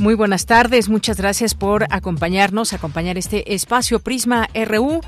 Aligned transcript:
Muy 0.00 0.14
buenas 0.14 0.46
tardes, 0.46 0.88
muchas 0.88 1.18
gracias 1.18 1.54
por 1.54 1.84
acompañarnos, 1.90 2.72
acompañar 2.72 3.18
este 3.18 3.52
espacio 3.52 4.00
Prisma 4.00 4.48
RU 4.54 5.02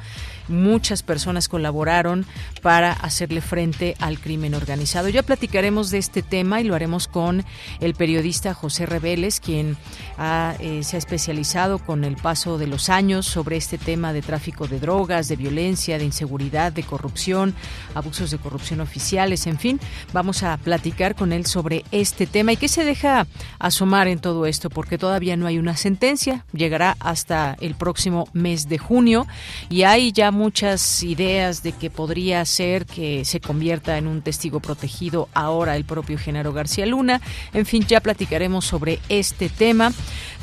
muchas 0.51 1.03
personas 1.03 1.47
colaboraron 1.47 2.25
para 2.61 2.91
hacerle 2.93 3.41
frente 3.41 3.95
al 3.99 4.19
crimen 4.19 4.53
organizado. 4.53 5.09
Ya 5.09 5.23
platicaremos 5.23 5.91
de 5.91 5.97
este 5.97 6.21
tema 6.21 6.61
y 6.61 6.63
lo 6.63 6.75
haremos 6.75 7.07
con 7.07 7.43
el 7.79 7.93
periodista 7.95 8.53
José 8.53 8.85
Reveles, 8.85 9.39
quien 9.39 9.77
eh, 10.19 10.81
se 10.83 10.95
ha 10.95 10.99
especializado 10.99 11.79
con 11.79 12.03
el 12.03 12.15
paso 12.15 12.57
de 12.57 12.67
los 12.67 12.89
años 12.89 13.25
sobre 13.25 13.57
este 13.57 13.77
tema 13.77 14.13
de 14.13 14.21
tráfico 14.21 14.67
de 14.67 14.79
drogas, 14.79 15.27
de 15.27 15.35
violencia, 15.35 15.97
de 15.97 16.05
inseguridad, 16.05 16.71
de 16.71 16.83
corrupción, 16.83 17.55
abusos 17.95 18.31
de 18.31 18.37
corrupción 18.37 18.81
oficiales, 18.81 19.47
en 19.47 19.57
fin, 19.57 19.79
vamos 20.13 20.43
a 20.43 20.57
platicar 20.57 21.15
con 21.15 21.33
él 21.33 21.45
sobre 21.45 21.83
este 21.91 22.27
tema. 22.27 22.53
Y 22.53 22.57
qué 22.57 22.67
se 22.67 22.83
deja 22.83 23.27
asomar 23.59 24.07
en 24.07 24.19
todo 24.19 24.45
esto, 24.45 24.69
porque 24.69 24.97
todavía 24.97 25.37
no 25.37 25.47
hay 25.47 25.57
una 25.57 25.77
sentencia, 25.77 26.45
llegará 26.53 26.97
hasta 26.99 27.55
el 27.61 27.75
próximo 27.75 28.27
mes 28.33 28.69
de 28.69 28.77
junio 28.77 29.27
y 29.69 29.83
hay 29.83 30.11
ya 30.11 30.31
muchas 30.41 31.03
ideas 31.03 31.61
de 31.61 31.71
que 31.71 31.91
podría 31.91 32.43
ser 32.45 32.87
que 32.87 33.25
se 33.25 33.39
convierta 33.39 33.99
en 33.99 34.07
un 34.07 34.23
testigo 34.23 34.59
protegido 34.59 35.29
ahora 35.35 35.75
el 35.75 35.85
propio 35.85 36.17
Genaro 36.17 36.51
García 36.51 36.87
Luna. 36.87 37.21
En 37.53 37.67
fin, 37.67 37.85
ya 37.87 37.99
platicaremos 37.99 38.65
sobre 38.65 38.97
este 39.07 39.49
tema. 39.49 39.93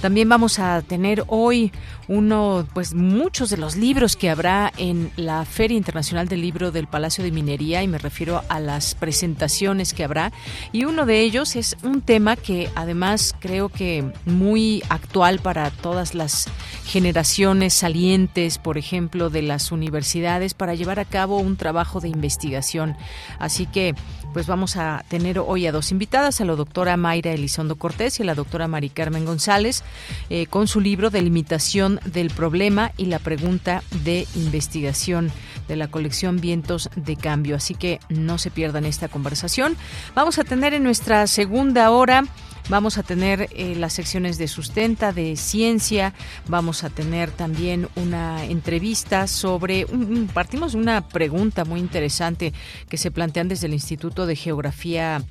También 0.01 0.29
vamos 0.29 0.61
a 0.61 0.83
tener 0.83 1.25
hoy 1.27 1.73
uno, 2.09 2.67
pues 2.73 2.95
muchos 2.95 3.51
de 3.51 3.59
los 3.59 3.77
libros 3.77 4.17
que 4.17 4.31
habrá 4.31 4.73
en 4.79 5.11
la 5.17 5.45
Feria 5.45 5.77
Internacional 5.77 6.27
del 6.27 6.41
Libro 6.41 6.73
del 6.73 6.87
Palacio 6.87 7.23
de 7.23 7.31
Minería 7.31 7.83
y 7.83 7.89
me 7.89 7.99
refiero 7.99 8.43
a 8.49 8.61
las 8.61 8.95
presentaciones 8.95 9.93
que 9.93 10.05
habrá 10.05 10.33
y 10.73 10.85
uno 10.85 11.07
de 11.07 11.21
ellos 11.21 11.55
es 11.55 11.77
un 11.83 12.01
tema 12.01 12.37
que 12.37 12.71
además 12.75 13.35
creo 13.39 13.69
que 13.69 14.11
muy 14.25 14.83
actual 14.89 15.39
para 15.39 15.71
todas 15.71 16.15
las 16.15 16.47
generaciones 16.87 17.75
salientes, 17.75 18.59
por 18.59 18.79
ejemplo, 18.79 19.29
de 19.29 19.43
las 19.43 19.71
universidades 19.71 20.55
para 20.55 20.75
llevar 20.75 20.99
a 20.99 21.05
cabo 21.05 21.39
un 21.39 21.57
trabajo 21.57 22.01
de 22.01 22.09
investigación. 22.09 22.97
Así 23.39 23.67
que 23.67 23.95
pues 24.33 24.47
vamos 24.47 24.77
a 24.77 25.05
tener 25.09 25.39
hoy 25.39 25.67
a 25.67 25.73
dos 25.73 25.91
invitadas, 25.91 26.41
a 26.41 26.45
la 26.45 26.55
doctora 26.55 26.97
Mayra 26.97 27.33
Elizondo 27.33 27.77
Cortés 27.77 28.19
y 28.19 28.23
a 28.23 28.27
la 28.27 28.35
doctora 28.35 28.69
Mari 28.69 28.91
Carmen 28.91 29.25
González, 29.25 29.83
eh, 30.31 30.47
con 30.47 30.69
su 30.69 30.81
libro 30.81 31.11
Delimitación 31.11 32.01
del 32.05 32.31
Problema 32.31 32.93
y 32.97 33.07
la 33.07 33.19
pregunta 33.19 33.83
de 34.05 34.27
investigación 34.35 35.31
de 35.69 35.77
la 35.77 35.89
colección 35.89 36.41
Vientos 36.41 36.91
de 36.97 37.17
Cambio. 37.17 37.57
Así 37.57 37.75
que 37.75 38.01
no 38.09 38.39
se 38.39 38.51
pierdan 38.51 38.85
esta 38.85 39.09
conversación. 39.09 39.77
Vamos 40.15 40.39
a 40.39 40.45
tener 40.45 40.75
en 40.75 40.83
nuestra 40.83 41.27
segunda 41.27 41.91
hora 41.91 42.25
Vamos 42.69 42.99
a 42.99 43.03
tener 43.03 43.49
eh, 43.53 43.75
las 43.77 43.95
secciones 43.95 44.37
de 44.37 44.47
sustenta, 44.47 45.13
de 45.13 45.37
ciencia, 45.37 46.13
vamos 46.49 46.85
a 46.85 46.91
tener 46.91 47.31
también 47.31 47.89
una 47.97 48.45
entrevista 48.45 49.27
sobre, 49.27 49.87
partimos 50.35 50.73
de 50.73 50.79
una 50.79 51.09
pregunta 51.09 51.65
muy 51.65 51.81
interesante 51.81 52.53
que 52.91 52.99
se 52.99 53.11
plantean 53.11 53.49
desde 53.49 53.69
el 53.69 53.73
Instituto 53.73 54.27
de 54.27 54.37
Geografía 54.37 55.23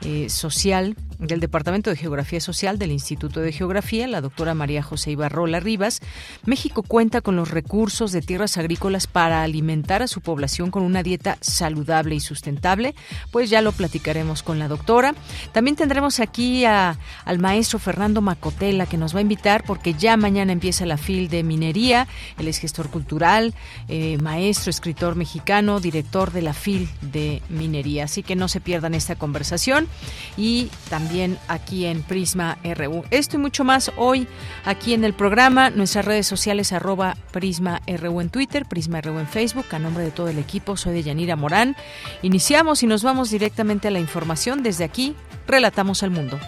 eh, 0.00 0.30
Social, 0.30 0.96
del 1.18 1.40
Departamento 1.40 1.90
de 1.90 1.96
Geografía 1.96 2.40
Social 2.40 2.78
del 2.78 2.92
Instituto 2.92 3.40
de 3.40 3.52
Geografía, 3.52 4.06
la 4.06 4.20
doctora 4.20 4.54
María 4.54 4.82
José 4.82 5.12
Ibarrola 5.12 5.60
Rivas. 5.60 6.00
México 6.44 6.82
cuenta 6.82 7.20
con 7.20 7.36
los 7.36 7.50
recursos 7.50 8.12
de 8.12 8.22
tierras 8.22 8.58
agrícolas 8.58 9.06
para 9.06 9.42
alimentar 9.42 10.02
a 10.02 10.08
su 10.08 10.20
población 10.20 10.70
con 10.70 10.82
una 10.82 11.02
dieta 11.02 11.38
saludable 11.40 12.14
y 12.14 12.20
sustentable. 12.20 12.94
Pues 13.30 13.50
ya 13.50 13.62
lo 13.62 13.72
platicaremos 13.72 14.42
con 14.42 14.58
la 14.58 14.68
doctora. 14.68 15.14
También 15.52 15.76
tendremos 15.76 16.20
aquí 16.20 16.64
a 16.64 16.98
al 17.24 17.38
maestro 17.38 17.78
Fernando 17.78 18.20
Macotela, 18.20 18.86
que 18.86 18.98
nos 18.98 19.14
va 19.14 19.18
a 19.18 19.22
invitar 19.22 19.64
porque 19.64 19.94
ya 19.94 20.16
mañana 20.16 20.52
empieza 20.52 20.86
la 20.86 20.96
FIL 20.96 21.28
de 21.28 21.42
minería. 21.42 22.06
Él 22.38 22.48
es 22.48 22.58
gestor 22.58 22.90
cultural, 22.90 23.54
eh, 23.88 24.18
maestro, 24.18 24.70
escritor 24.70 25.16
mexicano, 25.16 25.80
director 25.80 26.32
de 26.32 26.42
la 26.42 26.52
FIL 26.52 26.88
de 27.00 27.42
minería. 27.48 28.04
Así 28.04 28.22
que 28.22 28.36
no 28.36 28.48
se 28.48 28.60
pierdan 28.60 28.94
esta 28.94 29.16
conversación. 29.16 29.88
Y 30.36 30.68
también 30.90 31.05
aquí 31.48 31.86
en 31.86 32.02
Prisma 32.02 32.58
RU. 32.64 33.04
Esto 33.10 33.36
y 33.36 33.38
mucho 33.38 33.64
más 33.64 33.92
hoy 33.96 34.26
aquí 34.64 34.94
en 34.94 35.04
el 35.04 35.14
programa. 35.14 35.70
Nuestras 35.70 36.04
redes 36.04 36.26
sociales 36.26 36.72
arroba 36.72 37.16
Prisma 37.32 37.80
RU 37.86 38.20
en 38.20 38.30
Twitter, 38.30 38.66
Prisma 38.66 39.00
RU 39.00 39.18
en 39.18 39.26
Facebook. 39.26 39.66
A 39.72 39.78
nombre 39.78 40.04
de 40.04 40.10
todo 40.10 40.28
el 40.28 40.38
equipo, 40.38 40.76
soy 40.76 40.94
de 40.94 41.02
Yanira 41.04 41.36
Morán. 41.36 41.76
Iniciamos 42.22 42.82
y 42.82 42.86
nos 42.86 43.02
vamos 43.02 43.30
directamente 43.30 43.88
a 43.88 43.90
la 43.90 44.00
información. 44.00 44.62
Desde 44.62 44.84
aquí, 44.84 45.14
relatamos 45.46 46.02
al 46.02 46.10
mundo. 46.10 46.38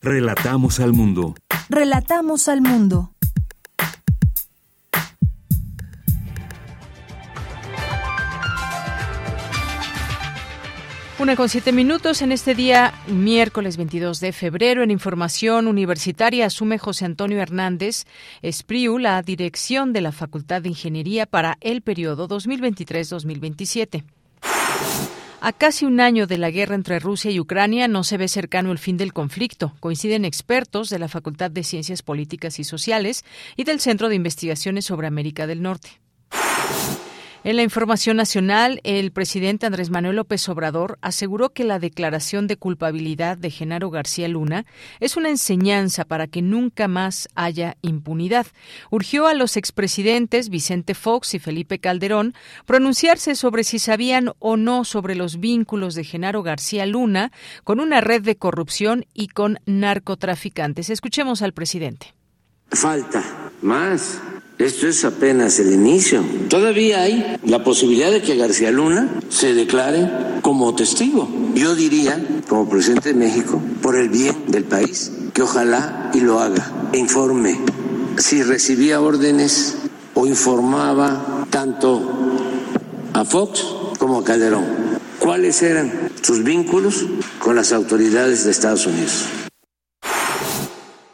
Relatamos 0.00 0.80
al 0.80 0.92
mundo. 0.92 1.34
Relatamos 1.68 2.48
al 2.48 2.60
mundo. 2.60 3.12
Una 11.22 11.36
con 11.36 11.48
siete 11.48 11.70
minutos 11.70 12.20
en 12.20 12.32
este 12.32 12.56
día, 12.56 12.94
miércoles 13.06 13.76
22 13.76 14.18
de 14.18 14.32
febrero, 14.32 14.82
en 14.82 14.90
Información 14.90 15.68
Universitaria 15.68 16.46
asume 16.46 16.78
José 16.78 17.04
Antonio 17.04 17.40
Hernández 17.40 18.06
Espriu 18.42 18.98
la 18.98 19.22
dirección 19.22 19.92
de 19.92 20.00
la 20.00 20.10
Facultad 20.10 20.62
de 20.62 20.70
Ingeniería 20.70 21.26
para 21.26 21.58
el 21.60 21.80
periodo 21.80 22.26
2023-2027. 22.26 24.02
A 25.40 25.52
casi 25.52 25.84
un 25.84 26.00
año 26.00 26.26
de 26.26 26.38
la 26.38 26.50
guerra 26.50 26.74
entre 26.74 26.98
Rusia 26.98 27.30
y 27.30 27.38
Ucrania 27.38 27.86
no 27.86 28.02
se 28.02 28.16
ve 28.16 28.26
cercano 28.26 28.72
el 28.72 28.78
fin 28.78 28.96
del 28.96 29.12
conflicto, 29.12 29.76
coinciden 29.78 30.24
expertos 30.24 30.90
de 30.90 30.98
la 30.98 31.06
Facultad 31.06 31.52
de 31.52 31.62
Ciencias 31.62 32.02
Políticas 32.02 32.58
y 32.58 32.64
Sociales 32.64 33.24
y 33.54 33.62
del 33.62 33.78
Centro 33.78 34.08
de 34.08 34.16
Investigaciones 34.16 34.86
sobre 34.86 35.06
América 35.06 35.46
del 35.46 35.62
Norte. 35.62 36.00
En 37.44 37.56
la 37.56 37.64
información 37.64 38.16
nacional, 38.18 38.80
el 38.84 39.10
presidente 39.10 39.66
Andrés 39.66 39.90
Manuel 39.90 40.14
López 40.14 40.48
Obrador 40.48 40.98
aseguró 41.02 41.50
que 41.50 41.64
la 41.64 41.80
declaración 41.80 42.46
de 42.46 42.56
culpabilidad 42.56 43.36
de 43.36 43.50
Genaro 43.50 43.90
García 43.90 44.28
Luna 44.28 44.64
es 45.00 45.16
una 45.16 45.28
enseñanza 45.28 46.04
para 46.04 46.28
que 46.28 46.40
nunca 46.40 46.86
más 46.86 47.28
haya 47.34 47.76
impunidad. 47.82 48.46
Urgió 48.90 49.26
a 49.26 49.34
los 49.34 49.56
expresidentes 49.56 50.50
Vicente 50.50 50.94
Fox 50.94 51.34
y 51.34 51.40
Felipe 51.40 51.80
Calderón 51.80 52.32
pronunciarse 52.64 53.34
sobre 53.34 53.64
si 53.64 53.80
sabían 53.80 54.30
o 54.38 54.56
no 54.56 54.84
sobre 54.84 55.16
los 55.16 55.40
vínculos 55.40 55.96
de 55.96 56.04
Genaro 56.04 56.44
García 56.44 56.86
Luna 56.86 57.32
con 57.64 57.80
una 57.80 58.00
red 58.00 58.22
de 58.22 58.36
corrupción 58.36 59.04
y 59.14 59.26
con 59.26 59.58
narcotraficantes. 59.66 60.90
Escuchemos 60.90 61.42
al 61.42 61.54
presidente. 61.54 62.14
Falta 62.70 63.24
más 63.62 64.22
esto 64.62 64.88
es 64.88 65.04
apenas 65.04 65.58
el 65.58 65.72
inicio. 65.72 66.22
Todavía 66.48 67.02
hay 67.02 67.36
la 67.44 67.64
posibilidad 67.64 68.10
de 68.10 68.22
que 68.22 68.36
García 68.36 68.70
Luna 68.70 69.20
se 69.28 69.54
declare 69.54 70.10
como 70.42 70.74
testigo. 70.74 71.28
Yo 71.54 71.74
diría, 71.74 72.24
como 72.48 72.68
presidente 72.68 73.12
de 73.12 73.18
México, 73.18 73.60
por 73.80 73.96
el 73.96 74.08
bien 74.08 74.44
del 74.48 74.64
país, 74.64 75.12
que 75.32 75.42
ojalá 75.42 76.10
y 76.14 76.20
lo 76.20 76.40
haga. 76.40 76.88
E 76.92 76.98
informe 76.98 77.58
si 78.18 78.42
recibía 78.42 79.00
órdenes 79.00 79.76
o 80.14 80.26
informaba 80.26 81.46
tanto 81.50 82.02
a 83.12 83.24
Fox 83.24 83.64
como 83.98 84.18
a 84.18 84.24
Calderón. 84.24 84.64
¿Cuáles 85.18 85.62
eran 85.62 86.10
sus 86.20 86.42
vínculos 86.42 87.06
con 87.38 87.56
las 87.56 87.72
autoridades 87.72 88.44
de 88.44 88.50
Estados 88.50 88.86
Unidos? 88.86 89.26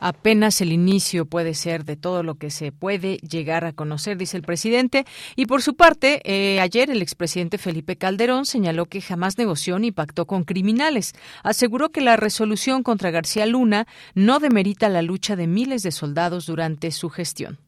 Apenas 0.00 0.60
el 0.60 0.72
inicio 0.72 1.26
puede 1.26 1.54
ser 1.54 1.84
de 1.84 1.96
todo 1.96 2.22
lo 2.22 2.36
que 2.36 2.50
se 2.50 2.72
puede 2.72 3.16
llegar 3.18 3.64
a 3.64 3.72
conocer, 3.72 4.16
dice 4.16 4.36
el 4.36 4.42
presidente. 4.42 5.04
Y 5.36 5.46
por 5.46 5.62
su 5.62 5.74
parte, 5.74 6.20
eh, 6.24 6.60
ayer 6.60 6.90
el 6.90 7.02
expresidente 7.02 7.58
Felipe 7.58 7.96
Calderón 7.96 8.46
señaló 8.46 8.86
que 8.86 9.00
jamás 9.00 9.38
negoció 9.38 9.78
ni 9.78 9.92
pactó 9.92 10.26
con 10.26 10.44
criminales. 10.44 11.14
Aseguró 11.42 11.90
que 11.90 12.00
la 12.00 12.16
resolución 12.16 12.82
contra 12.82 13.10
García 13.10 13.46
Luna 13.46 13.86
no 14.14 14.38
demerita 14.38 14.88
la 14.88 15.02
lucha 15.02 15.36
de 15.36 15.46
miles 15.46 15.82
de 15.82 15.92
soldados 15.92 16.46
durante 16.46 16.90
su 16.90 17.10
gestión. 17.10 17.58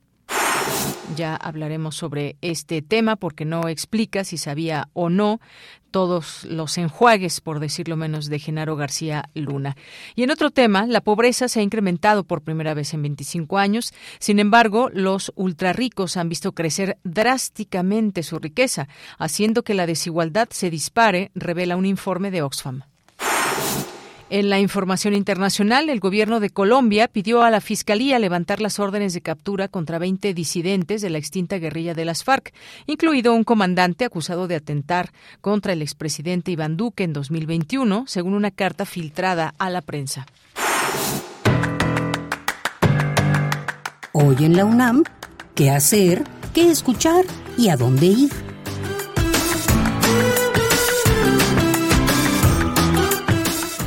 Ya 1.16 1.34
hablaremos 1.34 1.96
sobre 1.96 2.36
este 2.40 2.82
tema 2.82 3.16
porque 3.16 3.44
no 3.44 3.68
explica 3.68 4.24
si 4.24 4.38
sabía 4.38 4.88
o 4.92 5.10
no 5.10 5.40
todos 5.90 6.44
los 6.44 6.78
enjuagues, 6.78 7.40
por 7.40 7.58
decirlo 7.58 7.96
menos, 7.96 8.26
de 8.26 8.38
Genaro 8.38 8.76
García 8.76 9.28
Luna. 9.34 9.76
Y 10.14 10.22
en 10.22 10.30
otro 10.30 10.50
tema, 10.50 10.86
la 10.86 11.00
pobreza 11.00 11.48
se 11.48 11.60
ha 11.60 11.62
incrementado 11.64 12.24
por 12.24 12.42
primera 12.42 12.74
vez 12.74 12.94
en 12.94 13.02
25 13.02 13.58
años. 13.58 13.92
Sin 14.20 14.38
embargo, 14.38 14.88
los 14.92 15.32
ultrarricos 15.34 16.16
han 16.16 16.28
visto 16.28 16.52
crecer 16.52 16.98
drásticamente 17.02 18.22
su 18.22 18.38
riqueza, 18.38 18.88
haciendo 19.18 19.64
que 19.64 19.74
la 19.74 19.86
desigualdad 19.86 20.48
se 20.50 20.70
dispare, 20.70 21.32
revela 21.34 21.76
un 21.76 21.86
informe 21.86 22.30
de 22.30 22.42
Oxfam. 22.42 22.82
En 24.32 24.48
la 24.48 24.60
información 24.60 25.14
internacional, 25.14 25.90
el 25.90 25.98
gobierno 25.98 26.38
de 26.38 26.50
Colombia 26.50 27.08
pidió 27.08 27.42
a 27.42 27.50
la 27.50 27.60
Fiscalía 27.60 28.20
levantar 28.20 28.60
las 28.60 28.78
órdenes 28.78 29.12
de 29.12 29.22
captura 29.22 29.66
contra 29.66 29.98
20 29.98 30.32
disidentes 30.34 31.02
de 31.02 31.10
la 31.10 31.18
extinta 31.18 31.58
guerrilla 31.58 31.94
de 31.94 32.04
las 32.04 32.22
FARC, 32.22 32.54
incluido 32.86 33.34
un 33.34 33.42
comandante 33.42 34.04
acusado 34.04 34.46
de 34.46 34.54
atentar 34.54 35.10
contra 35.40 35.72
el 35.72 35.82
expresidente 35.82 36.52
Iván 36.52 36.76
Duque 36.76 37.02
en 37.02 37.12
2021, 37.12 38.04
según 38.06 38.34
una 38.34 38.52
carta 38.52 38.86
filtrada 38.86 39.52
a 39.58 39.68
la 39.68 39.80
prensa. 39.80 40.26
Hoy 44.12 44.36
en 44.44 44.56
la 44.56 44.64
UNAM, 44.64 45.02
¿qué 45.56 45.70
hacer? 45.70 46.22
¿Qué 46.54 46.70
escuchar? 46.70 47.24
¿Y 47.58 47.68
a 47.68 47.76
dónde 47.76 48.06
ir? 48.06 48.49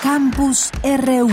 Campus 0.02 0.70
RU 0.82 1.30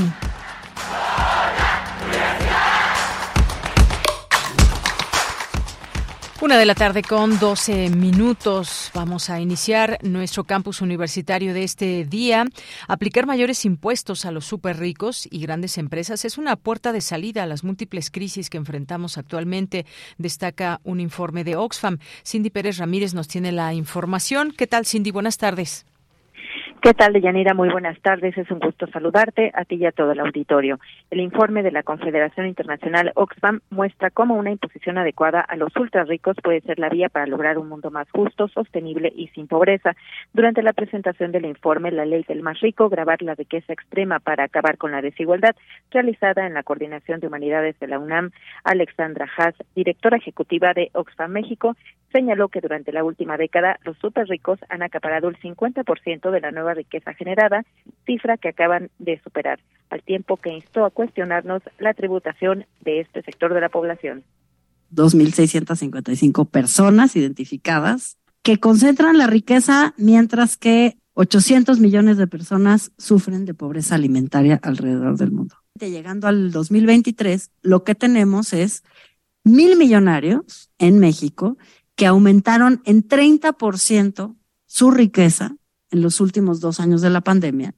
Una 6.45 6.59
de 6.59 6.67
la 6.67 6.75
tarde 6.75 7.01
con 7.01 7.39
12 7.39 7.89
minutos. 7.89 8.91
Vamos 8.93 9.31
a 9.31 9.41
iniciar 9.41 9.97
nuestro 10.03 10.43
campus 10.43 10.79
universitario 10.79 11.55
de 11.55 11.63
este 11.63 12.05
día. 12.05 12.45
Aplicar 12.87 13.25
mayores 13.25 13.65
impuestos 13.65 14.25
a 14.25 14.31
los 14.31 14.45
super 14.45 14.77
ricos 14.77 15.27
y 15.31 15.39
grandes 15.39 15.79
empresas 15.79 16.23
es 16.23 16.37
una 16.37 16.55
puerta 16.55 16.91
de 16.91 17.01
salida 17.01 17.41
a 17.41 17.47
las 17.47 17.63
múltiples 17.63 18.11
crisis 18.11 18.51
que 18.51 18.57
enfrentamos 18.57 19.17
actualmente, 19.17 19.87
destaca 20.19 20.81
un 20.83 20.99
informe 20.99 21.43
de 21.43 21.55
Oxfam. 21.55 21.97
Cindy 22.23 22.51
Pérez 22.51 22.77
Ramírez 22.77 23.15
nos 23.15 23.27
tiene 23.27 23.51
la 23.51 23.73
información. 23.73 24.53
¿Qué 24.55 24.67
tal, 24.67 24.85
Cindy? 24.85 25.09
Buenas 25.09 25.39
tardes. 25.39 25.87
¿Qué 26.85 26.93
tal, 26.93 27.13
Deyanira? 27.13 27.55
Muy 27.55 27.69
buenas 27.69 27.99
tardes. 28.01 28.37
Es 28.37 28.51
un 28.51 28.59
gusto 28.59 28.85
saludarte 28.85 29.51
a 29.55 29.65
ti 29.65 29.73
y 29.73 29.87
a 29.87 29.91
todo 29.91 30.11
el 30.11 30.19
auditorio. 30.19 30.79
El 31.09 31.19
informe 31.19 31.63
de 31.63 31.71
la 31.71 31.81
Confederación 31.81 32.45
Internacional 32.45 33.11
Oxfam 33.15 33.61
muestra 33.71 34.11
cómo 34.11 34.35
una 34.35 34.51
imposición 34.51 34.99
adecuada 34.99 35.41
a 35.41 35.55
los 35.55 35.75
ultra 35.77 36.03
ricos 36.03 36.37
puede 36.43 36.61
ser 36.61 36.77
la 36.77 36.89
vía 36.89 37.09
para 37.09 37.25
lograr 37.25 37.57
un 37.57 37.69
mundo 37.69 37.89
más 37.89 38.07
justo, 38.11 38.47
sostenible 38.49 39.11
y 39.15 39.29
sin 39.29 39.47
pobreza. 39.47 39.95
Durante 40.31 40.61
la 40.61 40.73
presentación 40.73 41.31
del 41.31 41.45
informe 41.45 41.89
La 41.89 42.05
Ley 42.05 42.23
del 42.27 42.43
Más 42.43 42.59
Rico, 42.59 42.87
grabar 42.87 43.19
la 43.23 43.33
riqueza 43.33 43.73
extrema 43.73 44.19
para 44.19 44.43
acabar 44.43 44.77
con 44.77 44.91
la 44.91 45.01
desigualdad, 45.01 45.55
realizada 45.91 46.45
en 46.45 46.53
la 46.53 46.63
Coordinación 46.63 47.19
de 47.19 47.27
Humanidades 47.27 47.79
de 47.79 47.87
la 47.87 47.99
UNAM, 47.99 48.31
Alexandra 48.63 49.27
Haas, 49.37 49.55
directora 49.75 50.17
ejecutiva 50.17 50.73
de 50.73 50.89
Oxfam 50.93 51.31
México, 51.31 51.75
señaló 52.11 52.49
que 52.49 52.61
durante 52.61 52.91
la 52.91 53.03
última 53.03 53.37
década 53.37 53.79
los 53.83 53.97
super 53.97 54.27
ricos 54.27 54.59
han 54.69 54.83
acaparado 54.83 55.27
el 55.27 55.37
50% 55.37 56.31
de 56.31 56.41
la 56.41 56.51
nueva 56.51 56.73
riqueza 56.73 57.13
generada, 57.13 57.63
cifra 58.05 58.37
que 58.37 58.49
acaban 58.49 58.89
de 58.99 59.19
superar, 59.21 59.59
al 59.89 60.01
tiempo 60.01 60.37
que 60.37 60.51
instó 60.51 60.85
a 60.85 60.91
cuestionarnos 60.91 61.61
la 61.79 61.93
tributación 61.93 62.65
de 62.81 63.01
este 63.01 63.21
sector 63.21 63.53
de 63.53 63.61
la 63.61 63.69
población. 63.69 64.23
2.655 64.93 66.49
personas 66.49 67.15
identificadas 67.15 68.17
que 68.43 68.59
concentran 68.59 69.17
la 69.17 69.27
riqueza 69.27 69.93
mientras 69.97 70.55
que 70.55 70.97
800 71.15 71.79
millones 71.79 72.17
de 72.17 72.27
personas 72.27 72.91
sufren 72.97 73.45
de 73.45 73.53
pobreza 73.53 73.95
alimentaria 73.95 74.59
alrededor 74.61 75.17
del 75.17 75.31
mundo. 75.31 75.55
Llegando 75.77 76.29
al 76.29 76.51
2023, 76.51 77.51
lo 77.61 77.83
que 77.83 77.95
tenemos 77.95 78.53
es 78.53 78.83
mil 79.43 79.75
millonarios 79.77 80.69
en 80.77 80.99
México 80.99 81.57
que 81.95 82.05
aumentaron 82.05 82.81
en 82.85 83.05
30% 83.05 84.37
su 84.65 84.91
riqueza 84.91 85.57
en 85.91 86.01
los 86.01 86.21
últimos 86.21 86.61
dos 86.61 86.79
años 86.79 87.01
de 87.01 87.09
la 87.09 87.19
pandemia, 87.19 87.75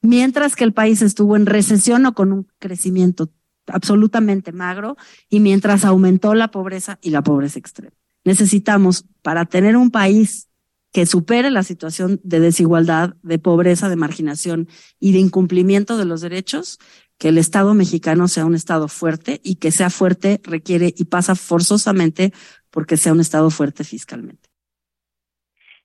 mientras 0.00 0.56
que 0.56 0.64
el 0.64 0.72
país 0.72 1.02
estuvo 1.02 1.36
en 1.36 1.44
recesión 1.44 2.06
o 2.06 2.14
con 2.14 2.32
un 2.32 2.48
crecimiento 2.58 3.30
absolutamente 3.66 4.52
magro 4.52 4.96
y 5.28 5.40
mientras 5.40 5.84
aumentó 5.84 6.34
la 6.34 6.50
pobreza 6.50 6.98
y 7.02 7.10
la 7.10 7.22
pobreza 7.22 7.58
extrema. 7.58 7.94
Necesitamos, 8.24 9.04
para 9.20 9.44
tener 9.44 9.76
un 9.76 9.90
país 9.90 10.48
que 10.92 11.06
supere 11.06 11.50
la 11.50 11.62
situación 11.62 12.20
de 12.24 12.40
desigualdad, 12.40 13.14
de 13.22 13.38
pobreza, 13.38 13.88
de 13.88 13.96
marginación 13.96 14.68
y 14.98 15.12
de 15.12 15.20
incumplimiento 15.20 15.96
de 15.96 16.04
los 16.04 16.20
derechos, 16.20 16.78
que 17.20 17.28
el 17.28 17.36
Estado 17.36 17.74
mexicano 17.74 18.28
sea 18.28 18.46
un 18.46 18.54
Estado 18.54 18.88
fuerte 18.88 19.40
y 19.44 19.56
que 19.56 19.70
sea 19.70 19.90
fuerte 19.90 20.40
requiere 20.42 20.94
y 20.96 21.04
pasa 21.04 21.34
forzosamente 21.34 22.32
porque 22.70 22.96
sea 22.96 23.12
un 23.12 23.20
Estado 23.20 23.50
fuerte 23.50 23.84
fiscalmente. 23.84 24.48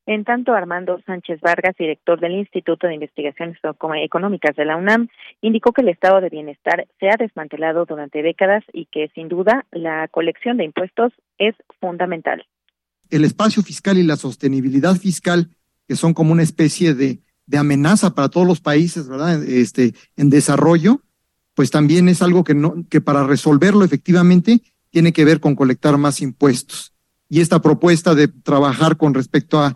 En 0.08 0.24
tanto, 0.24 0.54
Armando 0.54 1.02
Sánchez 1.06 1.42
Vargas, 1.42 1.76
director 1.78 2.22
del 2.22 2.34
Instituto 2.34 2.88
de 2.88 2.94
Investigaciones 2.94 3.58
Económicas 4.04 4.56
de 4.56 4.64
la 4.64 4.78
UNAM, 4.78 5.10
indicó 5.42 5.74
que 5.74 5.82
el 5.82 5.90
estado 5.90 6.22
de 6.22 6.30
bienestar 6.30 6.88
se 7.00 7.10
ha 7.10 7.18
desmantelado 7.18 7.86
durante 7.86 8.22
décadas 8.22 8.64
y 8.72 8.86
que, 8.86 9.10
sin 9.16 9.28
duda, 9.28 9.66
la 9.72 10.08
colección 10.08 10.58
de 10.58 10.64
impuestos 10.64 11.12
es 11.40 11.56
fundamental. 11.82 12.46
El 13.10 13.26
espacio 13.26 13.64
fiscal 13.64 13.98
y 13.98 14.04
la 14.04 14.16
sostenibilidad 14.16 14.96
fiscal, 14.96 15.50
que 15.88 15.96
son 15.96 16.14
como 16.14 16.32
una 16.32 16.44
especie 16.44 16.94
de, 16.94 17.20
de 17.48 17.58
amenaza 17.58 18.14
para 18.14 18.30
todos 18.30 18.46
los 18.46 18.62
países, 18.62 19.10
¿verdad? 19.10 19.44
Este, 19.44 19.96
en 20.18 20.30
desarrollo, 20.30 21.02
pues 21.56 21.72
también 21.72 22.08
es 22.10 22.22
algo 22.22 22.44
que, 22.44 22.54
no, 22.54 22.86
que 22.90 23.02
para 23.02 23.26
resolverlo 23.26 23.84
efectivamente 23.84 24.62
tiene 24.92 25.14
que 25.14 25.26
ver 25.26 25.40
con 25.40 25.56
colectar 25.56 25.98
más 25.98 26.22
impuestos. 26.22 26.94
Y 27.28 27.42
esta 27.42 27.62
propuesta 27.62 28.14
de 28.14 28.28
trabajar 28.28 28.98
con 28.98 29.16
respecto 29.16 29.60
a 29.60 29.76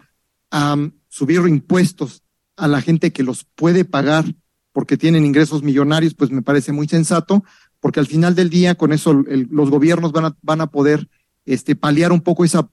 a 0.51 0.75
subir 1.07 1.41
impuestos 1.47 2.23
a 2.55 2.67
la 2.67 2.81
gente 2.81 3.11
que 3.11 3.23
los 3.23 3.45
puede 3.55 3.85
pagar 3.85 4.25
porque 4.71 4.97
tienen 4.97 5.25
ingresos 5.25 5.63
millonarios, 5.63 6.13
pues 6.13 6.31
me 6.31 6.41
parece 6.41 6.71
muy 6.71 6.87
sensato, 6.87 7.43
porque 7.79 7.99
al 7.99 8.07
final 8.07 8.35
del 8.35 8.49
día 8.49 8.75
con 8.75 8.93
eso 8.93 9.13
los 9.13 9.69
gobiernos 9.69 10.11
van 10.11 10.25
a, 10.25 10.37
van 10.41 10.61
a 10.61 10.67
poder 10.67 11.09
este, 11.45 11.75
paliar 11.75 12.11
un 12.11 12.21
poco 12.21 12.45
esa, 12.45 12.69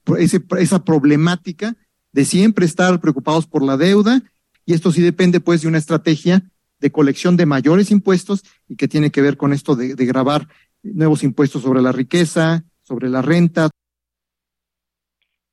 esa 0.59 0.85
problemática 0.85 1.77
de 2.13 2.25
siempre 2.25 2.67
estar 2.67 3.01
preocupados 3.01 3.47
por 3.47 3.63
la 3.63 3.77
deuda, 3.77 4.23
y 4.65 4.75
esto 4.75 4.91
sí 4.91 5.01
depende 5.01 5.41
pues 5.41 5.63
de 5.63 5.69
una 5.69 5.79
estrategia 5.79 6.43
de 6.81 6.91
colección 6.91 7.37
de 7.37 7.47
mayores 7.47 7.91
impuestos 7.91 8.43
y 8.69 8.77
que 8.77 8.89
tiene 8.89 9.11
que 9.11 9.23
ver 9.23 9.37
con 9.37 9.53
esto 9.53 9.77
de, 9.77 9.95
de 9.95 10.07
grabar 10.07 10.49
nuevos 10.83 11.23
impuestos 11.23 11.63
sobre 11.63 11.83
la 11.83 11.93
riqueza, 11.93 12.65
sobre 12.83 13.09
la 13.09 13.23
renta. 13.23 13.71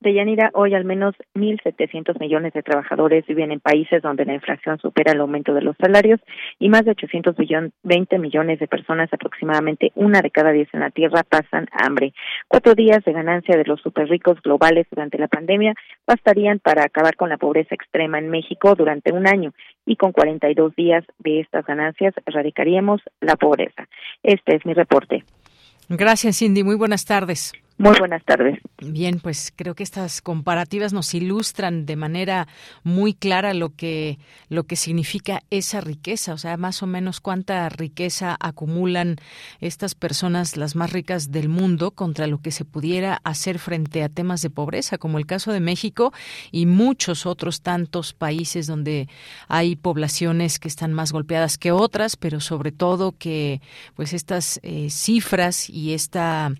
Deyanira, 0.03 0.51
hoy 0.53 0.75
al 0.75 0.85
menos 0.85 1.15
1.700 1.33 2.19
millones 2.19 2.53
de 2.53 2.61
trabajadores 2.61 3.25
viven 3.25 3.51
en 3.51 3.59
países 3.59 4.01
donde 4.01 4.25
la 4.25 4.35
inflación 4.35 4.77
supera 4.77 5.13
el 5.13 5.21
aumento 5.21 5.53
de 5.53 5.61
los 5.61 5.75
salarios 5.77 6.19
y 6.59 6.69
más 6.69 6.85
de 6.85 6.91
820 6.91 8.19
millones 8.19 8.59
de 8.59 8.67
personas, 8.67 9.11
aproximadamente 9.11 9.91
una 9.95 10.21
de 10.21 10.29
cada 10.29 10.51
diez 10.51 10.67
en 10.73 10.81
la 10.81 10.91
Tierra, 10.91 11.23
pasan 11.23 11.67
hambre. 11.71 12.13
Cuatro 12.47 12.75
días 12.75 13.03
de 13.05 13.13
ganancia 13.13 13.57
de 13.57 13.65
los 13.65 13.81
superricos 13.81 14.41
globales 14.41 14.85
durante 14.91 15.17
la 15.17 15.27
pandemia 15.27 15.73
bastarían 16.05 16.59
para 16.59 16.83
acabar 16.83 17.15
con 17.15 17.29
la 17.29 17.37
pobreza 17.37 17.73
extrema 17.73 18.19
en 18.19 18.29
México 18.29 18.75
durante 18.75 19.11
un 19.11 19.27
año 19.27 19.53
y 19.85 19.95
con 19.95 20.11
42 20.11 20.75
días 20.75 21.03
de 21.19 21.39
estas 21.39 21.65
ganancias 21.65 22.13
erradicaríamos 22.25 23.01
la 23.21 23.35
pobreza. 23.35 23.87
Este 24.21 24.55
es 24.55 24.65
mi 24.65 24.73
reporte. 24.73 25.23
Gracias, 25.89 26.37
Cindy. 26.37 26.63
Muy 26.63 26.75
buenas 26.75 27.05
tardes. 27.05 27.53
Muy 27.77 27.97
buenas 27.97 28.23
tardes. 28.23 28.59
Bien, 28.77 29.19
pues 29.19 29.51
creo 29.55 29.73
que 29.73 29.83
estas 29.83 30.21
comparativas 30.21 30.93
nos 30.93 31.13
ilustran 31.15 31.85
de 31.85 31.95
manera 31.95 32.47
muy 32.83 33.13
clara 33.13 33.53
lo 33.53 33.69
que 33.69 34.19
lo 34.49 34.65
que 34.65 34.75
significa 34.75 35.41
esa 35.49 35.81
riqueza, 35.81 36.33
o 36.33 36.37
sea, 36.37 36.55
más 36.57 36.83
o 36.83 36.87
menos 36.87 37.19
cuánta 37.19 37.67
riqueza 37.69 38.37
acumulan 38.39 39.15
estas 39.59 39.95
personas 39.95 40.55
las 40.55 40.75
más 40.75 40.93
ricas 40.93 41.31
del 41.31 41.49
mundo 41.49 41.91
contra 41.91 42.27
lo 42.27 42.39
que 42.39 42.51
se 42.51 42.63
pudiera 42.63 43.19
hacer 43.23 43.57
frente 43.57 44.03
a 44.03 44.09
temas 44.09 44.43
de 44.43 44.51
pobreza, 44.51 44.99
como 44.99 45.17
el 45.17 45.25
caso 45.25 45.51
de 45.51 45.59
México 45.59 46.13
y 46.51 46.67
muchos 46.67 47.25
otros 47.25 47.61
tantos 47.61 48.13
países 48.13 48.67
donde 48.67 49.07
hay 49.47 49.75
poblaciones 49.75 50.59
que 50.59 50.67
están 50.67 50.93
más 50.93 51.11
golpeadas 51.11 51.57
que 51.57 51.71
otras, 51.71 52.17
pero 52.17 52.39
sobre 52.39 52.71
todo 52.71 53.13
que 53.17 53.61
pues 53.95 54.13
estas 54.13 54.59
eh, 54.61 54.89
cifras 54.91 55.69
y 55.69 55.93
esta 55.93 56.51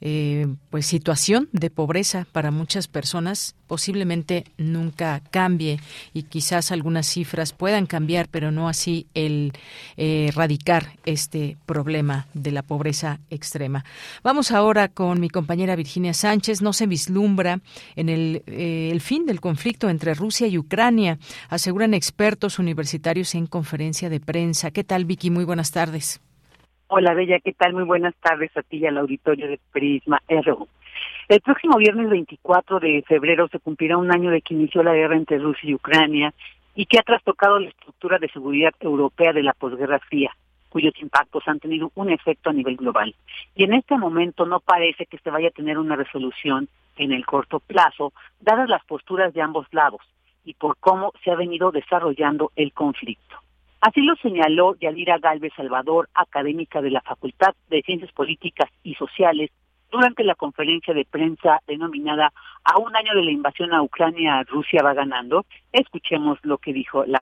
eh, 0.00 0.46
pues 0.72 0.86
situación 0.86 1.50
de 1.52 1.68
pobreza 1.68 2.26
para 2.32 2.50
muchas 2.50 2.88
personas 2.88 3.54
posiblemente 3.66 4.44
nunca 4.56 5.20
cambie 5.30 5.78
y 6.14 6.22
quizás 6.22 6.72
algunas 6.72 7.06
cifras 7.06 7.52
puedan 7.52 7.84
cambiar, 7.84 8.28
pero 8.30 8.50
no 8.50 8.70
así 8.70 9.06
el 9.12 9.52
eh, 9.98 10.28
erradicar 10.28 10.96
este 11.04 11.58
problema 11.66 12.26
de 12.32 12.52
la 12.52 12.62
pobreza 12.62 13.20
extrema. 13.28 13.84
Vamos 14.24 14.50
ahora 14.50 14.88
con 14.88 15.20
mi 15.20 15.28
compañera 15.28 15.76
Virginia 15.76 16.14
Sánchez. 16.14 16.62
No 16.62 16.72
se 16.72 16.86
vislumbra 16.86 17.60
en 17.94 18.08
el, 18.08 18.42
eh, 18.46 18.88
el 18.90 19.02
fin 19.02 19.26
del 19.26 19.42
conflicto 19.42 19.90
entre 19.90 20.14
Rusia 20.14 20.46
y 20.46 20.56
Ucrania, 20.56 21.18
aseguran 21.50 21.92
expertos 21.92 22.58
universitarios 22.58 23.34
en 23.34 23.46
conferencia 23.46 24.08
de 24.08 24.20
prensa. 24.20 24.70
¿Qué 24.70 24.84
tal, 24.84 25.04
Vicky? 25.04 25.28
Muy 25.28 25.44
buenas 25.44 25.70
tardes. 25.70 26.22
Hola, 26.94 27.14
Bella, 27.14 27.40
¿qué 27.40 27.54
tal? 27.54 27.72
Muy 27.72 27.84
buenas 27.84 28.14
tardes 28.16 28.54
a 28.54 28.60
ti 28.60 28.76
y 28.76 28.86
al 28.86 28.98
auditorio 28.98 29.48
de 29.48 29.58
Prisma 29.72 30.20
RU. 30.28 30.68
El 31.26 31.40
próximo 31.40 31.78
viernes 31.78 32.10
24 32.10 32.80
de 32.80 33.02
febrero 33.08 33.48
se 33.48 33.60
cumplirá 33.60 33.96
un 33.96 34.12
año 34.12 34.30
de 34.30 34.42
que 34.42 34.52
inició 34.52 34.82
la 34.82 34.92
guerra 34.92 35.16
entre 35.16 35.38
Rusia 35.38 35.70
y 35.70 35.74
Ucrania 35.74 36.34
y 36.74 36.84
que 36.84 36.98
ha 36.98 37.02
trastocado 37.02 37.58
la 37.58 37.70
estructura 37.70 38.18
de 38.18 38.28
seguridad 38.28 38.74
europea 38.78 39.32
de 39.32 39.42
la 39.42 39.54
posguerra 39.54 40.00
fría, 40.00 40.36
cuyos 40.68 40.92
impactos 41.00 41.48
han 41.48 41.60
tenido 41.60 41.90
un 41.94 42.10
efecto 42.10 42.50
a 42.50 42.52
nivel 42.52 42.76
global. 42.76 43.14
Y 43.56 43.64
en 43.64 43.72
este 43.72 43.96
momento 43.96 44.44
no 44.44 44.60
parece 44.60 45.06
que 45.06 45.16
se 45.16 45.30
vaya 45.30 45.48
a 45.48 45.52
tener 45.52 45.78
una 45.78 45.96
resolución 45.96 46.68
en 46.98 47.12
el 47.12 47.24
corto 47.24 47.60
plazo, 47.60 48.12
dadas 48.38 48.68
las 48.68 48.84
posturas 48.84 49.32
de 49.32 49.40
ambos 49.40 49.66
lados 49.70 50.02
y 50.44 50.52
por 50.52 50.76
cómo 50.76 51.14
se 51.24 51.30
ha 51.30 51.36
venido 51.36 51.72
desarrollando 51.72 52.52
el 52.54 52.74
conflicto. 52.74 53.36
Así 53.82 54.00
lo 54.00 54.14
señaló 54.14 54.76
Yadira 54.76 55.18
Galvez 55.18 55.52
Salvador, 55.56 56.08
académica 56.14 56.80
de 56.80 56.92
la 56.92 57.00
Facultad 57.00 57.52
de 57.68 57.82
Ciencias 57.82 58.12
Políticas 58.12 58.70
y 58.84 58.94
Sociales, 58.94 59.50
durante 59.90 60.22
la 60.22 60.36
conferencia 60.36 60.94
de 60.94 61.04
prensa 61.04 61.60
denominada 61.66 62.32
A 62.62 62.78
un 62.78 62.94
año 62.94 63.12
de 63.12 63.24
la 63.24 63.32
invasión 63.32 63.74
a 63.74 63.82
Ucrania, 63.82 64.44
Rusia 64.44 64.84
va 64.84 64.94
ganando. 64.94 65.44
Escuchemos 65.72 66.38
lo 66.44 66.58
que 66.58 66.72
dijo 66.72 67.04
la 67.06 67.20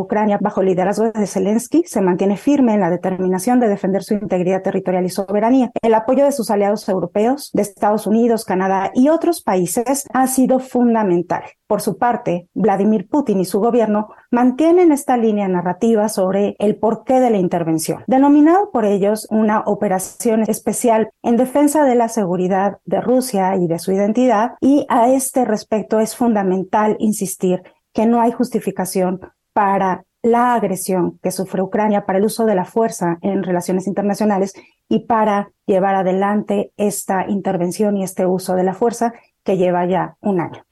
Ucrania, 0.00 0.38
bajo 0.40 0.60
el 0.60 0.68
liderazgo 0.68 1.10
de 1.10 1.26
Zelensky, 1.26 1.84
se 1.86 2.00
mantiene 2.00 2.36
firme 2.36 2.74
en 2.74 2.80
la 2.80 2.90
determinación 2.90 3.60
de 3.60 3.68
defender 3.68 4.02
su 4.02 4.14
integridad 4.14 4.62
territorial 4.62 5.04
y 5.04 5.10
soberanía. 5.10 5.70
El 5.82 5.94
apoyo 5.94 6.24
de 6.24 6.32
sus 6.32 6.50
aliados 6.50 6.88
europeos, 6.88 7.50
de 7.52 7.62
Estados 7.62 8.06
Unidos, 8.06 8.44
Canadá 8.44 8.90
y 8.94 9.08
otros 9.08 9.42
países 9.42 10.06
ha 10.12 10.26
sido 10.26 10.58
fundamental. 10.58 11.42
Por 11.66 11.80
su 11.80 11.98
parte, 11.98 12.48
Vladimir 12.54 13.08
Putin 13.08 13.40
y 13.40 13.44
su 13.44 13.58
gobierno 13.58 14.08
mantienen 14.30 14.92
esta 14.92 15.16
línea 15.16 15.48
narrativa 15.48 16.08
sobre 16.08 16.54
el 16.60 16.76
porqué 16.78 17.18
de 17.18 17.30
la 17.30 17.38
intervención, 17.38 18.04
denominado 18.06 18.70
por 18.70 18.84
ellos 18.84 19.26
una 19.30 19.60
operación 19.66 20.42
especial 20.42 21.10
en 21.22 21.36
defensa 21.36 21.84
de 21.84 21.96
la 21.96 22.08
seguridad 22.08 22.78
de 22.84 23.00
Rusia 23.00 23.56
y 23.56 23.66
de 23.66 23.80
su 23.80 23.92
identidad, 23.92 24.52
y 24.60 24.86
a 24.88 25.10
este 25.10 25.44
respecto 25.44 25.98
es 25.98 26.14
fundamental 26.14 26.96
insistir 27.00 27.62
que 27.92 28.06
no 28.06 28.20
hay 28.20 28.30
justificación 28.30 29.20
para 29.56 30.04
la 30.22 30.52
agresión 30.52 31.18
que 31.22 31.30
sufre 31.30 31.62
Ucrania, 31.62 32.04
para 32.04 32.18
el 32.18 32.26
uso 32.26 32.44
de 32.44 32.54
la 32.54 32.66
fuerza 32.66 33.16
en 33.22 33.42
relaciones 33.42 33.86
internacionales 33.86 34.52
y 34.86 35.06
para 35.06 35.48
llevar 35.64 35.94
adelante 35.94 36.72
esta 36.76 37.24
intervención 37.26 37.96
y 37.96 38.02
este 38.02 38.26
uso 38.26 38.54
de 38.54 38.64
la 38.64 38.74
fuerza 38.74 39.14
que 39.42 39.56
lleva 39.56 39.86
ya 39.86 40.16
un 40.20 40.42
año. 40.42 40.62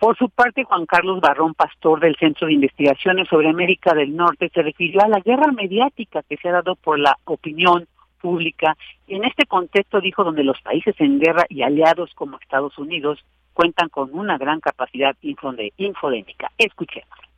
Por 0.00 0.16
su 0.16 0.28
parte, 0.30 0.64
Juan 0.64 0.84
Carlos 0.84 1.20
Barrón 1.20 1.54
Pastor 1.54 2.00
del 2.00 2.16
Centro 2.16 2.48
de 2.48 2.54
Investigaciones 2.54 3.28
sobre 3.28 3.48
América 3.48 3.94
del 3.94 4.16
Norte 4.16 4.50
se 4.52 4.62
refirió 4.62 5.02
a 5.02 5.08
la 5.08 5.20
guerra 5.20 5.52
mediática 5.52 6.24
que 6.28 6.38
se 6.38 6.48
ha 6.48 6.52
dado 6.52 6.74
por 6.74 6.98
la 6.98 7.16
opinión 7.24 7.86
pública 8.20 8.76
y 9.06 9.14
en 9.14 9.22
este 9.22 9.46
contexto 9.46 10.00
dijo 10.00 10.24
donde 10.24 10.42
los 10.42 10.60
países 10.62 10.96
en 10.98 11.20
guerra 11.20 11.44
y 11.48 11.62
aliados 11.62 12.12
como 12.16 12.36
Estados 12.40 12.76
Unidos 12.78 13.24
cuentan 13.52 13.90
con 13.90 14.12
una 14.12 14.38
gran 14.38 14.58
capacidad 14.58 15.14
infodémica. 15.22 16.50
Escuchemos 16.58 17.29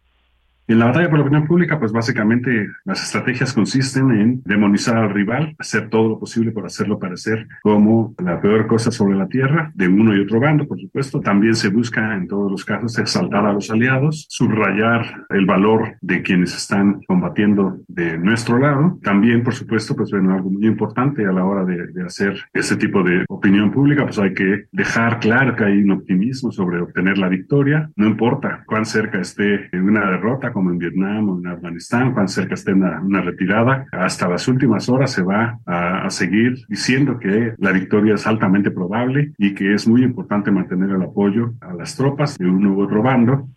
En 0.73 0.79
la 0.79 0.87
batalla 0.87 1.11
por 1.11 1.19
la 1.19 1.25
opinión 1.27 1.47
pública, 1.47 1.79
pues 1.79 1.93
básicamente 1.93 2.67
las 2.87 3.03
estrategias 3.03 3.53
consisten 3.53 4.11
en 4.11 4.43
demonizar 4.43 4.97
al 4.97 5.11
rival, 5.11 5.55
hacer 5.59 5.91
todo 5.91 6.09
lo 6.09 6.19
posible 6.19 6.51
por 6.51 6.65
hacerlo 6.65 6.99
parecer 6.99 7.47
como 7.61 8.15
la 8.25 8.41
peor 8.41 8.67
cosa 8.67 8.91
sobre 8.91 9.15
la 9.15 9.29
tierra, 9.29 9.71
de 9.75 9.87
uno 9.87 10.17
y 10.17 10.21
otro 10.21 10.41
bando, 10.41 10.67
por 10.67 10.81
supuesto. 10.81 11.21
También 11.21 11.55
se 11.57 11.69
busca 11.69 12.17
en 12.17 12.27
todos 12.27 12.51
los 12.51 12.65
casos 12.65 12.99
exaltar 12.99 13.45
a 13.45 13.53
los 13.53 13.71
aliados, 13.71 14.25
subrayar 14.31 15.27
el 15.29 15.45
valor 15.45 15.97
de 16.01 16.23
quienes 16.23 16.57
están 16.57 17.03
combatiendo 17.07 17.77
de 17.87 18.17
nuestro 18.17 18.59
lado. 18.59 18.99
También, 19.03 19.43
por 19.43 19.53
supuesto, 19.53 19.95
pues 19.95 20.11
bueno, 20.11 20.33
algo 20.33 20.49
muy 20.49 20.67
importante 20.67 21.27
a 21.27 21.33
la 21.33 21.45
hora 21.45 21.67
de, 21.67 21.89
de 21.89 22.03
hacer 22.03 22.47
ese 22.55 22.77
tipo 22.77 23.03
de 23.03 23.27
opinión 23.29 23.73
pública, 23.73 24.05
pues 24.05 24.19
hay 24.19 24.33
que 24.33 24.65
dejar 24.73 25.21
claro 25.21 25.55
que 25.55 25.65
hay 25.65 25.83
un 25.83 25.91
optimismo 25.91 26.51
sobre 26.51 26.81
obtener 26.81 27.19
la 27.19 27.29
victoria. 27.29 27.91
No 27.95 28.07
importa 28.07 28.65
cuán 28.65 28.87
cerca 28.87 29.21
esté 29.21 29.69
una 29.75 30.11
derrota, 30.11 30.51
como 30.63 30.71
en 30.71 30.79
Vietnam 30.79 31.29
o 31.29 31.39
en 31.41 31.47
Afganistán, 31.49 32.15
cuán 32.15 32.29
cerca 32.29 32.55
esté 32.55 32.73
una, 32.73 33.01
una 33.01 33.21
retirada, 33.21 33.87
hasta 33.91 34.29
las 34.29 34.47
últimas 34.47 34.89
horas 34.89 35.13
se 35.13 35.25
va 35.25 35.59
a, 35.67 36.07
a 36.07 36.11
seguir 36.11 36.55
diciendo 36.69 37.19
que 37.19 37.55
la 37.59 37.73
victoria 37.73 38.15
es 38.15 38.29
altamente 38.29 38.71
probable 38.71 39.33
y 39.39 39.55
que 39.55 39.75
es 39.75 39.89
muy 39.89 40.05
importante 40.05 40.53
mantener 40.53 40.91
el 40.91 41.03
apoyo 41.03 41.55
a 41.61 41.75
las 41.75 41.97
tropas 41.97 42.39
de 42.39 42.47
uno 42.47 42.75
u 42.75 42.85
otro 42.85 43.03
bando. 43.03 43.49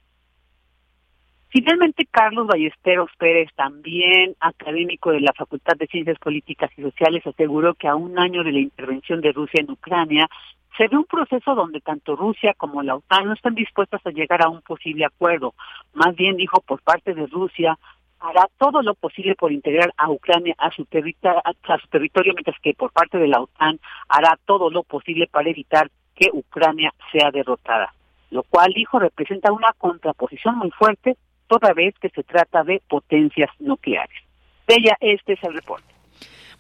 Finalmente, 1.50 2.08
Carlos 2.10 2.48
Ballesteros 2.48 3.12
Pérez, 3.20 3.50
también 3.56 4.34
académico 4.40 5.12
de 5.12 5.22
la 5.22 5.32
Facultad 5.38 5.76
de 5.78 5.86
Ciencias 5.86 6.18
Políticas 6.18 6.72
y 6.76 6.82
Sociales, 6.82 7.22
aseguró 7.28 7.76
que 7.76 7.88
a 7.88 7.96
un 7.96 8.18
año 8.18 8.44
de 8.44 8.52
la 8.52 8.60
intervención 8.60 9.22
de 9.22 9.32
Rusia 9.32 9.62
en 9.62 9.70
Ucrania, 9.70 10.28
se 10.78 10.88
ve 10.88 10.98
un 10.98 11.06
proceso 11.06 11.56
donde 11.56 11.82
tanto 11.82 12.16
Rusia 12.16 12.54
como 12.58 12.84
la 12.84 12.96
OTAN 12.96 13.26
no 13.26 13.34
están 13.34 13.56
dispuestas 13.56 14.06
a 14.06 14.12
llegar 14.12 14.44
a 14.44 14.50
un 14.50 14.62
posible 14.62 15.06
acuerdo. 15.06 15.54
Más 15.94 16.16
bien, 16.16 16.38
dijo, 16.38 16.62
por 16.62 16.82
parte 16.82 17.14
de 17.14 17.28
Rusia, 17.28 17.78
hará 18.20 18.48
todo 18.58 18.82
lo 18.82 18.96
posible 18.96 19.36
por 19.36 19.52
integrar 19.52 19.94
a 19.98 20.10
Ucrania 20.10 20.56
a 20.58 20.72
su, 20.72 20.84
a 20.84 21.78
su 21.80 21.88
territorio, 21.88 22.34
mientras 22.34 22.60
que 22.62 22.74
por 22.74 22.92
parte 22.92 23.18
de 23.18 23.28
la 23.28 23.42
OTAN 23.42 23.80
hará 24.10 24.38
todo 24.46 24.70
lo 24.70 24.84
posible 24.84 25.28
para 25.28 25.50
evitar 25.50 25.90
que 26.16 26.30
Ucrania 26.34 26.94
sea 27.12 27.32
derrotada. 27.32 27.94
Lo 28.32 28.44
cual, 28.44 28.74
dijo, 28.74 29.00
representa 29.00 29.52
una 29.52 29.74
contraposición 29.78 30.58
muy 30.58 30.72
fuerte 30.72 31.18
toda 31.48 31.74
vez 31.74 31.94
que 32.00 32.10
se 32.10 32.24
trata 32.24 32.64
de 32.64 32.82
potencias 32.88 33.50
nucleares. 33.60 34.18
Bella, 34.68 34.98
este 35.00 35.34
es 35.34 35.44
el 35.44 35.54
reporte. 35.54 35.94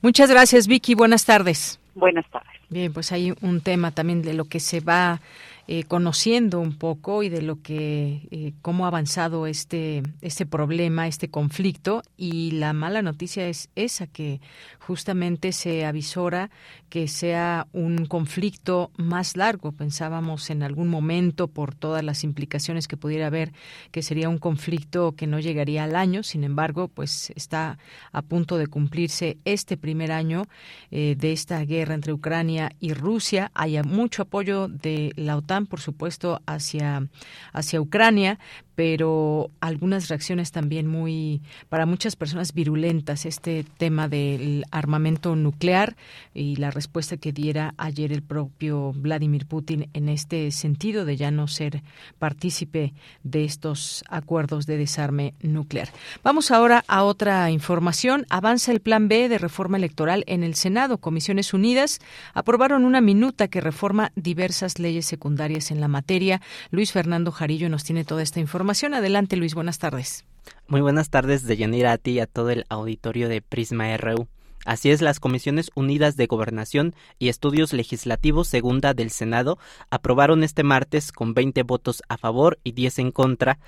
Muchas 0.01 0.29
gracias, 0.29 0.67
Vicky. 0.67 0.93
Buenas 0.93 1.25
tardes. 1.25 1.79
Buenas 1.95 2.29
tardes. 2.29 2.51
Bien, 2.69 2.93
pues 2.93 3.11
hay 3.11 3.33
un 3.41 3.61
tema 3.61 3.91
también 3.91 4.21
de 4.21 4.33
lo 4.33 4.45
que 4.45 4.59
se 4.59 4.81
va 4.81 5.21
eh, 5.67 5.83
conociendo 5.83 6.59
un 6.59 6.77
poco 6.77 7.23
y 7.23 7.29
de 7.29 7.41
lo 7.41 7.61
que 7.61 8.27
eh, 8.29 8.53
cómo 8.61 8.85
ha 8.85 8.89
avanzado 8.89 9.47
este 9.47 10.03
este 10.21 10.45
problema, 10.45 11.07
este 11.07 11.29
conflicto 11.29 12.03
y 12.17 12.51
la 12.51 12.73
mala 12.73 13.01
noticia 13.01 13.47
es 13.47 13.69
esa 13.75 14.05
que 14.05 14.41
justamente 14.79 15.51
se 15.51 15.85
avisora 15.85 16.51
que 16.89 17.07
sea 17.07 17.67
un 17.73 18.05
conflicto 18.05 18.91
más 18.97 19.37
largo. 19.37 19.71
Pensábamos 19.71 20.49
en 20.49 20.61
algún 20.61 20.87
momento 20.87 21.47
por 21.47 21.73
todas 21.73 22.03
las 22.03 22.23
implicaciones 22.23 22.87
que 22.87 22.97
pudiera 22.97 23.27
haber 23.27 23.51
que 23.91 24.03
sería 24.03 24.29
un 24.29 24.37
conflicto 24.37 25.13
que 25.13 25.27
no 25.27 25.39
llegaría 25.39 25.83
al 25.83 25.95
año. 25.95 26.23
Sin 26.23 26.43
embargo, 26.43 26.89
pues 26.89 27.31
está 27.35 27.77
a 28.11 28.21
punto 28.21 28.57
de 28.57 28.67
cumplirse 28.67 29.37
este 29.45 29.77
primer 29.77 30.11
año 30.11 30.43
eh, 30.91 31.15
de 31.17 31.31
esta 31.31 31.59
guerra 31.65 31.95
entre 31.95 32.13
Ucrania 32.13 32.71
y 32.79 32.93
Rusia. 32.93 33.51
Hay 33.53 33.81
mucho 33.83 34.23
apoyo 34.23 34.67
de 34.67 35.11
la 35.15 35.37
OTAN 35.37 35.54
por 35.63 35.79
supuesto, 35.79 36.41
hacia, 36.45 37.07
hacia 37.53 37.81
Ucrania, 37.81 38.39
pero 38.75 39.51
algunas 39.61 40.09
reacciones 40.09 40.51
también 40.51 40.85
muy, 40.85 41.41
para 41.69 41.85
muchas 41.85 42.15
personas, 42.15 42.53
virulentas. 42.53 43.25
Este 43.25 43.65
tema 43.77 44.09
del 44.09 44.65
armamento 44.69 45.35
nuclear 45.35 45.95
y 46.33 46.57
la 46.57 46.71
respuesta 46.71 47.17
que 47.17 47.31
diera 47.31 47.73
ayer 47.77 48.11
el 48.11 48.21
propio 48.21 48.91
Vladimir 48.93 49.45
Putin 49.45 49.89
en 49.93 50.09
este 50.09 50.51
sentido 50.51 51.05
de 51.05 51.15
ya 51.15 51.31
no 51.31 51.47
ser 51.47 51.83
partícipe 52.19 52.93
de 53.23 53.45
estos 53.45 54.03
acuerdos 54.09 54.65
de 54.65 54.77
desarme 54.77 55.33
nuclear. 55.41 55.89
Vamos 56.21 56.51
ahora 56.51 56.83
a 56.87 57.03
otra 57.03 57.49
información. 57.51 58.25
Avanza 58.29 58.73
el 58.73 58.81
plan 58.81 59.07
B 59.07 59.29
de 59.29 59.37
reforma 59.37 59.77
electoral 59.77 60.25
en 60.27 60.43
el 60.43 60.55
Senado. 60.55 60.97
Comisiones 60.97 61.53
Unidas 61.53 61.99
aprobaron 62.33 62.83
una 62.83 62.99
minuta 62.99 63.47
que 63.47 63.61
reforma 63.61 64.11
diversas 64.15 64.79
leyes 64.79 65.05
secundarias 65.05 65.71
en 65.71 65.79
la 65.79 65.87
materia. 65.87 66.41
Luis 66.71 66.91
Fernando 66.91 67.31
Jarillo 67.31 67.69
nos 67.69 67.85
tiene 67.85 68.03
toda 68.03 68.21
esta 68.21 68.41
información 68.41 68.64
Adelante, 68.67 69.37
Luis, 69.37 69.53
buenas 69.53 69.77
tardes. 69.77 70.25
Muy 70.67 70.81
buenas 70.81 71.11
tardes, 71.11 71.43
de 71.43 71.55
Yanira 71.55 71.91
a 71.91 71.97
ti 71.99 72.13
y 72.13 72.19
a 72.19 72.25
todo 72.25 72.49
el 72.49 72.65
auditorio 72.69 73.29
de 73.29 73.39
Prisma 73.41 73.95
RU. 73.95 74.27
Así 74.65 74.89
es, 74.89 75.03
las 75.03 75.19
Comisiones 75.19 75.69
Unidas 75.75 76.17
de 76.17 76.25
Gobernación 76.25 76.95
y 77.19 77.29
Estudios 77.29 77.73
Legislativos 77.73 78.47
Segunda 78.47 78.95
del 78.95 79.11
Senado 79.11 79.59
aprobaron 79.91 80.43
este 80.43 80.63
martes 80.63 81.11
con 81.11 81.35
20 81.35 81.61
votos 81.61 82.01
a 82.09 82.17
favor 82.17 82.57
y 82.63 82.71
10 82.71 82.99
en 82.99 83.11
contra 83.11 83.59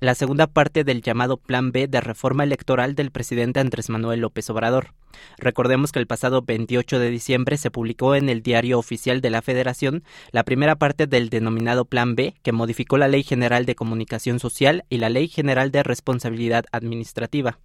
la 0.00 0.14
segunda 0.14 0.46
parte 0.46 0.84
del 0.84 1.02
llamado 1.02 1.36
Plan 1.36 1.72
B 1.72 1.86
de 1.86 2.00
reforma 2.00 2.42
electoral 2.42 2.94
del 2.94 3.10
presidente 3.10 3.60
Andrés 3.60 3.90
Manuel 3.90 4.20
López 4.20 4.48
Obrador. 4.48 4.94
Recordemos 5.38 5.92
que 5.92 5.98
el 5.98 6.06
pasado 6.06 6.42
28 6.42 6.98
de 6.98 7.10
diciembre 7.10 7.56
se 7.56 7.70
publicó 7.70 8.14
en 8.14 8.28
el 8.28 8.42
Diario 8.42 8.78
Oficial 8.78 9.20
de 9.20 9.30
la 9.30 9.42
Federación 9.42 10.04
la 10.32 10.44
primera 10.44 10.76
parte 10.76 11.06
del 11.06 11.28
denominado 11.28 11.84
Plan 11.84 12.14
B, 12.14 12.34
que 12.42 12.52
modificó 12.52 12.98
la 12.98 13.08
Ley 13.08 13.22
General 13.22 13.66
de 13.66 13.74
Comunicación 13.74 14.38
Social 14.40 14.84
y 14.88 14.98
la 14.98 15.10
Ley 15.10 15.28
General 15.28 15.70
de 15.70 15.82
Responsabilidad 15.82 16.64
Administrativa. 16.72 17.58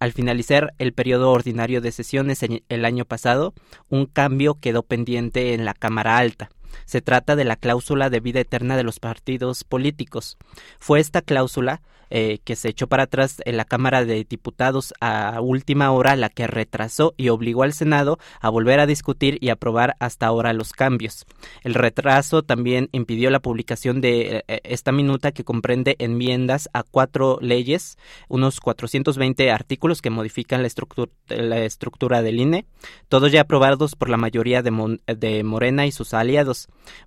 Al 0.00 0.12
finalizar 0.12 0.74
el 0.78 0.92
periodo 0.92 1.30
ordinario 1.30 1.80
de 1.80 1.92
sesiones 1.92 2.40
el 2.42 2.84
año 2.84 3.04
pasado, 3.04 3.54
un 3.88 4.06
cambio 4.06 4.58
quedó 4.60 4.82
pendiente 4.82 5.54
en 5.54 5.64
la 5.64 5.74
Cámara 5.74 6.18
Alta. 6.18 6.50
Se 6.84 7.00
trata 7.00 7.36
de 7.36 7.44
la 7.44 7.56
cláusula 7.56 8.10
de 8.10 8.20
vida 8.20 8.40
eterna 8.40 8.76
de 8.76 8.84
los 8.84 9.00
partidos 9.00 9.64
políticos. 9.64 10.36
Fue 10.78 11.00
esta 11.00 11.22
cláusula 11.22 11.82
eh, 12.10 12.38
que 12.44 12.56
se 12.56 12.70
echó 12.70 12.86
para 12.86 13.02
atrás 13.02 13.42
en 13.44 13.58
la 13.58 13.66
Cámara 13.66 14.06
de 14.06 14.24
Diputados 14.24 14.94
a 14.98 15.42
última 15.42 15.90
hora 15.90 16.16
la 16.16 16.30
que 16.30 16.46
retrasó 16.46 17.12
y 17.18 17.28
obligó 17.28 17.64
al 17.64 17.74
Senado 17.74 18.18
a 18.40 18.48
volver 18.48 18.80
a 18.80 18.86
discutir 18.86 19.36
y 19.42 19.50
aprobar 19.50 19.94
hasta 20.00 20.26
ahora 20.26 20.54
los 20.54 20.72
cambios. 20.72 21.26
El 21.62 21.74
retraso 21.74 22.42
también 22.42 22.88
impidió 22.92 23.28
la 23.30 23.40
publicación 23.40 24.00
de 24.00 24.42
eh, 24.48 24.60
esta 24.64 24.90
minuta 24.90 25.32
que 25.32 25.44
comprende 25.44 25.96
enmiendas 25.98 26.70
a 26.72 26.82
cuatro 26.82 27.38
leyes, 27.42 27.98
unos 28.28 28.60
420 28.60 29.50
artículos 29.50 30.00
que 30.00 30.08
modifican 30.08 30.62
la, 30.62 30.68
estructura, 30.68 31.12
la 31.28 31.58
estructura 31.58 32.22
del 32.22 32.40
INE, 32.40 32.64
todos 33.10 33.32
ya 33.32 33.42
aprobados 33.42 33.96
por 33.96 34.08
la 34.08 34.16
mayoría 34.16 34.62
de, 34.62 34.98
de 35.14 35.44
Morena 35.44 35.84
y 35.84 35.92
sus 35.92 36.14
aliados. 36.14 36.57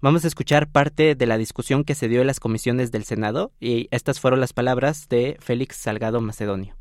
Vamos 0.02 0.24
a 0.24 0.28
escuchar 0.28 0.70
parte 0.70 1.16
de 1.16 1.26
la 1.26 1.38
discusión 1.38 1.84
que 1.84 1.96
se 1.96 2.08
dio 2.08 2.22
en 2.22 2.28
las 2.28 2.40
comisiones 2.40 2.92
del 2.92 3.04
Senado 3.04 3.52
y 3.60 3.88
estas 3.92 4.20
fueron 4.20 4.40
las 4.40 4.54
palabras 4.54 5.10
de 5.10 5.38
Félix 5.40 5.76
Salgado 5.76 6.22
Macedonio. 6.22 6.76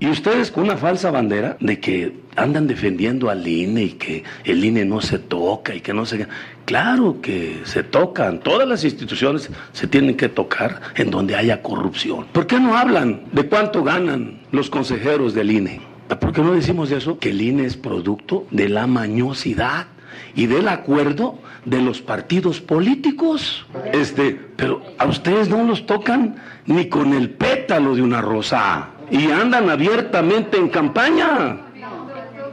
Y 0.00 0.06
ustedes 0.08 0.52
con 0.52 0.62
una 0.62 0.76
falsa 0.76 1.10
bandera 1.10 1.56
de 1.58 1.80
que 1.80 2.20
andan 2.36 2.68
defendiendo 2.68 3.30
al 3.30 3.44
INE 3.44 3.82
y 3.82 3.90
que 3.90 4.22
el 4.44 4.64
INE 4.64 4.84
no 4.84 5.00
se 5.00 5.18
toca 5.18 5.74
y 5.74 5.80
que 5.80 5.92
no 5.92 6.06
se... 6.06 6.28
Claro 6.64 7.20
que 7.20 7.62
se 7.64 7.82
tocan, 7.82 8.38
todas 8.38 8.68
las 8.68 8.84
instituciones 8.84 9.50
se 9.72 9.86
tienen 9.88 10.16
que 10.16 10.28
tocar 10.28 10.80
en 10.94 11.10
donde 11.10 11.34
haya 11.34 11.62
corrupción. 11.62 12.26
¿Por 12.32 12.46
qué 12.46 12.60
no 12.60 12.76
hablan 12.76 13.24
de 13.32 13.48
cuánto 13.48 13.82
ganan 13.82 14.42
los 14.52 14.70
consejeros 14.70 15.34
del 15.34 15.50
INE? 15.50 15.80
¿Por 16.08 16.32
qué 16.32 16.42
no 16.42 16.52
decimos 16.52 16.92
eso? 16.92 17.18
Que 17.18 17.30
el 17.30 17.42
INE 17.42 17.64
es 17.64 17.76
producto 17.76 18.46
de 18.52 18.68
la 18.68 18.86
mañosidad 18.86 19.88
y 20.36 20.46
del 20.46 20.68
acuerdo 20.68 21.40
de 21.68 21.80
los 21.82 22.00
partidos 22.00 22.60
políticos. 22.60 23.66
Este, 23.92 24.32
pero 24.56 24.82
a 24.98 25.06
ustedes 25.06 25.48
no 25.48 25.62
los 25.64 25.86
tocan 25.86 26.36
ni 26.66 26.88
con 26.88 27.12
el 27.14 27.30
pétalo 27.30 27.94
de 27.94 28.02
una 28.02 28.20
rosa 28.20 28.90
y 29.10 29.30
andan 29.30 29.70
abiertamente 29.70 30.56
en 30.56 30.68
campaña. 30.68 31.58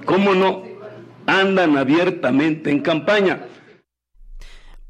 ¿Cómo 0.06 0.34
no? 0.34 0.64
Andan 1.26 1.78
abiertamente 1.78 2.70
en 2.70 2.82
campaña. 2.82 3.42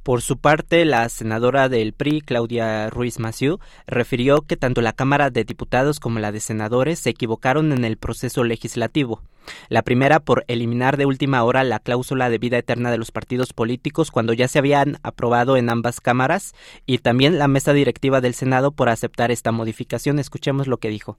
Por 0.04 0.22
su 0.22 0.38
parte, 0.38 0.86
la 0.86 1.10
senadora 1.10 1.68
del 1.68 1.94
PRI, 1.94 2.22
Claudia 2.22 2.92
Ruiz 2.92 3.18
Massieu, 3.18 3.58
refirió 3.88 4.42
que 4.42 4.56
tanto 4.56 4.82
la 4.82 4.94
Cámara 4.94 5.32
de 5.32 5.46
Diputados 5.46 6.00
como 6.00 6.20
la 6.20 6.32
de 6.32 6.42
Senadores 6.42 7.00
se 7.00 7.10
equivocaron 7.10 7.72
en 7.72 7.86
el 7.86 7.98
proceso 7.98 8.44
legislativo. 8.44 9.24
La 9.70 9.82
primera 9.82 10.20
por 10.20 10.46
eliminar 10.48 10.98
de 10.98 11.06
última 11.06 11.44
hora 11.44 11.64
la 11.64 11.80
cláusula 11.80 12.30
de 12.30 12.38
vida 12.38 12.58
eterna 12.58 12.92
de 12.92 12.98
los 12.98 13.12
partidos 13.12 13.54
políticos 13.54 14.12
cuando 14.12 14.34
ya 14.34 14.48
se 14.48 14.60
habían 14.60 14.98
aprobado 15.04 15.58
en 15.58 15.70
ambas 15.70 16.02
cámaras 16.02 16.54
y 16.86 17.00
también 17.00 17.38
la 17.40 17.48
mesa 17.48 17.74
directiva 17.74 18.22
del 18.22 18.34
Senado 18.34 18.72
por 18.72 18.90
aceptar 18.90 19.32
esta 19.32 19.52
modificación. 19.52 20.20
Escuchemos 20.20 20.68
lo 20.68 20.78
que 20.78 20.90
dijo. 20.90 21.18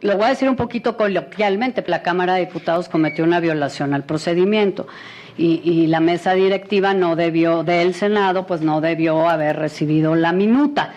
Lo 0.00 0.16
voy 0.16 0.26
a 0.26 0.30
decir 0.30 0.48
un 0.48 0.56
poquito 0.56 0.96
coloquialmente, 0.96 1.84
la 1.86 2.02
Cámara 2.02 2.34
de 2.34 2.46
Diputados 2.46 2.88
cometió 2.88 3.24
una 3.24 3.38
violación 3.38 3.94
al 3.94 4.02
procedimiento 4.02 4.88
y, 5.38 5.86
la 5.86 6.00
mesa 6.00 6.34
directiva 6.34 6.92
no 6.92 7.16
debió, 7.16 7.62
del 7.62 7.94
Senado, 7.94 8.46
pues 8.46 8.60
no 8.60 8.80
debió 8.80 9.28
haber 9.28 9.56
recibido 9.56 10.14
la 10.14 10.32
minuta. 10.32 10.92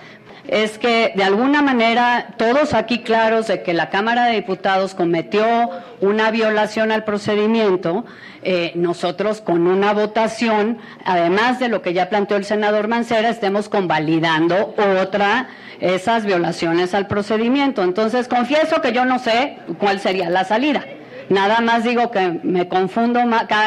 Es 0.48 0.78
que 0.78 1.14
de 1.16 1.24
alguna 1.24 1.62
manera 1.62 2.34
todos 2.38 2.74
aquí 2.74 3.00
claros 3.00 3.48
de 3.48 3.64
que 3.64 3.74
la 3.74 3.90
Cámara 3.90 4.26
de 4.26 4.36
Diputados 4.36 4.94
cometió 4.94 5.70
una 6.02 6.32
violación 6.32 6.92
al 6.92 7.04
procedimiento, 7.04 8.06
eh, 8.44 8.72
nosotros 8.76 9.42
con 9.42 9.68
una 9.68 9.94
votación, 9.94 10.78
además 11.04 11.60
de 11.60 11.70
lo 11.70 11.82
que 11.82 11.94
ya 11.94 12.10
planteó 12.10 12.38
el 12.38 12.46
senador 12.46 12.88
Mancera, 12.88 13.30
estemos 13.30 13.70
convalidando 13.70 14.76
otra, 15.02 15.48
esas 15.80 16.26
violaciones 16.26 16.94
al 16.94 17.08
procedimiento. 17.08 17.84
Entonces, 17.84 18.28
confieso 18.28 18.82
que 18.82 18.94
yo 18.94 19.06
no 19.06 19.20
sé 19.20 19.58
cuál 19.80 20.00
sería 20.00 20.30
la 20.30 20.44
salida. 20.44 20.86
Nada 21.30 21.60
más 21.62 21.84
digo 21.84 22.12
que 22.12 22.40
me 22.44 22.68
confundo, 22.68 23.20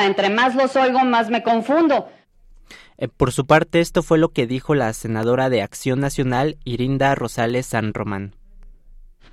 entre 0.05 0.31
más 0.31 0.55
los 0.55 0.77
oigo, 0.77 1.01
más 1.01 1.29
me 1.29 1.43
confundo. 1.43 2.09
Eh, 2.99 3.09
por 3.09 3.33
su 3.33 3.47
parte, 3.47 3.81
esto 3.81 4.03
fue 4.03 4.19
lo 4.19 4.31
que 4.31 4.47
dijo 4.47 4.75
la 4.75 4.93
senadora 4.93 5.49
de 5.49 5.63
Acción 5.63 6.01
Nacional, 6.01 6.59
Irinda 6.65 7.15
Rosales 7.15 7.67
San 7.67 7.95
Román. 7.95 8.35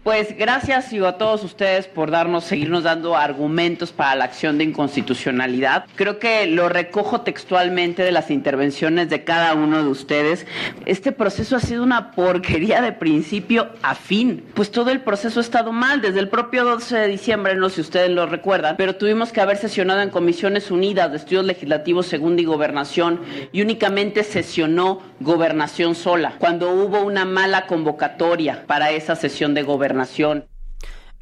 Pues 0.05 0.37
gracias 0.37 0.93
a 0.93 1.13
todos 1.13 1.43
ustedes 1.43 1.87
por 1.87 2.11
darnos, 2.11 2.43
seguirnos 2.43 2.83
dando 2.83 3.17
argumentos 3.17 3.91
para 3.91 4.13
la 4.13 4.25
acción 4.25 4.59
de 4.59 4.63
inconstitucionalidad. 4.63 5.85
Creo 5.95 6.19
que 6.19 6.45
lo 6.45 6.69
recojo 6.69 7.21
textualmente 7.21 8.03
de 8.03 8.11
las 8.11 8.29
intervenciones 8.29 9.09
de 9.09 9.23
cada 9.23 9.55
uno 9.55 9.81
de 9.81 9.89
ustedes. 9.89 10.45
Este 10.85 11.11
proceso 11.11 11.55
ha 11.55 11.59
sido 11.59 11.81
una 11.81 12.11
porquería 12.11 12.83
de 12.83 12.91
principio 12.91 13.69
a 13.81 13.95
fin, 13.95 14.43
pues 14.53 14.69
todo 14.69 14.91
el 14.91 15.01
proceso 15.01 15.39
ha 15.39 15.41
estado 15.41 15.71
mal 15.71 16.01
desde 16.01 16.19
el 16.19 16.29
propio 16.29 16.65
12 16.65 16.97
de 16.97 17.07
diciembre, 17.07 17.55
no 17.55 17.69
sé 17.69 17.77
si 17.77 17.81
ustedes 17.81 18.11
lo 18.11 18.27
recuerdan, 18.27 18.75
pero 18.77 18.97
tuvimos 18.97 19.31
que 19.31 19.41
haber 19.41 19.57
sesionado 19.57 20.01
en 20.01 20.11
comisiones 20.11 20.69
unidas 20.69 21.09
de 21.09 21.17
estudios 21.17 21.45
legislativos, 21.45 22.05
segunda 22.05 22.43
y 22.43 22.45
gobernación 22.45 23.21
y 23.51 23.63
únicamente 23.63 24.23
sesionó 24.23 25.01
gobernación 25.19 25.95
sola, 25.95 26.35
cuando 26.37 26.69
hubo 26.69 27.01
una 27.01 27.25
mala 27.25 27.65
convocatoria 27.65 28.65
para 28.67 28.91
esa 28.91 29.15
sesión 29.15 29.55
de 29.55 29.63
gobernación 29.63 29.94
nación 29.95 30.47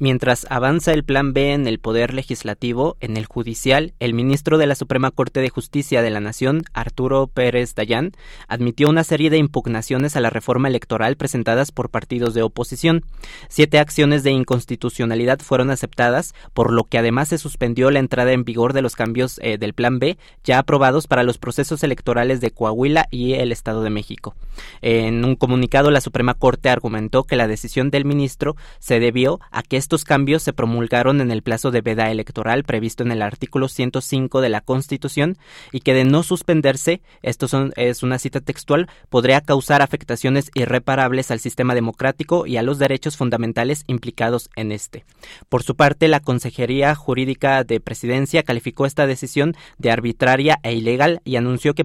Mientras 0.04 0.46
avanza 0.50 0.92
el 0.92 1.02
Plan 1.02 1.32
B 1.32 1.54
en 1.54 1.66
el 1.66 1.78
Poder 1.78 2.12
Legislativo, 2.12 2.98
en 3.00 3.16
el 3.16 3.24
Judicial, 3.24 3.94
el 4.00 4.12
ministro 4.12 4.58
de 4.58 4.66
la 4.66 4.74
Suprema 4.74 5.10
Corte 5.10 5.40
de 5.40 5.48
Justicia 5.48 6.02
de 6.02 6.10
la 6.10 6.20
Nación, 6.20 6.64
Arturo 6.74 7.26
Pérez 7.26 7.74
Dayán, 7.74 8.12
admitió 8.46 8.90
una 8.90 9.02
serie 9.02 9.30
de 9.30 9.38
impugnaciones 9.38 10.14
a 10.14 10.20
la 10.20 10.28
reforma 10.28 10.68
electoral 10.68 11.16
presentadas 11.16 11.72
por 11.72 11.88
partidos 11.88 12.34
de 12.34 12.42
oposición. 12.42 13.02
Siete 13.48 13.78
acciones 13.78 14.22
de 14.24 14.32
inconstitucionalidad 14.32 15.38
fueron 15.38 15.70
aceptadas, 15.70 16.34
por 16.52 16.70
lo 16.70 16.84
que 16.84 16.98
además 16.98 17.28
se 17.28 17.38
suspendió 17.38 17.90
la 17.90 18.00
entrada 18.00 18.32
en 18.32 18.44
vigor 18.44 18.74
de 18.74 18.82
los 18.82 18.96
cambios 18.96 19.40
eh, 19.42 19.56
del 19.56 19.72
Plan 19.72 20.00
B 20.00 20.18
ya 20.44 20.58
aprobados 20.58 21.06
para 21.06 21.22
los 21.22 21.38
procesos 21.38 21.82
electorales 21.82 22.42
de 22.42 22.50
Coahuila 22.50 23.08
y 23.10 23.32
el 23.32 23.52
Estado 23.52 23.82
de 23.82 23.88
México. 23.88 24.34
En 24.82 25.24
un 25.24 25.34
comunicado, 25.34 25.90
la 25.90 26.02
Suprema 26.02 26.34
Corte 26.34 26.68
argumentó 26.68 27.24
que 27.24 27.36
la 27.36 27.48
decisión 27.48 27.90
del 27.90 28.04
ministro 28.04 28.54
se 28.80 29.00
debió 29.00 29.40
a 29.50 29.62
que 29.62 29.78
estos 29.78 29.93
cambios 30.02 30.42
se 30.42 30.52
promulgaron 30.52 31.20
en 31.20 31.30
el 31.30 31.42
plazo 31.42 31.70
de 31.70 31.82
veda 31.82 32.10
electoral 32.10 32.64
previsto 32.64 33.04
en 33.04 33.12
el 33.12 33.22
artículo 33.22 33.68
105 33.68 34.40
de 34.40 34.48
la 34.48 34.60
Constitución 34.60 35.36
y 35.70 35.80
que 35.80 35.94
de 35.94 36.04
no 36.04 36.24
suspenderse, 36.24 37.02
esto 37.22 37.46
es 37.76 38.02
una 38.02 38.18
cita 38.18 38.40
textual, 38.40 38.88
podría 39.10 39.42
causar 39.42 39.82
afectaciones 39.82 40.50
irreparables 40.54 41.30
al 41.30 41.38
sistema 41.38 41.76
democrático 41.76 42.46
y 42.46 42.56
a 42.56 42.62
los 42.62 42.80
derechos 42.80 43.16
fundamentales 43.16 43.84
implicados 43.86 44.50
en 44.56 44.72
este. 44.72 45.04
Por 45.48 45.62
su 45.62 45.76
parte, 45.76 46.08
la 46.08 46.20
Consejería 46.20 46.94
Jurídica 46.96 47.62
de 47.62 47.78
Presidencia 47.78 48.42
calificó 48.42 48.86
esta 48.86 49.06
decisión 49.06 49.54
de 49.78 49.90
arbitraria 49.90 50.58
e 50.62 50.72
ilegal 50.72 51.20
y 51.24 51.36
anunció 51.36 51.74
que 51.74 51.84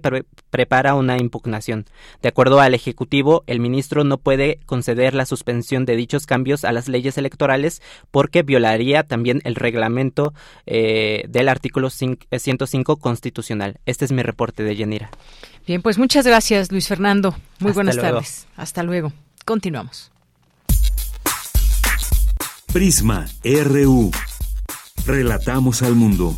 prepara 0.49 0.95
una 0.95 1.17
impugnación. 1.17 1.85
De 2.21 2.29
acuerdo 2.29 2.61
al 2.61 2.73
Ejecutivo, 2.73 3.43
el 3.47 3.59
ministro 3.59 4.03
no 4.03 4.17
puede 4.17 4.59
conceder 4.65 5.13
la 5.13 5.25
suspensión 5.25 5.85
de 5.85 5.95
dichos 5.95 6.25
cambios 6.25 6.63
a 6.63 6.71
las 6.71 6.87
leyes 6.87 7.17
electorales 7.17 7.81
porque 8.11 8.43
violaría 8.43 9.03
también 9.03 9.41
el 9.43 9.55
reglamento 9.55 10.33
eh, 10.65 11.25
del 11.27 11.49
artículo 11.49 11.89
105 11.89 12.93
eh, 12.93 12.95
constitucional. 12.99 13.79
Este 13.85 14.05
es 14.05 14.11
mi 14.11 14.23
reporte 14.23 14.63
de 14.63 14.75
Yanira. 14.75 15.09
Bien, 15.67 15.81
pues 15.81 15.97
muchas 15.97 16.25
gracias, 16.25 16.71
Luis 16.71 16.87
Fernando. 16.87 17.35
Muy 17.59 17.71
buenas 17.71 17.97
tardes. 17.97 18.47
Hasta 18.55 18.83
luego. 18.83 19.13
Continuamos. 19.45 20.11
Prisma 22.73 23.25
RU. 23.43 24.11
Relatamos 25.05 25.81
al 25.81 25.95
mundo. 25.95 26.37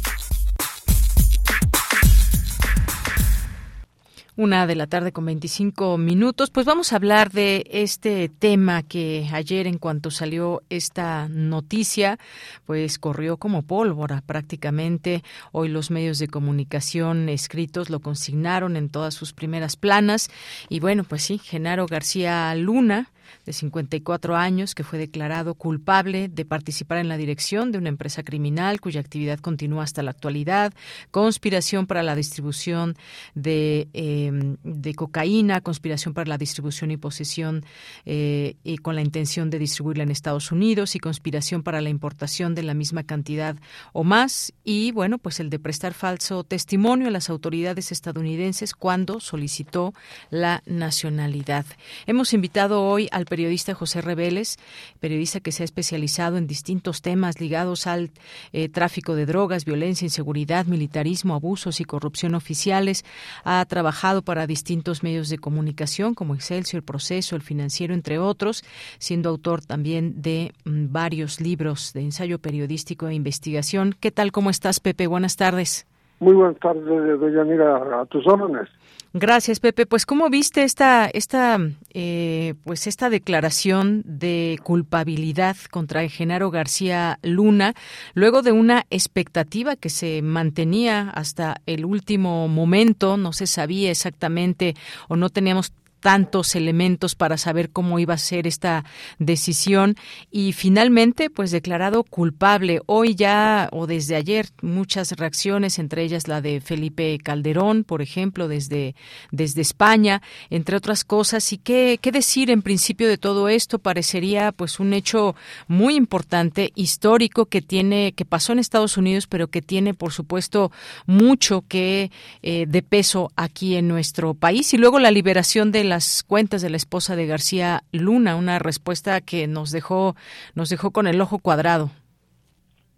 Una 4.37 4.65
de 4.65 4.75
la 4.75 4.87
tarde 4.87 5.11
con 5.11 5.25
25 5.25 5.97
minutos. 5.97 6.51
Pues 6.51 6.65
vamos 6.65 6.93
a 6.93 6.95
hablar 6.95 7.31
de 7.31 7.65
este 7.69 8.29
tema 8.29 8.81
que 8.81 9.27
ayer 9.33 9.67
en 9.67 9.77
cuanto 9.77 10.09
salió 10.09 10.63
esta 10.69 11.27
noticia, 11.27 12.17
pues 12.65 12.97
corrió 12.97 13.35
como 13.35 13.63
pólvora 13.63 14.21
prácticamente. 14.25 15.21
Hoy 15.51 15.67
los 15.67 15.91
medios 15.91 16.17
de 16.17 16.29
comunicación 16.29 17.27
escritos 17.27 17.89
lo 17.89 17.99
consignaron 17.99 18.77
en 18.77 18.87
todas 18.87 19.15
sus 19.15 19.33
primeras 19.33 19.75
planas. 19.75 20.29
Y 20.69 20.79
bueno, 20.79 21.03
pues 21.03 21.23
sí, 21.23 21.37
Genaro 21.37 21.85
García 21.85 22.55
Luna 22.55 23.11
de 23.45 23.53
54 23.53 24.35
años, 24.35 24.75
que 24.75 24.83
fue 24.83 24.99
declarado 24.99 25.55
culpable 25.55 26.27
de 26.29 26.45
participar 26.45 26.99
en 26.99 27.07
la 27.07 27.17
dirección 27.17 27.71
de 27.71 27.77
una 27.77 27.89
empresa 27.89 28.23
criminal 28.23 28.81
cuya 28.81 29.01
actividad 29.01 29.39
continúa 29.39 29.83
hasta 29.83 30.03
la 30.03 30.11
actualidad, 30.11 30.73
conspiración 31.11 31.87
para 31.87 32.03
la 32.03 32.15
distribución 32.15 32.95
de, 33.35 33.87
em, 33.93 34.57
de 34.63 34.93
cocaína, 34.93 35.61
conspiración 35.61 36.13
para 36.13 36.29
la 36.29 36.37
distribución 36.37 36.91
y 36.91 36.97
posesión 36.97 37.65
eh, 38.05 38.55
y 38.63 38.77
con 38.77 38.95
la 38.95 39.01
intención 39.01 39.49
de 39.49 39.59
distribuirla 39.59 40.03
en 40.03 40.11
Estados 40.11 40.51
Unidos 40.51 40.95
y 40.95 40.99
conspiración 40.99 41.63
para 41.63 41.81
la 41.81 41.89
importación 41.89 42.55
de 42.55 42.63
la 42.63 42.73
misma 42.73 43.03
cantidad 43.03 43.55
o 43.93 44.03
más 44.03 44.53
y 44.63 44.91
bueno, 44.91 45.17
pues 45.17 45.39
el 45.39 45.49
de 45.49 45.59
prestar 45.59 45.93
falso 45.93 46.43
testimonio 46.43 47.07
a 47.07 47.11
las 47.11 47.29
autoridades 47.29 47.91
estadounidenses 47.91 48.73
cuando 48.73 49.19
solicitó 49.19 49.93
la 50.29 50.63
nacionalidad. 50.65 51.65
Hemos 52.05 52.33
invitado 52.33 52.83
hoy 52.83 53.07
al 53.21 53.25
periodista 53.25 53.73
José 53.73 54.01
Reveles, 54.01 54.57
periodista 54.99 55.39
que 55.39 55.51
se 55.51 55.63
ha 55.63 55.65
especializado 55.65 56.37
en 56.37 56.47
distintos 56.47 57.01
temas 57.01 57.39
ligados 57.39 57.87
al 57.87 58.09
eh, 58.51 58.67
tráfico 58.67 59.15
de 59.15 59.25
drogas, 59.25 59.63
violencia, 59.63 60.05
inseguridad, 60.05 60.65
militarismo, 60.65 61.35
abusos 61.35 61.79
y 61.79 61.85
corrupción 61.85 62.35
oficiales. 62.35 63.05
Ha 63.43 63.63
trabajado 63.65 64.23
para 64.23 64.47
distintos 64.47 65.03
medios 65.03 65.29
de 65.29 65.37
comunicación 65.37 66.13
como 66.13 66.35
Excelsior, 66.35 66.79
El 66.79 66.83
Proceso, 66.83 67.35
El 67.35 67.41
Financiero, 67.41 67.93
entre 67.93 68.19
otros, 68.19 68.63
siendo 68.97 69.29
autor 69.29 69.61
también 69.61 70.21
de 70.21 70.53
mm, 70.65 70.91
varios 70.91 71.39
libros 71.39 71.93
de 71.93 72.01
ensayo 72.01 72.39
periodístico 72.39 73.07
e 73.07 73.13
investigación. 73.13 73.95
¿Qué 73.99 74.11
tal? 74.11 74.31
¿Cómo 74.31 74.49
estás, 74.49 74.79
Pepe? 74.79 75.07
Buenas 75.07 75.37
tardes. 75.37 75.87
Muy 76.19 76.33
buenas 76.33 76.59
tardes, 76.59 77.19
doña 77.19 77.43
Mira, 77.43 78.01
a 78.01 78.05
tus 78.05 78.27
órdenes. 78.27 78.69
Gracias, 79.13 79.59
Pepe. 79.59 79.85
Pues, 79.85 80.05
¿cómo 80.05 80.29
viste 80.29 80.63
esta, 80.63 81.05
esta, 81.05 81.59
eh, 81.93 82.53
pues 82.63 82.87
esta 82.87 83.09
declaración 83.09 84.03
de 84.05 84.57
culpabilidad 84.63 85.57
contra 85.69 86.07
Genaro 86.07 86.49
García 86.49 87.19
Luna, 87.21 87.73
luego 88.13 88.41
de 88.41 88.53
una 88.53 88.85
expectativa 88.89 89.75
que 89.75 89.89
se 89.89 90.21
mantenía 90.21 91.09
hasta 91.09 91.59
el 91.65 91.83
último 91.83 92.47
momento? 92.47 93.17
No 93.17 93.33
se 93.33 93.47
sabía 93.47 93.91
exactamente 93.91 94.75
o 95.09 95.17
no 95.17 95.29
teníamos 95.29 95.73
tantos 96.01 96.55
elementos 96.55 97.15
para 97.15 97.37
saber 97.37 97.69
cómo 97.69 97.99
iba 97.99 98.15
a 98.15 98.17
ser 98.17 98.47
esta 98.47 98.83
decisión 99.19 99.95
y 100.31 100.51
finalmente 100.51 101.29
pues 101.29 101.51
declarado 101.51 102.03
culpable. 102.03 102.81
Hoy 102.87 103.15
ya 103.15 103.69
o 103.71 103.87
desde 103.87 104.15
ayer 104.15 104.47
muchas 104.61 105.11
reacciones, 105.13 105.79
entre 105.79 106.03
ellas 106.03 106.27
la 106.27 106.41
de 106.41 106.59
Felipe 106.59 107.17
Calderón, 107.23 107.83
por 107.83 108.01
ejemplo, 108.01 108.47
desde, 108.47 108.95
desde 109.31 109.61
España, 109.61 110.21
entre 110.49 110.75
otras 110.75 111.03
cosas. 111.03 111.53
¿Y 111.53 111.57
qué, 111.57 111.99
qué 112.01 112.11
decir 112.11 112.49
en 112.49 112.61
principio 112.61 113.07
de 113.07 113.17
todo 113.17 113.47
esto? 113.47 113.79
Parecería 113.79 114.51
pues 114.51 114.79
un 114.79 114.93
hecho 114.93 115.35
muy 115.67 115.95
importante, 115.95 116.71
histórico, 116.75 117.45
que 117.45 117.61
tiene, 117.61 118.13
que 118.13 118.25
pasó 118.25 118.53
en 118.53 118.59
Estados 118.59 118.97
Unidos, 118.97 119.27
pero 119.27 119.47
que 119.47 119.61
tiene 119.61 119.93
por 119.93 120.11
supuesto 120.11 120.71
mucho 121.05 121.63
que 121.67 122.11
eh, 122.41 122.65
de 122.67 122.81
peso 122.81 123.31
aquí 123.35 123.75
en 123.75 123.87
nuestro 123.87 124.33
país. 124.33 124.73
Y 124.73 124.77
luego 124.77 124.99
la 124.99 125.11
liberación 125.11 125.71
de 125.71 125.83
las 125.91 126.23
cuentas 126.23 126.61
de 126.61 126.69
la 126.69 126.77
esposa 126.77 127.17
de 127.17 127.27
García 127.27 127.81
Luna, 127.91 128.37
una 128.37 128.59
respuesta 128.59 129.19
que 129.19 129.45
nos 129.45 129.71
dejó, 129.71 130.15
nos 130.55 130.69
dejó 130.69 130.91
con 130.91 131.05
el 131.05 131.19
ojo 131.19 131.37
cuadrado. 131.39 131.89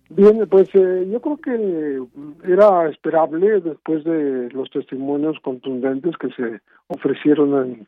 Bien, 0.09 0.47
pues 0.47 0.69
eh, 0.75 1.07
yo 1.11 1.19
creo 1.19 1.37
que 1.37 2.51
era 2.53 2.87
esperable 2.89 3.61
después 3.61 4.03
de 4.03 4.47
los 4.51 4.69
testimonios 4.69 5.39
contundentes 5.41 6.15
que 6.17 6.29
se 6.33 6.61
ofrecieron 6.85 7.87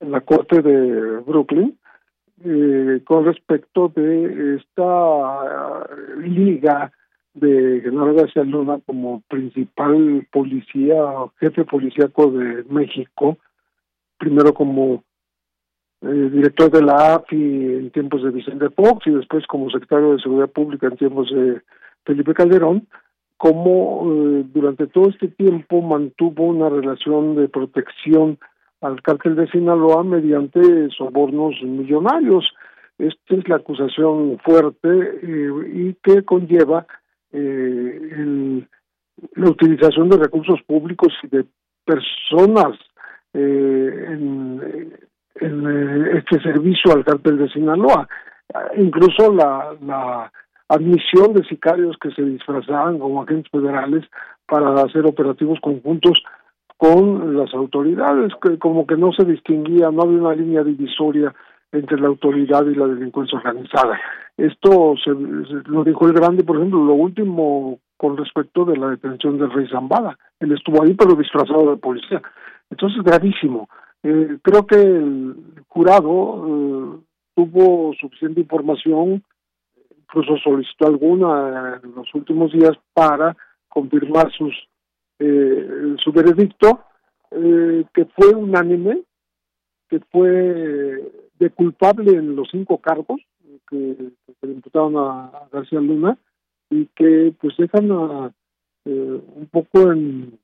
en, 0.00 0.10
la 0.10 0.20
corte 0.20 0.62
de 0.62 1.18
Brooklyn 1.18 1.78
eh, 2.44 3.02
con 3.04 3.26
respecto 3.26 3.92
de 3.94 4.56
esta 4.56 5.86
liga 6.16 6.90
de 7.34 7.82
General 7.84 8.14
García 8.14 8.42
Luna 8.42 8.80
como 8.84 9.20
principal 9.28 10.26
policía, 10.32 10.96
jefe 11.38 11.64
policíaco 11.64 12.32
de 12.32 12.64
México, 12.68 13.38
primero 14.20 14.54
como 14.54 15.02
director 16.02 16.70
de 16.70 16.82
la 16.82 17.16
AFI 17.16 17.36
en 17.36 17.90
tiempos 17.90 18.22
de 18.22 18.30
Vicente 18.30 18.70
Fox 18.70 19.06
y 19.06 19.10
después 19.10 19.46
como 19.46 19.70
secretario 19.70 20.12
de 20.12 20.22
Seguridad 20.22 20.48
Pública 20.48 20.86
en 20.86 20.96
tiempos 20.96 21.30
de 21.30 21.60
Felipe 22.04 22.32
Calderón, 22.32 22.86
como 23.40 24.02
eh, 24.04 24.44
durante 24.52 24.86
todo 24.86 25.08
este 25.08 25.28
tiempo 25.28 25.80
mantuvo 25.80 26.44
una 26.44 26.68
relación 26.68 27.36
de 27.36 27.48
protección 27.48 28.38
al 28.82 29.00
cártel 29.02 29.34
de 29.34 29.48
Sinaloa 29.48 30.04
mediante 30.04 30.60
sobornos 30.90 31.54
millonarios. 31.62 32.44
Esta 32.98 33.34
es 33.34 33.48
la 33.48 33.56
acusación 33.56 34.38
fuerte 34.44 34.88
eh, 34.88 35.50
y 35.72 35.94
que 36.02 36.22
conlleva 36.22 36.86
eh, 37.32 38.66
la 39.36 39.50
utilización 39.50 40.10
de 40.10 40.18
recursos 40.18 40.60
públicos 40.66 41.12
y 41.22 41.28
de 41.28 41.46
personas 41.86 42.78
en, 43.32 44.92
en, 45.36 46.16
este 46.16 46.40
servicio 46.42 46.92
al 46.92 47.04
cártel 47.04 47.38
de 47.38 47.48
Sinaloa. 47.48 48.08
Incluso 48.76 49.32
la, 49.32 49.76
la 49.80 50.32
admisión 50.68 51.34
de 51.34 51.44
sicarios 51.44 51.96
que 52.00 52.10
se 52.10 52.22
disfrazaban 52.22 52.98
como 52.98 53.22
agentes 53.22 53.50
federales 53.50 54.04
para 54.46 54.72
hacer 54.82 55.06
operativos 55.06 55.58
conjuntos 55.60 56.22
con 56.76 57.36
las 57.36 57.52
autoridades, 57.52 58.32
que 58.42 58.58
como 58.58 58.86
que 58.86 58.96
no 58.96 59.12
se 59.12 59.24
distinguía, 59.24 59.90
no 59.90 60.02
había 60.02 60.18
una 60.18 60.34
línea 60.34 60.64
divisoria 60.64 61.34
entre 61.72 62.00
la 62.00 62.08
autoridad 62.08 62.64
y 62.66 62.74
la 62.74 62.86
delincuencia 62.86 63.38
organizada. 63.38 64.00
Esto 64.36 64.94
se, 65.04 65.10
lo 65.10 65.84
dijo 65.84 66.06
el 66.06 66.14
grande, 66.14 66.42
por 66.42 66.56
ejemplo, 66.56 66.82
lo 66.82 66.94
último 66.94 67.78
con 67.96 68.16
respecto 68.16 68.64
de 68.64 68.76
la 68.76 68.88
detención 68.88 69.38
del 69.38 69.50
rey 69.50 69.68
Zambada. 69.68 70.16
Él 70.40 70.52
estuvo 70.52 70.82
ahí, 70.82 70.94
pero 70.94 71.14
disfrazado 71.14 71.70
de 71.70 71.76
policía. 71.76 72.22
Entonces, 72.70 73.02
gravísimo. 73.02 73.68
Eh, 74.02 74.38
creo 74.42 74.66
que 74.66 74.76
el 74.76 75.36
jurado 75.68 76.46
eh, 76.46 77.00
tuvo 77.34 77.92
suficiente 78.00 78.40
información, 78.40 79.22
incluso 79.98 80.36
solicitó 80.38 80.86
alguna 80.86 81.80
en 81.82 81.94
los 81.94 82.14
últimos 82.14 82.52
días 82.52 82.72
para 82.94 83.36
confirmar 83.68 84.32
sus 84.32 84.54
eh, 85.20 85.96
su 86.02 86.12
veredicto, 86.12 86.84
eh, 87.30 87.84
que 87.92 88.06
fue 88.06 88.34
unánime, 88.34 89.02
que 89.88 90.00
fue 90.10 91.12
de 91.38 91.50
culpable 91.50 92.12
en 92.12 92.34
los 92.34 92.48
cinco 92.50 92.78
cargos 92.78 93.20
que, 93.68 93.96
que 94.40 94.46
le 94.46 94.54
imputaron 94.54 94.96
a, 94.96 95.30
García 95.52 95.80
Luna 95.80 96.16
y 96.70 96.86
que 96.96 97.34
pues 97.38 97.54
dejan 97.58 97.92
a, 97.92 98.32
eh, 98.86 99.20
un 99.36 99.46
poco 99.50 99.92
en, 99.92 100.38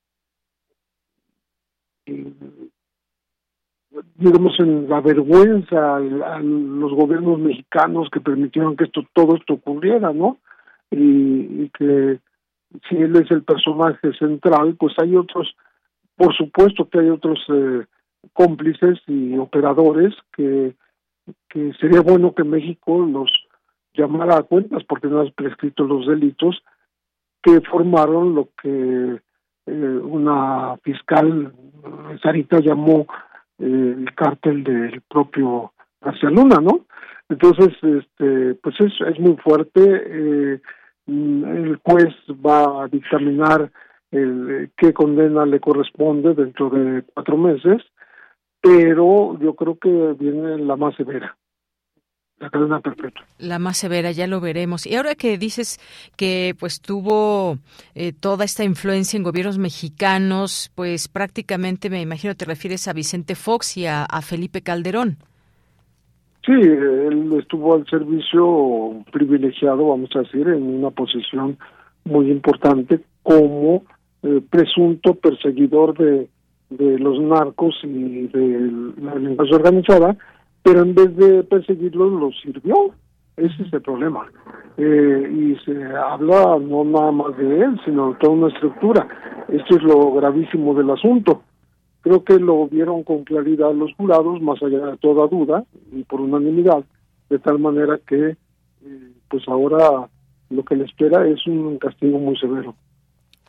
digamos 4.16 4.58
en 4.60 4.88
la 4.88 5.00
vergüenza 5.00 5.96
a, 5.96 6.40
los 6.40 6.92
gobiernos 6.92 7.38
mexicanos 7.38 8.08
que 8.10 8.20
permitieron 8.20 8.76
que 8.76 8.84
esto 8.84 9.02
todo 9.12 9.36
esto 9.36 9.54
ocurriera 9.54 10.12
no 10.12 10.38
y, 10.90 11.68
que 11.70 12.20
si 12.88 12.96
él 12.96 13.16
es 13.16 13.30
el 13.30 13.42
personaje 13.42 14.12
central, 14.18 14.76
pues 14.78 14.94
hay 14.98 15.16
otros, 15.16 15.54
por 16.16 16.34
supuesto 16.36 16.88
que 16.88 16.98
hay 17.00 17.08
otros 17.08 17.38
eh, 17.48 17.86
cómplices 18.32 18.98
y 19.06 19.36
operadores 19.38 20.14
que, 20.36 20.74
que 21.48 21.72
sería 21.80 22.00
bueno 22.00 22.34
que 22.34 22.44
México 22.44 22.98
los 22.98 23.30
llamara 23.94 24.36
a 24.36 24.42
cuentas 24.42 24.84
porque 24.84 25.08
no 25.08 25.20
han 25.20 25.32
prescrito 25.32 25.84
los 25.84 26.06
delitos 26.06 26.62
que 27.42 27.60
formaron 27.62 28.34
lo 28.34 28.50
que 28.60 29.20
eh, 29.66 29.72
una 29.72 30.76
fiscal 30.82 31.52
Sarita 32.22 32.60
llamó 32.60 33.06
eh, 33.58 33.94
el 33.98 34.14
cártel 34.14 34.64
del 34.64 35.02
propio 35.02 35.72
García 36.00 36.30
Luna, 36.30 36.60
¿no? 36.60 36.86
Entonces, 37.28 37.74
este, 37.82 38.54
pues 38.62 38.76
es, 38.80 38.92
es 39.08 39.18
muy 39.18 39.36
fuerte. 39.36 39.80
Eh, 39.80 40.60
el 41.06 41.80
juez 41.84 42.14
va 42.44 42.84
a 42.84 42.88
dictaminar 42.88 43.70
el, 44.10 44.70
qué 44.76 44.92
condena 44.92 45.46
le 45.46 45.60
corresponde 45.60 46.34
dentro 46.34 46.70
de 46.70 47.02
cuatro 47.14 47.36
meses, 47.36 47.82
pero 48.60 49.38
yo 49.40 49.54
creo 49.54 49.78
que 49.78 50.14
viene 50.18 50.58
la 50.58 50.76
más 50.76 50.94
severa. 50.96 51.36
La 52.38 52.50
cadena 52.50 52.80
perpetua. 52.80 53.24
La 53.38 53.58
más 53.58 53.78
severa, 53.78 54.10
ya 54.10 54.26
lo 54.26 54.40
veremos. 54.40 54.86
Y 54.86 54.94
ahora 54.94 55.14
que 55.14 55.38
dices 55.38 55.78
que 56.16 56.54
pues 56.58 56.80
tuvo 56.80 57.56
eh, 57.94 58.12
toda 58.12 58.44
esta 58.44 58.62
influencia 58.62 59.16
en 59.16 59.22
gobiernos 59.22 59.58
mexicanos, 59.58 60.70
pues 60.74 61.08
prácticamente 61.08 61.88
me 61.88 62.02
imagino 62.02 62.34
te 62.34 62.44
refieres 62.44 62.88
a 62.88 62.92
Vicente 62.92 63.34
Fox 63.34 63.76
y 63.78 63.86
a 63.86 64.06
Felipe 64.22 64.60
Calderón. 64.60 65.16
Sí, 66.46 66.52
él 66.52 67.36
estuvo 67.40 67.74
al 67.74 67.84
servicio 67.88 69.04
privilegiado, 69.10 69.88
vamos 69.88 70.10
a 70.14 70.20
decir, 70.20 70.46
en 70.46 70.62
una 70.62 70.90
posición 70.90 71.58
muy 72.04 72.30
importante 72.30 73.00
como 73.24 73.82
eh, 74.22 74.40
presunto 74.48 75.16
perseguidor 75.16 75.98
de, 75.98 76.28
de 76.70 76.98
los 77.00 77.20
narcos 77.20 77.74
y 77.82 78.28
de 78.28 78.70
la 79.02 79.14
delincuencia 79.14 79.56
organizada, 79.56 80.16
pero 80.66 80.82
en 80.82 80.96
vez 80.96 81.16
de 81.16 81.44
perseguirlos 81.44 82.12
los 82.12 82.34
sirvió. 82.40 82.90
Ese 83.36 83.62
es 83.62 83.72
el 83.72 83.82
problema. 83.82 84.26
Eh, 84.76 85.30
y 85.32 85.64
se 85.64 85.84
habla 85.94 86.58
no 86.58 86.82
nada 86.82 87.12
más 87.12 87.36
de 87.36 87.60
él, 87.60 87.80
sino 87.84 88.08
de 88.08 88.14
toda 88.16 88.32
una 88.32 88.48
estructura. 88.48 89.06
Esto 89.46 89.76
es 89.76 89.82
lo 89.84 90.12
gravísimo 90.14 90.74
del 90.74 90.90
asunto. 90.90 91.42
Creo 92.00 92.24
que 92.24 92.40
lo 92.40 92.66
vieron 92.66 93.04
con 93.04 93.22
claridad 93.22 93.72
los 93.74 93.94
jurados, 93.94 94.42
más 94.42 94.60
allá 94.60 94.86
de 94.86 94.96
toda 94.96 95.28
duda, 95.28 95.64
y 95.92 96.02
por 96.02 96.20
unanimidad, 96.20 96.82
de 97.30 97.38
tal 97.38 97.60
manera 97.60 98.00
que, 98.04 98.30
eh, 98.30 99.10
pues 99.28 99.46
ahora 99.46 100.08
lo 100.50 100.64
que 100.64 100.74
le 100.74 100.84
espera 100.84 101.28
es 101.28 101.46
un 101.46 101.78
castigo 101.78 102.18
muy 102.18 102.36
severo. 102.38 102.74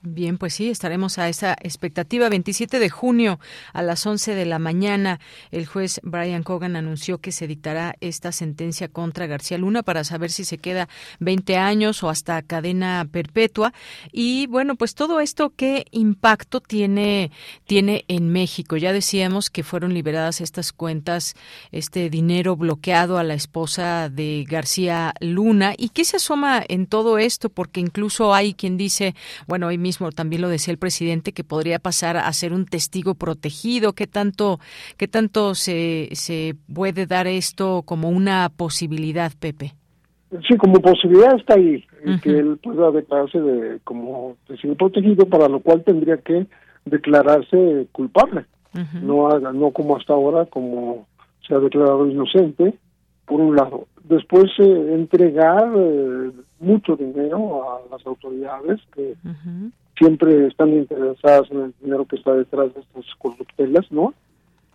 Bien, 0.03 0.37
pues 0.37 0.53
sí, 0.53 0.69
estaremos 0.69 1.17
a 1.17 1.27
esa 1.27 1.53
expectativa. 1.59 2.29
27 2.29 2.77
de 2.77 2.89
junio 2.89 3.39
a 3.73 3.81
las 3.81 4.05
11 4.05 4.35
de 4.35 4.45
la 4.45 4.59
mañana, 4.59 5.19
el 5.49 5.65
juez 5.65 5.99
Brian 6.03 6.43
Cogan 6.43 6.75
anunció 6.75 7.17
que 7.17 7.31
se 7.31 7.47
dictará 7.47 7.95
esta 7.99 8.31
sentencia 8.31 8.89
contra 8.89 9.25
García 9.25 9.57
Luna 9.57 9.81
para 9.81 10.03
saber 10.03 10.29
si 10.29 10.45
se 10.45 10.59
queda 10.59 10.87
20 11.19 11.57
años 11.57 12.03
o 12.03 12.09
hasta 12.09 12.43
cadena 12.43 13.07
perpetua. 13.11 13.73
Y 14.11 14.45
bueno, 14.45 14.75
pues 14.75 14.93
todo 14.93 15.19
esto, 15.19 15.51
¿qué 15.55 15.87
impacto 15.89 16.61
tiene, 16.61 17.31
tiene 17.65 18.05
en 18.07 18.31
México? 18.31 18.77
Ya 18.77 18.93
decíamos 18.93 19.49
que 19.49 19.63
fueron 19.63 19.95
liberadas 19.95 20.41
estas 20.41 20.73
cuentas, 20.73 21.33
este 21.71 22.11
dinero 22.11 22.55
bloqueado 22.55 23.17
a 23.17 23.23
la 23.23 23.33
esposa 23.33 24.09
de 24.09 24.45
García 24.47 25.15
Luna. 25.21 25.73
¿Y 25.75 25.89
qué 25.89 26.05
se 26.05 26.17
asoma 26.17 26.63
en 26.67 26.85
todo 26.85 27.17
esto? 27.17 27.49
Porque 27.49 27.79
incluso 27.79 28.35
hay 28.35 28.53
quien 28.53 28.77
dice, 28.77 29.15
bueno, 29.47 29.65
hoy 29.67 29.86
mismo 29.87 30.11
también 30.11 30.41
lo 30.41 30.49
decía 30.49 30.73
el 30.73 30.77
presidente, 30.77 31.31
que 31.31 31.43
podría 31.43 31.79
pasar 31.79 32.17
a 32.17 32.31
ser 32.33 32.51
un 32.51 32.65
testigo 32.65 33.15
protegido. 33.15 33.93
¿Qué 33.93 34.05
tanto, 34.05 34.59
qué 34.97 35.07
tanto 35.07 35.55
se, 35.55 36.09
se 36.11 36.55
puede 36.73 37.05
dar 37.05 37.25
esto 37.27 37.83
como 37.83 38.09
una 38.09 38.49
posibilidad, 38.49 39.31
Pepe? 39.39 39.73
Sí, 40.45 40.57
como 40.57 40.81
posibilidad 40.81 41.37
está 41.39 41.53
ahí, 41.55 41.85
que 42.21 42.29
él 42.29 42.59
pueda 42.61 42.91
declararse 42.91 43.39
de, 43.39 43.79
como 43.85 44.35
testigo 44.45 44.75
protegido, 44.75 45.25
para 45.25 45.47
lo 45.47 45.61
cual 45.61 45.83
tendría 45.85 46.17
que 46.17 46.47
declararse 46.83 47.87
culpable, 47.93 48.45
no, 49.01 49.39
no 49.39 49.71
como 49.71 49.95
hasta 49.95 50.13
ahora, 50.13 50.45
como 50.45 51.07
se 51.47 51.55
ha 51.55 51.59
declarado 51.59 52.07
inocente, 52.07 52.73
por 53.27 53.41
un 53.41 53.55
lado. 53.55 53.87
Después 54.05 54.45
eh, 54.57 54.93
entregar 54.93 55.69
eh, 55.75 56.31
mucho 56.59 56.95
dinero 56.95 57.69
a 57.69 57.81
las 57.91 58.07
autoridades 58.07 58.79
que 58.95 59.15
siempre 59.97 60.47
están 60.47 60.69
interesadas 60.69 61.51
en 61.51 61.61
el 61.61 61.73
dinero 61.81 62.05
que 62.05 62.15
está 62.15 62.33
detrás 62.33 62.73
de 62.73 62.81
estas 62.81 63.05
corruptelas, 63.19 63.91
¿no? 63.91 64.13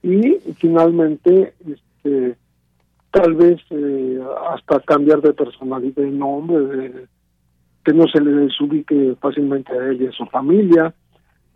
Y 0.02 0.34
finalmente, 0.56 1.54
este, 1.66 2.36
tal 3.10 3.34
vez 3.34 3.58
eh, 3.70 4.20
hasta 4.50 4.80
cambiar 4.80 5.22
de 5.22 5.32
personalidad 5.32 6.02
de 6.02 6.10
nombre, 6.10 6.92
que 7.84 7.92
no 7.92 8.06
se 8.08 8.20
les 8.20 8.60
ubique 8.60 9.16
fácilmente 9.20 9.72
a 9.72 9.90
ella 9.90 10.04
y 10.04 10.06
a 10.08 10.12
su 10.12 10.26
familia. 10.26 10.94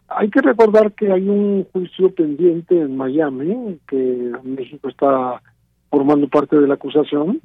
Hay 0.08 0.30
que 0.30 0.40
recordar 0.40 0.92
que 0.92 1.12
hay 1.12 1.28
un 1.28 1.64
juicio 1.72 2.14
pendiente 2.14 2.80
en 2.80 2.96
Miami, 2.96 3.78
que 3.86 4.32
México 4.44 4.88
está 4.88 5.42
formando 5.90 6.28
parte 6.28 6.56
de 6.56 6.66
la 6.66 6.74
acusación, 6.74 7.40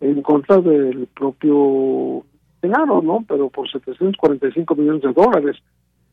en 0.00 0.22
contra 0.22 0.60
del 0.60 1.08
propio 1.14 2.24
Senado, 2.60 3.02
¿no? 3.02 3.24
Pero 3.28 3.48
por 3.48 3.70
745 3.70 4.74
millones 4.74 5.02
de 5.02 5.12
dólares, 5.12 5.56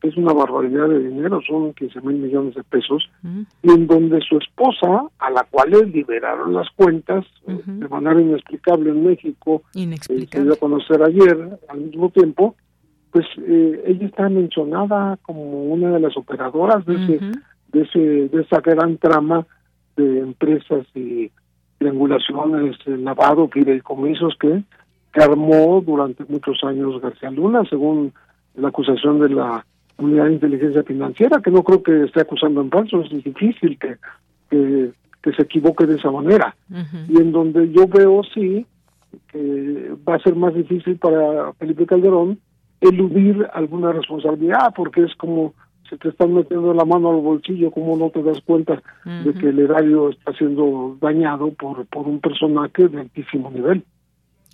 es 0.02 0.16
una 0.16 0.32
barbaridad 0.32 0.88
de 0.88 1.08
dinero, 1.08 1.40
son 1.46 1.72
15 1.72 2.00
mil 2.02 2.16
millones 2.16 2.54
de 2.54 2.62
pesos, 2.62 3.08
y 3.62 3.70
en 3.70 3.86
donde 3.86 4.20
su 4.20 4.36
esposa, 4.36 5.08
a 5.18 5.30
la 5.30 5.44
cual 5.50 5.70
le 5.70 5.86
liberaron 5.86 6.52
las 6.52 6.68
cuentas 6.76 7.24
de 7.46 7.88
manera 7.88 8.20
inexplicable 8.20 8.90
en 8.90 9.04
México, 9.04 9.62
eh, 9.74 9.96
se 10.30 10.42
dio 10.42 10.52
a 10.52 10.56
conocer 10.56 11.02
ayer 11.02 11.58
al 11.68 11.80
mismo 11.80 12.10
tiempo, 12.10 12.54
pues 13.10 13.26
eh, 13.38 13.82
ella 13.86 14.06
está 14.06 14.28
mencionada 14.28 15.18
como 15.22 15.64
una 15.64 15.92
de 15.92 16.00
las 16.00 16.16
operadoras 16.16 16.84
de, 16.84 16.94
ese, 16.94 17.20
de, 17.72 17.82
ese, 17.82 17.98
de 17.98 18.42
esa 18.42 18.60
gran 18.60 18.98
trama 18.98 19.46
de 19.96 20.18
empresas 20.18 20.86
y 20.94 21.30
triangulaciones, 21.84 22.76
lavado, 22.86 23.48
fideicomisos 23.48 24.34
que, 24.40 24.62
que 25.12 25.22
armó 25.22 25.82
durante 25.84 26.24
muchos 26.24 26.64
años 26.64 27.00
García 27.00 27.30
Luna, 27.30 27.62
según 27.68 28.14
la 28.54 28.68
acusación 28.68 29.20
de 29.20 29.28
la 29.28 29.66
Unidad 29.98 30.24
de 30.26 30.32
Inteligencia 30.32 30.82
Financiera, 30.82 31.40
que 31.42 31.50
no 31.50 31.62
creo 31.62 31.82
que 31.82 32.04
esté 32.04 32.22
acusando 32.22 32.62
en 32.62 32.70
falso, 32.70 33.02
es 33.02 33.10
difícil 33.10 33.78
que, 33.78 33.96
que, 34.48 34.92
se 35.36 35.42
equivoque 35.42 35.86
de 35.86 35.96
esa 35.96 36.10
manera. 36.10 36.54
Y 37.08 37.16
en 37.18 37.32
donde 37.32 37.70
yo 37.70 37.86
veo, 37.86 38.22
sí, 38.34 38.66
que 39.28 39.92
va 40.08 40.16
a 40.16 40.20
ser 40.20 40.36
más 40.36 40.54
difícil 40.54 40.96
para 40.96 41.52
Felipe 41.54 41.86
Calderón 41.86 42.38
eludir 42.80 43.46
alguna 43.52 43.92
responsabilidad, 43.92 44.72
porque 44.74 45.02
es 45.02 45.14
como 45.14 45.54
se 45.88 45.98
te 45.98 46.08
están 46.08 46.34
metiendo 46.34 46.72
la 46.72 46.84
mano 46.84 47.10
al 47.10 47.20
bolsillo, 47.20 47.70
como 47.70 47.96
no 47.96 48.10
te 48.10 48.22
das 48.22 48.40
cuenta 48.42 48.82
de 49.04 49.34
que 49.34 49.48
el 49.48 49.58
erario 49.58 50.10
está 50.10 50.32
siendo 50.32 50.96
dañado 51.00 51.52
por, 51.52 51.86
por 51.86 52.06
un 52.06 52.20
personaje 52.20 52.88
de 52.88 53.00
altísimo 53.00 53.50
nivel. 53.50 53.84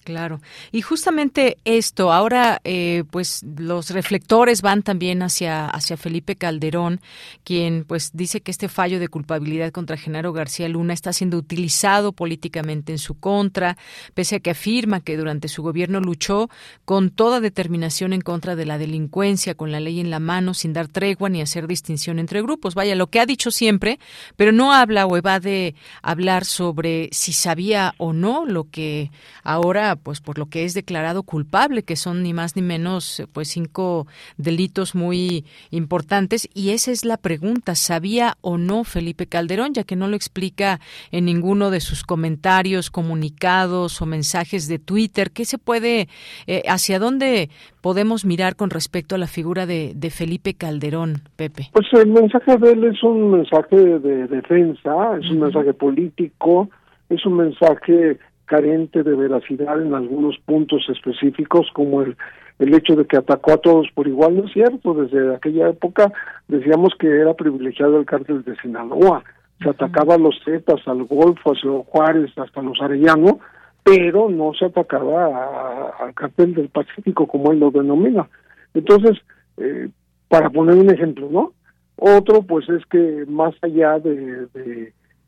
Claro. 0.05 0.41
Y 0.73 0.81
justamente 0.81 1.59
esto, 1.65 2.11
ahora 2.11 2.61
eh, 2.65 3.05
pues 3.11 3.43
los 3.59 3.91
reflectores 3.91 4.63
van 4.63 4.83
también 4.83 5.23
hacia, 5.23 5.67
hacia 5.67 5.99
Felipe 5.99 6.37
Calderón, 6.37 7.01
quien 7.45 7.85
pues 7.85 8.11
dice 8.15 8.41
que 8.41 8.51
este 8.51 8.69
fallo 8.69 8.99
de 8.99 9.09
culpabilidad 9.09 9.73
contra 9.73 9.99
Genaro 9.99 10.33
García 10.33 10.69
Luna 10.69 10.95
está 10.95 11.13
siendo 11.13 11.37
utilizado 11.37 12.13
políticamente 12.13 12.93
en 12.93 12.99
su 12.99 13.19
contra, 13.21 13.77
pese 14.15 14.37
a 14.37 14.41
que 14.41 14.51
afirma 14.51 15.01
que 15.01 15.19
durante 15.19 15.49
su 15.49 15.63
gobierno 15.63 16.01
luchó 16.01 16.49
con 16.87 17.11
toda 17.11 17.41
determinación 17.41 18.15
en 18.15 18.23
contra 18.23 18.57
de 18.57 18.65
la 18.65 18.79
delincuencia, 18.79 19.55
con 19.55 19.71
la 19.71 19.81
ley 19.81 20.01
en 20.01 20.09
la 20.09 20.19
mano, 20.19 20.55
sin 20.55 20.73
dar 20.73 20.89
tregua 20.89 21.29
ni 21.29 21.43
hacer 21.43 21.67
distinción 21.67 22.19
entre 22.19 22.41
grupos. 22.41 22.75
Vaya, 22.75 22.95
lo 22.95 23.09
que 23.09 23.21
ha 23.21 23.27
dicho 23.27 23.51
siempre, 23.51 23.99
pero 24.37 24.51
no 24.51 24.73
habla 24.73 25.07
o 25.07 25.17
evade 25.19 25.75
hablar 26.03 26.47
sobre 26.47 27.11
si 27.13 27.35
sabía 27.35 27.95
o 27.99 28.15
no 28.15 28.47
lo 28.47 28.65
que 28.71 29.11
ahora 29.43 29.90
pues 29.97 30.21
por 30.21 30.39
lo 30.39 30.47
que 30.47 30.65
es 30.65 30.75
declarado 30.75 31.23
culpable, 31.23 31.83
que 31.83 31.97
son 31.97 32.23
ni 32.23 32.33
más 32.33 32.57
ni 32.57 32.63
menos 32.63 33.23
pues 33.33 33.49
cinco 33.49 34.07
delitos 34.37 34.95
muy 34.95 35.45
importantes. 35.71 36.49
Y 36.55 36.71
esa 36.71 36.91
es 36.91 37.05
la 37.05 37.17
pregunta, 37.17 37.75
¿sabía 37.75 38.37
o 38.41 38.59
no 38.59 38.85
Felipe 38.85 39.27
Calderón, 39.27 39.75
ya 39.75 39.85
que 39.85 39.97
no 39.97 40.09
lo 40.09 40.17
explica 40.17 40.81
en 41.11 41.25
ninguno 41.25 41.71
de 41.71 41.81
sus 41.81 42.03
comentarios, 42.03 42.91
comunicados 42.91 44.01
o 44.01 44.07
mensajes 44.07 44.69
de 44.69 44.79
Twitter, 44.79 45.31
qué 45.31 45.45
se 45.45 45.59
puede 45.59 46.09
eh, 46.47 46.63
hacia 46.69 46.99
dónde 46.99 47.51
podemos 47.81 48.25
mirar 48.25 48.57
con 48.57 48.71
respecto 48.71 49.15
a 49.15 49.19
la 49.19 49.27
figura 49.27 49.67
de, 49.67 49.95
Felipe 50.11 50.55
Calderón, 50.55 51.23
Pepe? 51.37 51.69
Pues 51.73 51.87
el 51.93 52.09
mensaje 52.09 52.57
de 52.59 52.73
él 52.73 52.85
es 52.85 53.03
un 53.03 53.31
mensaje 53.31 53.77
de 53.77 54.27
defensa, 54.27 55.17
es 55.21 55.31
un 55.31 55.41
mensaje 55.41 55.73
político, 55.73 56.69
es 57.09 57.25
un 57.25 57.37
mensaje 57.37 58.19
carente 58.51 59.05
de 59.05 59.15
veracidad 59.15 59.81
en 59.81 59.95
algunos 59.95 60.37
puntos 60.45 60.85
específicos, 60.89 61.69
como 61.73 62.03
el, 62.03 62.17
el 62.59 62.75
hecho 62.75 62.97
de 62.97 63.05
que 63.05 63.17
atacó 63.17 63.53
a 63.53 63.59
todos 63.59 63.87
por 63.95 64.09
igual, 64.09 64.37
no 64.37 64.47
es 64.47 64.53
cierto, 64.53 64.93
desde 64.93 65.37
aquella 65.37 65.69
época 65.69 66.13
decíamos 66.49 66.93
que 66.99 67.07
era 67.07 67.33
privilegiado 67.35 67.97
el 68.01 68.07
cártel 68.07 68.43
de 68.43 68.57
Sinaloa, 68.57 69.23
se 69.63 69.69
atacaba 69.69 70.17
a 70.17 70.19
los 70.19 70.35
Zetas, 70.45 70.81
al 70.87 71.05
Golfo, 71.05 71.53
a 71.53 71.55
Ciudad 71.55 71.85
Juárez, 71.87 72.33
hasta 72.37 72.61
los 72.61 72.83
Arellano, 72.83 73.39
pero 73.85 74.29
no 74.29 74.53
se 74.59 74.65
atacaba 74.65 75.95
al 76.01 76.13
cártel 76.15 76.55
del 76.55 76.71
Pacífico, 76.71 77.29
como 77.29 77.53
él 77.53 77.61
lo 77.61 77.71
denomina. 77.71 78.29
Entonces, 78.75 79.17
eh, 79.59 79.89
para 80.27 80.51
poner 80.51 80.75
un 80.75 80.91
ejemplo, 80.91 81.29
¿no? 81.31 81.53
Otro, 81.95 82.43
pues 82.43 82.69
es 82.69 82.85
que 82.87 83.27
más 83.29 83.55
allá 83.63 84.01
de, 84.01 84.47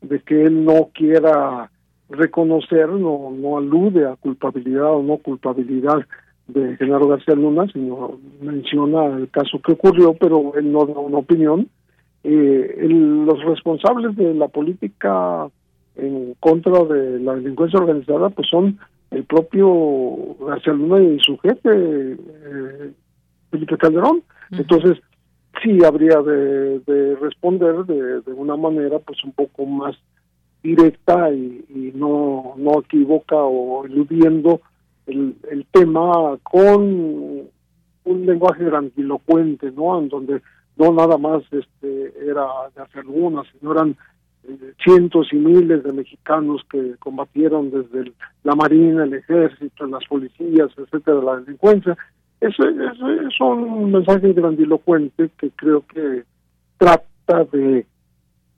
de 0.00 0.20
que 0.26 0.42
él 0.42 0.64
no 0.64 0.88
quiera 0.92 1.70
reconocer 2.12 2.88
no, 2.88 3.30
no 3.30 3.58
alude 3.58 4.06
a 4.06 4.16
culpabilidad 4.16 4.92
o 4.92 5.02
no 5.02 5.18
culpabilidad 5.18 6.06
de 6.46 6.76
Genaro 6.76 7.08
García 7.08 7.34
Luna, 7.34 7.66
sino 7.72 8.18
menciona 8.40 9.06
el 9.06 9.30
caso 9.30 9.60
que 9.60 9.72
ocurrió, 9.72 10.14
pero 10.14 10.52
él 10.54 10.70
no 10.70 10.86
da 10.86 10.98
una 10.98 11.18
opinión. 11.18 11.68
Eh, 12.24 12.86
los 12.88 13.42
responsables 13.44 14.14
de 14.16 14.34
la 14.34 14.48
política 14.48 15.48
en 15.96 16.34
contra 16.40 16.84
de 16.84 17.18
la 17.20 17.34
delincuencia 17.34 17.80
organizada 17.80 18.30
pues 18.30 18.48
son 18.48 18.78
el 19.10 19.24
propio 19.24 20.36
García 20.46 20.72
Luna 20.72 21.02
y 21.02 21.18
su 21.20 21.36
jefe, 21.38 21.70
eh, 21.72 22.92
Felipe 23.50 23.76
Calderón. 23.76 24.22
Entonces, 24.50 24.98
sí 25.62 25.78
habría 25.84 26.20
de, 26.22 26.80
de 26.80 27.16
responder 27.16 27.84
de, 27.84 28.20
de 28.20 28.32
una 28.32 28.56
manera 28.56 28.98
pues 28.98 29.22
un 29.24 29.32
poco 29.32 29.66
más 29.66 29.96
directa 30.62 31.30
y, 31.32 31.92
no, 31.94 32.54
no 32.56 32.80
equivoca 32.80 33.36
o 33.36 33.84
eludiendo 33.84 34.60
el, 35.06 35.36
el 35.50 35.66
tema 35.70 36.38
con 36.42 37.50
un 38.04 38.26
lenguaje 38.26 38.64
grandilocuente, 38.64 39.70
¿no? 39.72 39.98
En 39.98 40.08
donde 40.08 40.42
no 40.76 40.92
nada 40.92 41.18
más 41.18 41.42
este 41.52 42.12
era 42.26 42.46
de 42.74 42.82
hacer 42.82 43.04
una, 43.06 43.42
sino 43.52 43.72
eran 43.72 43.96
eh, 44.44 44.72
cientos 44.82 45.28
y 45.32 45.36
miles 45.36 45.84
de 45.84 45.92
mexicanos 45.92 46.62
que 46.70 46.96
combatieron 46.98 47.70
desde 47.70 48.12
la 48.42 48.54
Marina, 48.54 49.04
el 49.04 49.14
Ejército, 49.14 49.86
las 49.86 50.04
policías, 50.06 50.70
etcétera, 50.76 51.20
la 51.22 51.36
delincuencia. 51.36 51.96
Eso, 52.40 52.64
es 52.68 53.40
un 53.40 53.92
mensaje 53.92 54.32
grandilocuente 54.32 55.30
que 55.38 55.50
creo 55.50 55.84
que 55.86 56.24
trata 56.76 57.44
de 57.52 57.86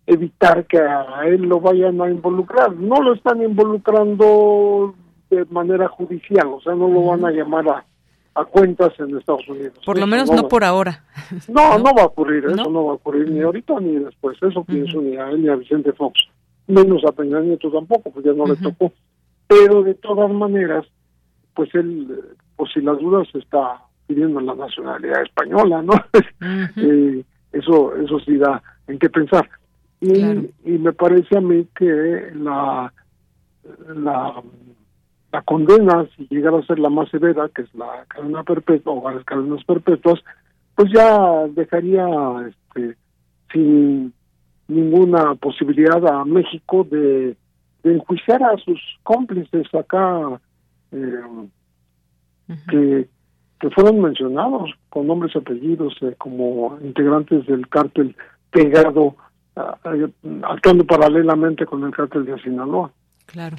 evitar 0.07 0.67
que 0.67 0.79
a 0.79 1.27
él 1.27 1.43
lo 1.43 1.61
vayan 1.61 2.01
a 2.01 2.11
involucrar. 2.11 2.75
No 2.75 3.03
lo 3.03 3.15
están 3.15 3.43
involucrando 3.43 4.95
de 5.31 5.45
manera 5.47 5.89
judicial, 5.89 6.47
o 6.49 6.61
sea, 6.61 6.75
no 6.75 6.89
lo 6.89 7.03
van 7.07 7.25
a 7.25 7.31
llamar 7.31 7.69
a, 7.69 7.85
a 8.35 8.45
cuentas 8.45 8.93
en 8.99 9.17
Estados 9.17 9.49
Unidos. 9.49 9.79
Por 9.85 9.99
lo 9.99 10.07
menos 10.07 10.31
no, 10.31 10.49
por 10.49 10.65
ahora. 10.65 11.05
No, 11.49 11.79
no, 11.79 11.95
va 11.95 12.03
a 12.03 12.07
ocurrir, 12.07 12.45
eso 12.45 12.71
no 12.71 12.87
va 12.87 12.93
a 12.93 12.95
ocurrir 12.97 13.31
ni 13.31 13.41
ahorita 13.41 13.81
ni 13.81 13.97
después, 13.97 14.37
eso 14.43 14.63
pienso 14.65 15.01
ni 15.01 15.17
a 15.17 15.29
él 15.31 15.43
ni 15.43 15.49
a 15.49 15.57
Vicente 15.57 15.93
Fox, 15.93 16.21
menos 16.67 17.03
a 17.05 17.13
Peña 17.13 17.41
Nieto 17.41 17.71
tampoco, 17.71 18.11
pues 18.11 18.25
ya 18.25 18.33
no 18.33 18.47
le 18.47 18.57
tocó. 18.57 18.93
Pero 19.47 19.83
de 19.83 19.95
todas 19.95 20.31
maneras, 20.31 20.85
pues 21.55 21.75
él, 21.75 22.37
por 22.57 22.71
si 22.73 22.81
las 22.81 22.99
dudas, 22.99 23.29
está 23.35 23.83
pidiendo 24.07 24.41
la 24.41 24.55
nacionalidad 24.55 25.23
española, 25.23 25.83
¿no? 25.83 25.93
Eh, 26.77 27.25
eso, 27.53 27.95
eso 27.97 28.19
sí 28.21 28.37
da 28.37 28.63
en 28.87 28.99
qué 28.99 29.09
pensar. 29.09 29.49
Y, 30.05 30.79
me 30.79 30.93
parece 30.93 31.37
a 31.37 31.41
mí 31.41 31.67
que 31.75 32.31
la, 32.35 32.93
la, 33.89 34.43
la 35.33 35.43
condena, 35.43 36.07
si 36.17 36.27
llegara 36.29 36.59
a 36.59 36.67
ser 36.67 36.79
la 36.79 36.91
más 36.91 37.09
severa, 37.09 37.49
que 37.55 37.63
es 37.63 37.75
la 37.75 38.05
cadena 38.09 38.43
perpetua 38.43 38.93
o 38.93 39.11
las 39.11 39.25
cadenas 39.25 39.65
perpetuas, 39.65 40.21
pues 40.75 40.93
ya 40.93 41.47
dejaría 41.49 42.07
este, 42.49 42.97
sin 43.53 44.13
ninguna 44.69 45.35
posibilidad 45.37 46.07
a 46.07 46.25
México 46.25 46.87
de, 46.91 47.37
enjuiciar 47.83 48.43
a 48.43 48.57
sus 48.59 48.81
cómplices 49.03 49.67
acá 49.75 50.41
eh, 50.91 51.21
que, 52.71 53.09
que 53.61 53.71
fueron 53.71 54.01
mencionados 54.01 54.71
con 54.89 55.07
nombres 55.07 55.35
y 55.35 55.39
apellidos 55.39 55.95
eh, 56.01 56.15
como 56.17 56.79
integrantes 56.83 57.47
del 57.47 57.69
cártel 57.69 58.17
pegado 58.51 59.17
actuando 59.57 60.85
paralelamente 60.85 61.67
con 61.67 61.85
el 61.85 61.93
cártel 61.93 62.25
de 62.25 62.39
Sinaloa. 62.41 62.91
Claro. 63.27 63.57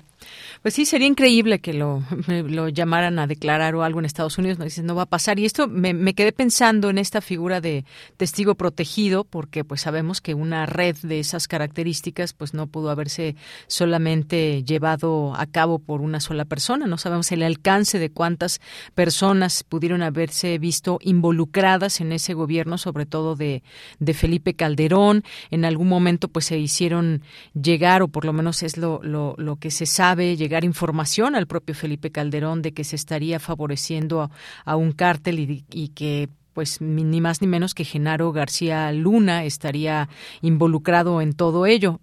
Pues 0.61 0.73
sí, 0.73 0.85
sería 0.85 1.07
increíble 1.07 1.59
que 1.59 1.73
lo, 1.73 2.03
lo 2.27 2.69
llamaran 2.69 3.19
a 3.19 3.27
declarar 3.27 3.75
o 3.75 3.83
algo 3.83 3.99
en 3.99 4.05
Estados 4.05 4.37
Unidos. 4.37 4.59
No, 4.59 4.65
no 4.83 4.95
va 4.95 5.03
a 5.03 5.07
pasar. 5.07 5.39
Y 5.39 5.45
esto 5.45 5.67
me, 5.67 5.93
me, 5.93 6.13
quedé 6.13 6.31
pensando 6.31 6.89
en 6.89 6.97
esta 6.97 7.21
figura 7.21 7.61
de 7.61 7.85
testigo 8.17 8.55
protegido, 8.55 9.23
porque 9.23 9.63
pues 9.63 9.81
sabemos 9.81 10.21
que 10.21 10.33
una 10.33 10.65
red 10.65 10.95
de 11.03 11.19
esas 11.19 11.47
características 11.47 12.33
pues 12.33 12.53
no 12.53 12.67
pudo 12.67 12.89
haberse 12.89 13.35
solamente 13.67 14.63
llevado 14.63 15.35
a 15.35 15.45
cabo 15.45 15.79
por 15.79 16.01
una 16.01 16.19
sola 16.19 16.45
persona. 16.45 16.87
No 16.87 16.97
sabemos 16.97 17.31
el 17.31 17.43
alcance 17.43 17.99
de 17.99 18.09
cuántas 18.09 18.61
personas 18.93 19.63
pudieron 19.63 20.01
haberse 20.01 20.57
visto 20.57 20.99
involucradas 21.01 22.01
en 22.01 22.11
ese 22.11 22.33
gobierno, 22.33 22.77
sobre 22.77 23.05
todo 23.05 23.35
de, 23.35 23.63
de 23.99 24.13
Felipe 24.13 24.53
Calderón. 24.53 25.23
En 25.51 25.65
algún 25.65 25.87
momento 25.87 26.27
pues 26.27 26.45
se 26.45 26.57
hicieron 26.57 27.21
llegar, 27.53 28.01
o 28.01 28.07
por 28.07 28.25
lo 28.25 28.33
menos 28.33 28.63
es 28.63 28.77
lo, 28.77 28.99
lo, 29.03 29.35
lo 29.37 29.57
que 29.57 29.71
se 29.71 29.85
sabe, 29.85 30.14
llegar 30.15 30.63
información 30.63 31.35
al 31.35 31.47
propio 31.47 31.75
Felipe 31.75 32.11
Calderón 32.11 32.61
de 32.61 32.73
que 32.73 32.83
se 32.83 32.95
estaría 32.95 33.39
favoreciendo 33.39 34.29
a, 34.65 34.75
un 34.75 34.91
cártel 34.91 35.63
y, 35.69 35.89
que 35.89 36.29
pues 36.53 36.81
ni 36.81 37.19
más 37.21 37.41
ni 37.41 37.47
menos 37.47 37.73
que 37.73 37.83
Genaro 37.83 38.31
García 38.31 38.91
Luna 38.93 39.43
estaría 39.43 40.07
involucrado 40.41 41.21
en 41.21 41.33
todo 41.33 41.65
ello. 41.65 41.99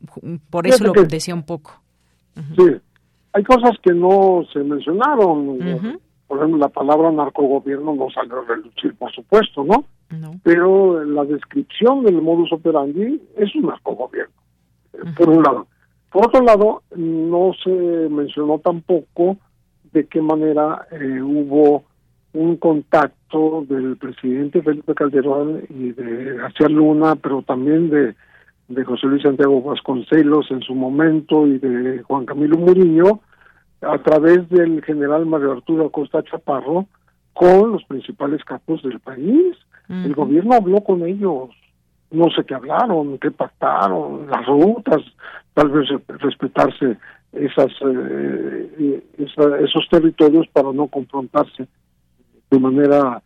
Por 0.51 0.67
eso 0.67 0.85
lo 0.85 0.93
decía 1.05 1.35
un 1.35 1.45
poco. 1.45 1.81
Sí, 2.57 2.67
hay 3.33 3.45
cosas 3.45 3.73
que 3.83 3.93
no 3.93 4.45
se 4.53 4.61
mencionaron. 4.61 5.99
Por 6.27 6.39
ejemplo, 6.39 6.59
la 6.59 6.69
palabra 6.69 7.11
narcogobierno 7.11 7.95
no 7.95 8.09
salió 8.11 8.41
a 8.41 8.45
relucir, 8.45 8.95
por 8.95 9.13
supuesto, 9.13 9.65
¿no? 9.65 9.85
¿no? 10.11 10.41
Pero 10.43 11.05
la 11.05 11.25
descripción 11.25 12.05
del 12.05 12.23
modus 12.23 12.53
operandi 12.53 13.21
es 13.37 13.55
un 13.55 13.67
narcogobierno, 13.67 14.35
por 15.17 15.29
un 15.29 15.43
lado. 15.43 15.67
Por 16.13 16.27
otro 16.27 16.43
lado, 16.43 16.83
no 16.95 17.53
se 17.65 17.71
mencionó 17.71 18.59
tampoco 18.59 19.39
de 19.93 20.07
qué 20.07 20.21
manera 20.21 20.87
eh, 20.91 21.23
hubo 21.23 21.85
un 22.35 22.57
contacto 22.57 23.65
del 23.69 23.97
presidente 23.97 24.63
Felipe 24.63 24.95
Calderón 24.95 25.63
y 25.71 25.93
de 25.93 26.37
García 26.37 26.69
Luna, 26.69 27.17
pero 27.17 27.43
también 27.43 27.91
de, 27.91 28.15
de 28.69 28.85
José 28.85 29.07
Luis 29.07 29.23
Santiago 29.23 29.63
Vasconcelos 29.63 30.51
en 30.51 30.61
su 30.61 30.75
momento 30.75 31.47
y 31.47 31.59
de 31.59 32.03
Juan 32.03 32.27
Camilo 32.27 32.59
Muriño, 32.59 33.21
a 33.81 33.99
través 33.99 34.49
del 34.51 34.83
general 34.85 35.27
Mario 35.27 35.53
Arturo 35.53 35.87
Acosta 35.87 36.23
Chaparro, 36.23 36.87
con 37.33 37.73
los 37.73 37.85
principales 37.85 38.45
capos 38.45 38.83
del 38.83 39.01
país. 39.01 39.57
El 39.89 40.15
gobierno 40.15 40.55
habló 40.55 40.83
con 40.83 41.03
ellos, 41.07 41.51
no 42.13 42.31
sé 42.31 42.45
qué 42.45 42.55
hablaron, 42.55 43.19
qué 43.19 43.31
pactaron, 43.31 44.29
las 44.29 44.47
rutas, 44.47 45.03
tal 45.55 45.71
vez 45.71 45.89
respetarse 46.07 46.99
esas, 47.33 47.73
eh, 47.81 49.03
esos 49.19 49.89
territorios 49.91 50.47
para 50.49 50.73
no 50.73 50.87
confrontarse 50.87 51.67
de 52.51 52.59
manera 52.59 53.23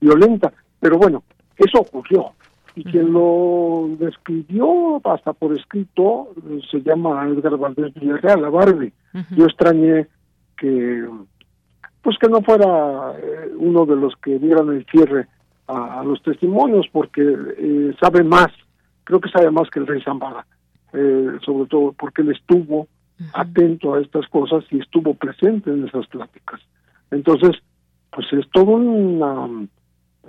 violenta. 0.00 0.52
Pero 0.80 0.98
bueno, 0.98 1.22
eso 1.56 1.80
ocurrió. 1.80 2.32
Y 2.74 2.84
quien 2.84 3.12
lo 3.12 3.88
describió 3.98 5.00
hasta 5.04 5.32
por 5.32 5.56
escrito 5.56 6.28
se 6.70 6.82
llama 6.82 7.26
Edgar 7.26 7.56
Valdés 7.56 7.94
Villarreal, 7.94 8.42
la 8.42 8.50
Barbie. 8.50 8.92
Yo 9.30 9.46
extrañé 9.46 10.06
que 10.58 11.08
pues 12.02 12.18
que 12.18 12.28
no 12.28 12.40
fuera 12.42 13.14
eh, 13.18 13.50
uno 13.56 13.84
de 13.84 13.96
los 13.96 14.14
que 14.22 14.38
dieran 14.38 14.68
el 14.68 14.86
cierre 14.86 15.26
a, 15.68 16.02
los 16.04 16.22
testimonios 16.22 16.86
porque 16.92 17.22
eh, 17.22 17.94
sabe 18.00 18.22
más, 18.22 18.48
creo 19.04 19.20
que 19.20 19.30
sabe 19.30 19.50
más 19.50 19.68
que 19.70 19.80
el 19.80 19.86
rey 19.86 20.02
Zambada, 20.02 20.46
eh, 20.92 21.38
sobre 21.44 21.68
todo 21.68 21.92
porque 21.92 22.22
él 22.22 22.32
estuvo 22.32 22.88
atento 23.32 23.94
a 23.94 24.00
estas 24.00 24.26
cosas 24.28 24.64
y 24.70 24.78
estuvo 24.78 25.14
presente 25.14 25.70
en 25.70 25.86
esas 25.86 26.06
pláticas. 26.06 26.60
Entonces, 27.10 27.52
pues 28.10 28.26
es 28.32 28.48
toda 28.50 28.76
una, 28.76 29.66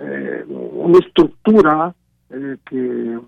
eh, 0.00 0.44
una 0.48 0.98
estructura 0.98 1.94
eh, 2.30 2.56
que, 2.64 3.18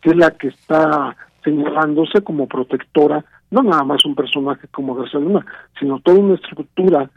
que 0.00 0.10
es 0.10 0.16
la 0.16 0.30
que 0.32 0.48
está 0.48 1.16
señalándose 1.44 2.22
como 2.22 2.46
protectora, 2.46 3.24
no 3.50 3.62
nada 3.62 3.84
más 3.84 4.04
un 4.04 4.14
personaje 4.14 4.66
como 4.68 4.94
García 4.94 5.20
Luna, 5.20 5.46
sino 5.78 6.00
toda 6.00 6.18
una 6.18 6.34
estructura 6.34 7.10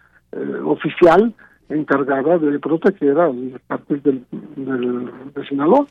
oficial 0.63 1.33
encargada 1.69 2.37
de 2.37 2.59
proteger 2.59 3.19
a 3.19 3.31
partes 3.67 4.03
del, 4.03 4.25
del, 4.55 5.11
de 5.33 5.47
Sinaloa. 5.47 5.85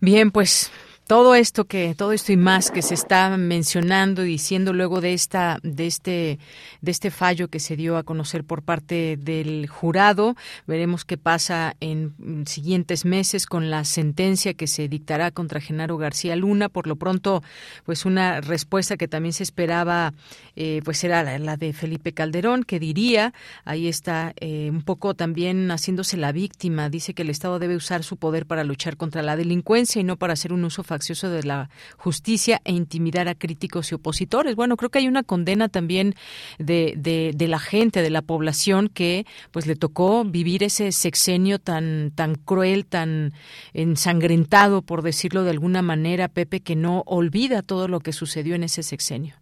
Bien, 0.00 0.30
pues 0.30 0.72
todo 1.10 1.34
esto 1.34 1.64
que 1.64 1.96
todo 1.96 2.12
esto 2.12 2.30
y 2.30 2.36
más 2.36 2.70
que 2.70 2.82
se 2.82 2.94
está 2.94 3.36
mencionando 3.36 4.24
y 4.24 4.28
diciendo 4.28 4.72
luego 4.72 5.00
de 5.00 5.12
esta 5.12 5.58
de 5.64 5.88
este 5.88 6.38
de 6.82 6.90
este 6.92 7.10
fallo 7.10 7.48
que 7.48 7.58
se 7.58 7.74
dio 7.74 7.96
a 7.96 8.04
conocer 8.04 8.44
por 8.44 8.62
parte 8.62 9.16
del 9.16 9.66
jurado 9.66 10.36
veremos 10.68 11.04
qué 11.04 11.18
pasa 11.18 11.74
en 11.80 12.44
siguientes 12.46 13.04
meses 13.04 13.46
con 13.46 13.70
la 13.70 13.84
sentencia 13.84 14.54
que 14.54 14.68
se 14.68 14.86
dictará 14.86 15.32
contra 15.32 15.60
Genaro 15.60 15.96
García 15.96 16.36
Luna. 16.36 16.68
Por 16.68 16.86
lo 16.86 16.94
pronto 16.94 17.42
pues 17.84 18.04
una 18.04 18.40
respuesta 18.40 18.96
que 18.96 19.08
también 19.08 19.32
se 19.32 19.42
esperaba 19.42 20.14
eh, 20.54 20.80
pues 20.84 21.02
era 21.02 21.40
la, 21.40 21.56
de 21.56 21.72
Felipe 21.72 22.12
Calderón 22.12 22.62
que 22.62 22.78
diría 22.78 23.34
ahí 23.64 23.88
está 23.88 24.32
eh, 24.38 24.68
un 24.70 24.82
poco 24.82 25.14
también 25.14 25.72
haciéndose 25.72 26.16
la 26.16 26.30
víctima. 26.30 26.88
Dice 26.88 27.14
que 27.14 27.22
el 27.22 27.30
Estado 27.30 27.58
debe 27.58 27.74
usar 27.74 28.04
su 28.04 28.16
poder 28.16 28.46
para 28.46 28.62
luchar 28.62 28.96
contra 28.96 29.22
la 29.22 29.34
delincuencia 29.34 30.00
y 30.00 30.04
no 30.04 30.16
para 30.16 30.34
hacer 30.34 30.52
un 30.52 30.62
uso 30.62 30.84
de 31.00 31.42
la 31.42 31.70
justicia 31.96 32.60
e 32.64 32.72
intimidar 32.72 33.28
a 33.28 33.34
críticos 33.34 33.90
y 33.90 33.94
opositores. 33.94 34.54
Bueno, 34.54 34.76
creo 34.76 34.90
que 34.90 34.98
hay 34.98 35.08
una 35.08 35.22
condena 35.22 35.68
también 35.68 36.14
de, 36.58 36.94
de, 36.96 37.48
la 37.48 37.58
gente, 37.58 38.02
de 38.02 38.10
la 38.10 38.22
población 38.22 38.88
que 38.88 39.26
pues 39.50 39.66
le 39.66 39.76
tocó 39.76 40.24
vivir 40.24 40.62
ese 40.62 40.92
sexenio 40.92 41.58
tan, 41.58 42.12
tan 42.14 42.34
cruel, 42.34 42.86
tan 42.86 43.32
ensangrentado, 43.72 44.82
por 44.82 45.02
decirlo 45.02 45.42
de 45.42 45.50
alguna 45.50 45.82
manera, 45.82 46.28
Pepe, 46.28 46.60
que 46.60 46.76
no 46.76 47.02
olvida 47.06 47.62
todo 47.62 47.88
lo 47.88 48.00
que 48.00 48.12
sucedió 48.12 48.54
en 48.54 48.64
ese 48.64 48.82
sexenio. 48.82 49.34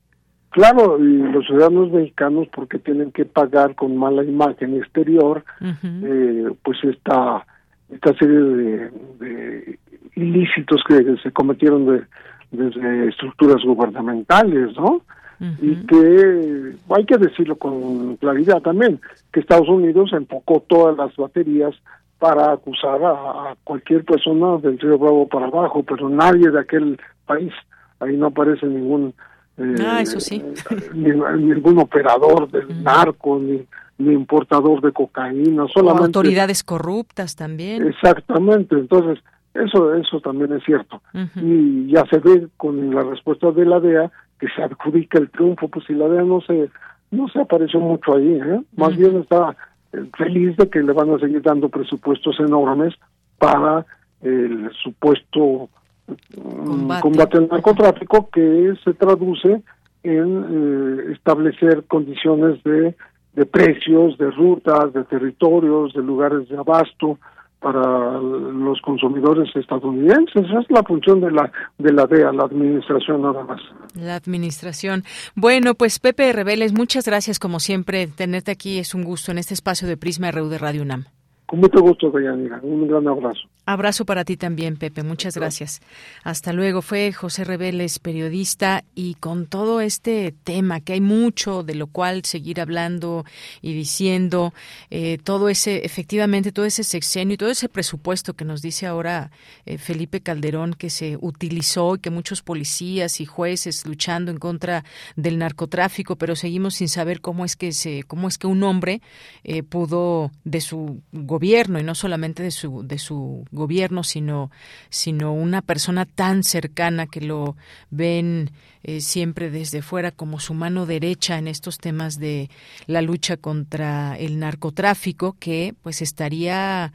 Claro, 0.50 0.98
y 0.98 1.18
los 1.30 1.46
ciudadanos 1.46 1.90
mexicanos 1.90 2.48
porque 2.54 2.78
tienen 2.78 3.12
que 3.12 3.26
pagar 3.26 3.74
con 3.74 3.96
mala 3.96 4.24
imagen 4.24 4.76
exterior, 4.76 5.44
eh, 5.60 6.50
pues 6.62 6.78
esta 6.84 7.44
esta 7.90 8.12
serie 8.18 8.38
de 8.38 9.78
ilícitos 10.18 10.82
que 10.86 11.16
se 11.22 11.30
cometieron 11.30 11.86
de, 11.86 12.02
desde 12.50 13.08
estructuras 13.08 13.62
gubernamentales, 13.62 14.76
¿no? 14.76 15.02
Y 15.40 15.76
que 15.86 16.74
hay 16.90 17.04
que 17.04 17.16
decirlo 17.16 17.54
con 17.54 18.16
claridad 18.16 18.60
también, 18.60 19.00
que 19.32 19.38
Estados 19.38 19.68
Unidos 19.68 20.10
enfocó 20.12 20.64
todas 20.66 20.96
las 20.96 21.14
baterías 21.14 21.76
para 22.18 22.52
acusar 22.52 23.00
a, 23.04 23.54
cualquier 23.62 24.04
persona 24.04 24.56
del 24.56 24.80
río 24.80 24.98
Bravo 24.98 25.28
para 25.28 25.46
abajo, 25.46 25.84
pero 25.84 26.08
nadie 26.08 26.50
de 26.50 26.58
aquel 26.58 26.98
país, 27.24 27.52
ahí 28.00 28.16
no 28.16 28.26
aparece 28.26 28.66
ningún 28.66 29.14
eh, 29.58 29.74
ah, 29.84 30.00
eso 30.00 30.18
sí. 30.18 30.42
ningún 30.94 31.78
operador 31.78 32.50
del 32.50 32.82
narco 32.82 33.38
ni, 33.38 33.64
ni 33.98 34.14
importador 34.14 34.80
de 34.80 34.92
cocaína, 34.92 35.66
solamente 35.72 36.06
autoridades 36.06 36.64
corruptas 36.64 37.36
también. 37.36 37.86
Exactamente, 37.86 38.74
entonces 38.74 39.22
eso, 39.54 39.94
eso 39.94 40.20
también 40.20 40.52
es 40.52 40.62
cierto. 40.64 41.00
Y 41.36 41.90
ya 41.90 42.04
se 42.06 42.18
ve 42.18 42.48
con 42.56 42.94
la 42.94 43.02
respuesta 43.02 43.50
de 43.50 43.64
la 43.64 43.80
DEA 43.80 44.10
que 44.38 44.46
se 44.54 44.62
adjudica 44.62 45.18
el 45.18 45.30
triunfo, 45.30 45.68
pues 45.68 45.84
si 45.86 45.94
la 45.94 46.08
DEA 46.08 46.22
no 46.22 46.40
se, 46.40 46.70
no 47.10 47.28
se 47.28 47.40
apareció 47.40 47.80
mucho 47.80 48.14
ahí, 48.14 48.34
¿eh? 48.40 48.60
más 48.76 48.96
bien 48.96 49.16
está 49.16 49.56
eh, 49.92 50.04
feliz 50.16 50.56
de 50.56 50.68
que 50.68 50.82
le 50.82 50.92
van 50.92 51.10
a 51.10 51.18
seguir 51.18 51.42
dando 51.42 51.68
presupuestos 51.68 52.38
enormes 52.40 52.94
para 53.38 53.84
el 54.22 54.70
supuesto 54.82 55.68
mm, 56.06 57.00
combate, 57.00 57.38
al 57.38 57.48
narcotráfico 57.48 58.28
que 58.30 58.74
se 58.84 58.94
traduce 58.94 59.62
en 60.02 60.44
eh, 60.50 61.12
establecer 61.12 61.84
condiciones 61.88 62.62
de, 62.62 62.94
de 63.32 63.46
precios, 63.46 64.16
de 64.18 64.30
rutas, 64.30 64.92
de 64.92 65.04
territorios, 65.04 65.94
de 65.94 66.02
lugares 66.02 66.48
de 66.48 66.56
abasto, 66.56 67.18
para 67.60 68.20
los 68.20 68.80
consumidores 68.82 69.54
estadounidenses. 69.56 70.44
Esa 70.44 70.60
es 70.60 70.70
la 70.70 70.82
función 70.82 71.20
de 71.20 71.30
la, 71.30 71.50
de 71.78 71.92
la 71.92 72.06
DEA, 72.06 72.32
la 72.32 72.44
administración 72.44 73.22
nada 73.22 73.42
más. 73.44 73.60
La 73.94 74.14
administración. 74.14 75.04
Bueno, 75.34 75.74
pues 75.74 75.98
Pepe 75.98 76.32
Rebeles, 76.32 76.72
muchas 76.72 77.06
gracias 77.06 77.38
como 77.38 77.60
siempre. 77.60 78.06
Tenerte 78.06 78.52
aquí 78.52 78.78
es 78.78 78.94
un 78.94 79.02
gusto 79.02 79.32
en 79.32 79.38
este 79.38 79.54
espacio 79.54 79.88
de 79.88 79.96
Prisma 79.96 80.30
RU 80.30 80.48
de 80.48 80.58
Radio 80.58 80.82
UNAM. 80.82 81.06
Con 81.48 81.60
mucho 81.60 81.80
gusto, 81.80 82.10
Deyanira. 82.10 82.60
Un 82.62 82.86
gran 82.86 83.08
abrazo. 83.08 83.48
Abrazo 83.64 84.04
para 84.04 84.26
ti 84.26 84.36
también, 84.36 84.76
Pepe. 84.76 85.02
Muchas 85.02 85.34
gracias. 85.34 85.80
Hasta 86.22 86.52
luego. 86.52 86.82
Fue 86.82 87.10
José 87.10 87.44
Reveles, 87.44 87.98
periodista, 88.00 88.84
y 88.94 89.14
con 89.14 89.46
todo 89.46 89.80
este 89.80 90.34
tema, 90.44 90.80
que 90.80 90.92
hay 90.92 91.00
mucho 91.00 91.62
de 91.62 91.74
lo 91.74 91.86
cual 91.86 92.26
seguir 92.26 92.60
hablando 92.60 93.24
y 93.62 93.72
diciendo, 93.72 94.52
eh, 94.90 95.16
todo 95.24 95.48
ese, 95.48 95.86
efectivamente, 95.86 96.52
todo 96.52 96.66
ese 96.66 96.84
sexenio 96.84 97.34
y 97.34 97.38
todo 97.38 97.48
ese 97.48 97.70
presupuesto 97.70 98.34
que 98.34 98.44
nos 98.44 98.60
dice 98.60 98.86
ahora 98.86 99.30
eh, 99.64 99.78
Felipe 99.78 100.20
Calderón, 100.20 100.74
que 100.74 100.90
se 100.90 101.16
utilizó 101.18 101.94
y 101.94 102.00
que 102.00 102.10
muchos 102.10 102.42
policías 102.42 103.22
y 103.22 103.24
jueces 103.24 103.86
luchando 103.86 104.30
en 104.30 104.36
contra 104.36 104.84
del 105.16 105.38
narcotráfico, 105.38 106.16
pero 106.16 106.36
seguimos 106.36 106.74
sin 106.74 106.88
saber 106.88 107.22
cómo 107.22 107.46
es 107.46 107.56
que 107.56 107.72
se, 107.72 108.02
cómo 108.02 108.28
es 108.28 108.36
que 108.36 108.46
un 108.46 108.62
hombre 108.62 109.00
eh, 109.44 109.62
pudo 109.62 110.30
de 110.44 110.60
su 110.60 111.00
gobierno 111.12 111.37
y 111.78 111.82
no 111.82 111.94
solamente 111.94 112.42
de 112.42 112.50
su 112.50 112.82
de 112.86 112.98
su 112.98 113.44
gobierno 113.50 114.02
sino 114.02 114.50
sino 114.90 115.32
una 115.32 115.62
persona 115.62 116.04
tan 116.04 116.42
cercana 116.42 117.06
que 117.06 117.20
lo 117.20 117.56
ven 117.90 118.50
eh, 118.82 119.00
siempre 119.00 119.50
desde 119.50 119.82
fuera 119.82 120.10
como 120.10 120.40
su 120.40 120.54
mano 120.54 120.86
derecha 120.86 121.38
en 121.38 121.48
estos 121.48 121.78
temas 121.78 122.18
de 122.18 122.50
la 122.86 123.02
lucha 123.02 123.36
contra 123.36 124.16
el 124.18 124.38
narcotráfico 124.38 125.36
que 125.38 125.74
pues 125.82 126.02
estaría 126.02 126.92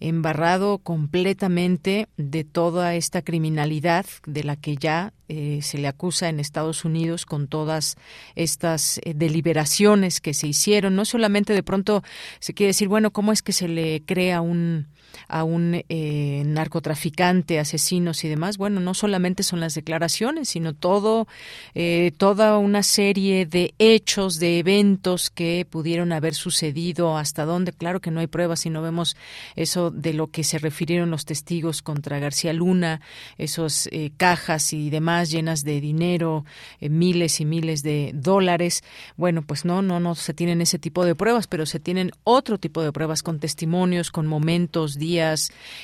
embarrado 0.00 0.78
completamente 0.78 2.08
de 2.16 2.44
toda 2.44 2.94
esta 2.94 3.22
criminalidad 3.22 4.06
de 4.26 4.44
la 4.44 4.56
que 4.56 4.76
ya 4.76 5.12
eh, 5.28 5.60
se 5.62 5.78
le 5.78 5.88
acusa 5.88 6.28
en 6.28 6.38
Estados 6.38 6.84
Unidos 6.84 7.26
con 7.26 7.48
todas 7.48 7.96
estas 8.34 8.98
eh, 8.98 9.14
deliberaciones 9.14 10.20
que 10.20 10.34
se 10.34 10.46
hicieron. 10.46 10.94
No 10.94 11.04
solamente 11.04 11.52
de 11.54 11.62
pronto 11.62 12.02
se 12.40 12.54
quiere 12.54 12.68
decir, 12.68 12.88
bueno, 12.88 13.10
¿cómo 13.10 13.32
es 13.32 13.42
que 13.42 13.52
se 13.52 13.68
le 13.68 14.02
crea 14.04 14.40
un 14.40 14.88
a 15.28 15.44
un 15.44 15.84
eh, 15.88 16.42
narcotraficante, 16.44 17.58
asesinos 17.58 18.24
y 18.24 18.28
demás, 18.28 18.58
bueno, 18.58 18.80
no 18.80 18.94
solamente 18.94 19.42
son 19.42 19.60
las 19.60 19.74
declaraciones, 19.74 20.48
sino 20.48 20.74
todo, 20.74 21.28
eh, 21.74 22.12
toda 22.18 22.58
una 22.58 22.82
serie 22.82 23.46
de 23.46 23.74
hechos, 23.78 24.38
de 24.38 24.58
eventos 24.58 25.30
que 25.30 25.66
pudieron 25.68 26.12
haber 26.12 26.34
sucedido, 26.34 27.16
hasta 27.16 27.44
dónde, 27.44 27.72
claro 27.72 28.00
que 28.00 28.10
no 28.10 28.20
hay 28.20 28.26
pruebas 28.26 28.60
si 28.60 28.70
no 28.70 28.82
vemos 28.82 29.16
eso 29.54 29.90
de 29.90 30.12
lo 30.12 30.30
que 30.32 30.44
se 30.44 30.58
refirieron 30.58 31.10
los 31.10 31.24
testigos 31.24 31.80
contra 31.80 32.18
García 32.18 32.52
Luna, 32.52 33.00
esos 33.38 33.88
eh, 33.92 34.10
cajas 34.16 34.72
y 34.72 34.90
demás 34.90 34.96
demás, 34.96 35.30
llenas 35.30 35.62
de 35.62 35.80
dinero, 35.80 36.44
eh, 36.80 36.88
miles 36.88 37.40
y 37.40 37.44
miles 37.44 37.82
de 37.82 38.12
dólares. 38.14 38.82
Bueno, 39.16 39.42
pues 39.42 39.64
no, 39.66 39.82
no, 39.82 40.00
no 40.00 40.14
se 40.14 40.32
tienen 40.32 40.62
ese 40.62 40.78
tipo 40.78 41.04
de 41.04 41.14
pruebas, 41.14 41.46
pero 41.46 41.66
se 41.66 41.78
tienen 41.78 42.12
otro 42.24 42.58
tipo 42.58 42.82
de 42.82 42.92
pruebas 42.92 43.22
con 43.22 43.38
testimonios, 43.38 44.10
con 44.10 44.26
momentos, 44.26 44.96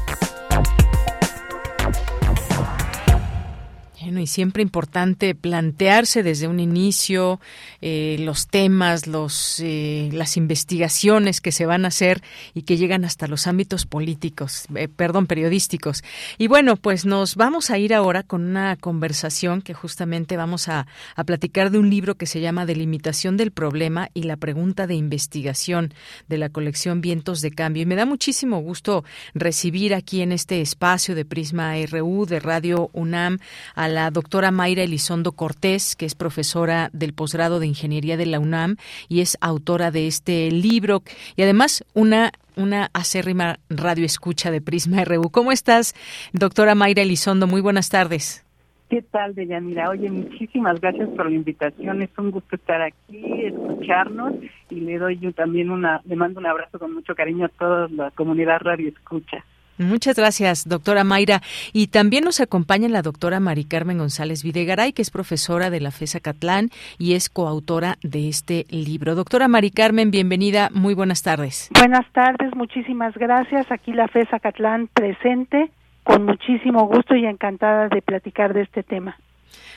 y 4.20 4.26
siempre 4.26 4.62
importante 4.62 5.34
plantearse 5.34 6.22
desde 6.22 6.48
un 6.48 6.60
inicio 6.60 7.40
eh, 7.80 8.16
los 8.20 8.48
temas, 8.48 9.06
los, 9.06 9.60
eh, 9.60 10.10
las 10.12 10.36
investigaciones 10.36 11.40
que 11.40 11.52
se 11.52 11.66
van 11.66 11.84
a 11.84 11.88
hacer 11.88 12.22
y 12.54 12.62
que 12.62 12.76
llegan 12.76 13.04
hasta 13.04 13.26
los 13.26 13.46
ámbitos 13.46 13.86
políticos, 13.86 14.66
eh, 14.74 14.88
perdón, 14.88 15.26
periodísticos. 15.26 16.02
Y 16.38 16.46
bueno, 16.46 16.76
pues 16.76 17.06
nos 17.06 17.36
vamos 17.36 17.70
a 17.70 17.78
ir 17.78 17.94
ahora 17.94 18.22
con 18.22 18.44
una 18.44 18.76
conversación 18.76 19.62
que 19.62 19.74
justamente 19.74 20.36
vamos 20.36 20.68
a, 20.68 20.86
a 21.16 21.24
platicar 21.24 21.70
de 21.70 21.78
un 21.78 21.90
libro 21.90 22.16
que 22.16 22.26
se 22.26 22.40
llama 22.40 22.66
Delimitación 22.66 23.36
del 23.36 23.50
Problema 23.50 24.10
y 24.14 24.24
la 24.24 24.36
Pregunta 24.36 24.86
de 24.86 24.94
Investigación 24.94 25.94
de 26.28 26.38
la 26.38 26.48
colección 26.48 27.00
Vientos 27.00 27.40
de 27.40 27.50
Cambio. 27.50 27.82
Y 27.82 27.86
me 27.86 27.96
da 27.96 28.06
muchísimo 28.06 28.60
gusto 28.60 29.04
recibir 29.34 29.94
aquí 29.94 30.22
en 30.22 30.32
este 30.32 30.60
espacio 30.60 31.14
de 31.14 31.24
Prisma 31.24 31.74
RU 31.86 32.26
de 32.26 32.40
Radio 32.40 32.90
UNAM 32.92 33.38
a 33.74 33.88
la 33.88 34.01
doctora 34.10 34.50
Mayra 34.50 34.82
Elizondo 34.82 35.32
Cortés, 35.32 35.96
que 35.96 36.06
es 36.06 36.14
profesora 36.14 36.90
del 36.92 37.14
posgrado 37.14 37.60
de 37.60 37.66
Ingeniería 37.66 38.16
de 38.16 38.26
la 38.26 38.40
UNAM 38.40 38.76
y 39.08 39.20
es 39.20 39.38
autora 39.40 39.90
de 39.90 40.06
este 40.06 40.50
libro 40.50 41.02
y 41.36 41.42
además 41.42 41.84
una 41.94 42.32
una 42.54 42.90
acérrima 42.92 43.58
radio 43.70 44.04
escucha 44.04 44.50
de 44.50 44.60
Prisma 44.60 45.04
RU. 45.04 45.30
¿Cómo 45.30 45.52
estás, 45.52 45.94
doctora 46.34 46.74
Mayra 46.74 47.02
Elizondo? 47.02 47.46
Muy 47.46 47.62
buenas 47.62 47.88
tardes. 47.88 48.44
¿Qué 48.92 49.00
tal, 49.00 49.34
Deyanira? 49.34 49.88
Oye, 49.88 50.10
muchísimas 50.10 50.78
gracias 50.78 51.08
por 51.16 51.24
la 51.24 51.34
invitación. 51.34 52.02
Es 52.02 52.10
un 52.18 52.30
gusto 52.30 52.56
estar 52.56 52.82
aquí, 52.82 53.46
escucharnos 53.46 54.34
y 54.68 54.80
le 54.80 54.98
doy 54.98 55.18
yo 55.18 55.32
también 55.32 55.70
una, 55.70 56.02
le 56.04 56.14
mando 56.14 56.40
un 56.40 56.46
abrazo 56.46 56.78
con 56.78 56.92
mucho 56.92 57.14
cariño 57.14 57.46
a 57.46 57.48
toda 57.48 57.88
la 57.88 58.10
comunidad 58.10 58.58
radio 58.60 58.90
escucha. 58.90 59.46
Muchas 59.82 60.16
gracias, 60.16 60.68
doctora 60.68 61.04
Mayra. 61.04 61.40
Y 61.72 61.88
también 61.88 62.24
nos 62.24 62.40
acompaña 62.40 62.88
la 62.88 63.02
doctora 63.02 63.40
Mari 63.40 63.64
Carmen 63.64 63.98
González 63.98 64.42
Videgaray, 64.42 64.92
que 64.92 65.02
es 65.02 65.10
profesora 65.10 65.70
de 65.70 65.80
la 65.80 65.90
FESA 65.90 66.20
Catlán 66.20 66.70
y 66.98 67.14
es 67.14 67.28
coautora 67.28 67.96
de 68.02 68.28
este 68.28 68.66
libro. 68.70 69.14
Doctora 69.14 69.48
Mari 69.48 69.70
Carmen, 69.70 70.10
bienvenida. 70.10 70.70
Muy 70.72 70.94
buenas 70.94 71.22
tardes. 71.22 71.70
Buenas 71.78 72.10
tardes, 72.12 72.54
muchísimas 72.54 73.14
gracias. 73.14 73.70
Aquí 73.70 73.92
la 73.92 74.08
FESA 74.08 74.38
Catlán 74.38 74.88
presente, 74.92 75.70
con 76.04 76.24
muchísimo 76.24 76.86
gusto 76.86 77.14
y 77.14 77.26
encantada 77.26 77.88
de 77.88 78.02
platicar 78.02 78.54
de 78.54 78.62
este 78.62 78.82
tema. 78.82 79.16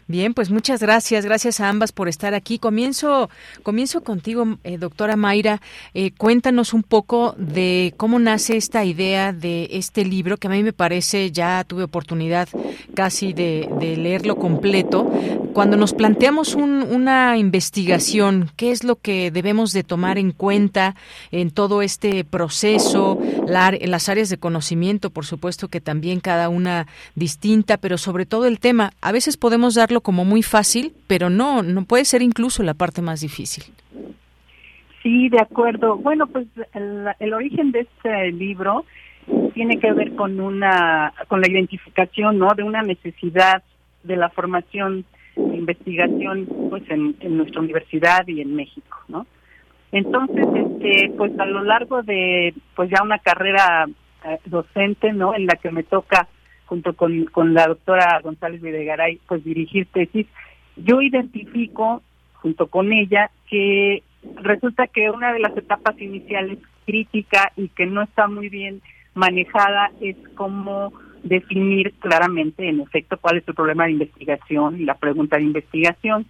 Bien, 0.08 0.36
pues 0.36 0.52
muchas 0.52 0.82
gracias, 0.82 1.26
gracias 1.26 1.60
a 1.60 1.68
ambas 1.68 1.92
por 1.92 2.08
estar 2.08 2.36
aquí. 2.36 2.60
Comienzo, 2.60 3.32
comienzo 3.64 4.04
contigo, 4.04 4.60
eh, 4.64 4.78
doctora 4.78 5.16
Mayra. 5.16 5.64
Eh, 5.96 6.12
cuéntanos 6.16 6.74
un 6.74 6.84
poco 6.84 7.34
de 7.40 7.92
cómo 7.98 8.20
nace 8.20 8.56
esta 8.56 8.86
idea 8.86 9.34
de 9.34 9.68
este 9.72 10.06
libro, 10.06 10.38
que 10.38 10.46
a 10.46 10.52
mí 10.52 10.62
me 10.62 10.74
parece, 10.74 11.32
ya 11.32 11.64
tuve 11.64 11.82
oportunidad 11.82 12.48
casi 12.94 13.34
de, 13.34 13.68
leerlo 13.98 14.36
completo. 14.36 15.12
Cuando 15.54 15.76
nos 15.76 15.94
planteamos 15.94 16.54
una 16.54 17.38
investigación, 17.38 18.52
¿qué 18.58 18.72
es 18.72 18.84
lo 18.84 18.98
que 18.98 19.32
debemos 19.32 19.74
de 19.74 19.84
tomar 19.84 20.20
en 20.20 20.34
cuenta 20.34 20.96
en 21.32 21.50
todo 21.50 21.82
este 21.82 22.24
proceso? 22.26 23.18
en 23.48 23.92
las 23.92 24.10
áreas 24.10 24.30
de 24.30 24.38
conocimiento, 24.38 25.10
por 25.10 25.26
supuesto 25.26 25.68
que 25.68 25.80
también 25.80 26.20
cada 26.20 26.50
una 26.50 26.88
distinta, 27.16 27.78
pero 27.78 27.98
sobre 27.98 28.26
todo 28.26 28.46
el 28.46 28.60
tema. 28.60 28.92
A 29.02 29.12
veces 29.12 29.38
podemos 29.38 29.76
como 30.02 30.26
muy 30.26 30.44
fácil, 30.44 30.94
pero 31.08 31.30
no, 31.30 31.64
no 31.64 31.86
puede 31.86 32.06
ser 32.06 32.22
incluso 32.22 32.64
la 32.64 32.74
parte 32.74 33.02
más 33.02 33.22
difícil. 33.22 33.64
Sí, 35.04 35.30
de 35.30 35.40
acuerdo. 35.40 35.98
Bueno, 35.98 36.28
pues 36.28 36.48
el, 36.74 37.34
origen 37.34 37.72
de 37.72 37.82
este 37.82 38.32
libro 38.32 38.86
tiene 39.54 39.80
que 39.80 39.94
ver 39.94 40.16
con 40.16 40.40
una 40.40 41.14
con 41.28 41.42
la 41.42 41.50
identificación, 41.50 42.40
¿no? 42.40 42.54
De 42.56 42.64
una 42.64 42.82
necesidad 42.82 43.64
de 44.04 44.16
la 44.16 44.30
formación 44.30 45.06
de 45.36 45.58
investigación, 45.58 46.48
pues 46.70 46.84
en, 46.90 47.16
en 47.20 47.38
nuestra 47.38 47.62
universidad 47.62 48.28
y 48.28 48.42
en 48.42 48.56
México, 48.56 48.98
¿no? 49.08 49.28
Entonces, 49.92 50.46
este, 50.54 51.14
pues 51.16 51.32
a 51.40 51.46
lo 51.46 51.64
largo 51.64 52.02
de, 52.04 52.54
pues 52.76 52.90
ya 52.90 53.04
una 53.04 53.20
carrera 53.20 53.86
eh, 54.26 54.40
docente, 54.46 55.14
¿no? 55.14 55.36
En 55.36 55.46
la 55.46 55.56
que 55.56 55.72
me 55.72 55.84
toca 55.84 56.28
junto 56.66 56.94
con, 56.94 57.26
con 57.26 57.54
la 57.54 57.68
doctora 57.68 58.20
González 58.24 58.62
Videgaray, 58.62 59.20
pues 59.28 59.44
dirigir 59.44 59.88
tesis, 59.88 60.28
yo 60.76 61.02
identifico 61.02 62.02
junto 62.34 62.68
con 62.68 62.92
ella 62.92 63.32
que 63.50 64.04
resulta 64.42 64.88
que 64.88 65.10
una 65.10 65.34
de 65.34 65.40
las 65.40 65.56
etapas 65.58 66.00
iniciales 66.02 66.60
crítica 66.86 67.52
y 67.56 67.70
que 67.70 67.86
no 67.86 68.04
está 68.04 68.28
muy 68.28 68.50
bien 68.50 68.82
manejada 69.14 69.92
es 70.02 70.16
cómo 70.36 70.94
definir 71.24 71.94
claramente, 72.00 72.70
en 72.70 72.82
efecto, 72.82 73.18
cuál 73.20 73.38
es 73.38 73.48
el 73.48 73.56
problema 73.56 73.86
de 73.86 73.94
investigación 73.94 74.80
y 74.80 74.86
la 74.86 74.96
pregunta 74.96 75.38
de 75.38 75.44
investigación. 75.44 76.28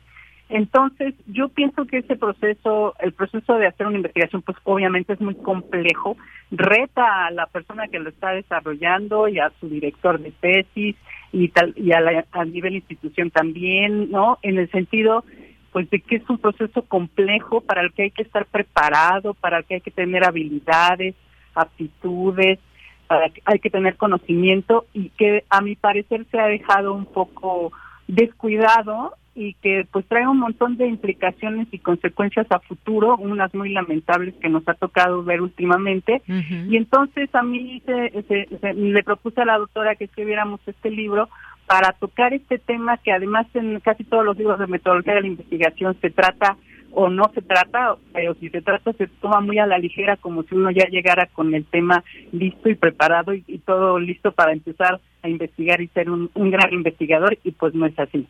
Entonces, 0.48 1.16
yo 1.26 1.50
pienso 1.50 1.86
que 1.86 2.00
ese 2.00 2.16
proceso, 2.16 2.93
el 3.00 3.14
proceso 3.14 3.56
de 3.56 3.68
hacer 3.68 3.88
una 3.88 3.98
investigación, 3.98 4.43
pues 4.43 4.58
obviamente 4.64 5.14
es 5.14 5.22
muy 5.22 5.36
complejo, 5.36 6.18
reta 6.52 7.26
a 7.26 7.32
la 7.32 7.48
persona 7.48 7.88
que 7.88 8.00
lo 8.00 8.10
está 8.10 8.32
desarrollando 8.32 9.28
y 9.28 9.39
a 9.39 9.52
su 9.60 9.68
director 9.70 10.20
de 10.20 10.32
tesis 10.32 10.96
y 11.32 11.48
tal 11.50 11.74
y 11.76 11.91
a, 11.93 12.26
a 12.32 12.46
nivel 12.46 12.76
institución 12.76 13.32
también, 13.32 14.12
¿no? 14.12 14.38
En 14.43 14.60
el 14.60 14.70
sentido 14.70 15.24
pues 15.72 15.89
de 15.89 16.00
que 16.00 16.16
es 16.16 16.30
un 16.30 16.38
proceso 16.38 16.84
complejo 16.84 17.60
para 17.60 17.82
el 17.82 17.91
que 17.91 18.04
hay 18.04 18.12
que 18.12 18.22
estar 18.22 18.46
preparado, 18.46 19.34
para 19.34 19.58
el 19.58 19.66
que 19.66 19.74
hay 19.76 19.82
que 19.82 19.91
tener 19.91 20.24
habilidades, 20.24 21.16
aptitudes, 21.54 22.60
para 23.08 23.30
que 23.30 23.41
hay 23.43 23.60
que 23.60 23.70
tener 23.70 23.98
conocimiento 23.98 24.86
y 24.93 25.10
que 25.10 25.43
a 25.50 25.60
mi 25.60 25.76
parecer 25.76 26.26
se 26.32 26.39
ha 26.39 26.48
dejado 26.48 26.93
un 26.93 27.06
poco 27.06 27.74
descuidado 28.08 29.16
y 29.36 29.54
que 29.56 29.86
pues 29.92 30.06
trae 30.08 30.26
un 30.26 30.40
montón 30.40 30.78
de 30.78 30.88
implicaciones 30.88 31.68
y 31.72 31.80
consecuencias 31.80 32.48
a 32.50 32.60
futuro, 32.60 33.18
unas 33.18 33.54
muy 33.54 33.70
lamentables 33.70 34.34
que 34.36 34.48
nos 34.48 34.68
ha 34.68 34.74
tocado 34.76 35.24
ver 35.24 35.42
últimamente. 35.42 36.22
Y 36.70 36.78
entonces 36.78 37.30
a 37.36 37.44
mí 37.44 37.84
se, 37.86 38.48
le 38.74 39.04
propuse 39.04 39.42
a 39.42 39.46
la 39.46 39.58
doctora 39.58 39.96
que 39.96 40.06
escribiéramos 40.06 40.62
este 40.66 40.90
libro 40.90 41.28
para 41.68 41.92
tocar 41.92 42.34
este 42.34 42.60
tema 42.60 42.98
que 42.98 43.12
además 43.12 43.46
en 43.56 43.82
casi 43.82 44.06
todos 44.06 44.24
los 44.24 44.38
libros 44.38 44.58
de 44.58 44.68
metodología 44.68 45.16
de 45.16 45.22
la 45.22 45.28
investigación 45.28 45.98
se 46.00 46.12
trata 46.12 46.56
o 46.92 47.10
no 47.10 47.30
se 47.34 47.42
trata, 47.42 47.98
pero 48.14 48.36
si 48.36 48.50
se 48.50 48.62
trata 48.62 48.94
se 48.94 49.08
toma 49.08 49.42
muy 49.42 49.60
a 49.60 49.66
la 49.66 49.78
ligera 49.78 50.16
como 50.16 50.44
si 50.44 50.56
uno 50.56 50.72
ya 50.72 50.88
llegara 50.88 51.26
con 51.26 51.54
el 51.54 51.66
tema 51.66 52.06
listo 52.32 52.70
y 52.70 52.76
preparado 52.76 53.34
y, 53.34 53.42
todo 53.66 54.00
listo 54.00 54.32
para 54.32 54.54
empezar 54.54 55.02
a 55.24 55.28
investigar 55.28 55.82
y 55.82 55.88
ser 55.90 56.10
un 56.10 56.30
gran 56.52 56.72
investigador 56.72 57.38
y 57.44 57.52
pues 57.52 57.74
no 57.74 57.86
es 57.86 58.00
así. 58.00 58.26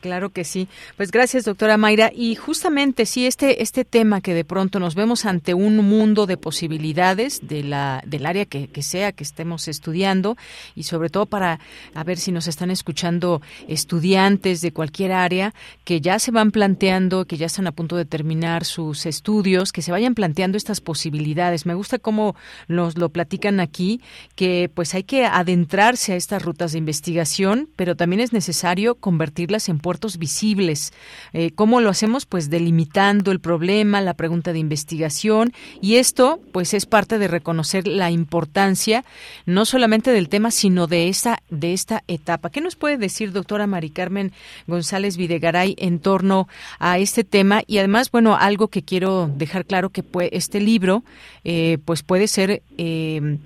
Claro 0.00 0.30
que 0.30 0.44
sí. 0.44 0.68
Pues 0.96 1.10
gracias, 1.10 1.44
doctora 1.44 1.76
Mayra. 1.76 2.10
Y 2.14 2.34
justamente 2.34 3.04
sí, 3.04 3.26
este, 3.26 3.62
este 3.62 3.84
tema 3.84 4.20
que 4.20 4.32
de 4.32 4.44
pronto 4.44 4.80
nos 4.80 4.94
vemos 4.94 5.26
ante 5.26 5.52
un 5.52 5.76
mundo 5.76 6.26
de 6.26 6.38
posibilidades 6.38 7.46
de 7.46 7.62
la, 7.62 8.02
del 8.06 8.24
área 8.24 8.46
que, 8.46 8.68
sea 8.82 9.12
que 9.12 9.24
estemos 9.24 9.68
estudiando 9.68 10.36
y 10.74 10.84
sobre 10.84 11.10
todo 11.10 11.26
para 11.26 11.60
a 11.94 12.04
ver 12.04 12.18
si 12.18 12.32
nos 12.32 12.46
están 12.46 12.70
escuchando 12.70 13.42
estudiantes 13.68 14.60
de 14.60 14.72
cualquier 14.72 15.12
área 15.12 15.52
que 15.84 16.00
ya 16.00 16.18
se 16.18 16.30
van 16.30 16.52
planteando, 16.52 17.26
que 17.26 17.36
ya 17.36 17.46
están 17.46 17.66
a 17.66 17.72
punto 17.72 17.96
de 17.96 18.04
terminar 18.04 18.64
sus 18.64 19.04
estudios, 19.06 19.72
que 19.72 19.82
se 19.82 19.92
vayan 19.92 20.14
planteando 20.14 20.56
estas 20.56 20.80
posibilidades. 20.80 21.66
Me 21.66 21.74
gusta 21.74 21.98
cómo 21.98 22.36
nos 22.68 22.96
lo 22.96 23.10
platican 23.10 23.60
aquí, 23.60 24.00
que 24.36 24.70
pues 24.72 24.94
hay 24.94 25.02
que 25.02 25.26
adentrarse 25.26 26.12
a 26.12 26.16
estas 26.16 26.42
rutas 26.42 26.72
de 26.72 26.78
investigación, 26.78 27.68
pero 27.76 27.96
también 27.96 28.20
es 28.20 28.32
necesario 28.32 28.94
convertirlas 28.94 29.65
en 29.68 29.78
puertos 29.78 30.18
visibles. 30.18 30.92
Eh, 31.32 31.50
¿Cómo 31.54 31.80
lo 31.80 31.90
hacemos? 31.90 32.26
Pues 32.26 32.50
delimitando 32.50 33.32
el 33.32 33.40
problema, 33.40 34.00
la 34.00 34.14
pregunta 34.14 34.52
de 34.52 34.58
investigación 34.58 35.52
y 35.80 35.96
esto 35.96 36.40
pues 36.52 36.74
es 36.74 36.86
parte 36.86 37.18
de 37.18 37.28
reconocer 37.28 37.86
la 37.86 38.10
importancia 38.10 39.04
no 39.44 39.64
solamente 39.64 40.10
del 40.10 40.28
tema 40.28 40.50
sino 40.50 40.86
de 40.86 41.08
esta 41.08 41.42
de 41.50 41.72
esta 41.72 42.02
etapa. 42.08 42.50
¿Qué 42.50 42.60
nos 42.60 42.76
puede 42.76 42.96
decir 42.96 43.32
doctora 43.32 43.66
Mari 43.66 43.90
Carmen 43.90 44.32
González 44.66 45.16
Videgaray 45.16 45.74
en 45.78 45.98
torno 45.98 46.48
a 46.78 46.98
este 46.98 47.24
tema 47.24 47.62
y 47.66 47.78
además 47.78 48.10
bueno 48.10 48.36
algo 48.36 48.68
que 48.68 48.82
quiero 48.82 49.30
dejar 49.34 49.66
claro 49.66 49.90
que 49.90 50.04
este 50.32 50.60
libro 50.60 51.02
eh, 51.44 51.78
pues 51.84 52.02
puede 52.02 52.28
ser 52.28 52.62
eh, 52.78 53.38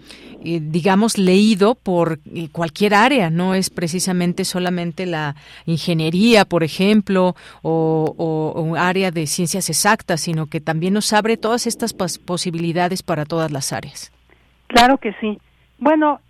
digamos 0.43 1.19
leído 1.19 1.75
por 1.75 2.21
cualquier 2.53 2.95
área 2.95 3.31
no 3.31 3.55
es 3.55 3.71
precisamente 3.71 4.45
solamente 4.45 5.07
la 5.07 5.37
ingeniería 5.67 6.10
por 6.49 6.63
ejemplo 6.63 7.35
o, 7.63 8.15
o, 8.17 8.77
área 8.77 9.11
de 9.11 9.27
ciencias 9.27 9.69
exactas 9.69 10.21
sino 10.21 10.47
que 10.47 10.61
también 10.61 10.95
nos 10.95 11.13
abre 11.13 11.37
todas 11.37 11.67
estas 11.67 11.93
posibilidades 11.93 13.03
para 13.03 13.25
todas 13.25 13.51
las 13.51 13.73
áreas 13.73 14.13
claro 14.67 14.99
que 14.99 15.13
sí 15.21 15.39
bueno 15.79 16.21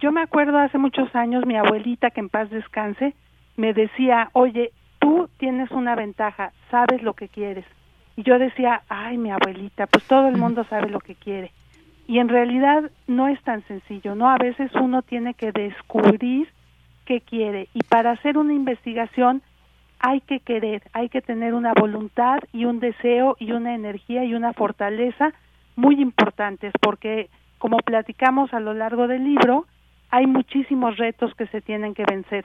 yo 0.00 0.12
me 0.12 0.22
acuerdo 0.22 0.58
hace 0.58 0.78
muchos 0.78 1.14
años 1.14 1.46
mi 1.46 1.56
abuelita 1.56 2.10
que 2.10 2.20
en 2.20 2.28
paz 2.28 2.50
descanse 2.50 3.14
me 3.56 3.72
decía 3.72 4.30
oye 4.32 4.72
tú 4.98 5.28
tienes 5.38 5.70
una 5.70 5.94
ventaja 5.94 6.52
sabes 6.70 7.02
lo 7.02 7.14
que 7.14 7.28
quieres 7.28 7.64
y 8.20 8.22
yo 8.22 8.38
decía, 8.38 8.82
ay, 8.90 9.16
mi 9.16 9.30
abuelita, 9.30 9.86
pues 9.86 10.04
todo 10.04 10.28
el 10.28 10.36
mundo 10.36 10.64
sabe 10.64 10.90
lo 10.90 11.00
que 11.00 11.14
quiere. 11.14 11.52
Y 12.06 12.18
en 12.18 12.28
realidad 12.28 12.90
no 13.06 13.28
es 13.28 13.42
tan 13.44 13.66
sencillo, 13.66 14.14
¿no? 14.14 14.28
A 14.28 14.36
veces 14.36 14.70
uno 14.74 15.00
tiene 15.00 15.32
que 15.32 15.52
descubrir 15.52 16.48
qué 17.10 17.20
quiere. 17.20 17.66
Y 17.74 17.80
para 17.82 18.12
hacer 18.12 18.38
una 18.38 18.52
investigación 18.52 19.42
hay 19.98 20.20
que 20.20 20.38
querer, 20.38 20.80
hay 20.92 21.08
que 21.08 21.20
tener 21.20 21.54
una 21.54 21.72
voluntad 21.72 22.38
y 22.52 22.66
un 22.66 22.78
deseo 22.78 23.36
y 23.40 23.50
una 23.50 23.74
energía 23.74 24.24
y 24.24 24.32
una 24.32 24.52
fortaleza 24.52 25.32
muy 25.74 26.00
importantes, 26.00 26.72
porque 26.80 27.28
como 27.58 27.78
platicamos 27.78 28.54
a 28.54 28.60
lo 28.60 28.74
largo 28.74 29.08
del 29.08 29.24
libro, 29.24 29.66
hay 30.10 30.28
muchísimos 30.28 30.98
retos 30.98 31.34
que 31.34 31.48
se 31.48 31.60
tienen 31.60 31.94
que 31.94 32.04
vencer. 32.08 32.44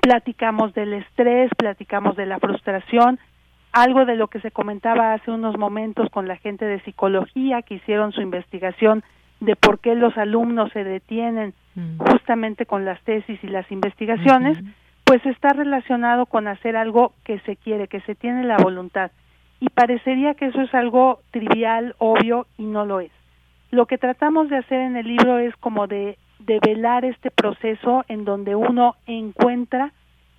Platicamos 0.00 0.74
del 0.74 0.94
estrés, 0.94 1.48
platicamos 1.56 2.16
de 2.16 2.26
la 2.26 2.40
frustración, 2.40 3.20
algo 3.70 4.04
de 4.06 4.16
lo 4.16 4.26
que 4.26 4.40
se 4.40 4.50
comentaba 4.50 5.12
hace 5.12 5.30
unos 5.30 5.56
momentos 5.56 6.10
con 6.10 6.26
la 6.26 6.36
gente 6.36 6.64
de 6.64 6.80
psicología 6.80 7.62
que 7.62 7.74
hicieron 7.74 8.10
su 8.10 8.22
investigación 8.22 9.04
de 9.38 9.54
por 9.54 9.78
qué 9.78 9.94
los 9.94 10.18
alumnos 10.18 10.72
se 10.72 10.82
detienen 10.82 11.54
mm. 11.74 11.98
justamente 11.98 12.66
con 12.66 12.84
las 12.84 13.00
tesis 13.02 13.42
y 13.42 13.48
las 13.48 13.70
investigaciones, 13.70 14.58
pues 15.04 15.24
está 15.26 15.50
relacionado 15.50 16.26
con 16.26 16.48
hacer 16.48 16.76
algo 16.76 17.12
que 17.24 17.38
se 17.40 17.56
quiere, 17.56 17.88
que 17.88 18.00
se 18.02 18.14
tiene 18.14 18.44
la 18.44 18.56
voluntad. 18.56 19.10
Y 19.60 19.68
parecería 19.68 20.34
que 20.34 20.46
eso 20.46 20.60
es 20.60 20.74
algo 20.74 21.20
trivial, 21.30 21.94
obvio, 21.98 22.46
y 22.58 22.64
no 22.64 22.84
lo 22.84 23.00
es. 23.00 23.12
Lo 23.70 23.86
que 23.86 23.98
tratamos 23.98 24.48
de 24.48 24.56
hacer 24.56 24.80
en 24.80 24.96
el 24.96 25.06
libro 25.06 25.38
es 25.38 25.54
como 25.56 25.86
de, 25.86 26.18
de 26.40 26.58
velar 26.60 27.04
este 27.04 27.30
proceso 27.30 28.04
en 28.08 28.24
donde 28.24 28.54
uno 28.54 28.96
encuentra 29.06 29.92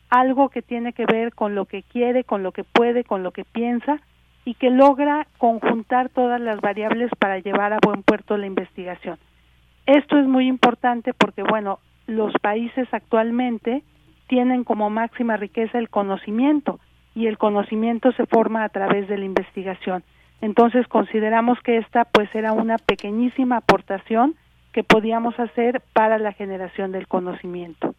algo 0.09 0.49
que 0.49 0.61
tiene 0.61 0.93
que 0.93 1.05
ver 1.05 1.34
con 1.34 1.55
lo 1.55 1.65
que 1.65 1.84
quiere, 1.84 2.23
con 2.23 2.43
lo 2.43 2.51
que 2.51 2.63
puede, 2.63 3.03
con 3.03 3.23
lo 3.23 3.31
que 3.31 3.45
piensa 3.45 3.99
y 4.45 4.55
que 4.55 4.69
logra 4.69 5.27
conjuntar 5.38 6.09
todas 6.09 6.39
las 6.39 6.59
variables 6.61 7.09
para 7.17 7.39
llevar 7.39 7.73
a 7.73 7.79
buen 7.84 8.03
puerto 8.03 8.38
la 8.38 8.45
investigación. 8.45 9.17
Esto 9.86 10.17
es 10.17 10.27
muy 10.27 10.47
importante 10.47 11.13
porque, 11.13 11.43
bueno, 11.43 11.79
los 12.07 12.34
países 12.41 12.88
actualmente 12.91 13.84
tienen 14.27 14.63
como 14.63 14.89
máxima 14.89 15.38
riqueza 15.38 15.77
el 15.77 15.89
conocimiento 15.89 16.79
y 17.15 17.27
el 17.27 17.38
conocimiento 17.38 18.11
se 18.13 18.25
forma 18.25 18.63
a 18.63 18.69
través 18.69 19.07
de 19.07 19.17
la 19.17 19.25
investigación. 19.25 20.03
Entonces 20.41 20.88
consideramos 20.88 21.59
que 21.61 21.77
esta 21.77 22.05
pues 22.05 22.34
era 22.34 22.53
una 22.53 22.77
pequeñísima 22.77 23.57
aportación 23.57 24.36
que 24.71 24.84
podíamos 24.84 25.39
hacer 25.39 25.81
para 25.93 26.17
la 26.17 26.34
generación 26.34 26.91
del 26.91 27.07
conocimiento 27.07 27.95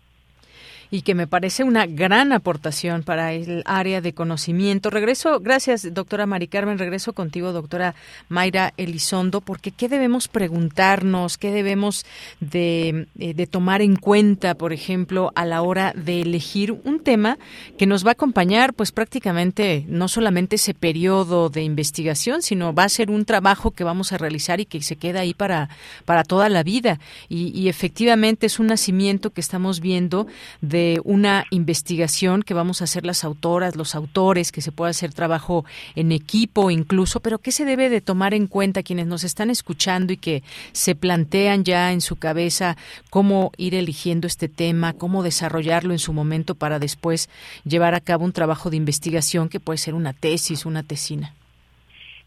y 0.91 1.03
que 1.03 1.14
me 1.14 1.26
parece 1.26 1.64
una 1.64 1.87
gran 1.87 2.32
aportación 2.32 3.03
para 3.03 3.32
el 3.32 3.62
área 3.66 4.01
de 4.01 4.12
conocimiento. 4.12 4.91
Regreso, 4.91 5.41
gracias 5.41 5.93
doctora 5.93 6.26
Mari 6.26 6.49
Carmen, 6.49 6.78
regreso 6.78 7.12
contigo 7.12 7.53
doctora 7.53 7.95
Mayra 8.28 8.72
Elizondo, 8.76 9.41
porque 9.41 9.70
¿qué 9.70 9.89
debemos 9.89 10.28
preguntarnos? 10.28 11.39
¿Qué 11.39 11.51
debemos 11.51 12.05
de, 12.41 13.07
eh, 13.18 13.35
de 13.35 13.47
tomar 13.47 13.82
en 13.82 13.97
cuenta, 13.97 14.55
por 14.55 14.72
ejemplo, 14.72 15.32
a 15.35 15.45
la 15.45 15.62
hora 15.62 15.93
de 15.97 16.22
elegir 16.22 16.72
un 16.72 17.01
tema 17.01 17.39
que 17.78 17.87
nos 17.87 18.05
va 18.05 18.11
a 18.11 18.12
acompañar 18.12 18.74
pues 18.74 18.93
prácticamente 18.93 19.85
no 19.89 20.09
solamente 20.09 20.57
ese 20.57 20.74
periodo 20.74 21.49
de 21.49 21.62
investigación, 21.62 22.43
sino 22.43 22.74
va 22.74 22.85
a 22.85 22.89
ser 22.89 23.11
un 23.11 23.24
trabajo 23.24 23.70
que 23.70 23.85
vamos 23.85 24.12
a 24.12 24.18
realizar 24.18 24.61
y 24.61 24.66
que 24.66 24.82
se 24.82 24.97
queda 24.97 25.20
ahí 25.20 25.35
para, 25.35 25.68
para 26.05 26.24
toda 26.24 26.49
la 26.49 26.62
vida. 26.62 27.01
Y, 27.28 27.49
y 27.59 27.68
efectivamente 27.68 28.47
es 28.47 28.59
un 28.59 28.66
nacimiento 28.66 29.30
que 29.30 29.41
estamos 29.41 29.80
viendo 29.80 30.26
de 30.61 30.74
una 31.05 31.45
investigación 31.51 32.43
que 32.43 32.55
vamos 32.55 32.81
a 32.81 32.85
hacer 32.85 33.05
las 33.05 33.25
autoras, 33.25 33.77
los 33.77 33.95
autores, 33.95 34.53
que 34.53 34.61
se 34.61 34.72
pueda 34.72 34.91
hacer 34.91 35.12
trabajo 35.12 35.64
en 35.95 36.12
equipo 36.12 36.70
incluso, 36.70 37.20
pero 37.20 37.39
¿qué 37.39 37.53
se 37.53 37.64
debe 37.64 37.89
de 37.89 38.01
tomar 38.01 38.35
en 38.35 38.47
cuenta 38.47 38.83
quienes 38.83 39.07
nos 39.07 39.25
están 39.25 39.51
escuchando 39.51 40.12
y 40.12 40.16
que 40.16 40.43
se 40.72 40.95
plantean 40.95 41.64
ya 41.64 41.93
en 41.93 42.01
su 42.01 42.16
cabeza 42.16 42.77
cómo 43.11 43.53
ir 43.57 43.75
eligiendo 43.75 44.27
este 44.27 44.49
tema, 44.49 44.93
cómo 44.93 45.22
desarrollarlo 45.22 45.93
en 45.93 45.99
su 45.99 46.12
momento 46.12 46.55
para 46.55 46.79
después 46.79 47.29
llevar 47.64 47.95
a 47.95 48.01
cabo 48.01 48.25
un 48.25 48.33
trabajo 48.33 48.70
de 48.70 48.77
investigación 48.77 49.49
que 49.49 49.61
puede 49.61 49.79
ser 49.79 49.95
una 49.95 50.12
tesis, 50.12 50.66
una 50.66 50.83
tesina? 50.83 51.35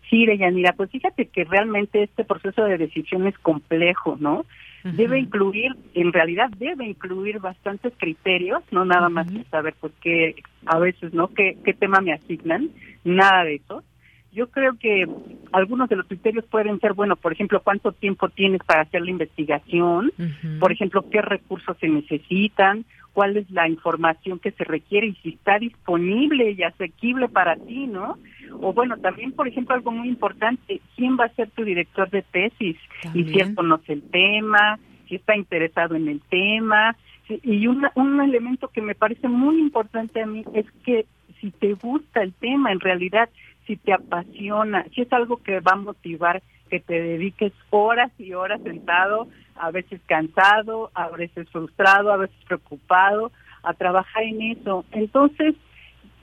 Sí, 0.10 0.26
Deyanira, 0.26 0.74
pues 0.74 0.90
fíjate 0.90 1.28
que 1.28 1.44
realmente 1.44 2.04
este 2.04 2.24
proceso 2.24 2.64
de 2.64 2.78
decisión 2.78 3.28
es 3.28 3.38
complejo, 3.40 4.18
¿no? 4.20 4.46
Debe 4.94 5.20
incluir, 5.20 5.76
en 5.94 6.14
realidad 6.14 6.50
debe 6.58 6.86
incluir 6.86 7.40
bastantes 7.40 7.94
criterios, 7.98 8.64
no 8.72 8.86
nada 8.86 9.10
más 9.10 9.28
saber 9.50 9.76
por 9.80 9.92
qué, 9.92 10.36
a 10.66 10.80
veces, 10.80 11.14
¿no? 11.14 11.28
¿Qué, 11.30 11.58
qué 11.64 11.74
tema 11.74 12.00
me 12.02 12.14
asignan? 12.14 12.70
Nada 13.04 13.44
de 13.44 13.56
eso. 13.56 13.84
Yo 14.32 14.52
creo 14.52 14.78
que 14.78 15.08
algunos 15.52 15.90
de 15.90 15.96
los 15.96 16.06
criterios 16.06 16.46
pueden 16.46 16.80
ser, 16.80 16.94
bueno, 16.94 17.16
por 17.16 17.34
ejemplo, 17.34 17.62
cuánto 17.64 17.92
tiempo 17.92 18.30
tienes 18.30 18.62
para 18.64 18.84
hacer 18.84 19.02
la 19.02 19.10
investigación, 19.10 20.12
por 20.60 20.72
ejemplo, 20.72 21.10
qué 21.10 21.22
recursos 21.22 21.76
se 21.80 21.88
necesitan, 21.88 22.86
cuál 23.18 23.36
es 23.36 23.50
la 23.50 23.68
información 23.68 24.38
que 24.38 24.52
se 24.52 24.64
requiere 24.64 25.08
y 25.08 25.16
si 25.16 25.30
está 25.30 25.58
disponible 25.58 26.52
y 26.52 26.62
asequible 26.62 27.28
para 27.28 27.56
ti, 27.56 27.88
¿no? 27.88 28.20
O 28.62 28.74
bueno, 28.74 28.96
también, 28.98 29.32
por 29.32 29.48
ejemplo, 29.48 29.74
algo 29.74 29.90
muy 29.90 30.08
importante, 30.08 30.82
¿quién 30.96 31.18
va 31.20 31.26
a 31.26 31.34
ser 31.34 31.50
tu 31.50 31.64
director 31.64 32.12
de 32.12 32.22
tesis? 32.22 32.78
Y 33.16 33.24
si 33.24 33.40
él 33.40 33.56
conoce 33.56 33.94
el 33.94 34.04
tema, 34.04 34.78
si 35.10 35.16
está 35.16 35.36
interesado 35.36 35.96
en 35.96 36.10
el 36.10 36.22
tema. 36.30 36.96
Y 37.28 37.66
un 37.66 38.22
elemento 38.22 38.68
que 38.68 38.84
me 38.84 38.94
parece 38.94 39.28
muy 39.28 39.60
importante 39.62 40.22
a 40.22 40.28
mí 40.28 40.46
es 40.54 40.68
que 40.86 41.08
si 41.42 41.50
te 41.50 41.74
gusta 41.74 42.22
el 42.22 42.34
tema, 42.34 42.72
en 42.72 42.80
realidad, 42.80 43.30
si 43.66 43.78
te 43.78 43.94
apasiona, 43.94 44.86
si 44.94 45.02
es 45.02 45.12
algo 45.12 45.38
que 45.38 45.60
va 45.60 45.72
a 45.72 45.78
motivar 45.78 46.44
que 46.70 46.80
te 46.80 47.02
dediques 47.02 47.54
horas 47.72 48.12
y 48.20 48.34
horas 48.34 48.62
sentado, 48.62 49.28
a 49.60 49.72
veces 49.72 50.02
cansado, 50.06 50.92
a 50.94 51.10
veces 51.10 51.50
frustrado, 51.50 52.12
a 52.12 52.18
veces 52.18 52.38
preocupado, 52.46 53.32
a 53.64 53.74
trabajar 53.74 54.24
en 54.24 54.42
eso. 54.42 54.86
Entonces, 54.92 55.56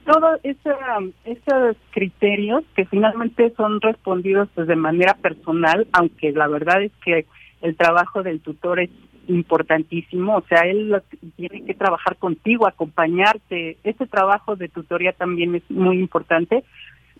todos 0.05 0.39
esos 0.43 1.77
criterios 1.91 2.63
que 2.75 2.85
finalmente 2.85 3.51
son 3.57 3.81
respondidos 3.81 4.49
pues 4.53 4.67
de 4.67 4.75
manera 4.75 5.15
personal, 5.15 5.87
aunque 5.93 6.31
la 6.31 6.47
verdad 6.47 6.83
es 6.83 6.91
que 7.03 7.25
el 7.61 7.75
trabajo 7.75 8.21
del 8.21 8.39
tutor 8.39 8.79
es 8.79 8.91
importantísimo, 9.27 10.37
o 10.37 10.41
sea, 10.41 10.61
él 10.61 11.01
tiene 11.35 11.65
que 11.65 11.73
trabajar 11.73 12.17
contigo, 12.17 12.67
acompañarte. 12.67 13.77
Ese 13.83 14.05
trabajo 14.05 14.55
de 14.55 14.69
tutoría 14.69 15.13
también 15.13 15.55
es 15.55 15.63
muy 15.71 15.97
importante, 15.97 16.63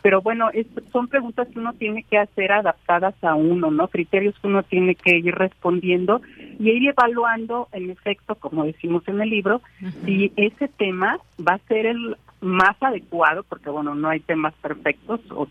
pero 0.06 0.22
bueno, 0.22 0.52
son 0.94 1.08
preguntas 1.08 1.48
que 1.48 1.58
uno 1.58 1.74
tiene 1.74 2.04
que 2.04 2.20
hacer 2.20 2.52
adaptadas 2.52 3.16
a 3.24 3.34
uno, 3.34 3.72
¿no? 3.72 3.88
Criterios 3.88 4.38
que 4.40 4.46
uno 4.46 4.62
tiene 4.62 4.94
que 4.94 5.18
ir 5.18 5.34
respondiendo 5.34 6.22
y 6.60 6.70
ir 6.70 6.90
evaluando, 6.90 7.70
en 7.72 7.90
efecto, 7.90 8.36
como 8.36 8.66
decimos 8.66 9.02
en 9.08 9.20
el 9.20 9.32
libro, 9.32 9.64
si 10.06 10.32
ese 10.36 10.68
tema 10.68 11.18
va 11.40 11.56
a 11.56 11.68
ser 11.68 11.88
el 11.88 12.18
más 12.40 12.76
adecuado, 12.82 13.42
porque 13.50 13.72
bueno, 13.72 13.96
no 13.96 14.08
hay 14.08 14.20
temas 14.20 14.54
perfectos, 14.62 15.22
o 15.32 15.48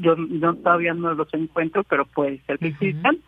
yo, 0.00 0.16
todavía 0.56 0.94
no 0.94 1.14
los 1.14 1.32
encuentro, 1.32 1.84
pero 1.84 2.04
puede 2.04 2.38
ser 2.38 2.58
que 2.58 2.70
existan, 2.70 3.18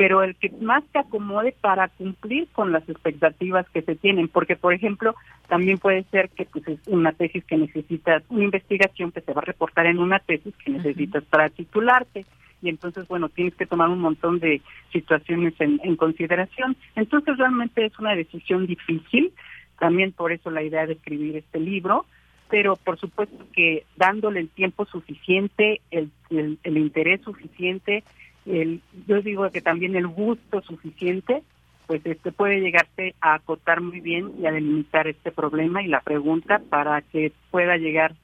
pero 0.00 0.22
el 0.22 0.34
que 0.34 0.48
más 0.62 0.82
te 0.92 0.98
acomode 0.98 1.54
para 1.60 1.88
cumplir 1.88 2.48
con 2.52 2.72
las 2.72 2.88
expectativas 2.88 3.68
que 3.68 3.82
se 3.82 3.96
tienen, 3.96 4.28
porque 4.28 4.56
por 4.56 4.72
ejemplo, 4.72 5.14
también 5.46 5.76
puede 5.76 6.04
ser 6.04 6.30
que 6.30 6.46
pues 6.46 6.66
es 6.68 6.78
una 6.86 7.12
tesis 7.12 7.44
que 7.44 7.58
necesitas, 7.58 8.22
una 8.30 8.44
investigación 8.44 9.12
que 9.12 9.20
se 9.20 9.34
va 9.34 9.42
a 9.42 9.44
reportar 9.44 9.84
en 9.84 9.98
una 9.98 10.18
tesis 10.18 10.54
que 10.64 10.70
necesitas 10.70 11.22
para 11.24 11.50
titularte 11.50 12.24
y 12.62 12.70
entonces, 12.70 13.06
bueno, 13.08 13.28
tienes 13.28 13.54
que 13.56 13.66
tomar 13.66 13.90
un 13.90 14.00
montón 14.00 14.38
de 14.38 14.62
situaciones 14.90 15.52
en, 15.60 15.78
en 15.84 15.96
consideración. 15.96 16.78
Entonces, 16.96 17.36
realmente 17.36 17.84
es 17.84 17.98
una 17.98 18.14
decisión 18.14 18.66
difícil, 18.66 19.34
también 19.78 20.12
por 20.12 20.32
eso 20.32 20.50
la 20.50 20.62
idea 20.62 20.86
de 20.86 20.94
escribir 20.94 21.36
este 21.36 21.60
libro, 21.60 22.06
pero 22.48 22.76
por 22.76 22.98
supuesto 22.98 23.36
que 23.52 23.84
dándole 23.96 24.40
el 24.40 24.48
tiempo 24.48 24.86
suficiente, 24.86 25.82
el, 25.90 26.10
el, 26.30 26.78
interés 26.78 27.20
suficiente, 27.20 28.02
el, 28.46 28.80
yo 29.06 29.22
digo 29.22 29.50
que 29.50 29.60
también 29.60 29.96
el 29.96 30.06
gusto 30.06 30.62
suficiente, 30.62 31.42
pues 31.86 32.04
este 32.04 32.32
puede 32.32 32.60
llegarse 32.60 33.14
a 33.20 33.34
acotar 33.34 33.80
muy 33.80 34.00
bien 34.00 34.32
y 34.40 34.46
a 34.46 34.52
delimitar 34.52 35.08
este 35.08 35.32
problema 35.32 35.82
y 35.82 35.88
la 35.88 36.00
pregunta 36.00 36.60
para 36.70 37.02
que 37.02 37.32
pueda 37.50 37.76
llegar 37.76 38.14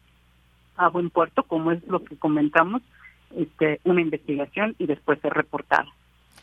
a 0.76 0.88
buen 0.88 1.10
puerto, 1.10 1.42
como 1.42 1.72
es 1.72 1.86
lo 1.86 2.04
que 2.04 2.16
comentamos, 2.16 2.82
este, 3.36 3.80
una 3.84 4.00
investigación 4.00 4.74
y 4.78 4.86
después 4.86 5.20
ser 5.20 5.32
reportada. 5.32 5.88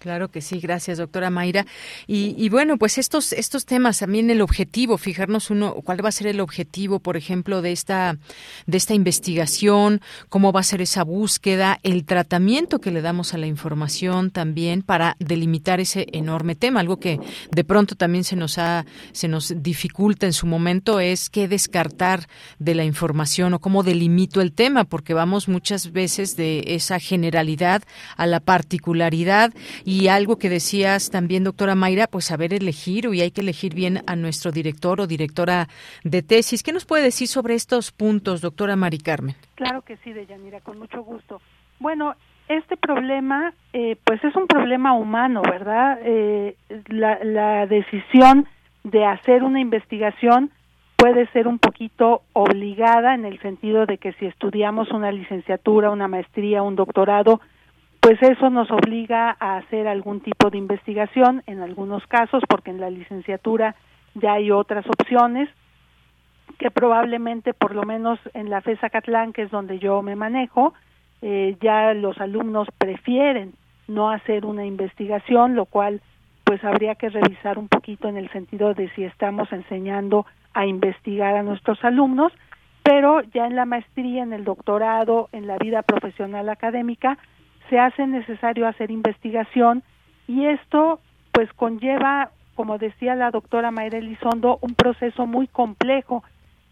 Claro 0.04 0.30
que 0.30 0.41
sí, 0.41 0.60
gracias, 0.60 0.97
doctora 0.97 1.30
Mayra. 1.30 1.66
Y, 2.08 2.49
bueno, 2.49 2.78
pues 2.78 2.97
estos 2.97 3.32
estos 3.32 3.66
temas 3.66 3.99
también 3.99 4.30
el 4.30 4.41
objetivo, 4.41 4.97
fijarnos 4.97 5.49
uno, 5.49 5.76
cuál 5.76 6.04
va 6.04 6.10
a 6.10 6.12
ser 6.12 6.28
el 6.28 6.41
objetivo, 6.41 6.99
por 6.99 7.16
ejemplo, 7.16 7.62
de 7.62 7.72
esta 7.72 8.18
de 8.68 8.78
esta 8.78 8.95
investigación, 8.95 10.01
cómo 10.28 10.51
va 10.51 10.60
a 10.60 10.64
ser 10.64 10.82
esa 10.82 11.06
búsqueda, 11.06 11.80
el 11.84 12.04
tratamiento 12.04 12.82
que 12.82 12.91
le 12.91 13.01
damos 13.01 13.34
a 13.34 13.38
la 13.38 13.47
información 13.47 14.30
también 14.30 14.82
para 14.82 15.16
delimitar 15.20 15.80
ese 15.80 16.06
enorme 16.12 16.56
tema, 16.56 16.82
algo 16.82 16.99
que 16.99 17.22
de 17.49 17.64
pronto 17.64 17.95
también 17.95 18.26
se 18.26 18.36
nos 18.36 18.58
ha 18.58 18.86
se 19.14 19.30
nos 19.30 19.54
dificulta 19.64 20.26
en 20.26 20.34
su 20.34 20.47
momento 20.47 20.99
es 20.99 21.30
qué 21.30 21.47
descartar 21.47 22.28
de 22.60 22.76
la 22.76 22.84
información 22.84 23.54
o 23.54 23.60
cómo 23.60 23.84
delimito 23.84 24.41
el 24.41 24.51
tema, 24.51 24.84
porque 24.84 25.14
vamos 25.14 25.47
muchas 25.47 25.93
veces 25.93 26.36
de 26.36 26.62
esa 26.68 26.99
generalidad 26.99 27.84
a 28.18 28.28
la 28.28 28.41
particularidad 28.41 29.54
y 29.86 29.93
algo 30.08 30.38
que 30.38 30.50
decías 30.50 31.10
también, 31.10 31.44
doctora 31.44 31.76
Mayra, 31.76 32.08
pues 32.08 32.26
saber 32.26 32.54
elegir 32.54 33.06
y 33.14 33.22
hay 33.22 33.32
que 33.32 33.41
elegir 33.41 33.74
bien 33.74 34.02
a 34.08 34.16
nuestro 34.16 34.52
director 34.52 35.02
o 35.02 35.08
directora 35.08 35.68
de 36.04 36.22
tesis. 36.22 36.64
¿Qué 36.64 36.72
nos 36.72 36.86
puede 36.86 37.04
decir 37.04 37.28
sobre 37.28 37.56
estos 37.56 37.91
puntos, 37.91 38.41
doctora 38.41 38.76
Mari 38.76 39.00
Carmen? 39.00 39.36
Claro 39.56 39.82
que 39.82 39.98
sí, 39.98 40.14
Deyanira, 40.14 40.62
con 40.62 40.80
mucho 40.80 41.04
gusto. 41.04 41.41
Bueno, 41.80 42.16
este 42.48 42.78
problema, 42.78 43.54
eh, 43.74 43.98
pues 44.04 44.24
es 44.24 44.36
un 44.36 44.48
problema 44.48 44.94
humano, 44.94 45.41
¿verdad? 45.41 46.00
Eh, 46.04 46.56
la, 46.88 47.24
la 47.24 47.66
decisión 47.68 48.48
de 48.84 49.06
hacer 49.06 49.44
una 49.44 49.60
investigación 49.60 50.52
puede 50.96 51.28
ser 51.32 51.48
un 51.48 51.60
poquito 51.60 52.22
obligada 52.34 53.14
en 53.16 53.26
el 53.26 53.39
sentido 53.41 53.86
de 53.86 53.98
que 53.98 54.14
si 54.14 54.26
estudiamos 54.26 54.89
una 54.91 55.12
licenciatura, 55.12 55.89
una 55.89 56.08
maestría, 56.08 56.64
un 56.64 56.76
doctorado, 56.76 57.41
pues 58.04 58.22
eso 58.22 58.49
nos 58.49 58.70
obliga 58.70 59.38
a 59.39 59.56
hacer 59.56 59.88
algún 59.88 60.20
tipo 60.20 60.49
de 60.49 60.58
investigación 60.58 61.41
en 61.47 61.62
algunos 61.62 62.06
casos, 62.08 62.43
porque 62.49 62.70
en 62.70 62.82
la 62.82 62.89
licenciatura 62.89 63.76
ya 64.14 64.34
hay 64.34 64.51
otras 64.51 64.86
opciones 64.88 65.47
que 66.60 66.70
probablemente, 66.70 67.54
por 67.54 67.74
lo 67.74 67.84
menos 67.84 68.20
en 68.34 68.49
la 68.49 68.60
FESA 68.60 68.89
Catlán, 68.89 69.32
que 69.32 69.43
es 69.43 69.51
donde 69.51 69.80
yo 69.80 70.01
me 70.01 70.18
manejo, 70.18 70.74
eh, 71.22 71.56
ya 71.62 71.93
los 71.93 72.20
alumnos 72.20 72.68
prefieren 72.78 73.54
no 73.88 74.10
hacer 74.10 74.45
una 74.45 74.66
investigación, 74.66 75.56
lo 75.56 75.64
cual 75.64 76.01
pues 76.43 76.62
habría 76.66 76.95
que 76.95 77.08
revisar 77.08 77.58
un 77.58 77.70
poquito 77.70 78.10
en 78.10 78.18
el 78.18 78.30
sentido 78.32 78.74
de 78.74 78.89
si 78.95 79.06
estamos 79.06 79.49
enseñando 79.54 80.26
a 80.54 80.66
investigar 80.66 81.38
a 81.38 81.43
nuestros 81.43 81.82
alumnos, 81.86 82.34
pero 82.84 83.22
ya 83.34 83.45
en 83.45 83.56
la 83.56 83.64
maestría, 83.64 84.24
en 84.24 84.34
el 84.34 84.43
doctorado, 84.43 85.30
en 85.32 85.47
la 85.47 85.58
vida 85.58 85.84
profesional 85.84 86.49
académica, 86.49 87.18
se 87.74 87.80
hace 87.80 88.05
necesario 88.05 88.67
hacer 88.67 88.91
investigación 88.91 89.82
y 90.28 90.45
esto 90.45 90.99
pues 91.32 91.51
conlleva, 91.53 92.30
como 92.53 92.78
decía 92.78 93.15
la 93.15 93.32
doctora 93.32 93.71
Mayra 93.71 93.97
Elizondo, 93.97 94.59
un 94.61 94.76
proceso 94.76 95.26
muy 95.26 95.47
complejo. 95.47 96.24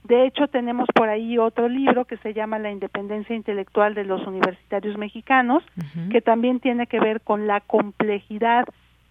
De 0.03 0.27
hecho, 0.27 0.47
tenemos 0.47 0.87
por 0.93 1.09
ahí 1.09 1.39
otro 1.39 1.67
libro 1.69 2.05
que 2.05 2.17
se 2.17 2.35
llama 2.35 2.59
La 2.59 2.69
independencia 2.69 3.35
intelectual 3.35 3.95
de 3.95 4.03
los 4.03 4.27
universitarios 4.27 4.95
mexicanos, 4.99 5.63
que 6.11 6.21
también 6.21 6.59
tiene 6.59 6.85
que 6.85 6.99
ver 6.99 7.21
con 7.21 7.47
la 7.47 7.61
complejidad 7.61 8.65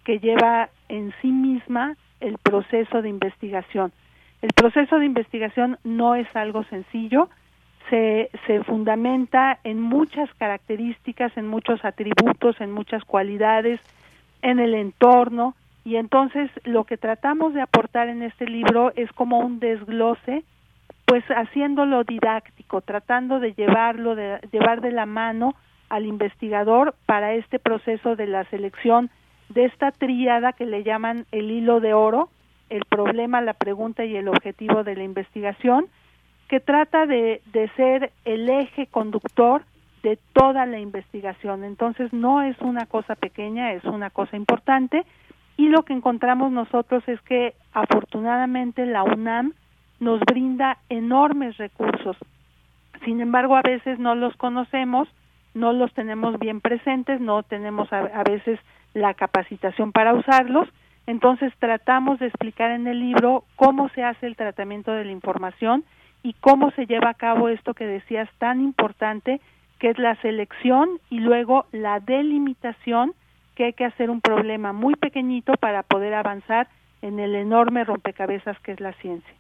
que 0.05 0.21
lleva 0.21 0.69
en 0.89 1.13
sí 1.21 1.33
misma 1.33 1.97
el 2.21 2.39
proceso 2.39 3.03
de 3.03 3.09
investigación. 3.09 3.91
El 4.43 4.51
proceso 4.55 5.01
de 5.01 5.07
investigación 5.07 5.77
no 5.83 6.15
es 6.15 6.29
algo 6.37 6.63
sencillo, 6.65 7.31
se, 7.91 8.31
se 8.47 8.63
fundamenta 8.65 9.59
en 9.65 9.81
muchas 9.81 10.33
características, 10.35 11.37
en 11.37 11.47
muchos 11.49 11.85
atributos, 11.85 12.61
en 12.61 12.73
muchas 12.73 13.05
cualidades, 13.05 13.81
en 14.43 14.59
el 14.59 14.75
entorno, 14.75 15.55
y 15.85 15.97
entonces 15.97 16.51
lo 16.65 16.85
que 16.85 16.97
tratamos 16.97 17.55
de 17.55 17.63
aportar 17.63 18.09
en 18.09 18.23
este 18.23 18.47
libro 18.47 18.93
es 18.97 19.11
como 19.13 19.41
un 19.41 19.61
desglose, 19.61 20.45
pues 21.07 21.25
haciéndolo 21.29 22.05
didáctico, 22.05 22.81
tratando 22.83 23.41
de 23.41 23.55
llevarlo, 23.55 24.15
de 24.15 24.39
llevar 24.53 24.81
de 24.81 24.93
la 24.93 25.07
mano 25.07 25.55
al 25.89 26.07
investigador 26.07 26.95
para 27.07 27.35
este 27.35 27.59
proceso 27.59 28.15
de 28.15 28.27
la 28.27 28.45
selección 28.45 29.11
de 29.49 29.65
esta 29.65 29.91
tríada 29.91 30.53
que 30.53 30.67
le 30.67 30.85
llaman 30.85 31.27
el 31.33 31.51
hilo 31.51 31.81
de 31.81 31.95
oro, 31.95 32.29
el 32.69 32.85
problema, 32.85 33.41
la 33.41 33.55
pregunta 33.55 34.05
y 34.05 34.17
el 34.17 34.29
objetivo 34.29 34.85
de 34.85 34.95
la 34.95 35.03
investigación, 35.03 35.87
que 36.51 36.59
trata 36.59 37.07
de, 37.07 37.43
de 37.53 37.69
ser 37.77 38.11
el 38.25 38.51
eje 38.51 38.89
conductor 38.89 39.63
de 40.03 40.19
toda 40.33 40.67
la 40.67 40.81
investigación. 40.81 41.63
Entonces 41.63 42.13
no 42.13 42.43
es 42.43 42.61
una 42.61 42.87
cosa 42.87 43.15
pequeña, 43.15 43.73
es 43.73 43.85
una 43.85 44.11
cosa 44.11 44.37
importante 44.37 45.07
y 45.57 45.69
lo 45.69 45.85
que 45.85 45.93
encontramos 45.93 46.51
nosotros 46.51 47.05
es 47.07 47.21
que 47.21 47.55
afortunadamente 47.73 48.85
la 48.85 49.05
UNAM 49.05 49.53
nos 50.01 50.19
brinda 50.23 50.79
enormes 50.89 51.57
recursos. 51.57 52.17
Sin 53.05 53.21
embargo, 53.21 53.55
a 53.55 53.63
veces 53.63 54.01
no 54.01 54.17
los 54.17 54.37
conocemos, 54.37 55.07
no 55.55 55.73
los 55.73 55.95
tenemos 55.95 56.37
bien 56.41 56.61
presentes, 56.61 57.21
no 57.21 57.45
tenemos 57.45 57.93
a, 57.93 57.99
a 57.99 58.25
veces 58.25 58.59
la 58.93 59.15
capacitación 59.15 59.93
para 59.93 60.15
usarlos. 60.15 60.69
Entonces 61.07 61.53
tratamos 61.61 62.19
de 62.19 62.27
explicar 62.27 62.73
en 62.73 62.89
el 62.89 62.99
libro 62.99 63.45
cómo 63.55 63.89
se 63.91 64.03
hace 64.03 64.27
el 64.27 64.35
tratamiento 64.35 64.91
de 64.91 65.05
la 65.05 65.13
información 65.13 65.85
y 66.23 66.35
cómo 66.35 66.71
se 66.73 66.87
lleva 66.87 67.11
a 67.11 67.15
cabo 67.15 67.49
esto 67.49 67.75
que 67.75 67.87
decías 67.87 68.29
tan 68.39 68.61
importante, 68.61 69.41
que 69.79 69.91
es 69.91 69.99
la 69.99 70.17
selección 70.17 71.01
y 71.09 71.21
luego 71.21 71.67
la 71.73 72.01
delimitación, 72.01 73.15
que 73.55 73.65
hay 73.65 73.73
que 73.73 73.85
hacer 73.85 74.11
un 74.11 74.21
problema 74.21 74.73
muy 74.73 74.95
pequeñito 74.95 75.55
para 75.55 75.83
poder 75.83 76.15
avanzar 76.15 76.69
en 77.03 77.19
el 77.19 77.35
enorme 77.35 77.85
rompecabezas 77.85 78.59
que 78.61 78.73
es 78.73 78.81
la 78.81 78.93
ciencia. 78.95 79.35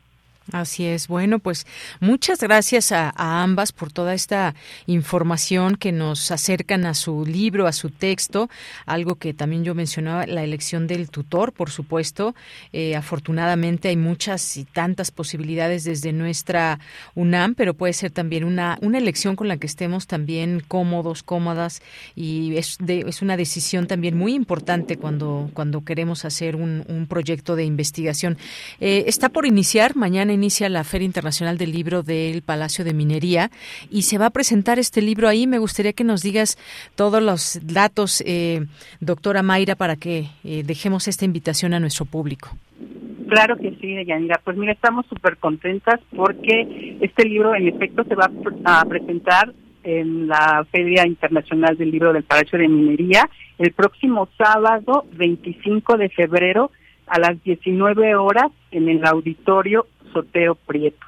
Así 0.52 0.84
es. 0.84 1.06
Bueno, 1.06 1.38
pues 1.38 1.66
muchas 2.00 2.40
gracias 2.40 2.92
a, 2.92 3.12
ambas 3.16 3.72
por 3.72 3.92
toda 3.92 4.14
esta 4.14 4.54
información 4.86 5.76
que 5.76 5.92
nos 5.92 6.30
acercan 6.30 6.86
a 6.86 6.94
su 6.94 7.24
libro, 7.24 7.66
a 7.66 7.72
su 7.72 7.90
texto. 7.90 8.50
Algo 8.86 9.16
que 9.16 9.32
también 9.32 9.64
yo 9.64 9.74
mencionaba, 9.74 10.26
la 10.26 10.42
elección 10.42 10.86
del 10.86 11.10
tutor, 11.10 11.52
por 11.52 11.70
supuesto. 11.70 12.34
Eh, 12.72 12.96
afortunadamente 12.96 13.88
hay 13.88 13.96
muchas 13.96 14.56
y 14.56 14.64
tantas 14.64 15.10
posibilidades 15.10 15.84
desde 15.84 16.12
nuestra 16.12 16.80
UNAM, 17.14 17.54
pero 17.54 17.74
puede 17.74 17.92
ser 17.92 18.10
también 18.10 18.44
una, 18.44 18.78
una 18.80 18.98
elección 18.98 19.36
con 19.36 19.48
la 19.48 19.56
que 19.56 19.66
estemos 19.66 20.06
también 20.06 20.62
cómodos, 20.66 21.22
cómodas 21.22 21.82
y 22.16 22.56
es, 22.56 22.78
es 22.86 23.22
una 23.22 23.36
decisión 23.36 23.86
también 23.86 24.16
muy 24.16 24.34
importante 24.34 24.96
cuando, 24.96 25.50
cuando 25.54 25.84
queremos 25.84 26.24
hacer 26.24 26.56
un, 26.56 26.84
un 26.88 27.06
proyecto 27.06 27.56
de 27.56 27.64
investigación. 27.64 28.38
Eh, 28.80 29.04
está 29.06 29.28
por 29.28 29.46
iniciar 29.46 29.96
mañana 29.96 30.32
inicia 30.40 30.70
la 30.70 30.84
Feria 30.84 31.04
Internacional 31.04 31.58
del 31.58 31.70
Libro 31.70 32.02
del 32.02 32.40
Palacio 32.40 32.82
de 32.82 32.94
Minería 32.94 33.50
y 33.90 34.02
se 34.02 34.16
va 34.16 34.26
a 34.26 34.30
presentar 34.30 34.78
este 34.78 35.02
libro 35.02 35.28
ahí. 35.28 35.46
Me 35.46 35.58
gustaría 35.58 35.92
que 35.92 36.02
nos 36.02 36.22
digas 36.22 36.56
todos 36.94 37.22
los 37.22 37.60
datos, 37.62 38.22
eh, 38.26 38.64
doctora 39.00 39.42
Mayra, 39.42 39.74
para 39.76 39.96
que 39.96 40.28
eh, 40.42 40.62
dejemos 40.64 41.08
esta 41.08 41.26
invitación 41.26 41.74
a 41.74 41.80
nuestro 41.80 42.06
público. 42.06 42.48
Claro 43.28 43.58
que 43.58 43.76
sí, 43.80 44.02
Yanira. 44.06 44.40
Pues 44.42 44.56
mira, 44.56 44.72
estamos 44.72 45.04
súper 45.06 45.36
contentas 45.36 46.00
porque 46.16 46.96
este 47.02 47.28
libro 47.28 47.54
en 47.54 47.68
efecto 47.68 48.02
se 48.04 48.14
va 48.14 48.30
a 48.64 48.84
presentar 48.86 49.52
en 49.84 50.26
la 50.26 50.66
Feria 50.72 51.06
Internacional 51.06 51.76
del 51.76 51.90
Libro 51.90 52.14
del 52.14 52.24
Palacio 52.24 52.58
de 52.58 52.66
Minería 52.66 53.28
el 53.58 53.72
próximo 53.72 54.28
sábado 54.38 55.04
25 55.12 55.98
de 55.98 56.08
febrero 56.08 56.70
a 57.06 57.18
las 57.18 57.42
19 57.42 58.14
horas 58.14 58.50
en 58.70 58.88
el 58.88 59.04
auditorio 59.04 59.86
Soteo 60.12 60.54
Prieto. 60.54 61.06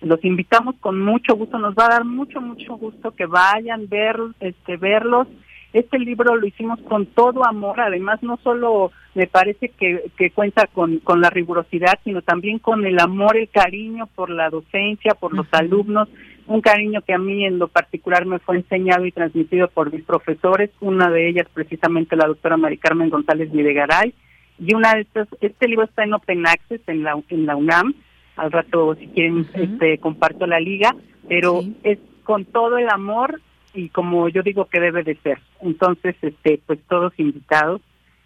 Los 0.00 0.24
invitamos 0.24 0.74
con 0.80 1.00
mucho 1.00 1.36
gusto, 1.36 1.58
nos 1.58 1.74
va 1.74 1.86
a 1.86 1.90
dar 1.90 2.04
mucho, 2.04 2.40
mucho 2.40 2.74
gusto 2.74 3.12
que 3.12 3.26
vayan 3.26 3.88
ver, 3.88 4.16
este, 4.40 4.76
verlos. 4.76 5.28
Este 5.72 5.98
libro 5.98 6.36
lo 6.36 6.46
hicimos 6.46 6.80
con 6.82 7.06
todo 7.06 7.46
amor, 7.46 7.80
además 7.80 8.22
no 8.22 8.36
solo 8.42 8.90
me 9.14 9.26
parece 9.26 9.68
que, 9.68 10.10
que 10.18 10.30
cuenta 10.30 10.66
con, 10.66 10.98
con 10.98 11.20
la 11.20 11.30
rigurosidad, 11.30 11.98
sino 12.04 12.20
también 12.20 12.58
con 12.58 12.84
el 12.84 12.98
amor, 12.98 13.36
el 13.36 13.48
cariño 13.48 14.06
por 14.14 14.28
la 14.28 14.50
docencia, 14.50 15.14
por 15.14 15.32
los 15.32 15.46
alumnos, 15.52 16.08
un 16.46 16.60
cariño 16.60 17.02
que 17.02 17.14
a 17.14 17.18
mí 17.18 17.44
en 17.44 17.58
lo 17.58 17.68
particular 17.68 18.26
me 18.26 18.38
fue 18.40 18.56
enseñado 18.56 19.06
y 19.06 19.12
transmitido 19.12 19.68
por 19.68 19.92
mis 19.92 20.04
profesores, 20.04 20.70
una 20.80 21.10
de 21.10 21.28
ellas 21.28 21.46
precisamente 21.54 22.16
la 22.16 22.26
doctora 22.26 22.56
Mari 22.56 22.78
Carmen 22.78 23.08
González 23.08 23.50
Videgaray, 23.52 24.12
y 24.58 24.74
una 24.74 24.94
de 24.94 25.02
estas, 25.02 25.28
este 25.40 25.68
libro 25.68 25.84
está 25.84 26.04
en 26.04 26.14
Open 26.14 26.46
Access 26.46 26.80
en 26.88 27.02
la, 27.02 27.20
en 27.28 27.46
la 27.46 27.56
UNAM, 27.56 27.94
al 28.36 28.52
rato 28.52 28.94
si 28.94 29.08
quieren 29.08 29.46
este 29.54 29.98
comparto 29.98 30.46
la 30.46 30.60
liga, 30.60 30.94
pero 31.28 31.62
es 31.82 31.98
con 32.24 32.44
todo 32.44 32.78
el 32.78 32.88
amor 32.88 33.40
y 33.74 33.88
como 33.88 34.28
yo 34.28 34.42
digo 34.42 34.66
que 34.66 34.80
debe 34.80 35.02
de 35.02 35.16
ser. 35.16 35.38
Entonces, 35.60 36.16
este 36.22 36.60
pues 36.66 36.78
todos 36.88 37.12
invitados 37.18 37.80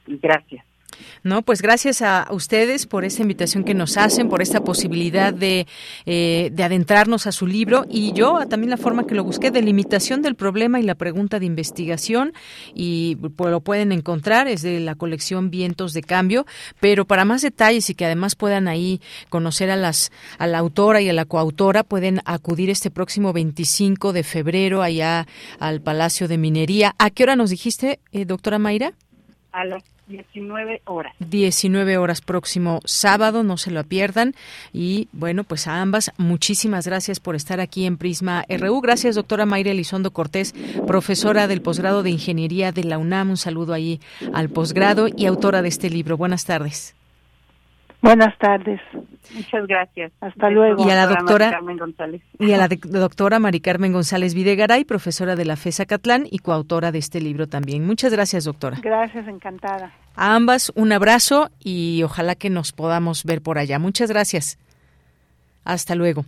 y 0.07 0.19
gracias. 0.19 0.65
No, 1.23 1.43
pues 1.43 1.63
gracias 1.63 2.03
a 2.03 2.29
ustedes 2.31 2.87
por 2.87 3.05
esta 3.05 3.23
invitación 3.23 3.65
que 3.65 3.75
nos 3.75 3.97
hacen, 3.97 4.29
por 4.29 4.43
esta 4.43 4.63
posibilidad 4.63 5.33
de, 5.33 5.67
eh, 6.05 6.51
de 6.53 6.63
adentrarnos 6.63 7.27
a 7.27 7.33
su 7.33 7.47
libro 7.47 7.85
y 7.89 8.13
yo 8.13 8.47
también 8.49 8.71
la 8.71 8.77
forma 8.77 9.07
que 9.07 9.15
lo 9.15 9.25
busqué 9.25 9.51
de 9.51 9.63
limitación 9.63 10.23
del 10.23 10.35
problema 10.35 10.81
y 10.81 10.83
la 10.83 10.95
pregunta 10.95 11.39
de 11.39 11.47
investigación 11.47 12.33
y 12.75 13.17
pues, 13.17 13.51
lo 13.51 13.61
pueden 13.61 13.93
encontrar 13.93 14.49
es 14.49 14.63
de 14.63 14.81
la 14.81 14.95
colección 14.95 15.51
Vientos 15.51 15.93
de 15.93 16.03
Cambio, 16.03 16.47
pero 16.81 17.07
para 17.07 17.25
más 17.25 17.43
detalles 17.43 17.91
y 17.91 17.95
que 17.95 18.05
además 18.05 18.37
puedan 18.37 18.69
ahí 18.69 19.01
conocer 19.29 19.71
a 19.71 19.77
las 19.77 20.13
a 20.39 20.47
la 20.47 20.59
autora 20.59 21.01
y 21.01 21.09
a 21.09 21.13
la 21.13 21.25
coautora 21.25 21.83
pueden 21.83 22.21
acudir 22.25 22.71
este 22.71 22.91
próximo 22.91 23.33
25 23.33 24.13
de 24.13 24.23
febrero 24.23 24.83
allá 24.83 25.27
al 25.59 25.81
Palacio 25.81 26.29
de 26.29 26.39
Minería. 26.39 26.95
¿A 26.99 27.11
qué 27.11 27.25
hora 27.25 27.37
nos 27.37 27.51
dijiste, 27.51 28.01
eh, 28.13 28.25
doctora 28.25 28.59
Mayra? 28.59 28.93
A 29.53 29.65
19 30.09 30.83
horas. 30.85 31.15
19 31.21 31.99
horas 31.99 32.21
próximo 32.21 32.81
sábado, 32.85 33.43
no 33.43 33.57
se 33.57 33.71
lo 33.71 33.85
pierdan. 33.85 34.35
Y 34.73 35.09
bueno, 35.13 35.45
pues 35.45 35.67
a 35.67 35.81
ambas, 35.81 36.13
muchísimas 36.17 36.87
gracias 36.87 37.21
por 37.21 37.37
estar 37.37 37.61
aquí 37.61 37.87
en 37.87 37.97
Prisma 37.97 38.45
RU. 38.49 38.81
Gracias, 38.81 39.15
doctora 39.15 39.47
Mayra 39.47 39.71
Elizondo 39.71 40.11
Cortés, 40.11 40.55
profesora 40.87 41.47
del 41.47 41.63
posgrado 41.63 42.03
de 42.03 42.11
Ingeniería 42.11 42.73
de 42.73 42.85
la 42.85 42.99
UNAM. 42.99 43.31
Un 43.31 43.37
saludo 43.37 43.73
ahí 43.73 44.01
al 44.33 44.49
posgrado 44.49 45.09
y 45.15 45.27
autora 45.27 45.63
de 45.63 45.69
este 45.69 45.91
libro. 45.91 46.17
Buenas 46.17 46.45
tardes. 46.45 46.96
Buenas 48.03 48.37
tardes. 48.39 48.81
Muchas 49.35 49.67
gracias. 49.67 50.13
Hasta 50.21 50.51
luego. 50.51 50.87
Y 50.87 50.91
a 50.91 50.95
la 50.95 51.07
doctora 51.07 51.51
Carmen 51.51 51.77
González. 51.79 52.23
y 52.39 52.53
a 52.53 52.57
la 52.59 52.69
de- 52.69 52.79
doctora 52.83 53.39
Mari 53.39 53.61
Carmen 53.61 53.93
González 53.93 54.35
Videgaray, 54.35 54.85
profesora 54.85 55.35
de 55.35 55.45
la 55.45 55.57
FESA 55.57 55.87
Catlán 55.87 56.27
y 56.31 56.39
coautora 56.39 56.93
de 56.93 56.99
este 56.99 57.21
libro 57.21 57.49
también. 57.49 57.85
Muchas 57.87 58.13
gracias, 58.13 58.45
doctora. 58.45 58.79
Gracias, 58.83 59.27
encantada. 59.27 59.93
A 60.15 60.35
ambas 60.37 60.71
un 60.77 60.93
abrazo 60.93 61.51
y 61.59 62.03
ojalá 62.05 62.35
que 62.37 62.49
nos 62.51 62.73
podamos 62.73 63.25
ver 63.25 63.43
por 63.43 63.59
allá. 63.59 63.79
Muchas 63.79 64.11
gracias. 64.11 64.59
Hasta 65.65 65.95
luego. 65.97 66.25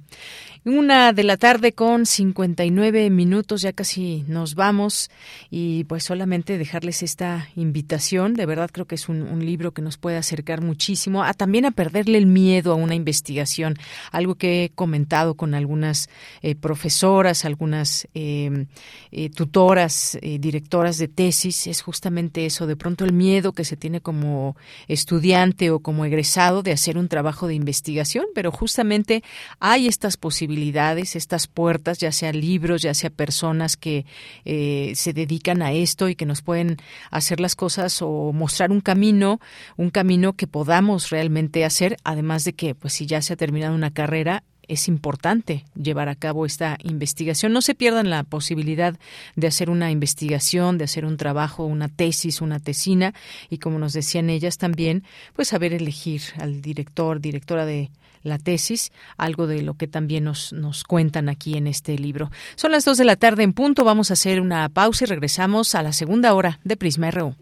Una 0.68 1.14
de 1.14 1.24
la 1.24 1.38
tarde 1.38 1.72
con 1.72 2.04
59 2.04 3.08
minutos, 3.08 3.62
ya 3.62 3.72
casi 3.72 4.22
nos 4.28 4.54
vamos 4.54 5.10
y 5.50 5.84
pues 5.84 6.04
solamente 6.04 6.58
dejarles 6.58 7.02
esta 7.02 7.48
invitación. 7.56 8.34
De 8.34 8.44
verdad 8.44 8.68
creo 8.70 8.84
que 8.84 8.96
es 8.96 9.08
un, 9.08 9.38
libro 9.38 9.72
que 9.72 9.80
nos 9.80 9.96
puede 9.96 10.18
acercar 10.18 10.60
muchísimo 10.60 11.22
a 11.22 11.32
también 11.32 11.64
a 11.64 11.70
perderle 11.70 12.18
el 12.18 12.26
miedo 12.26 12.72
a 12.72 12.74
una 12.74 12.94
investigación. 12.94 13.76
Algo 14.12 14.34
que 14.34 14.64
he 14.64 14.70
comentado 14.70 15.36
con 15.36 15.54
algunas 15.54 16.10
eh, 16.42 16.54
profesoras, 16.54 17.46
algunas 17.46 18.06
eh, 18.12 18.66
eh, 19.10 19.30
tutoras, 19.30 20.18
eh, 20.20 20.38
directoras 20.38 20.98
de 20.98 21.08
tesis, 21.08 21.66
es 21.66 21.80
justamente 21.80 22.44
eso, 22.44 22.66
de 22.66 22.76
pronto 22.76 23.06
el 23.06 23.14
miedo 23.14 23.52
que 23.52 23.64
se 23.64 23.76
tiene 23.76 24.02
como 24.02 24.54
estudiante 24.86 25.70
o 25.70 25.80
como 25.80 26.04
egresado 26.04 26.62
de 26.62 26.72
hacer 26.72 26.98
un 26.98 27.08
trabajo 27.08 27.46
de 27.46 27.54
investigación, 27.54 28.26
pero 28.34 28.52
justamente 28.52 29.22
hay 29.60 29.86
estas 29.86 30.18
posibilidades, 30.18 30.57
estas 30.58 31.46
puertas, 31.46 31.98
ya 31.98 32.12
sea 32.12 32.32
libros, 32.32 32.82
ya 32.82 32.94
sea 32.94 33.10
personas 33.10 33.76
que 33.76 34.04
eh, 34.44 34.92
se 34.94 35.12
dedican 35.12 35.62
a 35.62 35.72
esto 35.72 36.08
y 36.08 36.14
que 36.14 36.26
nos 36.26 36.42
pueden 36.42 36.76
hacer 37.10 37.40
las 37.40 37.56
cosas 37.56 38.00
o 38.02 38.32
mostrar 38.32 38.70
un 38.70 38.80
camino, 38.80 39.40
un 39.76 39.90
camino 39.90 40.34
que 40.34 40.46
podamos 40.46 41.10
realmente 41.10 41.64
hacer, 41.64 41.96
además 42.04 42.44
de 42.44 42.52
que, 42.52 42.74
pues 42.74 42.92
si 42.94 43.06
ya 43.06 43.22
se 43.22 43.32
ha 43.32 43.36
terminado 43.36 43.74
una 43.74 43.90
carrera, 43.90 44.42
es 44.68 44.86
importante 44.86 45.64
llevar 45.74 46.08
a 46.08 46.14
cabo 46.14 46.46
esta 46.46 46.76
investigación. 46.82 47.52
No 47.52 47.62
se 47.62 47.74
pierdan 47.74 48.10
la 48.10 48.22
posibilidad 48.22 48.94
de 49.34 49.46
hacer 49.46 49.70
una 49.70 49.90
investigación, 49.90 50.78
de 50.78 50.84
hacer 50.84 51.04
un 51.04 51.16
trabajo, 51.16 51.64
una 51.64 51.88
tesis, 51.88 52.40
una 52.40 52.60
tesina 52.60 53.14
y 53.48 53.58
como 53.58 53.78
nos 53.78 53.94
decían 53.94 54.30
ellas 54.30 54.58
también, 54.58 55.04
pues 55.34 55.48
saber 55.48 55.72
elegir 55.72 56.20
al 56.38 56.60
director, 56.60 57.20
directora 57.20 57.64
de 57.64 57.90
la 58.28 58.38
tesis, 58.38 58.92
algo 59.16 59.46
de 59.46 59.62
lo 59.62 59.74
que 59.74 59.88
también 59.88 60.24
nos, 60.24 60.52
nos 60.52 60.84
cuentan 60.84 61.28
aquí 61.28 61.56
en 61.56 61.66
este 61.66 61.98
libro. 61.98 62.30
Son 62.54 62.70
las 62.70 62.84
dos 62.84 62.98
de 62.98 63.04
la 63.04 63.16
tarde 63.16 63.42
en 63.42 63.52
punto, 63.52 63.84
vamos 63.84 64.10
a 64.10 64.14
hacer 64.14 64.40
una 64.40 64.68
pausa 64.68 65.04
y 65.04 65.08
regresamos 65.08 65.74
a 65.74 65.82
la 65.82 65.92
segunda 65.92 66.34
hora 66.34 66.60
de 66.64 66.76
Prisma 66.76 67.10
RU. 67.10 67.34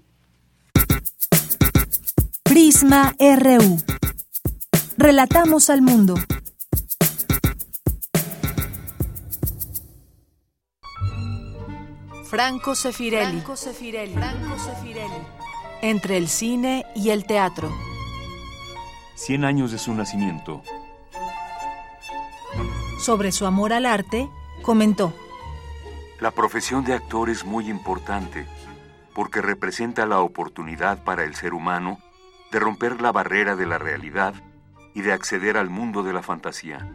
Prisma 2.42 3.14
RU. 3.18 3.78
Relatamos 4.96 5.68
al 5.68 5.82
mundo. 5.82 6.14
Franco 12.24 12.74
Sefirelli. 12.74 13.42
Entre 15.82 16.16
el 16.16 16.28
cine 16.28 16.84
y 16.94 17.10
el 17.10 17.24
teatro. 17.24 17.95
Cien 19.16 19.46
años 19.46 19.72
de 19.72 19.78
su 19.78 19.94
nacimiento. 19.94 20.62
Sobre 22.98 23.32
su 23.32 23.46
amor 23.46 23.72
al 23.72 23.86
arte, 23.86 24.28
comentó. 24.60 25.12
La 26.20 26.30
profesión 26.30 26.84
de 26.84 26.92
actor 26.92 27.30
es 27.30 27.44
muy 27.44 27.70
importante 27.70 28.46
porque 29.14 29.40
representa 29.40 30.04
la 30.04 30.20
oportunidad 30.20 31.02
para 31.02 31.24
el 31.24 31.34
ser 31.34 31.54
humano 31.54 31.98
de 32.52 32.60
romper 32.60 33.00
la 33.00 33.10
barrera 33.10 33.56
de 33.56 33.64
la 33.64 33.78
realidad 33.78 34.34
y 34.94 35.00
de 35.00 35.14
acceder 35.14 35.56
al 35.56 35.70
mundo 35.70 36.02
de 36.02 36.12
la 36.12 36.22
fantasía. 36.22 36.86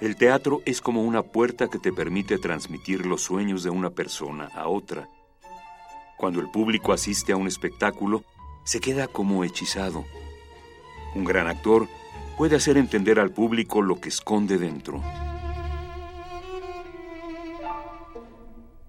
El 0.00 0.16
teatro 0.16 0.62
es 0.64 0.80
como 0.80 1.02
una 1.02 1.22
puerta 1.22 1.68
que 1.68 1.78
te 1.78 1.92
permite 1.92 2.38
transmitir 2.38 3.04
los 3.04 3.20
sueños 3.20 3.62
de 3.62 3.68
una 3.68 3.90
persona 3.90 4.48
a 4.54 4.66
otra. 4.66 5.08
Cuando 6.16 6.40
el 6.40 6.50
público 6.50 6.94
asiste 6.94 7.32
a 7.32 7.36
un 7.36 7.46
espectáculo, 7.46 8.24
se 8.64 8.80
queda 8.80 9.08
como 9.08 9.44
hechizado. 9.44 10.06
Un 11.14 11.24
gran 11.24 11.48
actor 11.48 11.88
puede 12.36 12.56
hacer 12.56 12.76
entender 12.76 13.18
al 13.18 13.30
público 13.30 13.82
lo 13.82 14.00
que 14.00 14.08
esconde 14.08 14.58
dentro. 14.58 15.02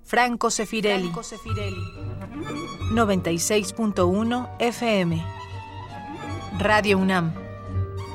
Franco 0.03 0.49
Sefirelli. 0.49 1.11
96.1 2.93 4.49
FM. 4.59 5.23
Radio 6.59 6.97
UNAM. 6.97 7.33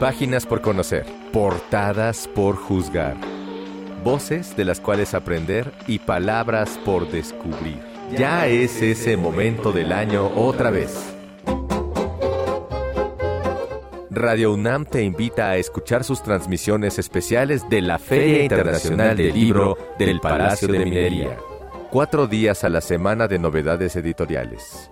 Páginas 0.00 0.44
por 0.44 0.60
conocer. 0.60 1.06
Portadas 1.32 2.28
por 2.28 2.56
juzgar. 2.56 3.16
Voces 4.04 4.54
de 4.54 4.66
las 4.66 4.78
cuales 4.78 5.14
aprender 5.14 5.72
y 5.86 6.00
palabras 6.00 6.78
por 6.84 7.10
descubrir. 7.10 7.80
Ya 8.10 8.46
es 8.46 8.82
ese 8.82 9.16
momento 9.16 9.72
del 9.72 9.92
año 9.92 10.30
otra 10.36 10.70
vez. 10.70 11.14
Radio 14.10 14.52
UNAM 14.52 14.84
te 14.84 15.02
invita 15.02 15.48
a 15.48 15.56
escuchar 15.56 16.04
sus 16.04 16.22
transmisiones 16.22 16.98
especiales 16.98 17.66
de 17.70 17.80
la 17.80 17.98
Feria 17.98 18.42
Internacional 18.42 19.16
del 19.16 19.32
Libro 19.32 19.78
del 19.98 20.20
Palacio 20.20 20.68
de 20.68 20.84
Minería. 20.84 21.38
Cuatro 21.90 22.26
días 22.26 22.64
a 22.64 22.68
la 22.68 22.82
semana 22.82 23.28
de 23.28 23.38
novedades 23.38 23.96
editoriales. 23.96 24.90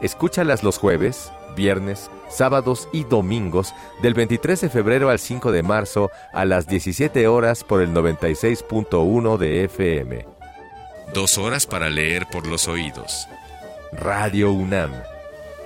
Escúchalas 0.00 0.62
los 0.62 0.78
jueves, 0.78 1.32
viernes, 1.58 2.10
sábados 2.30 2.88
y 2.92 3.04
domingos 3.04 3.74
del 4.00 4.14
23 4.14 4.62
de 4.62 4.70
febrero 4.70 5.10
al 5.10 5.18
5 5.18 5.52
de 5.52 5.62
marzo 5.62 6.10
a 6.32 6.46
las 6.46 6.66
17 6.66 7.26
horas 7.28 7.64
por 7.64 7.82
el 7.82 7.92
96.1 7.92 9.36
de 9.36 9.64
FM. 9.64 10.26
Dos 11.12 11.36
horas 11.36 11.66
para 11.66 11.90
leer 11.90 12.26
por 12.32 12.46
los 12.46 12.68
oídos. 12.68 13.26
Radio 13.92 14.52
UNAM. 14.52 14.92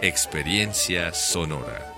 Experiencia 0.00 1.12
sonora. 1.12 1.92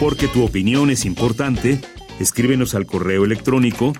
Porque 0.00 0.28
tu 0.28 0.44
opinión 0.44 0.90
es 0.90 1.06
importante, 1.06 1.80
escríbenos 2.18 2.74
al 2.74 2.84
correo 2.84 3.24
electrónico 3.24 3.94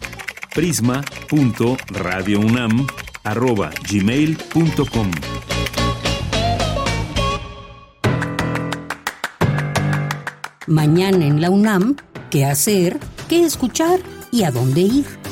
prisma.radiounam@gmail.com. 3.24 5.10
Mañana 10.66 11.26
en 11.26 11.40
la 11.40 11.50
UNAM, 11.50 11.96
¿qué 12.30 12.44
hacer? 12.44 12.98
¿Qué 13.28 13.44
escuchar? 13.44 14.00
¿Y 14.30 14.44
a 14.44 14.50
dónde 14.50 14.80
ir? 14.82 15.23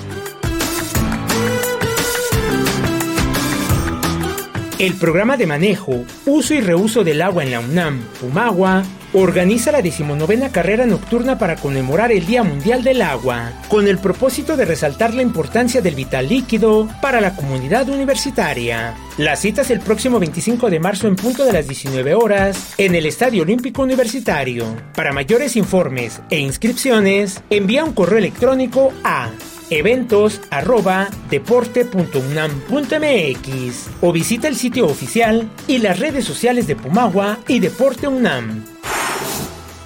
El 4.82 4.94
programa 4.94 5.36
de 5.36 5.46
manejo, 5.46 6.04
uso 6.26 6.54
y 6.54 6.60
reuso 6.60 7.04
del 7.04 7.22
agua 7.22 7.44
en 7.44 7.52
la 7.52 7.60
UNAM, 7.60 8.00
Pumagua, 8.20 8.82
organiza 9.12 9.70
la 9.70 9.80
decimonovena 9.80 10.50
carrera 10.50 10.86
nocturna 10.86 11.38
para 11.38 11.54
conmemorar 11.54 12.10
el 12.10 12.26
Día 12.26 12.42
Mundial 12.42 12.82
del 12.82 13.00
Agua, 13.00 13.52
con 13.68 13.86
el 13.86 13.98
propósito 13.98 14.56
de 14.56 14.64
resaltar 14.64 15.14
la 15.14 15.22
importancia 15.22 15.82
del 15.82 15.94
vital 15.94 16.28
líquido 16.28 16.88
para 17.00 17.20
la 17.20 17.36
comunidad 17.36 17.88
universitaria. 17.90 18.96
La 19.18 19.36
cita 19.36 19.62
es 19.62 19.70
el 19.70 19.78
próximo 19.78 20.18
25 20.18 20.68
de 20.68 20.80
marzo 20.80 21.06
en 21.06 21.14
punto 21.14 21.44
de 21.44 21.52
las 21.52 21.68
19 21.68 22.16
horas 22.16 22.74
en 22.76 22.96
el 22.96 23.06
Estadio 23.06 23.44
Olímpico 23.44 23.82
Universitario. 23.82 24.66
Para 24.96 25.12
mayores 25.12 25.54
informes 25.54 26.20
e 26.28 26.40
inscripciones, 26.40 27.40
envía 27.50 27.84
un 27.84 27.92
correo 27.92 28.18
electrónico 28.18 28.92
a 29.04 29.30
eventos 29.78 30.40
arroba 30.50 31.08
deporte.unam.mx 31.30 33.90
o 34.00 34.12
visita 34.12 34.48
el 34.48 34.56
sitio 34.56 34.86
oficial 34.86 35.50
y 35.66 35.78
las 35.78 35.98
redes 35.98 36.24
sociales 36.24 36.66
de 36.66 36.76
Pumagua 36.76 37.38
y 37.48 37.60
Deporte 37.60 38.08
UNAM. 38.08 38.64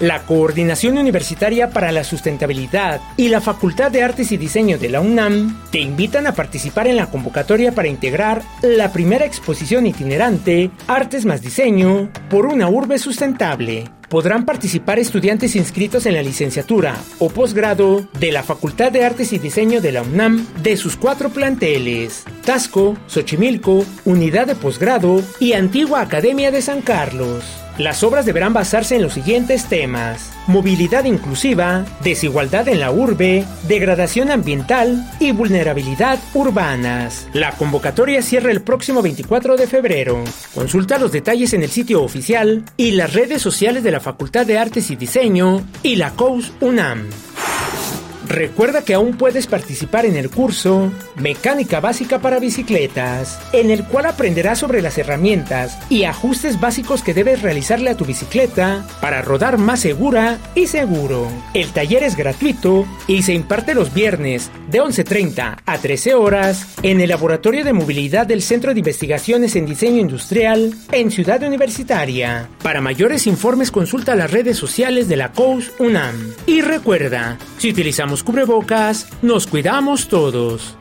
La 0.01 0.27
Coordinación 0.27 0.99
Universitaria 0.99 1.71
para 1.71 1.91
la 1.91 2.05
Sustentabilidad 2.05 3.01
y 3.17 3.29
la 3.29 3.41
Facultad 3.41 3.91
de 3.91 4.03
Artes 4.03 4.31
y 4.31 4.37
Diseño 4.37 4.77
de 4.77 4.91
la 4.91 5.01
UNAM 5.01 5.59
te 5.71 5.81
invitan 5.81 6.27
a 6.27 6.35
participar 6.35 6.87
en 6.87 6.97
la 6.97 7.07
convocatoria 7.07 7.73
para 7.73 7.89
integrar 7.89 8.43
la 8.61 8.93
primera 8.93 9.25
exposición 9.25 9.87
itinerante 9.87 10.71
Artes 10.87 11.25
más 11.25 11.41
Diseño 11.41 12.11
por 12.29 12.45
una 12.45 12.69
urbe 12.69 12.99
sustentable. 12.99 13.85
Podrán 14.09 14.45
participar 14.45 14.99
estudiantes 14.99 15.57
inscritos 15.57 16.07
en 16.07 16.15
la 16.15 16.23
licenciatura 16.23 16.97
o 17.19 17.29
posgrado 17.29 18.07
de 18.21 18.31
la 18.31 18.43
Facultad 18.43 18.93
de 18.93 19.05
Artes 19.05 19.33
y 19.33 19.39
Diseño 19.39 19.81
de 19.81 19.93
la 19.93 20.03
UNAM 20.03 20.47
de 20.63 20.77
sus 20.77 20.97
cuatro 20.97 21.31
planteles, 21.31 22.25
Tasco, 22.45 22.97
Xochimilco, 23.09 23.85
Unidad 24.05 24.47
de 24.47 24.55
Posgrado 24.55 25.23
y 25.41 25.55
Antigua 25.55 26.01
Academia 26.03 26.51
de 26.51 26.63
San 26.63 26.83
Carlos. 26.83 27.66
Las 27.79 28.03
obras 28.03 28.25
deberán 28.25 28.55
basarse 28.55 28.97
en 28.97 29.03
los 29.03 29.13
siguientes 29.13 29.67
temas. 29.67 30.33
Movilidad 30.47 31.05
inclusiva, 31.05 31.85
desigualdad 32.03 32.69
en 32.69 32.81
la 32.81 32.91
urbe, 32.91 33.45
degradación 33.69 34.31
ambiental 34.31 35.11
y 35.21 35.33
vulnerabilidad 35.33 36.19
urbanas. 36.33 37.29
La 37.35 37.53
convocatoria 37.53 38.23
cierra 38.23 38.51
el 38.51 38.63
próximo 38.63 39.03
24 39.03 39.57
de 39.57 39.67
febrero. 39.67 40.25
Consulta 40.55 40.99
los 40.99 41.13
detalles 41.13 41.53
en 41.53 41.63
el 41.63 41.71
sitio 41.71 42.03
oficial 42.03 42.65
y 42.77 42.93
las 42.93 43.13
redes 43.13 43.43
sociales 43.43 43.83
de 43.83 43.91
la 43.91 44.01
Facultad 44.01 44.47
de 44.47 44.59
Artes 44.59 44.91
y 44.91 44.97
Diseño 44.97 45.63
y 45.83 45.97
la 45.97 46.13
COUS 46.13 46.53
UNAM. 46.61 47.09
Recuerda 48.29 48.83
que 48.83 48.95
aún 48.95 49.17
puedes 49.17 49.47
participar 49.47 50.05
en 50.05 50.17
el 50.17 50.31
curso 50.31 50.93
Mecánica 51.15 51.79
Básica 51.79 52.19
para 52.19 52.41
Bicicletas, 52.41 53.39
en 53.53 53.71
el 53.71 53.85
cual 53.85 54.07
aprenderás 54.07 54.59
sobre 54.59 54.83
las 54.83 54.99
herramientas 54.99 55.79
y 55.89 56.05
ajustes 56.05 56.61
básicos 56.61 57.03
que 57.03 57.15
debes 57.15 57.43
realizarle 57.43 57.91
a 57.91 57.97
tu 57.97 58.05
bicicleta 58.05 58.85
para 59.01 59.23
rodar 59.23 59.59
más 59.59 59.81
segura 59.81 60.39
y 60.57 60.67
seguro. 60.67 61.29
El 61.55 61.71
taller 61.71 62.03
es 62.03 62.17
gratuito 62.17 62.85
y 63.07 63.23
se 63.23 63.33
imparte 63.33 63.75
los 63.75 63.95
viernes 63.95 64.51
de 64.69 64.83
11.30 64.83 65.59
a 65.65 65.79
13 65.79 66.15
horas 66.15 66.67
en 66.83 67.01
el 67.01 67.11
Laboratorio 67.11 67.65
de 67.65 67.73
Movilidad 67.73 68.27
del 68.27 68.43
Centro 68.43 68.75
de 68.75 68.81
Investigaciones 68.81 69.55
en 69.55 69.67
Diseño 69.67 70.01
Industrial 70.01 70.75
en 70.91 71.11
Ciudad 71.13 71.43
Universitaria. 71.45 72.49
Para 72.63 72.81
mayores 72.81 73.29
informes 73.29 73.71
consulta 73.71 74.17
las 74.17 74.33
redes 74.33 74.57
sociales 74.57 75.09
de 75.09 75.17
la 75.17 75.31
COUS 75.31 75.73
UNAM. 75.79 76.33
Y 76.47 76.61
recuerda, 76.61 77.39
si 77.59 77.71
utilizamos 77.71 78.16
cubrebocas, 78.23 79.09
nos 79.23 79.47
cuidamos 79.47 80.09
todos. 80.09 80.77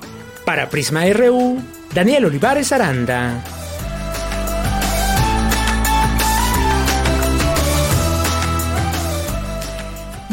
Para 0.45 0.69
Prisma 0.69 1.05
RU, 1.13 1.57
Daniel 1.93 2.25
Olivares 2.25 2.71
Aranda. 2.71 3.43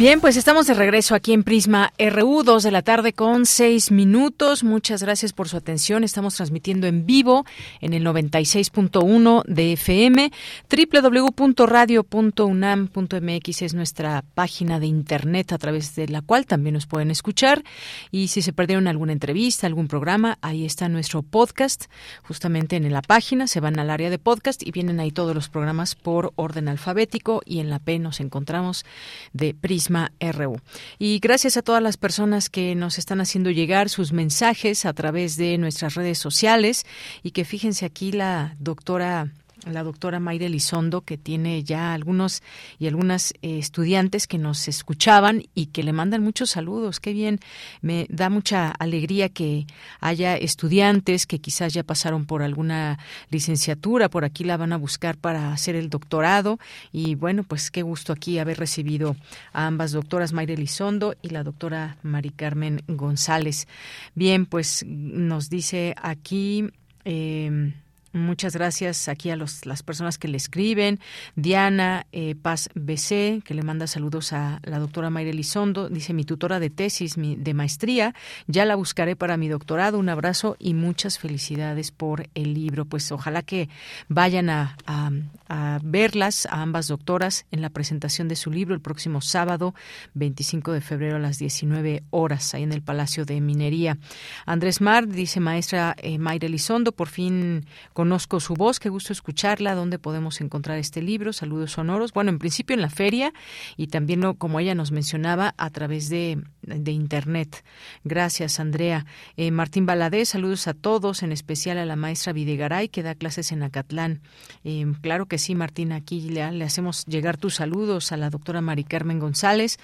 Bien, 0.02 0.20
pues 0.20 0.36
estamos 0.36 0.66
de 0.66 0.74
regreso 0.74 1.14
aquí 1.14 1.32
en 1.32 1.44
Prisma 1.44 1.92
RU, 1.96 2.42
2 2.42 2.64
de 2.64 2.72
la 2.72 2.82
tarde 2.82 3.12
con 3.12 3.46
6 3.46 3.92
minutos. 3.92 4.64
Muchas 4.64 5.00
gracias 5.00 5.32
por 5.32 5.48
su 5.48 5.56
atención. 5.56 6.02
Estamos 6.02 6.34
transmitiendo 6.34 6.88
en 6.88 7.06
vivo 7.06 7.46
en 7.80 7.92
el 7.92 8.04
96.1 8.04 9.44
de 9.44 9.74
FM. 9.74 10.32
www.radio.unam.mx 10.68 13.62
es 13.62 13.74
nuestra 13.74 14.24
página 14.34 14.80
de 14.80 14.86
internet 14.86 15.52
a 15.52 15.58
través 15.58 15.94
de 15.94 16.08
la 16.08 16.20
cual 16.20 16.46
también 16.46 16.74
nos 16.74 16.86
pueden 16.86 17.12
escuchar. 17.12 17.62
Y 18.10 18.26
si 18.26 18.42
se 18.42 18.52
perdieron 18.52 18.88
alguna 18.88 19.12
entrevista, 19.12 19.68
algún 19.68 19.86
programa, 19.86 20.36
ahí 20.42 20.64
está 20.64 20.88
nuestro 20.88 21.22
podcast, 21.22 21.84
justamente 22.24 22.74
en 22.74 22.92
la 22.92 23.02
página. 23.02 23.46
Se 23.46 23.60
van 23.60 23.78
al 23.78 23.88
área 23.88 24.10
de 24.10 24.18
podcast 24.18 24.66
y 24.66 24.72
vienen 24.72 24.98
ahí 24.98 25.12
todos 25.12 25.32
los 25.32 25.48
programas 25.48 25.94
por 25.94 26.32
orden 26.34 26.66
alfabético 26.66 27.40
y 27.44 27.60
en 27.60 27.70
la 27.70 27.78
P 27.78 28.00
nos 28.00 28.18
encontramos 28.18 28.84
de 29.32 29.54
Prisma 29.54 29.91
RU. 30.20 30.60
Y 30.98 31.18
gracias 31.18 31.56
a 31.56 31.62
todas 31.62 31.82
las 31.82 31.96
personas 31.96 32.50
que 32.50 32.74
nos 32.74 32.98
están 32.98 33.20
haciendo 33.20 33.50
llegar 33.50 33.88
sus 33.88 34.12
mensajes 34.12 34.84
a 34.84 34.92
través 34.92 35.36
de 35.36 35.58
nuestras 35.58 35.94
redes 35.94 36.18
sociales 36.18 36.86
y 37.22 37.30
que 37.32 37.44
fíjense 37.44 37.84
aquí 37.84 38.12
la 38.12 38.56
doctora 38.58 39.30
la 39.66 39.82
doctora 39.82 40.20
Mayra 40.20 40.46
Elizondo, 40.46 41.02
que 41.02 41.16
tiene 41.16 41.62
ya 41.62 41.92
algunos 41.92 42.42
y 42.78 42.86
algunas 42.86 43.32
eh, 43.42 43.58
estudiantes 43.58 44.26
que 44.26 44.38
nos 44.38 44.68
escuchaban 44.68 45.44
y 45.54 45.66
que 45.66 45.82
le 45.82 45.92
mandan 45.92 46.22
muchos 46.22 46.50
saludos. 46.50 47.00
Qué 47.00 47.12
bien, 47.12 47.40
me 47.80 48.06
da 48.08 48.30
mucha 48.30 48.70
alegría 48.70 49.28
que 49.28 49.66
haya 50.00 50.36
estudiantes 50.36 51.26
que 51.26 51.40
quizás 51.40 51.72
ya 51.72 51.82
pasaron 51.82 52.26
por 52.26 52.42
alguna 52.42 52.98
licenciatura, 53.30 54.08
por 54.08 54.24
aquí 54.24 54.44
la 54.44 54.56
van 54.56 54.72
a 54.72 54.78
buscar 54.78 55.16
para 55.16 55.52
hacer 55.52 55.76
el 55.76 55.90
doctorado. 55.90 56.58
Y 56.92 57.14
bueno, 57.14 57.44
pues 57.44 57.70
qué 57.70 57.82
gusto 57.82 58.12
aquí 58.12 58.38
haber 58.38 58.58
recibido 58.58 59.16
a 59.52 59.66
ambas 59.66 59.92
doctoras, 59.92 60.32
Mayra 60.32 60.54
Elizondo 60.54 61.14
y 61.22 61.28
la 61.30 61.44
doctora 61.44 61.96
Mari 62.02 62.30
Carmen 62.30 62.82
González. 62.88 63.66
Bien, 64.14 64.46
pues 64.46 64.84
nos 64.86 65.48
dice 65.50 65.94
aquí. 66.00 66.68
Eh, 67.04 67.72
Muchas 68.12 68.54
gracias 68.54 69.08
aquí 69.08 69.30
a 69.30 69.36
los, 69.36 69.64
las 69.64 69.82
personas 69.82 70.18
que 70.18 70.28
le 70.28 70.36
escriben. 70.36 71.00
Diana 71.34 72.06
eh, 72.12 72.34
Paz 72.34 72.68
BC, 72.74 73.42
que 73.42 73.54
le 73.54 73.62
manda 73.62 73.86
saludos 73.86 74.34
a 74.34 74.60
la 74.64 74.78
doctora 74.78 75.08
Mayra 75.08 75.30
Elizondo. 75.30 75.88
Dice, 75.88 76.12
mi 76.12 76.24
tutora 76.24 76.60
de 76.60 76.68
tesis 76.68 77.16
mi, 77.16 77.36
de 77.36 77.54
maestría, 77.54 78.14
ya 78.46 78.66
la 78.66 78.74
buscaré 78.74 79.16
para 79.16 79.38
mi 79.38 79.48
doctorado. 79.48 79.98
Un 79.98 80.10
abrazo 80.10 80.56
y 80.58 80.74
muchas 80.74 81.18
felicidades 81.18 81.90
por 81.90 82.28
el 82.34 82.52
libro. 82.52 82.84
Pues 82.84 83.10
ojalá 83.12 83.42
que 83.42 83.70
vayan 84.08 84.50
a, 84.50 84.76
a, 84.86 85.10
a 85.52 85.78
verlas, 85.82 86.46
a 86.46 86.62
ambas 86.62 86.88
doctoras, 86.88 87.44
en 87.50 87.60
la 87.60 87.68
presentación 87.68 88.26
de 88.26 88.36
su 88.36 88.50
libro 88.50 88.74
el 88.74 88.80
próximo 88.80 89.20
sábado, 89.20 89.74
25 90.14 90.72
de 90.72 90.80
febrero 90.80 91.16
a 91.16 91.18
las 91.18 91.38
19 91.38 92.04
horas, 92.08 92.54
ahí 92.54 92.62
en 92.62 92.72
el 92.72 92.80
Palacio 92.80 93.26
de 93.26 93.38
Minería. 93.42 93.98
Andrés 94.46 94.80
Mar 94.80 95.06
dice, 95.06 95.40
maestra 95.40 95.94
eh, 95.98 96.18
Mayra 96.18 96.46
Elizondo, 96.46 96.92
por 96.92 97.08
fin 97.08 97.66
Conozco 97.92 98.40
su 98.40 98.54
voz, 98.54 98.80
qué 98.80 98.88
gusto 98.88 99.12
escucharla. 99.12 99.74
¿Dónde 99.74 99.98
podemos 99.98 100.40
encontrar 100.40 100.78
este 100.78 101.02
libro? 101.02 101.32
Saludos 101.32 101.72
sonoros. 101.72 102.12
Bueno, 102.12 102.30
en 102.30 102.38
principio 102.38 102.74
en 102.74 102.80
la 102.80 102.90
feria 102.90 103.34
y 103.76 103.88
también, 103.88 104.22
como 104.34 104.58
ella 104.58 104.74
nos 104.74 104.92
mencionaba, 104.92 105.54
a 105.58 105.68
través 105.70 106.08
de, 106.08 106.42
de 106.62 106.92
Internet. 106.92 107.64
Gracias, 108.04 108.60
Andrea. 108.60 109.04
Eh, 109.36 109.50
Martín 109.50 109.84
Baladés, 109.84 110.30
saludos 110.30 110.66
a 110.66 110.74
todos, 110.74 111.22
en 111.22 111.32
especial 111.32 111.78
a 111.78 111.84
la 111.84 111.96
maestra 111.96 112.32
Videgaray, 112.32 112.88
que 112.88 113.02
da 113.02 113.14
clases 113.14 113.52
en 113.52 113.62
Acatlán. 113.62 114.22
Eh, 114.64 114.86
claro 115.02 115.26
que 115.26 115.38
sí, 115.42 115.54
Martín, 115.54 115.92
aquí 115.92 116.20
le, 116.22 116.50
le, 116.52 116.64
hacemos 116.64 117.04
llegar 117.06 117.36
tus 117.36 117.56
saludos 117.56 118.12
a 118.12 118.16
la 118.16 118.30
doctora 118.30 118.60
Mari 118.60 118.84
Carmen 118.84 119.18
González. 119.18 119.78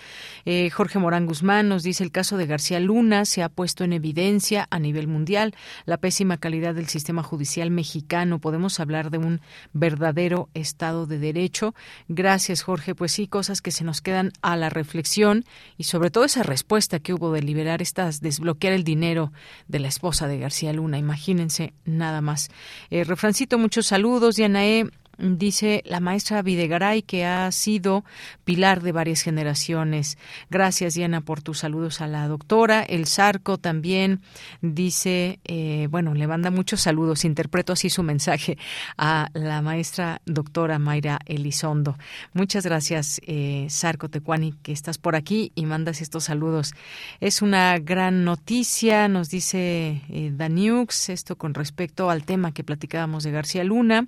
Eh, 0.44 0.70
Jorge 0.70 0.98
Morán 0.98 1.26
Guzmán 1.26 1.68
nos 1.68 1.82
dice 1.82 2.04
el 2.04 2.10
caso 2.10 2.36
de 2.36 2.46
García 2.46 2.80
Luna 2.80 3.24
se 3.24 3.42
ha 3.42 3.48
puesto 3.48 3.84
en 3.84 3.92
evidencia 3.92 4.66
a 4.70 4.78
nivel 4.78 5.06
mundial 5.08 5.54
la 5.84 5.98
pésima 5.98 6.36
calidad 6.36 6.74
del 6.74 6.88
sistema 6.88 7.22
judicial 7.22 7.70
mexicano 7.70 8.38
podemos 8.38 8.80
hablar 8.80 9.10
de 9.10 9.18
un 9.18 9.40
verdadero 9.72 10.48
Estado 10.54 11.06
de 11.06 11.18
Derecho. 11.18 11.74
Gracias, 12.08 12.62
Jorge. 12.62 12.94
Pues 12.94 13.12
sí, 13.12 13.26
cosas 13.26 13.62
que 13.62 13.70
se 13.70 13.84
nos 13.84 14.00
quedan 14.00 14.32
a 14.42 14.56
la 14.56 14.70
reflexión 14.70 15.44
y 15.76 15.84
sobre 15.84 16.10
todo 16.10 16.24
esa 16.24 16.42
respuesta 16.42 16.98
que 16.98 17.14
hubo 17.14 17.32
de 17.32 17.42
liberar 17.42 17.82
estas, 17.82 18.20
desbloquear 18.20 18.72
el 18.72 18.84
dinero 18.84 19.32
de 19.66 19.78
la 19.78 19.88
esposa 19.88 20.26
de 20.28 20.38
García 20.38 20.72
Luna. 20.72 20.98
Imagínense 20.98 21.72
nada 21.84 22.20
más. 22.20 22.50
Eh, 22.90 23.04
refrancito, 23.04 23.58
muchos 23.58 23.86
saludos. 23.86 24.36
Dianae, 24.36 24.90
dice 25.18 25.82
la 25.84 26.00
maestra 26.00 26.42
Videgaray, 26.42 27.02
que 27.02 27.24
ha 27.26 27.50
sido 27.52 28.04
pilar 28.44 28.82
de 28.82 28.92
varias 28.92 29.22
generaciones. 29.22 30.16
Gracias, 30.50 30.94
Diana, 30.94 31.20
por 31.20 31.42
tus 31.42 31.58
saludos 31.58 32.00
a 32.00 32.06
la 32.06 32.28
doctora. 32.28 32.82
El 32.82 33.06
Zarco 33.06 33.58
también 33.58 34.20
dice, 34.62 35.40
eh, 35.44 35.88
bueno, 35.90 36.14
le 36.14 36.26
manda 36.26 36.50
muchos 36.50 36.80
saludos. 36.80 37.24
Interpreto 37.24 37.72
así 37.72 37.90
su 37.90 38.02
mensaje 38.02 38.58
a 38.96 39.28
la 39.34 39.60
maestra 39.62 40.20
doctora 40.24 40.78
Mayra 40.78 41.18
Elizondo. 41.26 41.98
Muchas 42.32 42.64
gracias, 42.64 43.20
eh, 43.26 43.66
Zarco 43.70 44.08
Tecuani, 44.08 44.54
que 44.62 44.72
estás 44.72 44.98
por 44.98 45.16
aquí 45.16 45.52
y 45.54 45.66
mandas 45.66 46.00
estos 46.00 46.24
saludos. 46.24 46.74
Es 47.20 47.42
una 47.42 47.78
gran 47.78 48.24
noticia, 48.24 49.08
nos 49.08 49.30
dice 49.30 50.02
eh, 50.08 50.30
Daniux, 50.32 51.08
esto 51.08 51.36
con 51.36 51.54
respecto 51.54 52.10
al 52.10 52.24
tema 52.24 52.52
que 52.52 52.64
platicábamos 52.64 53.24
de 53.24 53.32
García 53.32 53.64
Luna. 53.64 54.06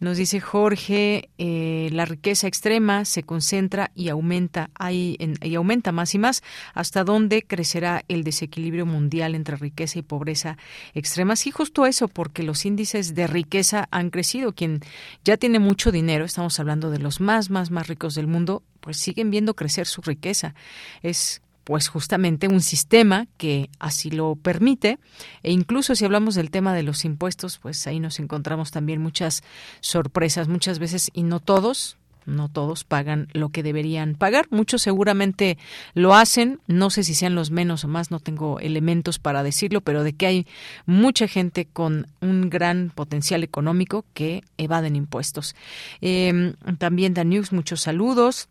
Nos 0.00 0.16
dice 0.16 0.33
Jorge, 0.40 1.30
eh, 1.38 1.88
la 1.92 2.04
riqueza 2.04 2.46
extrema 2.46 3.04
se 3.04 3.22
concentra 3.22 3.90
y 3.94 4.08
aumenta, 4.08 4.70
y 4.90 5.54
aumenta 5.54 5.92
más 5.92 6.14
y 6.14 6.18
más. 6.18 6.42
¿Hasta 6.74 7.04
dónde 7.04 7.42
crecerá 7.42 8.04
el 8.08 8.24
desequilibrio 8.24 8.86
mundial 8.86 9.34
entre 9.34 9.56
riqueza 9.56 9.98
y 9.98 10.02
pobreza 10.02 10.56
extrema? 10.94 11.36
Sí, 11.36 11.50
justo 11.50 11.86
eso, 11.86 12.08
porque 12.08 12.42
los 12.42 12.64
índices 12.64 13.14
de 13.14 13.26
riqueza 13.26 13.88
han 13.90 14.10
crecido. 14.10 14.52
Quien 14.52 14.80
ya 15.24 15.36
tiene 15.36 15.58
mucho 15.58 15.92
dinero, 15.92 16.24
estamos 16.24 16.58
hablando 16.60 16.90
de 16.90 16.98
los 16.98 17.20
más, 17.20 17.50
más, 17.50 17.70
más 17.70 17.88
ricos 17.88 18.14
del 18.14 18.26
mundo, 18.26 18.62
pues 18.80 18.98
siguen 18.98 19.30
viendo 19.30 19.54
crecer 19.54 19.86
su 19.86 20.02
riqueza. 20.02 20.54
Es 21.02 21.42
pues 21.64 21.88
justamente 21.88 22.48
un 22.48 22.60
sistema 22.60 23.26
que 23.36 23.70
así 23.78 24.10
lo 24.10 24.36
permite 24.36 24.98
e 25.42 25.50
incluso 25.50 25.94
si 25.94 26.04
hablamos 26.04 26.34
del 26.34 26.50
tema 26.50 26.74
de 26.74 26.82
los 26.82 27.04
impuestos 27.04 27.58
pues 27.58 27.86
ahí 27.86 28.00
nos 28.00 28.20
encontramos 28.20 28.70
también 28.70 29.00
muchas 29.00 29.42
sorpresas 29.80 30.48
muchas 30.48 30.78
veces 30.78 31.10
y 31.14 31.22
no 31.22 31.40
todos 31.40 31.96
no 32.26 32.48
todos 32.48 32.84
pagan 32.84 33.28
lo 33.32 33.50
que 33.50 33.62
deberían 33.62 34.14
pagar. 34.14 34.46
Muchos 34.50 34.82
seguramente 34.82 35.58
lo 35.94 36.14
hacen. 36.14 36.60
No 36.66 36.90
sé 36.90 37.04
si 37.04 37.14
sean 37.14 37.34
los 37.34 37.50
menos 37.50 37.84
o 37.84 37.88
más, 37.88 38.10
no 38.10 38.20
tengo 38.20 38.60
elementos 38.60 39.18
para 39.18 39.42
decirlo, 39.42 39.80
pero 39.80 40.04
de 40.04 40.14
que 40.14 40.26
hay 40.26 40.46
mucha 40.86 41.28
gente 41.28 41.66
con 41.66 42.06
un 42.20 42.50
gran 42.50 42.90
potencial 42.94 43.42
económico 43.42 44.04
que 44.14 44.42
evaden 44.58 44.96
impuestos. 44.96 45.54
Eh, 46.00 46.54
también 46.78 47.14
Dan 47.14 47.30
News, 47.30 47.52
muchos 47.52 47.82
saludos. 47.82 48.48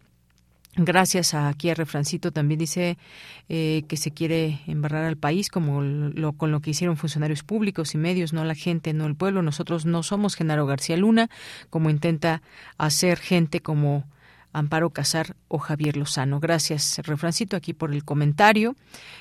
Gracias 0.75 1.35
a 1.35 1.49
aquí 1.49 1.69
a 1.69 1.75
Refrancito 1.75 2.31
también 2.31 2.57
dice 2.57 2.97
eh, 3.47 3.83
que 3.87 3.95
se 3.95 4.09
quiere 4.09 4.61
embarrar 4.65 5.05
al 5.05 5.17
país 5.17 5.49
como 5.49 5.83
lo, 5.83 6.33
con 6.33 6.51
lo 6.51 6.61
que 6.61 6.71
hicieron 6.71 6.97
funcionarios 6.97 7.43
públicos 7.43 7.93
y 7.93 7.99
medios, 7.99 8.33
no 8.33 8.43
la 8.43 8.55
gente, 8.55 8.91
no 8.93 9.05
el 9.05 9.15
pueblo. 9.15 9.43
Nosotros 9.43 9.85
no 9.85 10.01
somos 10.01 10.33
Genaro 10.33 10.65
García 10.65 10.97
Luna, 10.97 11.29
como 11.69 11.91
intenta 11.91 12.41
hacer 12.79 13.19
gente 13.19 13.59
como 13.59 14.05
Amparo 14.53 14.91
Casar 14.91 15.35
o 15.47 15.57
Javier 15.57 15.97
Lozano. 15.97 16.39
Gracias, 16.39 17.01
Refrancito, 17.03 17.57
aquí 17.57 17.73
por 17.73 17.91
el 17.91 18.05
comentario. 18.05 18.75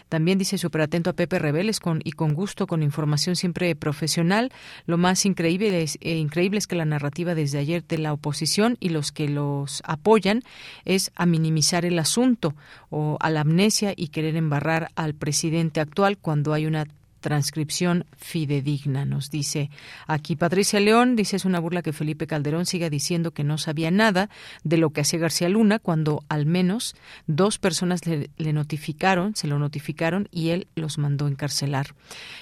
También 0.08 0.38
dice 0.38 0.58
súper 0.58 0.82
atento 0.82 1.10
a 1.10 1.14
Pepe 1.14 1.38
Rebeles 1.38 1.80
con, 1.80 2.00
y 2.04 2.12
con 2.12 2.34
gusto, 2.34 2.66
con 2.66 2.82
información 2.82 3.34
siempre 3.34 3.74
profesional. 3.74 4.52
Lo 4.86 4.98
más 4.98 5.26
increíble 5.26 5.84
eh, 6.00 6.16
increíble 6.16 6.58
es 6.58 6.66
que 6.66 6.76
la 6.76 6.84
narrativa 6.84 7.34
desde 7.34 7.58
ayer 7.58 7.84
de 7.84 7.98
la 7.98 8.12
oposición 8.12 8.76
y 8.78 8.90
los 8.90 9.10
que 9.10 9.28
los 9.28 9.82
apoyan 9.84 10.42
es 10.84 11.10
a 11.16 11.26
minimizar 11.26 11.84
el 11.84 11.98
asunto 11.98 12.54
o 12.90 13.16
a 13.20 13.30
la 13.30 13.40
amnesia 13.40 13.94
y 13.96 14.08
querer 14.08 14.36
embarrar 14.36 14.90
al 14.94 15.14
presidente 15.14 15.80
actual 15.80 16.18
cuando 16.18 16.52
hay 16.52 16.66
una 16.66 16.86
transcripción 17.22 18.04
fidedigna, 18.18 19.06
nos 19.06 19.30
dice 19.30 19.70
aquí 20.06 20.36
Patricia 20.36 20.78
León, 20.78 21.16
dice 21.16 21.36
es 21.36 21.46
una 21.46 21.60
burla 21.60 21.80
que 21.80 21.94
Felipe 21.94 22.26
Calderón 22.26 22.66
siga 22.66 22.90
diciendo 22.90 23.30
que 23.30 23.44
no 23.44 23.56
sabía 23.56 23.90
nada 23.90 24.28
de 24.64 24.76
lo 24.76 24.90
que 24.90 25.00
hacía 25.00 25.20
García 25.20 25.48
Luna 25.48 25.78
cuando 25.78 26.24
al 26.28 26.44
menos 26.44 26.94
dos 27.26 27.58
personas 27.58 28.02
le, 28.06 28.28
notificaron, 28.52 29.34
se 29.34 29.46
lo 29.46 29.58
notificaron 29.58 30.28
y 30.30 30.50
él 30.50 30.66
los 30.74 30.98
mandó 30.98 31.28
encarcelar. 31.28 31.94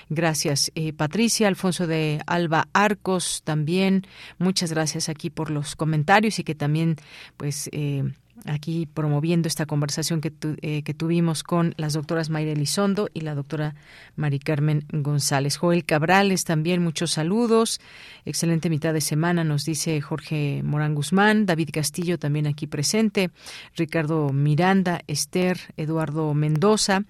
Gracias, 0.08 0.72
eh, 0.74 0.92
Patricia, 0.92 1.46
Alfonso 1.46 1.86
de 1.86 2.20
Alba 2.26 2.66
Arcos 2.72 3.42
también, 3.44 4.06
muchas 4.38 4.72
gracias 4.72 5.08
aquí 5.08 5.30
por 5.30 5.50
los 5.50 5.76
comentarios 5.76 6.40
y 6.40 6.44
que 6.44 6.56
también 6.56 6.96
pues 7.36 7.68
eh, 7.72 8.02
aquí 8.46 8.86
promoviendo 8.86 9.48
esta 9.48 9.66
conversación 9.66 10.20
que, 10.20 10.30
tu, 10.30 10.56
eh, 10.62 10.82
que 10.82 10.94
tuvimos 10.94 11.42
con 11.42 11.74
las 11.76 11.92
doctoras 11.92 12.30
Mayra 12.30 12.52
Elizondo 12.52 13.08
y 13.12 13.20
la 13.20 13.34
doctora 13.34 13.74
Mari 14.16 14.38
Carmen 14.38 14.84
González. 14.92 15.56
Joel 15.56 15.84
Cabrales 15.84 16.44
también, 16.44 16.82
muchos 16.82 17.12
saludos. 17.12 17.80
Excelente 18.24 18.70
mitad 18.70 18.92
de 18.92 19.00
semana, 19.00 19.44
nos 19.44 19.64
dice 19.64 20.00
Jorge 20.00 20.62
Morán 20.64 20.94
Guzmán. 20.94 21.46
David 21.46 21.70
Castillo 21.72 22.18
también 22.18 22.46
aquí 22.46 22.66
presente. 22.66 23.30
Ricardo 23.76 24.30
Miranda, 24.32 25.02
Esther, 25.06 25.58
Eduardo 25.76 26.32
Mendoza. 26.34 27.04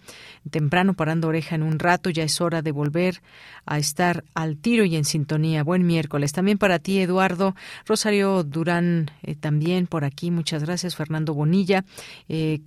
Temprano 0.51 0.95
parando 0.95 1.29
oreja 1.29 1.55
en 1.55 1.63
un 1.63 1.79
rato, 1.79 2.11
ya 2.11 2.23
es 2.23 2.41
hora 2.41 2.63
de 2.63 2.73
volver 2.73 3.23
a 3.67 3.79
estar 3.79 4.25
al 4.35 4.57
tiro 4.57 4.85
y 4.85 4.97
en 4.97 5.05
sintonía. 5.05 5.63
Buen 5.63 5.87
miércoles. 5.87 6.33
También 6.33 6.59
para 6.59 6.79
ti, 6.79 6.99
Eduardo. 6.99 7.55
Rosario 7.87 8.43
Durán 8.43 9.11
eh, 9.23 9.35
también 9.35 9.87
por 9.87 10.05
aquí. 10.05 10.31
Muchas 10.31 10.65
gracias, 10.65 10.97
Fernando. 10.97 11.20
Bonilla, 11.27 11.85
eh, 12.29 12.61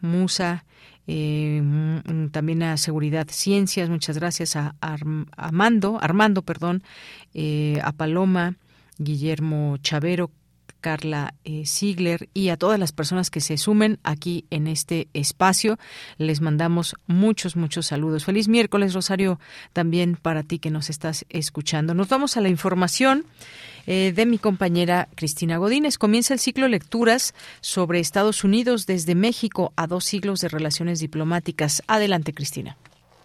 Musa, 0.00 0.64
eh, 1.06 1.60
mm, 1.62 2.28
también 2.30 2.62
a 2.62 2.76
Seguridad 2.76 3.26
Ciencias, 3.30 3.88
muchas 3.88 4.18
gracias 4.18 4.56
a, 4.56 4.74
a 4.80 4.96
Armando, 5.36 5.98
Armando, 6.00 6.42
perdón, 6.42 6.82
eh, 7.34 7.80
a 7.82 7.92
Paloma, 7.92 8.56
Guillermo 8.98 9.76
Chavero, 9.78 10.30
Carla 10.80 11.34
eh, 11.44 11.64
Ziegler 11.66 12.28
y 12.34 12.48
a 12.50 12.56
todas 12.56 12.78
las 12.78 12.92
personas 12.92 13.30
que 13.30 13.40
se 13.40 13.56
sumen 13.56 13.98
aquí 14.04 14.44
en 14.50 14.66
este 14.66 15.08
espacio. 15.14 15.76
Les 16.18 16.40
mandamos 16.40 16.94
muchos, 17.06 17.56
muchos 17.56 17.86
saludos. 17.86 18.24
Feliz 18.24 18.48
miércoles, 18.48 18.94
Rosario, 18.94 19.38
también 19.72 20.16
para 20.16 20.42
ti 20.42 20.58
que 20.58 20.70
nos 20.70 20.90
estás 20.90 21.26
escuchando. 21.28 21.94
Nos 21.94 22.08
vamos 22.08 22.36
a 22.36 22.40
la 22.40 22.48
información. 22.48 23.24
Eh, 23.88 24.12
de 24.12 24.26
mi 24.26 24.38
compañera 24.38 25.06
Cristina 25.14 25.58
Godínez. 25.58 25.96
Comienza 25.96 26.34
el 26.34 26.40
ciclo 26.40 26.66
Lecturas 26.66 27.34
sobre 27.60 28.00
Estados 28.00 28.42
Unidos 28.42 28.84
desde 28.86 29.14
México 29.14 29.72
a 29.76 29.86
dos 29.86 30.04
siglos 30.04 30.40
de 30.40 30.48
relaciones 30.48 30.98
diplomáticas. 30.98 31.84
Adelante, 31.86 32.32
Cristina. 32.32 32.76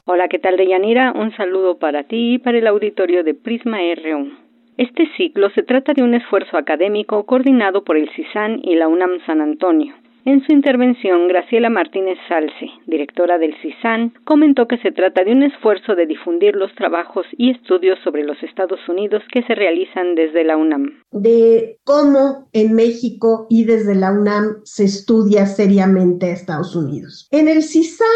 Hola, 0.06 0.28
¿qué 0.28 0.40
tal, 0.40 0.58
Deyanira? 0.58 1.14
Un 1.14 1.36
saludo 1.36 1.80
para 1.80 2.04
ti 2.04 2.34
y 2.34 2.38
para 2.38 2.60
el 2.60 2.68
auditorio 2.68 3.24
de 3.24 3.34
Prisma 3.34 3.80
R1. 3.80 4.41
Este 4.78 5.08
ciclo 5.18 5.50
se 5.52 5.64
trata 5.64 5.94
de 5.94 6.04
un 6.04 6.14
esfuerzo 6.14 6.58
académico 6.58 7.26
coordinado 7.26 7.84
por 7.84 7.98
el 7.98 8.10
CISAN 8.16 8.60
y 8.64 8.76
la 8.76 8.88
UNAM 8.88 9.20
San 9.26 9.42
Antonio 9.42 9.94
en 10.24 10.46
su 10.46 10.54
intervención, 10.54 11.28
Graciela 11.28 11.72
Martínez 11.72 12.18
Salce, 12.28 12.70
directora 12.86 13.40
del 13.40 13.56
CISAN, 13.62 14.14
comentó 14.24 14.68
que 14.68 14.78
se 14.78 14.92
trata 14.92 15.24
de 15.24 15.32
un 15.32 15.42
esfuerzo 15.42 15.96
de 15.96 16.06
difundir 16.06 16.56
los 16.56 16.74
trabajos 16.76 17.26
y 17.38 17.50
estudios 17.50 17.98
sobre 18.04 18.24
los 18.24 18.38
Estados 18.44 18.80
Unidos 18.88 19.24
que 19.34 19.42
se 19.44 19.56
realizan 19.56 20.14
desde 20.14 20.44
la 20.44 20.58
UNAM. 20.58 21.02
De 21.12 21.80
cómo 21.84 22.50
en 22.54 22.76
México 22.76 23.48
y 23.50 23.64
desde 23.64 23.96
la 23.96 24.12
UNAM 24.12 24.62
se 24.64 24.84
estudia 24.84 25.48
seriamente 25.48 26.28
a 26.28 26.34
Estados 26.34 26.76
Unidos. 26.76 27.28
En 27.32 27.48
el 27.48 27.64
CISAN 27.64 28.08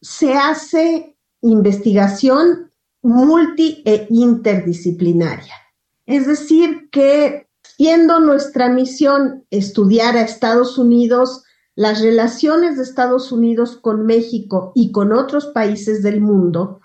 se 0.00 0.32
hace 0.32 1.14
investigación 1.42 2.70
multi 3.02 3.82
e 3.84 4.06
interdisciplinaria. 4.08 5.59
Es 6.10 6.26
decir, 6.26 6.88
que 6.90 7.46
siendo 7.62 8.18
nuestra 8.18 8.68
misión 8.68 9.46
estudiar 9.50 10.16
a 10.16 10.22
Estados 10.22 10.76
Unidos, 10.76 11.44
las 11.76 12.02
relaciones 12.02 12.76
de 12.76 12.82
Estados 12.82 13.30
Unidos 13.30 13.78
con 13.80 14.06
México 14.06 14.72
y 14.74 14.90
con 14.90 15.12
otros 15.12 15.46
países 15.54 16.02
del 16.02 16.20
mundo, 16.20 16.80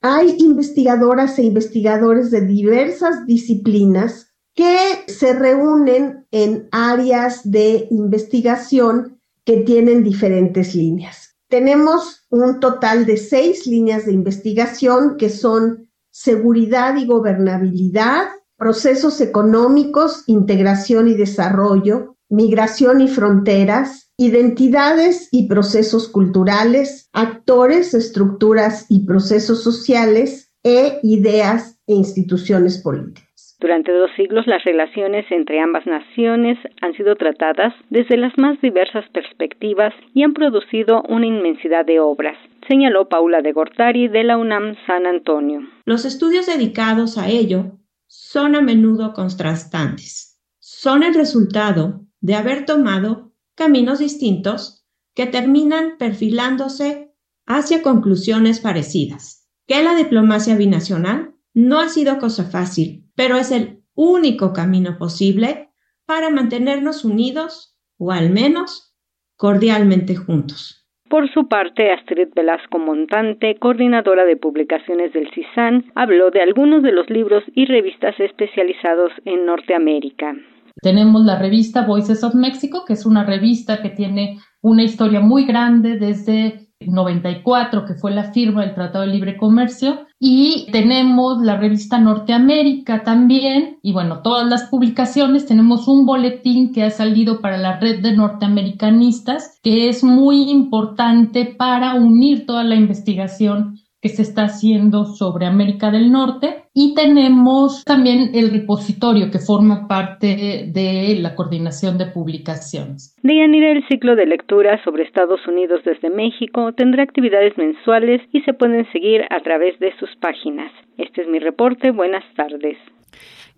hay 0.00 0.34
investigadoras 0.38 1.38
e 1.38 1.42
investigadores 1.42 2.30
de 2.30 2.40
diversas 2.40 3.26
disciplinas 3.26 4.32
que 4.54 5.04
se 5.08 5.34
reúnen 5.34 6.26
en 6.30 6.66
áreas 6.72 7.42
de 7.50 7.86
investigación 7.90 9.20
que 9.44 9.58
tienen 9.58 10.02
diferentes 10.02 10.74
líneas. 10.74 11.36
Tenemos 11.48 12.24
un 12.30 12.60
total 12.60 13.04
de 13.04 13.18
seis 13.18 13.66
líneas 13.66 14.06
de 14.06 14.14
investigación 14.14 15.18
que 15.18 15.28
son 15.28 15.90
seguridad 16.10 16.96
y 16.96 17.04
gobernabilidad, 17.04 18.39
procesos 18.60 19.22
económicos, 19.22 20.22
integración 20.28 21.08
y 21.08 21.14
desarrollo, 21.14 22.16
migración 22.28 23.00
y 23.00 23.08
fronteras, 23.08 24.12
identidades 24.18 25.30
y 25.32 25.48
procesos 25.48 26.08
culturales, 26.12 27.08
actores, 27.14 27.94
estructuras 27.94 28.86
y 28.90 29.06
procesos 29.06 29.64
sociales 29.64 30.52
e 30.62 31.00
ideas 31.02 31.80
e 31.86 31.94
instituciones 31.94 32.82
políticas. 32.82 33.56
Durante 33.60 33.92
dos 33.92 34.10
siglos 34.14 34.46
las 34.46 34.62
relaciones 34.64 35.24
entre 35.30 35.58
ambas 35.60 35.86
naciones 35.86 36.58
han 36.82 36.92
sido 36.94 37.16
tratadas 37.16 37.72
desde 37.88 38.18
las 38.18 38.36
más 38.36 38.60
diversas 38.60 39.04
perspectivas 39.12 39.94
y 40.12 40.22
han 40.22 40.34
producido 40.34 41.02
una 41.08 41.26
inmensidad 41.26 41.86
de 41.86 41.98
obras, 41.98 42.36
señaló 42.68 43.08
Paula 43.08 43.40
de 43.40 43.52
Gortari 43.52 44.08
de 44.08 44.24
la 44.24 44.36
UNAM 44.36 44.76
San 44.86 45.06
Antonio. 45.06 45.62
Los 45.86 46.04
estudios 46.04 46.46
dedicados 46.46 47.16
a 47.16 47.28
ello 47.28 47.79
son 48.12 48.56
a 48.56 48.60
menudo 48.60 49.12
contrastantes. 49.12 50.40
Son 50.58 51.04
el 51.04 51.14
resultado 51.14 52.04
de 52.20 52.34
haber 52.34 52.66
tomado 52.66 53.32
caminos 53.54 54.00
distintos 54.00 54.84
que 55.14 55.26
terminan 55.26 55.96
perfilándose 55.96 57.14
hacia 57.46 57.82
conclusiones 57.82 58.58
parecidas. 58.58 59.48
Que 59.68 59.84
la 59.84 59.94
diplomacia 59.94 60.56
binacional 60.56 61.36
no 61.54 61.78
ha 61.78 61.88
sido 61.88 62.18
cosa 62.18 62.46
fácil, 62.46 63.08
pero 63.14 63.36
es 63.36 63.52
el 63.52 63.84
único 63.94 64.52
camino 64.52 64.98
posible 64.98 65.70
para 66.04 66.30
mantenernos 66.30 67.04
unidos 67.04 67.78
o 67.96 68.10
al 68.10 68.30
menos 68.30 68.92
cordialmente 69.36 70.16
juntos. 70.16 70.79
Por 71.10 71.28
su 71.34 71.48
parte, 71.48 71.90
Astrid 71.90 72.28
Velasco 72.36 72.78
Montante, 72.78 73.56
coordinadora 73.58 74.24
de 74.24 74.36
publicaciones 74.36 75.12
del 75.12 75.28
CISAN, 75.34 75.86
habló 75.96 76.30
de 76.30 76.40
algunos 76.40 76.84
de 76.84 76.92
los 76.92 77.10
libros 77.10 77.42
y 77.52 77.66
revistas 77.66 78.14
especializados 78.20 79.10
en 79.24 79.44
Norteamérica. 79.44 80.36
Tenemos 80.80 81.24
la 81.24 81.36
revista 81.36 81.84
Voices 81.84 82.22
of 82.22 82.36
Mexico, 82.36 82.84
que 82.86 82.92
es 82.92 83.04
una 83.04 83.24
revista 83.24 83.82
que 83.82 83.90
tiene 83.90 84.38
una 84.62 84.84
historia 84.84 85.18
muy 85.18 85.46
grande 85.46 85.98
desde 85.98 86.68
94, 86.78 87.86
que 87.86 87.94
fue 87.94 88.12
la 88.12 88.30
firma 88.32 88.64
del 88.64 88.74
Tratado 88.76 89.04
de 89.04 89.10
Libre 89.10 89.36
Comercio, 89.36 90.06
y 90.22 90.66
tenemos 90.70 91.42
la 91.42 91.56
revista 91.56 91.98
Norteamérica 91.98 93.04
también, 93.04 93.78
y 93.82 93.94
bueno, 93.94 94.20
todas 94.20 94.46
las 94.46 94.64
publicaciones, 94.64 95.46
tenemos 95.46 95.88
un 95.88 96.04
boletín 96.04 96.72
que 96.72 96.84
ha 96.84 96.90
salido 96.90 97.40
para 97.40 97.56
la 97.56 97.80
red 97.80 98.02
de 98.02 98.14
norteamericanistas, 98.14 99.58
que 99.62 99.88
es 99.88 100.04
muy 100.04 100.50
importante 100.50 101.46
para 101.46 101.94
unir 101.94 102.44
toda 102.44 102.64
la 102.64 102.74
investigación 102.74 103.80
que 104.00 104.08
se 104.08 104.22
está 104.22 104.44
haciendo 104.44 105.04
sobre 105.04 105.46
América 105.46 105.90
del 105.90 106.10
Norte 106.10 106.64
y 106.72 106.94
tenemos 106.94 107.84
también 107.84 108.30
el 108.34 108.50
repositorio 108.50 109.30
que 109.30 109.38
forma 109.38 109.86
parte 109.88 110.70
de 110.72 111.16
la 111.20 111.34
coordinación 111.34 111.98
de 111.98 112.06
publicaciones. 112.06 113.16
Deyanira, 113.22 113.72
el 113.72 113.86
ciclo 113.88 114.16
de 114.16 114.26
lectura 114.26 114.82
sobre 114.84 115.04
Estados 115.04 115.46
Unidos 115.46 115.80
desde 115.84 116.10
México 116.10 116.72
tendrá 116.72 117.02
actividades 117.02 117.56
mensuales 117.58 118.22
y 118.32 118.40
se 118.42 118.54
pueden 118.54 118.90
seguir 118.92 119.22
a 119.30 119.40
través 119.40 119.78
de 119.80 119.92
sus 119.98 120.10
páginas. 120.16 120.72
Este 120.96 121.22
es 121.22 121.28
mi 121.28 121.38
reporte. 121.38 121.90
Buenas 121.90 122.24
tardes. 122.36 122.76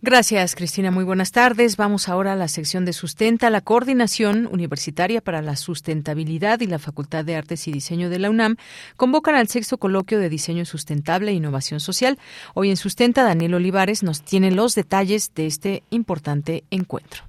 Gracias, 0.05 0.57
Cristina. 0.57 0.91
Muy 0.91 1.05
buenas 1.05 1.31
tardes. 1.31 1.77
Vamos 1.77 2.09
ahora 2.09 2.33
a 2.33 2.37
la 2.37 2.49
sección 2.49 2.85
de 2.85 2.93
Sustenta, 2.93 3.51
la 3.51 3.61
Coordinación 3.61 4.49
Universitaria 4.51 5.21
para 5.21 5.43
la 5.43 5.55
Sustentabilidad 5.55 6.59
y 6.61 6.67
la 6.67 6.81
Facultad 6.81 7.25
de 7.25 7.37
Artes 7.37 7.69
y 7.69 7.73
Diseño 7.73 8.11
de 8.11 8.19
la 8.19 8.29
UNAM 8.29 8.57
convocan 8.97 9.37
al 9.37 9.47
sexto 9.47 9.79
coloquio 9.79 10.19
de 10.19 10.29
Diseño 10.29 10.65
Sustentable 10.65 11.31
e 11.31 11.35
Innovación 11.35 11.79
Social. 11.79 12.19
Hoy 12.53 12.71
en 12.71 12.77
Sustenta, 12.77 13.23
Daniel 13.23 13.55
Olivares 13.55 14.03
nos 14.03 14.23
tiene 14.23 14.51
los 14.51 14.75
detalles 14.75 15.31
de 15.37 15.47
este 15.47 15.85
importante 15.91 16.65
encuentro. 16.73 17.23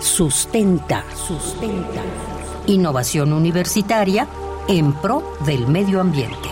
Sustenta, 0.00 1.04
sustenta 1.14 2.31
Innovación 2.66 3.32
universitaria 3.32 4.28
en 4.68 4.92
pro 4.92 5.36
del 5.44 5.66
medio 5.66 6.00
ambiente. 6.00 6.48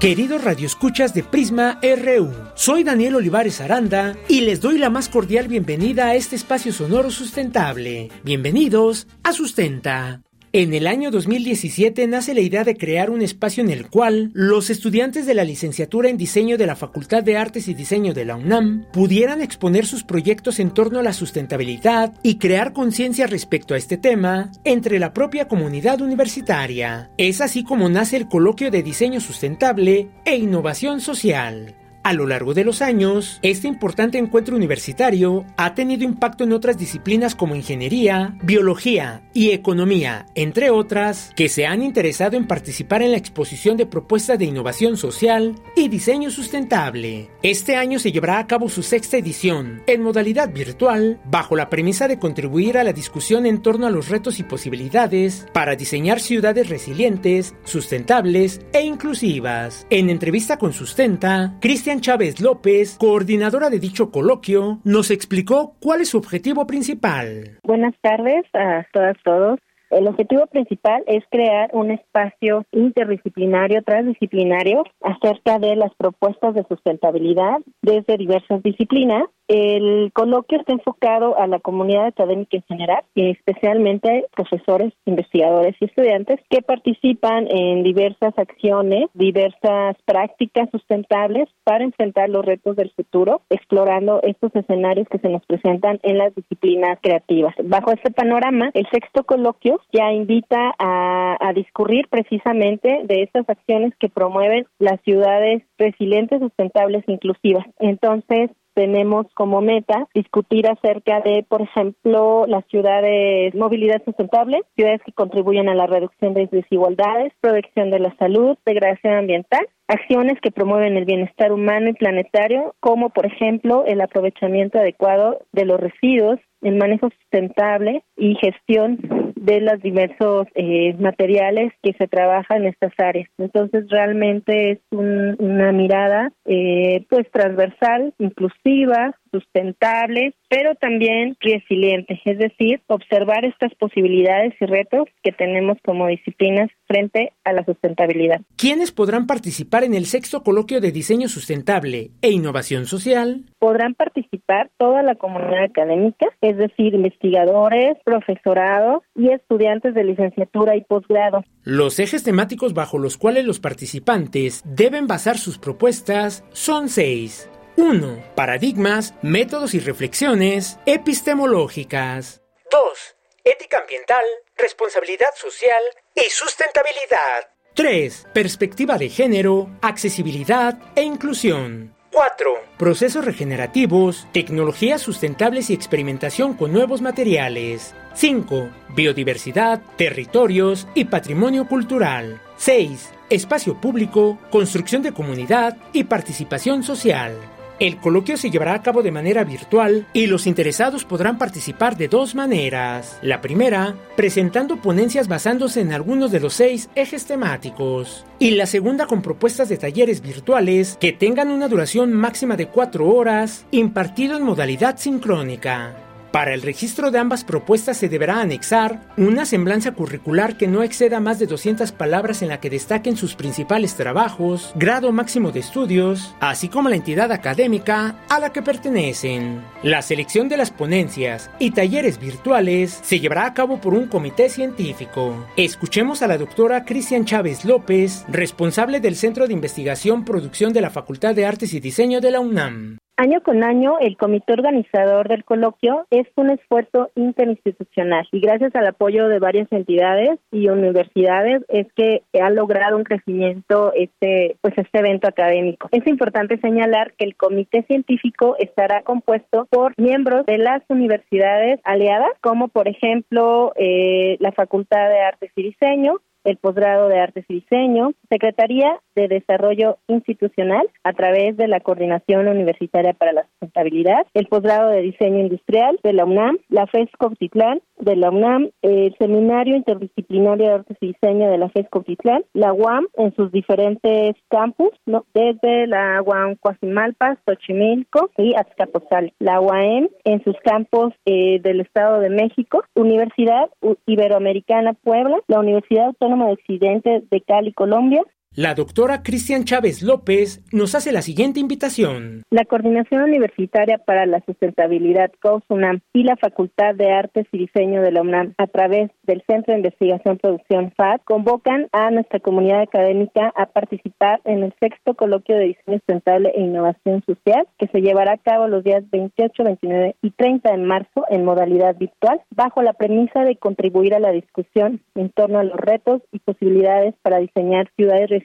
Queridos 0.00 0.42
radioescuchas 0.42 1.12
de 1.12 1.22
Prisma 1.22 1.78
RU, 1.82 2.32
soy 2.54 2.84
Daniel 2.84 3.16
Olivares 3.16 3.60
Aranda 3.60 4.16
y 4.28 4.40
les 4.40 4.62
doy 4.62 4.78
la 4.78 4.88
más 4.88 5.10
cordial 5.10 5.46
bienvenida 5.46 6.06
a 6.06 6.14
este 6.14 6.36
espacio 6.36 6.72
sonoro 6.72 7.10
sustentable. 7.10 8.10
Bienvenidos 8.24 9.08
a 9.24 9.34
Sustenta. 9.34 10.22
En 10.52 10.74
el 10.74 10.88
año 10.88 11.12
2017 11.12 12.08
nace 12.08 12.34
la 12.34 12.40
idea 12.40 12.64
de 12.64 12.76
crear 12.76 13.10
un 13.10 13.22
espacio 13.22 13.62
en 13.62 13.70
el 13.70 13.86
cual 13.88 14.32
los 14.34 14.68
estudiantes 14.68 15.24
de 15.24 15.34
la 15.34 15.44
licenciatura 15.44 16.08
en 16.08 16.16
diseño 16.16 16.58
de 16.58 16.66
la 16.66 16.74
Facultad 16.74 17.22
de 17.22 17.36
Artes 17.36 17.68
y 17.68 17.74
Diseño 17.74 18.14
de 18.14 18.24
la 18.24 18.34
UNAM 18.34 18.84
pudieran 18.92 19.42
exponer 19.42 19.86
sus 19.86 20.02
proyectos 20.02 20.58
en 20.58 20.72
torno 20.72 20.98
a 20.98 21.04
la 21.04 21.12
sustentabilidad 21.12 22.14
y 22.24 22.38
crear 22.38 22.72
conciencia 22.72 23.28
respecto 23.28 23.74
a 23.74 23.76
este 23.76 23.96
tema 23.96 24.50
entre 24.64 24.98
la 24.98 25.12
propia 25.12 25.46
comunidad 25.46 26.00
universitaria. 26.00 27.12
Es 27.16 27.40
así 27.40 27.62
como 27.62 27.88
nace 27.88 28.16
el 28.16 28.26
coloquio 28.26 28.72
de 28.72 28.82
diseño 28.82 29.20
sustentable 29.20 30.08
e 30.24 30.34
innovación 30.34 31.00
social. 31.00 31.76
A 32.02 32.14
lo 32.14 32.26
largo 32.26 32.54
de 32.54 32.64
los 32.64 32.80
años, 32.80 33.38
este 33.42 33.68
importante 33.68 34.16
encuentro 34.16 34.56
universitario 34.56 35.44
ha 35.58 35.74
tenido 35.74 36.02
impacto 36.02 36.44
en 36.44 36.54
otras 36.54 36.78
disciplinas 36.78 37.34
como 37.34 37.54
ingeniería, 37.54 38.38
biología 38.42 39.22
y 39.34 39.50
economía, 39.50 40.24
entre 40.34 40.70
otras, 40.70 41.30
que 41.36 41.50
se 41.50 41.66
han 41.66 41.82
interesado 41.82 42.38
en 42.38 42.46
participar 42.46 43.02
en 43.02 43.10
la 43.10 43.18
exposición 43.18 43.76
de 43.76 43.84
propuestas 43.84 44.38
de 44.38 44.46
innovación 44.46 44.96
social 44.96 45.56
y 45.76 45.88
diseño 45.88 46.30
sustentable. 46.30 47.28
Este 47.42 47.76
año 47.76 47.98
se 47.98 48.12
llevará 48.12 48.38
a 48.38 48.46
cabo 48.46 48.70
su 48.70 48.82
sexta 48.82 49.18
edición, 49.18 49.82
en 49.86 50.02
modalidad 50.02 50.50
virtual, 50.54 51.20
bajo 51.26 51.54
la 51.54 51.68
premisa 51.68 52.08
de 52.08 52.18
contribuir 52.18 52.78
a 52.78 52.84
la 52.84 52.94
discusión 52.94 53.44
en 53.44 53.60
torno 53.60 53.86
a 53.86 53.90
los 53.90 54.08
retos 54.08 54.38
y 54.38 54.42
posibilidades 54.42 55.46
para 55.52 55.76
diseñar 55.76 56.18
ciudades 56.18 56.70
resilientes, 56.70 57.54
sustentables 57.64 58.62
e 58.72 58.80
inclusivas. 58.80 59.86
En 59.90 60.08
entrevista 60.08 60.56
con 60.56 60.72
Sustenta, 60.72 61.58
Cristian 61.60 61.90
Chávez 62.00 62.40
López, 62.40 62.96
coordinadora 62.98 63.70
de 63.70 63.78
dicho 63.78 64.10
coloquio, 64.10 64.78
nos 64.84 65.10
explicó 65.10 65.76
cuál 65.80 66.00
es 66.00 66.08
su 66.08 66.18
objetivo 66.18 66.66
principal. 66.66 67.58
Buenas 67.62 67.94
tardes 68.00 68.44
a 68.54 68.86
todas 68.92 69.16
todos. 69.22 69.58
El 69.90 70.06
objetivo 70.06 70.46
principal 70.46 71.02
es 71.08 71.24
crear 71.30 71.68
un 71.72 71.90
espacio 71.90 72.64
interdisciplinario, 72.70 73.82
transdisciplinario, 73.82 74.84
acerca 75.02 75.58
de 75.58 75.74
las 75.74 75.92
propuestas 75.96 76.54
de 76.54 76.64
sustentabilidad 76.68 77.58
desde 77.82 78.16
diversas 78.16 78.62
disciplinas 78.62 79.24
el 79.50 80.12
coloquio 80.12 80.60
está 80.60 80.72
enfocado 80.72 81.36
a 81.36 81.48
la 81.48 81.58
comunidad 81.58 82.06
académica 82.06 82.56
en 82.56 82.62
general 82.68 83.02
y 83.16 83.30
especialmente 83.30 84.26
profesores, 84.32 84.92
investigadores 85.06 85.74
y 85.80 85.86
estudiantes 85.86 86.38
que 86.48 86.62
participan 86.62 87.48
en 87.50 87.82
diversas 87.82 88.32
acciones, 88.38 89.08
diversas 89.12 89.96
prácticas 90.04 90.70
sustentables 90.70 91.48
para 91.64 91.82
enfrentar 91.82 92.28
los 92.28 92.46
retos 92.46 92.76
del 92.76 92.92
futuro, 92.92 93.42
explorando 93.50 94.20
estos 94.22 94.54
escenarios 94.54 95.08
que 95.08 95.18
se 95.18 95.28
nos 95.28 95.44
presentan 95.46 95.98
en 96.04 96.18
las 96.18 96.32
disciplinas 96.32 97.00
creativas. 97.02 97.52
Bajo 97.64 97.90
este 97.90 98.12
panorama, 98.12 98.70
el 98.74 98.86
sexto 98.92 99.24
coloquio 99.24 99.80
ya 99.92 100.12
invita 100.12 100.76
a, 100.78 101.36
a 101.40 101.52
discurrir 101.54 102.06
precisamente 102.08 103.00
de 103.02 103.22
estas 103.24 103.50
acciones 103.50 103.94
que 103.98 104.08
promueven 104.08 104.66
las 104.78 105.00
ciudades 105.00 105.64
resilientes, 105.76 106.38
sustentables 106.38 107.02
e 107.08 107.12
inclusivas. 107.14 107.66
Entonces, 107.80 108.50
tenemos 108.80 109.26
como 109.34 109.60
meta 109.60 110.08
discutir 110.14 110.66
acerca 110.66 111.20
de, 111.20 111.44
por 111.46 111.60
ejemplo, 111.60 112.46
las 112.46 112.64
ciudades 112.68 113.54
movilidad 113.54 114.02
sustentable, 114.06 114.62
ciudades 114.74 115.02
que 115.04 115.12
contribuyen 115.12 115.68
a 115.68 115.74
la 115.74 115.86
reducción 115.86 116.32
de 116.32 116.46
desigualdades, 116.46 117.34
protección 117.42 117.90
de 117.90 117.98
la 117.98 118.16
salud, 118.16 118.56
degradación 118.64 119.12
ambiental, 119.12 119.68
acciones 119.86 120.40
que 120.40 120.50
promueven 120.50 120.96
el 120.96 121.04
bienestar 121.04 121.52
humano 121.52 121.90
y 121.90 121.92
planetario, 121.92 122.74
como 122.80 123.10
por 123.10 123.26
ejemplo 123.26 123.84
el 123.86 124.00
aprovechamiento 124.00 124.78
adecuado 124.78 125.40
de 125.52 125.66
los 125.66 125.78
residuos, 125.78 126.40
el 126.62 126.76
manejo 126.76 127.10
sustentable 127.10 128.02
y 128.16 128.36
gestión 128.36 128.98
de 129.40 129.62
los 129.62 129.80
diversos 129.80 130.46
eh, 130.54 130.94
materiales 130.98 131.72
que 131.82 131.94
se 131.94 132.06
trabajan 132.06 132.58
en 132.58 132.66
estas 132.66 132.92
áreas. 132.98 133.28
Entonces 133.38 133.88
realmente 133.88 134.72
es 134.72 134.78
una 134.90 135.72
mirada 135.72 136.30
eh, 136.44 137.06
pues 137.08 137.30
transversal, 137.32 138.12
inclusiva, 138.18 139.16
sustentable, 139.30 140.34
pero 140.48 140.74
también 140.74 141.36
resiliente, 141.40 142.20
es 142.24 142.38
decir, 142.38 142.80
observar 142.86 143.44
estas 143.44 143.74
posibilidades 143.76 144.54
y 144.60 144.66
retos 144.66 145.08
que 145.22 145.32
tenemos 145.32 145.78
como 145.84 146.06
disciplinas 146.06 146.70
frente 146.86 147.32
a 147.44 147.52
la 147.52 147.64
sustentabilidad. 147.64 148.40
¿Quiénes 148.56 148.92
podrán 148.92 149.26
participar 149.26 149.84
en 149.84 149.94
el 149.94 150.06
sexto 150.06 150.42
coloquio 150.42 150.80
de 150.80 150.92
diseño 150.92 151.28
sustentable 151.28 152.10
e 152.22 152.30
innovación 152.30 152.86
social? 152.86 153.44
Podrán 153.58 153.94
participar 153.94 154.70
toda 154.76 155.02
la 155.02 155.14
comunidad 155.14 155.64
académica, 155.64 156.26
es 156.40 156.56
decir, 156.56 156.94
investigadores, 156.94 157.96
profesorado 158.04 159.02
y 159.14 159.30
estudiantes 159.30 159.94
de 159.94 160.04
licenciatura 160.04 160.76
y 160.76 160.82
posgrado. 160.82 161.44
Los 161.64 161.98
ejes 161.98 162.24
temáticos 162.24 162.74
bajo 162.74 162.98
los 162.98 163.16
cuales 163.16 163.44
los 163.44 163.60
participantes 163.60 164.62
deben 164.64 165.06
basar 165.06 165.38
sus 165.38 165.58
propuestas 165.58 166.44
son 166.52 166.88
seis. 166.88 167.50
1. 167.80 168.22
Paradigmas, 168.34 169.14
métodos 169.22 169.74
y 169.74 169.80
reflexiones 169.80 170.78
epistemológicas. 170.84 172.42
2. 172.70 173.16
Ética 173.44 173.78
ambiental, 173.78 174.24
responsabilidad 174.56 175.30
social 175.34 175.82
y 176.14 176.28
sustentabilidad. 176.28 177.48
3. 177.74 178.26
Perspectiva 178.34 178.98
de 178.98 179.08
género, 179.08 179.70
accesibilidad 179.80 180.78
e 180.94 181.02
inclusión. 181.02 181.96
4. 182.12 182.50
Procesos 182.76 183.24
regenerativos, 183.24 184.26
tecnologías 184.32 185.00
sustentables 185.00 185.70
y 185.70 185.74
experimentación 185.74 186.54
con 186.54 186.72
nuevos 186.72 187.00
materiales. 187.00 187.94
5. 188.14 188.68
Biodiversidad, 188.94 189.80
territorios 189.96 190.86
y 190.94 191.06
patrimonio 191.06 191.66
cultural. 191.66 192.42
6. 192.58 193.10
Espacio 193.30 193.80
público, 193.80 194.38
construcción 194.50 195.02
de 195.02 195.12
comunidad 195.12 195.76
y 195.92 196.04
participación 196.04 196.82
social. 196.82 197.38
El 197.80 197.96
coloquio 197.96 198.36
se 198.36 198.50
llevará 198.50 198.74
a 198.74 198.82
cabo 198.82 199.02
de 199.02 199.10
manera 199.10 199.42
virtual 199.42 200.06
y 200.12 200.26
los 200.26 200.46
interesados 200.46 201.06
podrán 201.06 201.38
participar 201.38 201.96
de 201.96 202.08
dos 202.08 202.34
maneras. 202.34 203.18
La 203.22 203.40
primera, 203.40 203.96
presentando 204.18 204.76
ponencias 204.76 205.28
basándose 205.28 205.80
en 205.80 205.94
algunos 205.94 206.30
de 206.30 206.40
los 206.40 206.52
seis 206.52 206.90
ejes 206.94 207.24
temáticos. 207.24 208.26
Y 208.38 208.50
la 208.50 208.66
segunda 208.66 209.06
con 209.06 209.22
propuestas 209.22 209.70
de 209.70 209.78
talleres 209.78 210.20
virtuales 210.20 210.98
que 211.00 211.12
tengan 211.12 211.48
una 211.48 211.68
duración 211.68 212.12
máxima 212.12 212.58
de 212.58 212.68
cuatro 212.68 213.08
horas, 213.08 213.64
impartido 213.70 214.36
en 214.36 214.42
modalidad 214.42 214.98
sincrónica. 214.98 216.09
Para 216.32 216.54
el 216.54 216.62
registro 216.62 217.10
de 217.10 217.18
ambas 217.18 217.42
propuestas 217.42 217.96
se 217.96 218.08
deberá 218.08 218.40
anexar 218.40 219.00
una 219.16 219.44
semblanza 219.44 219.92
curricular 219.92 220.56
que 220.56 220.68
no 220.68 220.84
exceda 220.84 221.18
más 221.18 221.40
de 221.40 221.46
200 221.46 221.90
palabras 221.90 222.42
en 222.42 222.48
la 222.48 222.60
que 222.60 222.70
destaquen 222.70 223.16
sus 223.16 223.34
principales 223.34 223.96
trabajos, 223.96 224.72
grado 224.76 225.10
máximo 225.10 225.50
de 225.50 225.58
estudios, 225.58 226.36
así 226.38 226.68
como 226.68 226.88
la 226.88 226.94
entidad 226.94 227.32
académica 227.32 228.14
a 228.28 228.38
la 228.38 228.52
que 228.52 228.62
pertenecen. 228.62 229.60
La 229.82 230.02
selección 230.02 230.48
de 230.48 230.56
las 230.56 230.70
ponencias 230.70 231.50
y 231.58 231.72
talleres 231.72 232.20
virtuales 232.20 233.00
se 233.02 233.18
llevará 233.18 233.46
a 233.46 233.54
cabo 233.54 233.80
por 233.80 233.94
un 233.94 234.06
comité 234.06 234.48
científico. 234.48 235.34
Escuchemos 235.56 236.22
a 236.22 236.28
la 236.28 236.38
doctora 236.38 236.84
Cristian 236.84 237.24
Chávez 237.24 237.64
López, 237.64 238.24
responsable 238.28 239.00
del 239.00 239.16
Centro 239.16 239.48
de 239.48 239.54
Investigación 239.54 240.24
Producción 240.24 240.72
de 240.72 240.80
la 240.80 240.90
Facultad 240.90 241.34
de 241.34 241.46
Artes 241.46 241.74
y 241.74 241.80
Diseño 241.80 242.20
de 242.20 242.30
la 242.30 242.38
UNAM. 242.38 242.99
Año 243.20 243.42
con 243.42 243.62
año, 243.64 243.98
el 244.00 244.16
comité 244.16 244.54
organizador 244.54 245.28
del 245.28 245.44
coloquio 245.44 246.06
es 246.08 246.26
un 246.36 246.48
esfuerzo 246.48 247.10
interinstitucional 247.16 248.26
y 248.32 248.40
gracias 248.40 248.74
al 248.74 248.86
apoyo 248.86 249.28
de 249.28 249.38
varias 249.38 249.70
entidades 249.72 250.38
y 250.50 250.70
universidades 250.70 251.62
es 251.68 251.86
que 251.92 252.22
ha 252.40 252.48
logrado 252.48 252.96
un 252.96 253.04
crecimiento 253.04 253.92
este 253.94 254.56
pues 254.62 254.72
este 254.78 255.00
evento 255.00 255.28
académico. 255.28 255.90
Es 255.92 256.06
importante 256.06 256.58
señalar 256.60 257.12
que 257.12 257.26
el 257.26 257.36
comité 257.36 257.82
científico 257.82 258.56
estará 258.58 259.02
compuesto 259.02 259.66
por 259.68 259.92
miembros 259.98 260.46
de 260.46 260.56
las 260.56 260.82
universidades 260.88 261.78
aliadas, 261.84 262.30
como 262.40 262.68
por 262.68 262.88
ejemplo 262.88 263.74
eh, 263.76 264.38
la 264.40 264.52
Facultad 264.52 265.10
de 265.10 265.20
Artes 265.20 265.52
y 265.56 265.64
Diseño, 265.64 266.22
el 266.44 266.56
posgrado 266.56 267.08
de 267.08 267.20
Artes 267.20 267.44
y 267.48 267.54
Diseño, 267.54 268.12
Secretaría 268.28 268.98
de 269.14 269.28
Desarrollo 269.28 269.98
Institucional 270.08 270.88
a 271.04 271.12
través 271.12 271.56
de 271.56 271.68
la 271.68 271.80
Coordinación 271.80 272.48
Universitaria 272.48 273.12
para 273.12 273.32
la 273.32 273.42
Sustentabilidad, 273.42 274.26
el 274.34 274.46
posgrado 274.46 274.90
de 274.90 275.02
Diseño 275.02 275.40
Industrial 275.40 275.98
de 276.02 276.12
la 276.12 276.24
UNAM, 276.24 276.58
la 276.68 276.86
FES 276.86 277.08
Titlán 277.38 277.80
de 277.98 278.16
la 278.16 278.30
UNAM, 278.30 278.70
el 278.82 279.14
Seminario 279.18 279.76
Interdisciplinario 279.76 280.66
de 280.66 280.72
Artes 280.72 280.96
y 281.00 281.08
Diseño 281.08 281.50
de 281.50 281.58
la 281.58 281.68
FES 281.68 281.86
Titlán, 282.06 282.44
la 282.54 282.72
UAM 282.72 283.06
en 283.14 283.34
sus 283.34 283.52
diferentes 283.52 284.36
campus, 284.48 284.90
desde 285.34 285.86
la 285.86 286.22
UAM 286.22 286.56
Coajimalpa, 286.56 287.36
Xochimilco 287.44 288.30
y 288.38 288.54
Azcapotzalco, 288.54 289.34
la 289.38 289.60
UAM 289.60 290.08
en 290.24 290.42
sus 290.44 290.56
campos 290.64 291.12
eh, 291.26 291.60
del 291.60 291.80
Estado 291.80 292.20
de 292.20 292.30
México, 292.30 292.82
Universidad 292.94 293.68
Iberoamericana 294.06 294.94
Puebla, 294.94 295.36
la 295.46 295.60
Universidad 295.60 296.06
Autónoma 296.06 296.29
de 296.36 296.52
Occidente 296.52 297.22
de 297.30 297.40
Cali, 297.40 297.72
Colombia, 297.72 298.22
la 298.56 298.74
doctora 298.74 299.22
Cristian 299.22 299.62
Chávez 299.62 300.02
López 300.02 300.60
nos 300.72 300.96
hace 300.96 301.12
la 301.12 301.22
siguiente 301.22 301.60
invitación. 301.60 302.42
La 302.50 302.64
Coordinación 302.64 303.22
Universitaria 303.22 303.98
para 303.98 304.26
la 304.26 304.40
Sustentabilidad 304.44 305.30
COSUNAM 305.40 306.00
y 306.12 306.24
la 306.24 306.34
Facultad 306.36 306.96
de 306.96 307.12
Artes 307.12 307.46
y 307.52 307.58
Diseño 307.58 308.02
de 308.02 308.10
la 308.10 308.22
UNAM 308.22 308.54
a 308.58 308.66
través 308.66 309.12
del 309.22 309.44
Centro 309.46 309.72
de 309.72 309.78
Investigación 309.78 310.38
Producción 310.38 310.92
FAD 310.96 311.20
convocan 311.22 311.86
a 311.92 312.10
nuestra 312.10 312.40
comunidad 312.40 312.80
académica 312.80 313.52
a 313.54 313.66
participar 313.66 314.40
en 314.44 314.64
el 314.64 314.74
sexto 314.80 315.14
coloquio 315.14 315.54
de 315.54 315.66
diseño 315.66 315.98
sustentable 315.98 316.50
e 316.56 316.60
innovación 316.60 317.22
social 317.26 317.68
que 317.78 317.86
se 317.86 318.00
llevará 318.00 318.32
a 318.32 318.38
cabo 318.38 318.66
los 318.66 318.82
días 318.82 319.04
28, 319.12 319.62
29 319.62 320.16
y 320.22 320.30
30 320.32 320.72
de 320.72 320.78
marzo 320.78 321.24
en 321.30 321.44
modalidad 321.44 321.94
virtual 321.96 322.40
bajo 322.50 322.82
la 322.82 322.94
premisa 322.94 323.44
de 323.44 323.54
contribuir 323.54 324.12
a 324.12 324.18
la 324.18 324.32
discusión 324.32 325.00
en 325.14 325.30
torno 325.30 325.60
a 325.60 325.64
los 325.64 325.76
retos 325.76 326.22
y 326.32 326.40
posibilidades 326.40 327.14
para 327.22 327.38
diseñar 327.38 327.88
ciudades 327.94 328.39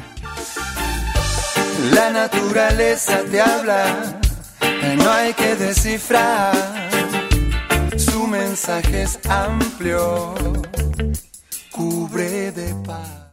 La 1.93 2.11
naturaleza 2.11 3.21
te 3.31 3.39
habla, 3.39 4.19
no 4.97 5.11
hay 5.11 5.33
que 5.33 5.55
descifrar. 5.55 6.53
Su 7.95 8.27
mensaje 8.27 9.03
es 9.03 9.17
amplio, 9.29 10.35
cubre 11.71 12.51
de 12.51 12.75
paz. 12.85 13.24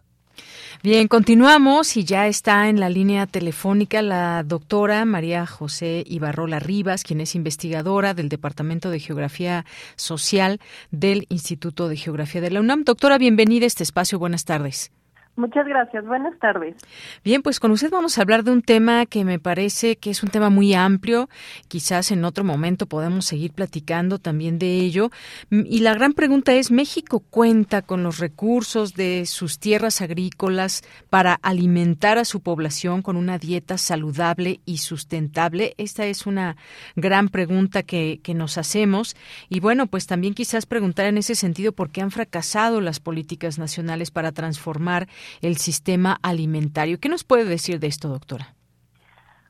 Bien, 0.85 1.07
continuamos 1.07 1.97
y 1.97 2.03
ya 2.03 2.27
está 2.27 2.69
en 2.69 2.81
la 2.81 2.89
línea 2.89 3.29
telefónica 3.29 4.03
la 4.03 4.43
doctora 4.43 5.05
María 5.05 5.47
José 5.47 6.03
Ibarrola 6.09 6.59
Rivas, 6.59 7.05
quien 7.05 7.21
es 7.21 7.37
investigadora 7.37 8.15
del 8.15 8.29
Departamento 8.29 8.91
de 8.91 8.99
Geografía 8.99 9.65
Social 9.95 10.61
del 10.91 11.27
Instituto 11.29 11.87
de 11.87 11.97
Geografía 11.97 12.41
de 12.41 12.51
la 12.51 12.59
UNAM. 12.59 12.83
Doctora, 12.83 13.17
bienvenida 13.19 13.63
a 13.63 13.69
este 13.69 13.85
espacio. 13.85 14.19
Buenas 14.19 14.45
tardes. 14.45 14.91
Muchas 15.35 15.67
gracias. 15.67 16.05
Buenas 16.05 16.39
tardes. 16.41 16.77
Bien, 17.25 17.41
pues 17.41 17.59
con 17.59 17.71
usted 17.71 17.91
vamos 17.91 18.19
a 18.19 18.21
hablar 18.21 18.45
de 18.45 18.51
un 18.51 18.61
tema 18.61 19.07
que 19.07 19.25
me 19.25 19.39
parece 19.39 19.97
que 19.97 20.11
es 20.11 20.23
un 20.23 20.29
tema 20.29 20.51
muy 20.51 20.75
amplio. 20.75 21.31
Quizás 21.69 22.11
en 22.11 22.27
otro 22.27 22.45
momento 22.45 22.85
podemos 22.85 23.25
seguir 23.25 23.53
platicando 23.53 24.19
también 24.19 24.59
de 24.59 24.81
ello. 24.81 25.11
Y 25.51 25.79
la 25.81 25.95
gran 25.95 26.13
pregunta 26.13 26.53
es, 26.53 26.71
¿México 26.71 27.21
cuenta 27.31 27.81
con 27.81 28.03
los 28.03 28.19
recursos 28.19 28.93
de 28.93 29.25
sus 29.25 29.59
tierras 29.59 30.03
agrícolas 30.03 30.83
para 31.09 31.39
alimentar 31.41 32.19
a 32.19 32.27
su 32.27 32.41
población 32.41 33.01
con 33.01 33.17
una 33.17 33.39
dieta 33.39 33.79
saludable 33.79 34.61
y 34.67 34.79
sustentable? 34.79 35.73
Esta 35.79 36.05
es 36.05 36.27
una 36.27 36.57
gran 36.95 37.31
pregunta 37.31 37.83
que, 37.83 38.21
que 38.23 38.35
nos 38.35 38.59
hacemos. 38.59 39.17
Y 39.49 39.61
bueno, 39.61 39.87
pues 39.87 40.07
también 40.07 40.35
quizás 40.35 40.67
preguntar 40.67 41.07
en 41.07 41.17
ese 41.17 41.35
sentido 41.35 41.73
por 41.73 41.89
qué 41.89 42.03
han 42.03 42.11
fracasado 42.11 42.83
las 42.83 43.01
políticas 43.01 43.59
nacionales 43.59 44.11
para 44.11 44.33
transformar 44.33 45.09
el 45.41 45.57
sistema 45.57 46.19
alimentario. 46.23 46.99
¿Qué 47.01 47.09
nos 47.09 47.25
puede 47.25 47.45
decir 47.45 47.81
de 47.81 47.89
esto, 47.89 48.09
doctora? 48.09 48.55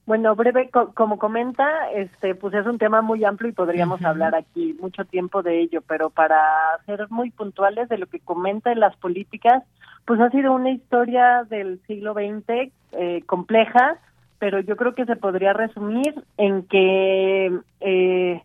Bueno, 0.04 0.34
breve, 0.34 0.68
como 0.94 1.16
comenta, 1.16 1.90
este, 1.94 2.34
pues 2.34 2.54
es 2.54 2.66
un 2.66 2.78
tema 2.78 3.02
muy 3.02 3.24
amplio 3.24 3.50
y 3.50 3.54
podríamos 3.54 4.04
hablar 4.04 4.34
aquí 4.34 4.76
mucho 4.80 5.04
tiempo 5.04 5.42
de 5.42 5.60
ello, 5.60 5.80
pero 5.86 6.10
para 6.10 6.40
ser 6.86 7.08
muy 7.08 7.30
puntuales 7.30 7.88
de 7.88 7.98
lo 7.98 8.06
que 8.08 8.18
comenta 8.18 8.72
en 8.72 8.80
las 8.80 8.96
políticas, 8.96 9.62
pues 10.04 10.20
ha 10.20 10.28
sido 10.30 10.52
una 10.52 10.70
historia 10.70 11.44
del 11.48 11.80
siglo 11.86 12.14
XX 12.14 12.72
eh, 12.92 13.22
compleja, 13.26 13.98
pero 14.40 14.58
yo 14.58 14.76
creo 14.76 14.96
que 14.96 15.06
se 15.06 15.14
podría 15.14 15.52
resumir 15.52 16.12
en 16.36 16.64
que 16.64 17.60
eh, 17.80 18.41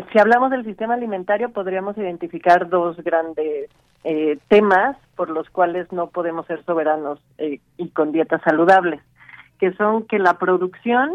eh, 0.00 0.04
si 0.12 0.18
hablamos 0.18 0.50
del 0.50 0.64
sistema 0.64 0.94
alimentario 0.94 1.50
podríamos 1.50 1.96
identificar 1.98 2.68
dos 2.68 2.96
grandes 2.98 3.70
eh, 4.02 4.38
temas 4.48 4.96
por 5.14 5.28
los 5.28 5.50
cuales 5.50 5.92
no 5.92 6.08
podemos 6.08 6.46
ser 6.46 6.64
soberanos 6.64 7.20
eh, 7.36 7.60
y 7.76 7.90
con 7.90 8.12
dietas 8.12 8.40
saludables, 8.42 9.02
que 9.58 9.72
son 9.74 10.06
que 10.06 10.18
la 10.18 10.38
producción 10.38 11.10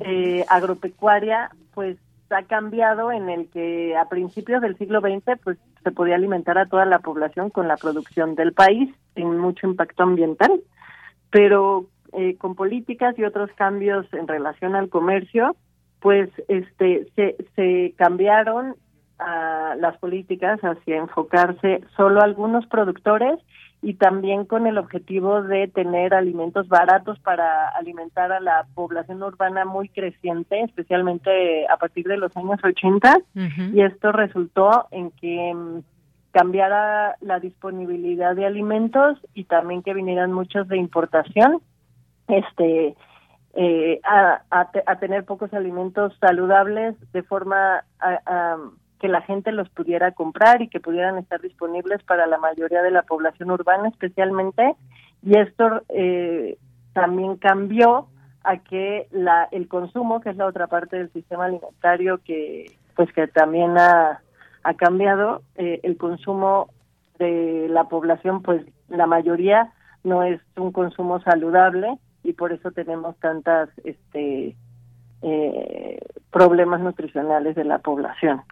eh, 0.00 0.44
agropecuaria 0.48 1.50
pues 1.74 1.96
ha 2.30 2.42
cambiado 2.44 3.12
en 3.12 3.28
el 3.28 3.48
que 3.50 3.94
a 3.96 4.08
principios 4.08 4.62
del 4.62 4.76
siglo 4.78 5.00
XX 5.00 5.38
pues 5.44 5.58
se 5.84 5.92
podía 5.92 6.16
alimentar 6.16 6.58
a 6.58 6.66
toda 6.66 6.86
la 6.86 6.98
población 6.98 7.50
con 7.50 7.68
la 7.68 7.76
producción 7.76 8.34
del 8.34 8.52
país 8.52 8.92
sin 9.14 9.38
mucho 9.38 9.66
impacto 9.66 10.02
ambiental, 10.02 10.60
pero 11.30 11.86
con 12.38 12.54
políticas 12.54 13.18
y 13.18 13.24
otros 13.24 13.50
cambios 13.54 14.06
en 14.12 14.28
relación 14.28 14.74
al 14.74 14.90
comercio 14.90 15.56
pues 16.02 16.28
este 16.48 17.06
se, 17.14 17.36
se 17.54 17.94
cambiaron 17.96 18.74
las 19.78 19.96
políticas 19.98 20.60
hacia 20.60 20.96
enfocarse 20.96 21.80
solo 21.96 22.20
a 22.20 22.24
algunos 22.24 22.66
productores 22.66 23.38
y 23.80 23.94
también 23.94 24.44
con 24.44 24.66
el 24.66 24.78
objetivo 24.78 25.42
de 25.42 25.66
tener 25.68 26.14
alimentos 26.14 26.68
baratos 26.68 27.18
para 27.18 27.68
alimentar 27.68 28.30
a 28.30 28.40
la 28.40 28.66
población 28.74 29.22
urbana 29.22 29.64
muy 29.64 29.88
creciente, 29.88 30.60
especialmente 30.62 31.66
a 31.68 31.76
partir 31.76 32.06
de 32.06 32.16
los 32.16 32.36
años 32.36 32.60
80, 32.62 33.18
y 33.72 33.82
esto 33.82 34.12
resultó 34.12 34.86
en 34.92 35.10
que 35.10 35.52
mm, 35.52 35.80
cambiara 36.30 37.16
la 37.20 37.40
disponibilidad 37.40 38.36
de 38.36 38.46
alimentos 38.46 39.18
y 39.34 39.44
también 39.44 39.82
que 39.82 39.94
vinieran 39.94 40.32
muchos 40.32 40.68
de 40.68 40.76
importación, 40.76 41.60
este 42.28 42.94
eh, 43.54 44.00
a, 44.04 44.42
a, 44.50 44.98
tener 44.98 45.24
pocos 45.24 45.52
alimentos 45.52 46.16
saludables 46.20 46.96
de 47.12 47.22
forma 47.22 47.84
a, 48.00 48.56
que 48.98 49.08
la 49.08 49.20
gente 49.22 49.52
los 49.52 49.68
pudiera 49.68 50.12
comprar 50.12 50.62
y 50.62 50.68
que 50.68 50.80
pudieran 50.80 51.18
estar 51.18 51.40
disponibles 51.40 52.02
para 52.04 52.26
la 52.26 52.38
mayoría 52.38 52.82
de 52.82 52.90
la 52.90 53.02
población 53.02 53.50
urbana 53.50 53.88
especialmente. 53.88 54.74
Y 55.22 55.36
esto 55.36 55.82
eh, 55.88 56.56
también 56.94 57.36
cambió 57.36 58.06
a 58.44 58.58
que 58.58 59.08
la 59.10 59.48
el 59.52 59.68
consumo 59.68 60.20
que 60.20 60.30
es 60.30 60.36
la 60.36 60.46
otra 60.46 60.66
parte 60.66 60.96
del 60.96 61.12
sistema 61.12 61.44
alimentario 61.44 62.18
que 62.24 62.76
pues 62.96 63.12
que 63.12 63.28
también 63.28 63.76
ha, 63.78 64.20
ha 64.62 64.74
cambiado 64.74 65.42
eh, 65.56 65.80
el 65.82 65.96
consumo 65.96 66.68
de 67.18 67.68
la 67.70 67.84
población 67.84 68.42
pues 68.42 68.64
la 68.88 69.06
mayoría 69.06 69.72
no 70.02 70.22
es 70.24 70.40
un 70.56 70.72
consumo 70.72 71.20
saludable 71.20 71.98
y 72.22 72.32
por 72.32 72.52
eso 72.52 72.70
tenemos 72.70 73.16
tantas 73.18 73.68
este 73.84 74.56
eh, 75.22 75.98
problemas 76.30 76.80
nutricionales 76.80 77.54
de 77.54 77.64
la 77.64 77.78
población. 77.78 78.42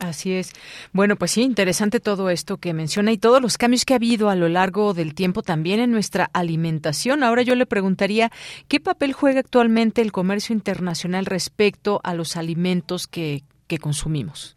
Así 0.00 0.34
es. 0.34 0.52
Bueno, 0.92 1.14
pues 1.16 1.30
sí, 1.30 1.42
interesante 1.42 2.00
todo 2.00 2.30
esto 2.30 2.56
que 2.56 2.74
menciona 2.74 3.12
y 3.12 3.18
todos 3.18 3.40
los 3.40 3.56
cambios 3.58 3.84
que 3.84 3.94
ha 3.94 3.96
habido 3.96 4.28
a 4.28 4.34
lo 4.34 4.48
largo 4.48 4.92
del 4.92 5.14
tiempo 5.14 5.42
también 5.42 5.78
en 5.78 5.92
nuestra 5.92 6.28
alimentación. 6.32 7.22
Ahora 7.22 7.42
yo 7.42 7.54
le 7.54 7.64
preguntaría, 7.64 8.30
¿qué 8.66 8.80
papel 8.80 9.12
juega 9.12 9.40
actualmente 9.40 10.02
el 10.02 10.10
comercio 10.10 10.52
internacional 10.52 11.26
respecto 11.26 12.00
a 12.02 12.14
los 12.14 12.36
alimentos 12.36 13.06
que, 13.06 13.42
que 13.68 13.78
consumimos? 13.78 14.56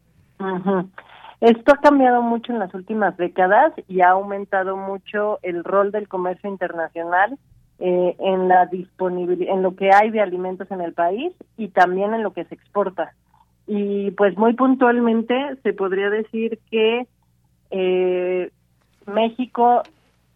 Esto 1.40 1.74
ha 1.74 1.78
cambiado 1.78 2.24
mucho 2.24 2.52
en 2.52 2.60
las 2.60 2.74
últimas 2.74 3.16
décadas 3.18 3.74
y 3.88 4.02
ha 4.02 4.12
aumentado 4.12 4.76
mucho 4.76 5.40
el 5.44 5.64
rol 5.64 5.92
del 5.92 6.08
comercio 6.08 6.50
internacional 6.50 7.38
eh, 7.84 8.16
en 8.20 8.48
la 8.48 8.68
disponibilidad, 8.68 9.56
en 9.56 9.64
lo 9.64 9.76
que 9.76 9.90
hay 9.92 10.12
de 10.12 10.22
alimentos 10.22 10.70
en 10.70 10.82
el 10.82 10.94
país 10.94 11.34
y 11.58 11.70
también 11.70 12.14
en 12.14 12.22
lo 12.22 12.32
que 12.32 12.46
se 12.46 12.54
exporta. 12.54 13.16
Y 13.66 14.12
pues 14.12 14.38
muy 14.38 14.54
puntualmente 14.54 15.34
se 15.64 15.74
podría 15.74 16.12
decir 16.12 16.60
que 16.70 17.08
eh, 17.72 18.52
México 19.08 19.82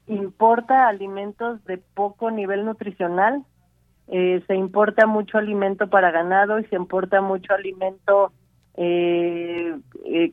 importa 0.07 0.87
alimentos 0.87 1.63
de 1.65 1.77
poco 1.77 2.31
nivel 2.31 2.65
nutricional, 2.65 3.43
eh, 4.07 4.41
se 4.47 4.55
importa 4.55 5.05
mucho 5.05 5.37
alimento 5.37 5.87
para 5.87 6.09
ganado 6.09 6.57
y 6.57 6.65
se 6.65 6.75
importa 6.75 7.21
mucho 7.21 7.53
alimento, 7.53 8.31
eh, 8.75 9.75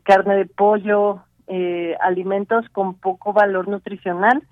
carne 0.03 0.37
de 0.37 0.47
pollo, 0.47 1.21
alimentos 2.01 2.67
con 2.71 2.95
poco 2.95 3.35
valor 3.35 3.69
nutricional 3.69 4.43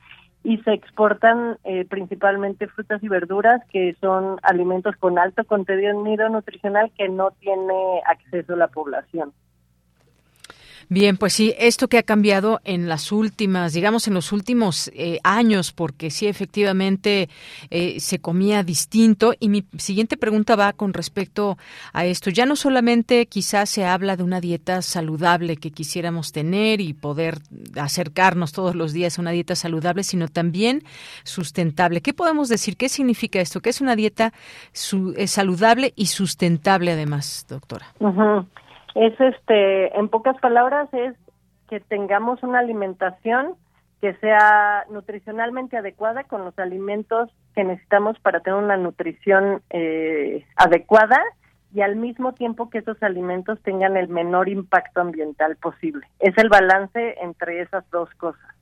y 0.42 0.58
se 0.58 0.72
exportan 0.72 1.58
eh, 1.64 1.84
principalmente 1.84 2.66
frutas 2.68 3.02
y 3.02 3.08
verduras 3.08 3.60
que 3.70 3.94
son 4.00 4.38
alimentos 4.42 4.96
con 4.96 5.18
alto 5.18 5.44
contenido 5.44 6.28
nutricional 6.28 6.90
que 6.96 7.08
no 7.08 7.30
tiene 7.40 8.00
acceso 8.06 8.56
la 8.56 8.68
población. 8.68 9.32
Bien, 10.92 11.16
pues 11.16 11.34
sí, 11.34 11.54
esto 11.56 11.86
que 11.86 11.98
ha 11.98 12.02
cambiado 12.02 12.60
en 12.64 12.88
las 12.88 13.12
últimas, 13.12 13.74
digamos, 13.74 14.08
en 14.08 14.14
los 14.14 14.32
últimos 14.32 14.90
eh, 14.92 15.20
años, 15.22 15.70
porque 15.70 16.10
sí, 16.10 16.26
efectivamente 16.26 17.28
eh, 17.70 18.00
se 18.00 18.18
comía 18.18 18.64
distinto. 18.64 19.32
Y 19.38 19.50
mi 19.50 19.64
siguiente 19.78 20.16
pregunta 20.16 20.56
va 20.56 20.72
con 20.72 20.92
respecto 20.92 21.56
a 21.92 22.06
esto. 22.06 22.30
Ya 22.30 22.44
no 22.44 22.56
solamente 22.56 23.26
quizás 23.26 23.70
se 23.70 23.84
habla 23.84 24.16
de 24.16 24.24
una 24.24 24.40
dieta 24.40 24.82
saludable 24.82 25.58
que 25.58 25.70
quisiéramos 25.70 26.32
tener 26.32 26.80
y 26.80 26.92
poder 26.92 27.38
acercarnos 27.76 28.50
todos 28.50 28.74
los 28.74 28.92
días 28.92 29.16
a 29.16 29.22
una 29.22 29.30
dieta 29.30 29.54
saludable, 29.54 30.02
sino 30.02 30.26
también 30.26 30.82
sustentable. 31.22 32.00
¿Qué 32.00 32.14
podemos 32.14 32.48
decir? 32.48 32.76
¿Qué 32.76 32.88
significa 32.88 33.40
esto? 33.40 33.60
¿Qué 33.60 33.70
es 33.70 33.80
una 33.80 33.94
dieta 33.94 34.32
saludable 34.72 35.92
y 35.94 36.06
sustentable 36.06 36.90
además, 36.90 37.46
doctora? 37.48 37.94
Es 38.94 39.18
este, 39.20 39.96
en 39.98 40.08
pocas 40.08 40.36
palabras, 40.40 40.88
es 40.92 41.14
que 41.68 41.80
tengamos 41.80 42.42
una 42.42 42.58
alimentación 42.58 43.54
que 44.00 44.14
sea 44.14 44.84
nutricionalmente 44.90 45.76
adecuada 45.76 46.24
con 46.24 46.44
los 46.44 46.58
alimentos 46.58 47.30
que 47.54 47.64
necesitamos 47.64 48.18
para 48.20 48.40
tener 48.40 48.58
una 48.58 48.76
nutrición 48.76 49.62
eh, 49.70 50.46
adecuada 50.56 51.20
y 51.72 51.82
al 51.82 51.96
mismo 51.96 52.32
tiempo 52.32 52.70
que 52.70 52.78
esos 52.78 53.00
alimentos 53.02 53.60
tengan 53.62 53.96
el 53.96 54.08
menor 54.08 54.48
impacto 54.48 55.00
ambiental 55.00 55.56
posible. 55.56 56.06
Es 56.18 56.36
el 56.38 56.48
balance 56.48 57.16
entre 57.20 57.60
esas 57.60 57.88
dos 57.90 58.08
cosas 58.14 58.59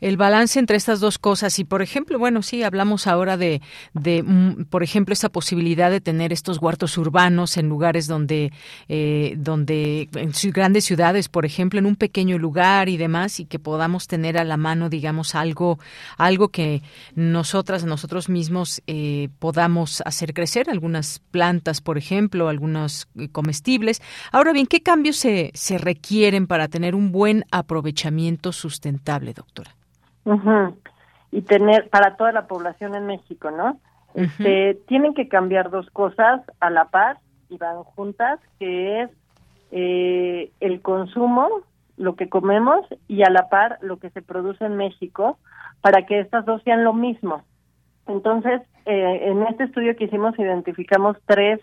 el 0.00 0.16
balance 0.16 0.58
entre 0.58 0.76
estas 0.76 1.00
dos 1.00 1.18
cosas. 1.18 1.58
Y, 1.58 1.64
por 1.64 1.82
ejemplo, 1.82 2.18
bueno, 2.18 2.42
sí, 2.42 2.62
hablamos 2.62 3.06
ahora 3.06 3.36
de, 3.36 3.60
mm, 3.94 4.64
por 4.64 4.82
ejemplo, 4.82 5.12
esa 5.12 5.28
posibilidad 5.28 5.90
de 5.90 6.00
tener 6.00 6.32
estos 6.32 6.58
huertos 6.58 6.96
urbanos 6.98 7.56
en 7.56 7.68
lugares 7.68 8.06
donde, 8.06 8.52
eh, 8.88 9.34
donde, 9.36 10.08
en 10.14 10.32
grandes 10.52 10.84
ciudades, 10.84 11.28
por 11.28 11.44
ejemplo, 11.44 11.78
en 11.78 11.86
un 11.86 11.96
pequeño 11.96 12.38
lugar 12.38 12.88
y 12.88 12.96
demás, 12.96 13.40
y 13.40 13.44
que 13.44 13.58
podamos 13.58 14.06
tener 14.06 14.38
a 14.38 14.44
la 14.44 14.56
mano, 14.56 14.88
digamos, 14.88 15.34
algo, 15.34 15.78
algo 16.16 16.48
que 16.48 16.82
nosotras, 17.14 17.84
nosotros 17.84 18.28
mismos 18.28 18.82
eh, 18.86 19.28
podamos 19.38 20.02
hacer 20.06 20.34
crecer, 20.34 20.70
algunas 20.70 21.20
plantas, 21.30 21.80
por 21.80 21.98
ejemplo, 21.98 22.48
algunos 22.48 23.08
eh, 23.18 23.28
comestibles. 23.28 24.00
Ahora 24.32 24.52
bien, 24.52 24.66
¿qué 24.66 24.82
cambios 24.82 25.16
se, 25.16 25.50
se 25.54 25.78
requieren 25.78 26.46
para 26.46 26.68
tener 26.68 26.94
un 26.94 27.12
buen 27.12 27.44
aprovechamiento 27.50 28.52
sustentable, 28.52 29.34
doctora? 29.34 29.76
Y 31.32 31.42
tener 31.42 31.88
para 31.90 32.16
toda 32.16 32.32
la 32.32 32.46
población 32.46 32.94
en 32.94 33.06
México, 33.06 33.50
¿no? 33.50 33.78
Este, 34.14 34.74
tienen 34.88 35.14
que 35.14 35.28
cambiar 35.28 35.70
dos 35.70 35.88
cosas 35.90 36.40
a 36.58 36.70
la 36.70 36.86
par 36.86 37.18
y 37.48 37.56
van 37.58 37.82
juntas, 37.84 38.40
que 38.58 39.02
es 39.02 39.10
eh, 39.70 40.50
el 40.60 40.82
consumo, 40.82 41.48
lo 41.96 42.16
que 42.16 42.28
comemos, 42.28 42.86
y 43.06 43.22
a 43.22 43.30
la 43.30 43.48
par 43.48 43.78
lo 43.82 43.98
que 43.98 44.10
se 44.10 44.22
produce 44.22 44.64
en 44.64 44.76
México, 44.76 45.38
para 45.80 46.06
que 46.06 46.20
estas 46.20 46.44
dos 46.44 46.62
sean 46.64 46.82
lo 46.82 46.92
mismo. 46.92 47.42
Entonces, 48.06 48.62
eh, 48.86 49.20
en 49.30 49.42
este 49.44 49.64
estudio 49.64 49.94
que 49.96 50.04
hicimos 50.04 50.36
identificamos 50.38 51.16
tres 51.26 51.60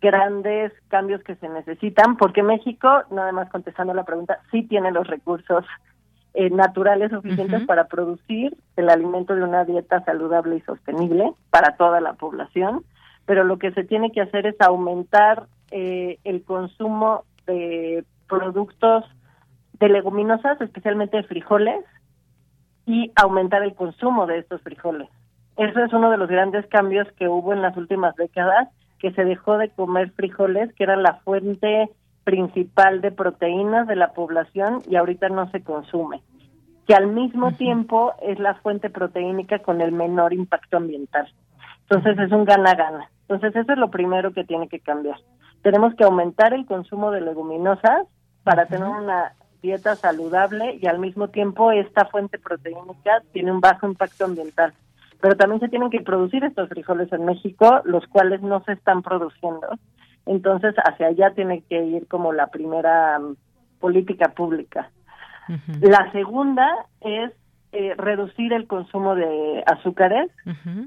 grandes 0.00 0.72
cambios 0.88 1.22
que 1.24 1.34
se 1.36 1.48
necesitan, 1.48 2.16
porque 2.16 2.42
México, 2.42 2.88
nada 3.10 3.32
más 3.32 3.50
contestando 3.50 3.94
la 3.94 4.04
pregunta, 4.04 4.38
sí 4.50 4.62
tiene 4.62 4.92
los 4.92 5.06
recursos 5.06 5.64
eh, 6.38 6.50
naturales 6.50 7.10
suficientes 7.10 7.64
para 7.64 7.86
producir 7.86 8.54
el 8.76 8.90
alimento 8.90 9.34
de 9.34 9.42
una 9.42 9.64
dieta 9.64 10.04
saludable 10.04 10.56
y 10.56 10.60
sostenible 10.60 11.32
para 11.48 11.76
toda 11.78 12.02
la 12.02 12.12
población, 12.12 12.84
pero 13.24 13.42
lo 13.42 13.58
que 13.58 13.72
se 13.72 13.84
tiene 13.84 14.12
que 14.12 14.20
hacer 14.20 14.46
es 14.46 14.60
aumentar 14.60 15.46
eh, 15.70 16.18
el 16.24 16.44
consumo 16.44 17.24
de 17.46 18.04
productos 18.28 19.04
de 19.80 19.88
leguminosas, 19.88 20.60
especialmente 20.60 21.16
de 21.16 21.22
frijoles, 21.22 21.82
y 22.84 23.12
aumentar 23.16 23.62
el 23.62 23.74
consumo 23.74 24.26
de 24.26 24.40
estos 24.40 24.60
frijoles. 24.60 25.08
Eso 25.56 25.82
es 25.82 25.90
uno 25.94 26.10
de 26.10 26.18
los 26.18 26.28
grandes 26.28 26.66
cambios 26.66 27.08
que 27.12 27.28
hubo 27.28 27.54
en 27.54 27.62
las 27.62 27.78
últimas 27.78 28.14
décadas, 28.14 28.68
que 28.98 29.10
se 29.12 29.24
dejó 29.24 29.56
de 29.56 29.70
comer 29.70 30.10
frijoles, 30.10 30.70
que 30.74 30.84
era 30.84 30.96
la 30.96 31.14
fuente 31.24 31.88
principal 32.26 33.00
de 33.02 33.12
proteínas 33.12 33.86
de 33.86 33.94
la 33.94 34.12
población 34.12 34.82
y 34.90 34.96
ahorita 34.96 35.28
no 35.28 35.48
se 35.52 35.62
consume, 35.62 36.22
que 36.84 36.94
al 36.94 37.06
mismo 37.06 37.52
tiempo 37.52 38.14
es 38.20 38.40
la 38.40 38.54
fuente 38.54 38.90
proteínica 38.90 39.60
con 39.60 39.80
el 39.80 39.92
menor 39.92 40.32
impacto 40.32 40.76
ambiental. 40.76 41.32
Entonces 41.82 42.18
es 42.18 42.32
un 42.32 42.44
gana-gana. 42.44 43.08
Entonces 43.28 43.54
eso 43.54 43.72
es 43.72 43.78
lo 43.78 43.92
primero 43.92 44.32
que 44.32 44.42
tiene 44.42 44.66
que 44.66 44.80
cambiar. 44.80 45.18
Tenemos 45.62 45.94
que 45.94 46.02
aumentar 46.02 46.52
el 46.52 46.66
consumo 46.66 47.12
de 47.12 47.20
leguminosas 47.20 48.08
para 48.42 48.66
tener 48.66 48.88
una 48.88 49.32
dieta 49.62 49.94
saludable 49.94 50.80
y 50.82 50.88
al 50.88 50.98
mismo 50.98 51.28
tiempo 51.28 51.70
esta 51.70 52.06
fuente 52.06 52.40
proteínica 52.40 53.22
tiene 53.32 53.52
un 53.52 53.60
bajo 53.60 53.86
impacto 53.86 54.24
ambiental. 54.24 54.74
Pero 55.20 55.36
también 55.36 55.60
se 55.60 55.68
tienen 55.68 55.90
que 55.90 56.00
producir 56.00 56.42
estos 56.42 56.68
frijoles 56.68 57.12
en 57.12 57.24
México, 57.24 57.82
los 57.84 58.04
cuales 58.08 58.42
no 58.42 58.64
se 58.64 58.72
están 58.72 59.02
produciendo 59.02 59.68
entonces, 60.26 60.74
hacia 60.84 61.06
allá 61.06 61.30
tiene 61.34 61.62
que 61.62 61.82
ir 61.84 62.08
como 62.08 62.32
la 62.32 62.48
primera 62.48 63.18
mm, 63.18 63.36
política 63.80 64.32
pública. 64.32 64.90
La 65.80 66.10
segunda 66.10 66.68
es 67.00 67.30
eh, 67.70 67.94
reducir 67.96 68.52
el 68.52 68.66
consumo 68.66 69.14
de 69.14 69.62
azúcares. 69.64 70.28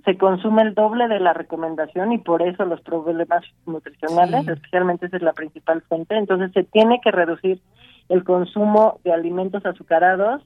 Se 0.04 0.18
consume 0.18 0.64
el 0.64 0.74
doble 0.74 1.08
de 1.08 1.22
la 1.22 1.32
recomendación 1.32 2.12
y 2.12 2.18
por 2.18 2.42
eso 2.42 2.66
los 2.66 2.82
problemas 2.82 3.46
nutricionales, 3.66 4.46
especialmente 4.46 5.06
esa 5.06 5.16
es 5.16 5.24
la 5.24 5.32
principal 5.32 5.82
fuente. 5.84 6.18
Entonces, 6.18 6.52
se 6.52 6.66
tiene 6.66 7.00
que 7.02 7.12
reducir 7.12 7.62
el 8.10 8.26
consumo 8.26 9.00
de 9.06 9.14
alimentos 9.14 9.66
azucarados. 9.66 10.42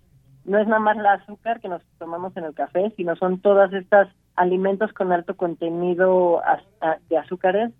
No 0.45 0.59
es 0.59 0.67
nada 0.67 0.79
más 0.79 0.97
el 0.97 1.07
azúcar 1.07 1.59
que 1.59 1.69
nos 1.69 1.81
tomamos 1.97 2.37
en 2.37 2.43
el 2.43 2.53
café, 2.53 2.93
sino 2.95 3.15
son 3.15 3.39
todas 3.39 3.73
estas 3.73 4.09
alimentos 4.35 4.93
con 4.93 5.11
alto 5.11 5.35
contenido 5.35 6.41
de 7.09 7.17
azúcares 7.17 7.71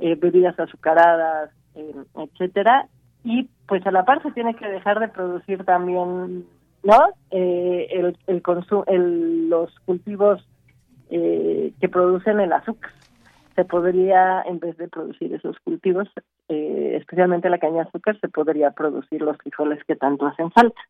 eh, 0.00 0.14
bebidas 0.14 0.58
azucaradas, 0.58 1.50
eh, 1.74 1.94
etcétera, 2.16 2.88
y 3.24 3.48
pues 3.66 3.86
a 3.86 3.90
la 3.90 4.04
par 4.04 4.22
se 4.22 4.30
tiene 4.32 4.54
que 4.54 4.68
dejar 4.68 5.00
de 5.00 5.08
producir 5.08 5.64
también, 5.64 6.46
¿no? 6.82 7.08
Eh, 7.30 7.88
el, 7.90 8.16
el, 8.26 8.42
el 8.86 9.48
los 9.48 9.78
cultivos 9.80 10.46
eh, 11.10 11.72
que 11.80 11.88
producen 11.88 12.40
el 12.40 12.52
azúcar. 12.52 12.92
Se 13.56 13.64
podría, 13.64 14.42
en 14.42 14.60
vez 14.60 14.76
de 14.76 14.86
producir 14.86 15.34
esos 15.34 15.58
cultivos, 15.60 16.08
especialmente 16.48 17.50
la 17.50 17.58
caña 17.58 17.82
de 17.82 17.88
azúcar, 17.88 18.16
se 18.20 18.28
podría 18.28 18.70
producir 18.70 19.20
los 19.20 19.36
frijoles 19.38 19.82
que 19.82 19.96
tanto 19.96 20.26
hacen 20.26 20.52
falta. 20.52 20.80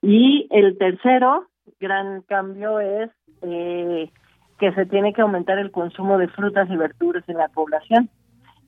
Y 0.00 0.46
el 0.50 0.78
tercero 0.78 1.46
gran 1.78 2.22
cambio 2.22 2.80
es 2.80 3.10
que 3.42 4.72
se 4.72 4.86
tiene 4.86 5.12
que 5.12 5.20
aumentar 5.20 5.58
el 5.58 5.70
consumo 5.70 6.16
de 6.16 6.28
frutas 6.28 6.70
y 6.70 6.76
verduras 6.76 7.28
en 7.28 7.36
la 7.36 7.48
población. 7.48 8.08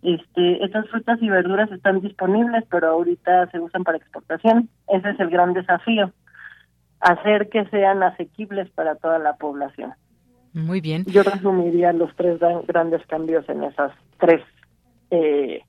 Este, 0.02 0.64
estas 0.64 0.88
frutas 0.88 1.18
y 1.20 1.28
verduras 1.28 1.70
están 1.72 2.00
disponibles, 2.00 2.64
pero 2.70 2.88
ahorita 2.90 3.50
se 3.50 3.58
usan 3.58 3.84
para 3.84 3.98
exportación. 3.98 4.68
Ese 4.88 5.10
es 5.10 5.20
el 5.20 5.30
gran 5.30 5.54
desafío, 5.54 6.12
hacer 7.00 7.48
que 7.48 7.64
sean 7.66 8.02
asequibles 8.02 8.70
para 8.70 8.94
toda 8.94 9.18
la 9.18 9.34
población. 9.36 9.92
Muy 10.52 10.80
bien. 10.80 11.04
Yo 11.06 11.22
resumiría 11.22 11.92
los 11.92 12.14
tres 12.16 12.38
grandes 12.66 13.04
cambios 13.06 13.48
en 13.48 13.64
esas 13.64 13.92
tres 14.18 14.42
eh, 15.10 15.62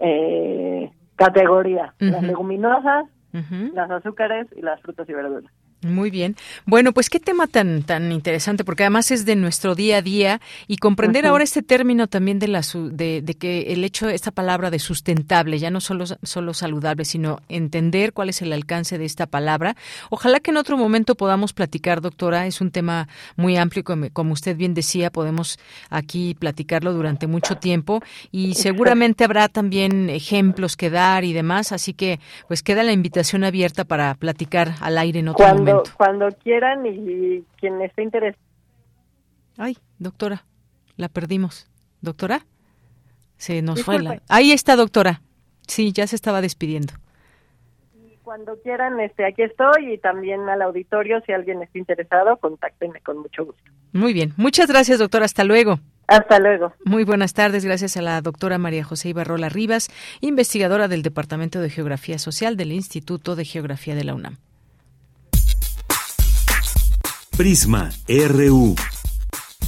eh, 0.00 0.90
categorías, 1.16 1.94
las 1.98 2.22
leguminosas, 2.22 3.06
las 3.74 3.90
azúcares 3.90 4.46
y 4.56 4.62
las 4.62 4.80
frutas 4.80 5.08
y 5.08 5.12
verduras. 5.12 5.52
Muy 5.84 6.10
bien. 6.10 6.34
Bueno, 6.64 6.92
pues 6.92 7.10
qué 7.10 7.20
tema 7.20 7.46
tan 7.46 7.82
tan 7.82 8.10
interesante, 8.10 8.64
porque 8.64 8.84
además 8.84 9.10
es 9.10 9.26
de 9.26 9.36
nuestro 9.36 9.74
día 9.74 9.98
a 9.98 10.02
día 10.02 10.40
y 10.66 10.78
comprender 10.78 11.26
ahora 11.26 11.44
este 11.44 11.62
término 11.62 12.06
también 12.06 12.38
de 12.38 12.48
la 12.48 12.62
de, 12.62 13.20
de, 13.20 13.34
que 13.34 13.72
el 13.74 13.84
hecho 13.84 14.08
esta 14.08 14.30
palabra 14.30 14.70
de 14.70 14.78
sustentable 14.78 15.58
ya 15.58 15.70
no 15.70 15.80
solo 15.80 16.06
solo 16.22 16.54
saludable, 16.54 17.04
sino 17.04 17.40
entender 17.50 18.14
cuál 18.14 18.30
es 18.30 18.40
el 18.40 18.52
alcance 18.54 18.96
de 18.96 19.04
esta 19.04 19.26
palabra. 19.26 19.76
Ojalá 20.08 20.40
que 20.40 20.52
en 20.52 20.56
otro 20.56 20.78
momento 20.78 21.16
podamos 21.16 21.52
platicar, 21.52 22.00
doctora. 22.00 22.46
Es 22.46 22.62
un 22.62 22.70
tema 22.70 23.08
muy 23.36 23.58
amplio, 23.58 23.84
como, 23.84 24.08
como 24.10 24.32
usted 24.32 24.56
bien 24.56 24.72
decía, 24.72 25.10
podemos 25.10 25.58
aquí 25.90 26.34
platicarlo 26.34 26.94
durante 26.94 27.26
mucho 27.26 27.56
tiempo 27.56 28.02
y 28.32 28.54
seguramente 28.54 29.24
habrá 29.24 29.48
también 29.48 30.08
ejemplos 30.08 30.76
que 30.76 30.88
dar 30.88 31.24
y 31.24 31.34
demás. 31.34 31.72
Así 31.72 31.92
que 31.92 32.20
pues 32.48 32.62
queda 32.62 32.82
la 32.82 32.92
invitación 32.92 33.44
abierta 33.44 33.84
para 33.84 34.14
platicar 34.14 34.76
al 34.80 34.96
aire 34.96 35.20
en 35.20 35.28
otro 35.28 35.46
momento 35.46 35.73
cuando 35.96 36.28
quieran 36.28 36.86
y 36.86 37.44
quien 37.58 37.80
esté 37.82 38.02
interesado. 38.02 38.42
Ay, 39.56 39.78
doctora, 39.98 40.44
la 40.96 41.08
perdimos. 41.08 41.68
¿Doctora? 42.00 42.46
Se 43.36 43.62
nos 43.62 43.82
fue 43.82 44.00
la... 44.00 44.20
Ahí 44.28 44.52
está, 44.52 44.76
doctora. 44.76 45.22
Sí, 45.66 45.92
ya 45.92 46.06
se 46.06 46.16
estaba 46.16 46.40
despidiendo. 46.40 46.92
Y 47.94 48.16
cuando 48.22 48.60
quieran, 48.62 49.00
este, 49.00 49.26
aquí 49.26 49.42
estoy 49.42 49.94
y 49.94 49.98
también 49.98 50.48
al 50.48 50.62
auditorio, 50.62 51.20
si 51.26 51.32
alguien 51.32 51.62
está 51.62 51.78
interesado, 51.78 52.36
contáctenme 52.36 53.00
con 53.00 53.18
mucho 53.18 53.44
gusto. 53.44 53.62
Muy 53.92 54.12
bien. 54.12 54.34
Muchas 54.36 54.68
gracias, 54.68 54.98
doctora. 54.98 55.24
Hasta 55.24 55.44
luego. 55.44 55.80
Hasta 56.06 56.38
luego. 56.38 56.74
Muy 56.84 57.04
buenas 57.04 57.32
tardes. 57.32 57.64
Gracias 57.64 57.96
a 57.96 58.02
la 58.02 58.20
doctora 58.20 58.58
María 58.58 58.84
José 58.84 59.08
Ibarrola 59.10 59.48
Rivas, 59.48 59.88
investigadora 60.20 60.88
del 60.88 61.02
Departamento 61.02 61.60
de 61.60 61.70
Geografía 61.70 62.18
Social 62.18 62.56
del 62.56 62.72
Instituto 62.72 63.36
de 63.36 63.44
Geografía 63.44 63.94
de 63.94 64.04
la 64.04 64.14
UNAM. 64.14 64.36
Prisma 67.36 67.90
RU. 68.06 68.76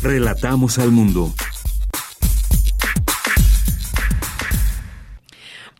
Relatamos 0.01 0.79
al 0.79 0.93
mundo. 0.93 1.31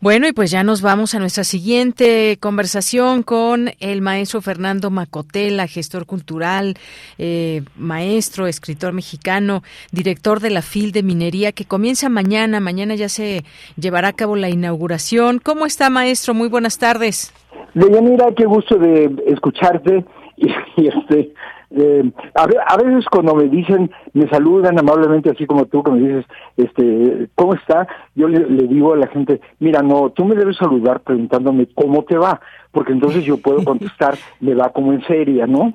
Bueno, 0.01 0.27
y 0.27 0.33
pues 0.33 0.51
ya 0.51 0.65
nos 0.65 0.81
vamos 0.81 1.15
a 1.15 1.19
nuestra 1.19 1.45
siguiente 1.45 2.37
conversación 2.41 3.23
con 3.23 3.69
el 3.79 4.01
maestro 4.01 4.41
Fernando 4.41 4.89
Macotela, 4.89 5.65
gestor 5.67 6.05
cultural, 6.05 6.73
eh, 7.19 7.61
maestro, 7.77 8.47
escritor 8.47 8.91
mexicano, 8.91 9.63
director 9.93 10.41
de 10.41 10.49
la 10.49 10.61
FIL 10.61 10.91
de 10.91 11.03
Minería, 11.03 11.53
que 11.53 11.63
comienza 11.63 12.09
mañana. 12.09 12.59
Mañana 12.59 12.95
ya 12.95 13.07
se 13.07 13.45
llevará 13.77 14.09
a 14.09 14.13
cabo 14.13 14.35
la 14.35 14.49
inauguración. 14.49 15.39
¿Cómo 15.39 15.65
está, 15.65 15.89
maestro? 15.89 16.33
Muy 16.33 16.49
buenas 16.49 16.79
tardes. 16.79 17.33
Deyanira, 17.73 18.33
qué 18.35 18.45
gusto 18.45 18.77
de 18.77 19.09
escucharte 19.27 20.05
y, 20.35 20.47
y 20.75 20.87
este 20.89 21.33
eh, 21.69 22.11
a, 22.33 22.77
veces 22.77 23.05
cuando 23.11 23.35
me 23.35 23.45
dicen, 23.49 23.91
me 24.13 24.27
saludan 24.29 24.79
amablemente 24.79 25.31
así 25.31 25.45
como 25.45 25.65
tú, 25.65 25.83
que 25.83 25.91
me 25.91 25.99
dices, 25.99 26.25
este, 26.55 27.27
¿cómo 27.35 27.55
está? 27.55 27.87
Yo 28.15 28.29
le, 28.29 28.39
digo 28.67 28.93
a 28.93 28.97
la 28.97 29.07
gente, 29.07 29.41
mira, 29.59 29.81
no, 29.81 30.09
tú 30.11 30.23
me 30.23 30.35
debes 30.35 30.55
saludar 30.57 31.01
preguntándome 31.01 31.67
cómo 31.75 32.03
te 32.03 32.17
va, 32.17 32.39
porque 32.71 32.93
entonces 32.93 33.25
yo 33.25 33.37
puedo 33.37 33.63
contestar, 33.65 34.17
me 34.39 34.53
va 34.53 34.69
como 34.69 34.93
en 34.93 35.05
serie, 35.07 35.45
¿no? 35.45 35.73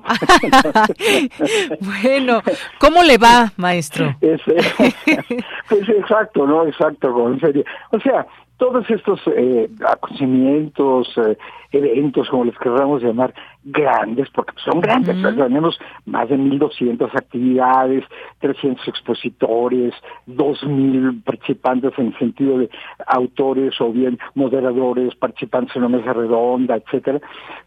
bueno, 1.81 2.41
¿cómo 2.79 3.03
le 3.03 3.17
va, 3.17 3.51
maestro? 3.57 4.15
pues 4.19 5.89
exacto, 5.89 6.47
¿no? 6.47 6.65
Exacto, 6.65 7.13
como 7.13 7.29
en 7.29 7.39
serie. 7.39 7.65
O 7.91 7.99
sea, 7.99 8.25
todos 8.57 8.89
estos 8.89 9.19
eh, 9.27 9.69
acontecimientos, 9.87 11.07
eh, 11.17 11.37
eventos, 11.71 12.29
como 12.29 12.45
les 12.45 12.57
queramos 12.59 13.01
llamar, 13.01 13.33
grandes, 13.63 14.29
porque 14.29 14.53
son 14.63 14.81
grandes, 14.81 15.15
tenemos 15.21 15.79
más 16.05 16.29
de 16.29 16.37
1.200 16.37 17.09
actividades, 17.15 18.03
300 18.39 18.87
expositores, 18.87 19.93
2.000 20.27 21.23
participantes 21.23 21.93
en 21.97 22.07
el 22.07 22.19
sentido 22.19 22.57
de 22.59 22.69
autores 23.07 23.79
o 23.81 23.91
bien 23.91 24.19
moderadores, 24.35 25.15
participantes 25.15 25.75
en 25.75 25.85
una 25.85 25.97
mesa 25.97 26.13
redonda, 26.13 26.75
etcétera, 26.75 27.19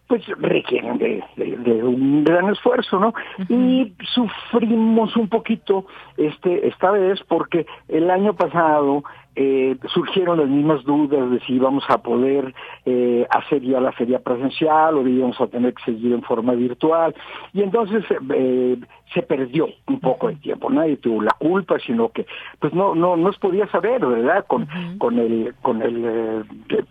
pues 0.07 0.25
requieren 0.39 0.99
de, 0.99 1.83
un 1.83 2.25
gran 2.25 2.49
esfuerzo, 2.51 3.01
¿no? 3.01 3.13
Y 3.49 3.93
sufrimos 4.15 5.17
un 5.17 5.29
poquito 5.29 5.87
este 6.17 6.69
esta 6.69 6.93
vez 6.93 7.21
porque 7.27 7.67
el 7.89 8.11
año 8.11 8.35
pasado 8.35 9.03
eh, 9.37 9.77
surgieron 9.93 10.39
las 10.39 10.49
mismas 10.49 10.83
dudas 10.85 11.31
de 11.31 11.41
si 11.41 11.55
íbamos 11.55 11.85
a 11.89 11.99
poder 11.99 12.55
eh, 12.87 13.27
hacer 13.31 13.61
ya 13.61 13.81
la 13.81 13.93
feria 13.93 14.19
presencial 14.19 14.97
o 14.97 15.07
íbamos 15.07 15.39
a 15.41 15.47
tener 15.47 15.75
que 15.75 15.85
seguir 15.85 16.13
en 16.13 16.23
forma 16.23 16.55
virtual. 16.55 17.15
Y 17.53 17.63
entonces 17.63 18.03
eh, 18.35 18.79
se 19.15 19.23
perdió 19.23 19.69
un 19.87 20.01
poco 20.01 20.29
el 20.29 20.41
tiempo. 20.41 20.71
Nadie 20.71 20.97
tuvo 20.97 21.23
la 21.23 21.35
culpa, 21.39 21.79
sino 21.79 22.09
que 22.11 22.27
pues 22.59 22.73
no 22.75 22.95
no 22.95 23.17
no 23.17 23.33
se 23.33 23.39
podía 23.39 23.67
saber, 23.69 24.05
¿verdad? 24.05 24.45
Con 24.47 24.67
con 24.99 25.19
el 25.19 25.55
con 25.63 25.83
el, 25.83 26.05
eh, 26.05 26.85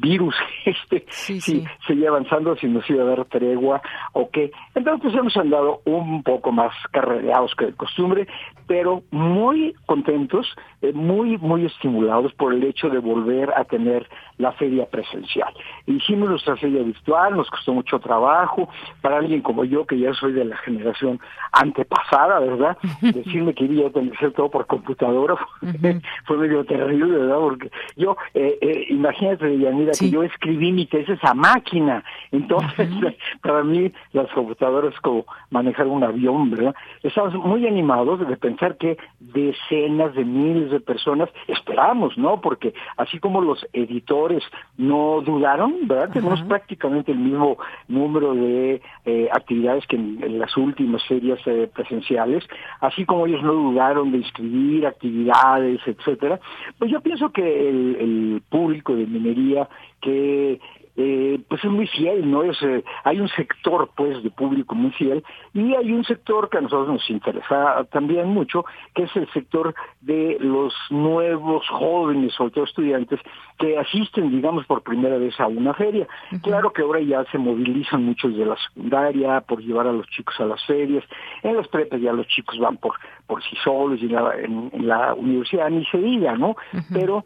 virus 0.00 0.34
este 0.64 1.06
sí, 1.08 1.40
si 1.40 1.64
seguía 1.86 2.10
avanzando, 2.10 2.56
si 2.56 2.66
nos 2.66 2.88
iba 2.90 3.02
a 3.02 3.06
dar 3.06 3.24
tregua 3.26 3.80
o 4.12 4.28
qué. 4.30 4.52
Entonces 4.74 5.02
pues 5.02 5.14
hemos 5.14 5.36
andado 5.36 5.80
un 5.84 6.22
poco 6.22 6.52
más 6.52 6.72
carrereados 6.90 7.54
que 7.54 7.66
de 7.66 7.72
costumbre, 7.72 8.26
pero 8.66 9.02
muy 9.10 9.74
contentos, 9.86 10.46
eh, 10.82 10.92
muy 10.92 11.38
muy 11.38 11.66
estimulados 11.66 12.32
por 12.34 12.52
el 12.52 12.62
hecho 12.64 12.90
de 12.90 12.98
volver 12.98 13.52
a 13.54 13.64
tener 13.64 14.08
la 14.38 14.52
feria 14.52 14.86
presencial. 14.86 15.52
Hicimos 15.86 16.28
nuestra 16.28 16.56
feria 16.56 16.82
virtual, 16.82 17.36
nos 17.36 17.48
costó 17.50 17.72
mucho 17.72 17.98
trabajo 17.98 18.68
para 19.00 19.18
alguien 19.18 19.40
como 19.40 19.64
yo 19.64 19.86
que 19.86 19.98
ya 19.98 20.12
soy 20.14 20.32
de 20.32 20.44
la 20.44 20.56
generación 20.58 21.20
antepasada, 21.62 22.40
¿verdad? 22.40 22.76
Decirme 23.00 23.54
que 23.54 23.64
iba 23.64 23.88
a 23.88 23.92
tener 23.92 24.10
que 24.10 24.16
hacer 24.16 24.32
todo 24.32 24.50
por 24.50 24.66
computadora 24.66 25.36
fue 26.26 26.36
medio 26.36 26.64
terrible, 26.64 27.18
¿verdad? 27.18 27.38
Porque 27.38 27.70
yo, 27.96 28.16
eh, 28.34 28.58
eh, 28.60 28.86
imagínate, 28.90 29.58
Yanira, 29.58 29.92
que 29.98 30.10
yo 30.10 30.22
escribí 30.22 30.72
mi 30.72 30.86
tesis 30.86 31.18
a 31.22 31.34
máquina, 31.34 32.04
entonces 32.30 32.88
para 33.42 33.62
mí 33.62 33.92
las 34.12 34.30
computadoras 34.32 34.98
como 35.00 35.24
manejar 35.50 35.86
un 35.86 36.04
avión, 36.04 36.50
¿verdad? 36.50 36.74
Estamos 37.02 37.34
muy 37.34 37.66
animados 37.66 38.26
de 38.26 38.36
pensar 38.36 38.76
que 38.76 38.98
decenas 39.20 40.14
de 40.14 40.24
miles 40.24 40.70
de 40.70 40.80
personas 40.80 41.28
esperamos, 41.48 42.16
¿no? 42.18 42.40
Porque 42.40 42.74
así 42.96 43.18
como 43.18 43.40
los 43.40 43.66
editores 43.72 44.42
no 44.76 45.22
dudaron, 45.24 45.86
¿verdad? 45.86 46.10
Tenemos 46.12 46.42
prácticamente 46.42 47.12
el 47.12 47.18
mismo 47.18 47.58
número 47.88 48.34
de 48.34 48.80
eh, 49.04 49.28
actividades 49.32 49.86
que 49.86 49.96
en 49.96 50.38
las 50.38 50.56
últimas 50.56 51.02
ferias 51.06 51.40
eh, 51.52 51.70
presenciales, 51.74 52.44
así 52.80 53.04
como 53.04 53.26
ellos 53.26 53.42
no 53.42 53.52
dudaron 53.52 54.10
de 54.10 54.18
inscribir 54.18 54.86
actividades, 54.86 55.80
etcétera, 55.86 56.40
pues 56.78 56.90
yo 56.90 57.00
pienso 57.00 57.30
que 57.30 57.68
el 57.68 58.42
público 58.48 58.94
de 58.94 59.06
minería 59.06 59.68
que 60.00 60.60
eh, 60.96 61.40
pues 61.48 61.64
es 61.64 61.70
muy 61.70 61.86
fiel, 61.86 62.30
¿no? 62.30 62.42
Es, 62.42 62.60
eh, 62.62 62.84
hay 63.04 63.20
un 63.20 63.28
sector, 63.28 63.90
pues, 63.96 64.22
de 64.22 64.30
público 64.30 64.74
muy 64.74 64.90
fiel 64.92 65.24
y 65.54 65.74
hay 65.74 65.92
un 65.92 66.04
sector 66.04 66.50
que 66.50 66.58
a 66.58 66.60
nosotros 66.60 66.88
nos 66.88 67.10
interesa 67.10 67.84
también 67.90 68.28
mucho, 68.28 68.64
que 68.94 69.04
es 69.04 69.16
el 69.16 69.30
sector 69.32 69.74
de 70.00 70.36
los 70.40 70.74
nuevos 70.90 71.66
jóvenes, 71.68 72.34
sobre 72.34 72.50
todo 72.52 72.64
estudiantes, 72.64 73.20
que 73.58 73.78
asisten, 73.78 74.30
digamos, 74.30 74.66
por 74.66 74.82
primera 74.82 75.16
vez 75.16 75.38
a 75.40 75.46
una 75.46 75.74
feria. 75.74 76.06
Claro 76.42 76.72
que 76.72 76.82
ahora 76.82 77.00
ya 77.00 77.24
se 77.30 77.38
movilizan 77.38 78.04
muchos 78.04 78.36
de 78.36 78.44
la 78.44 78.56
secundaria 78.56 79.40
por 79.40 79.60
llevar 79.60 79.86
a 79.86 79.92
los 79.92 80.06
chicos 80.08 80.38
a 80.40 80.44
las 80.44 80.64
ferias, 80.66 81.04
en 81.42 81.56
las 81.56 81.68
prepas 81.68 82.00
ya 82.00 82.12
los 82.12 82.26
chicos 82.26 82.58
van 82.58 82.76
por, 82.76 82.94
por 83.26 83.42
sí 83.42 83.56
solos 83.62 84.00
y 84.02 84.06
en 84.06 84.86
la, 84.86 85.14
universidad 85.14 85.70
ni 85.70 85.84
se 85.86 85.98
diga, 85.98 86.36
¿no? 86.36 86.56
Pero 86.92 87.24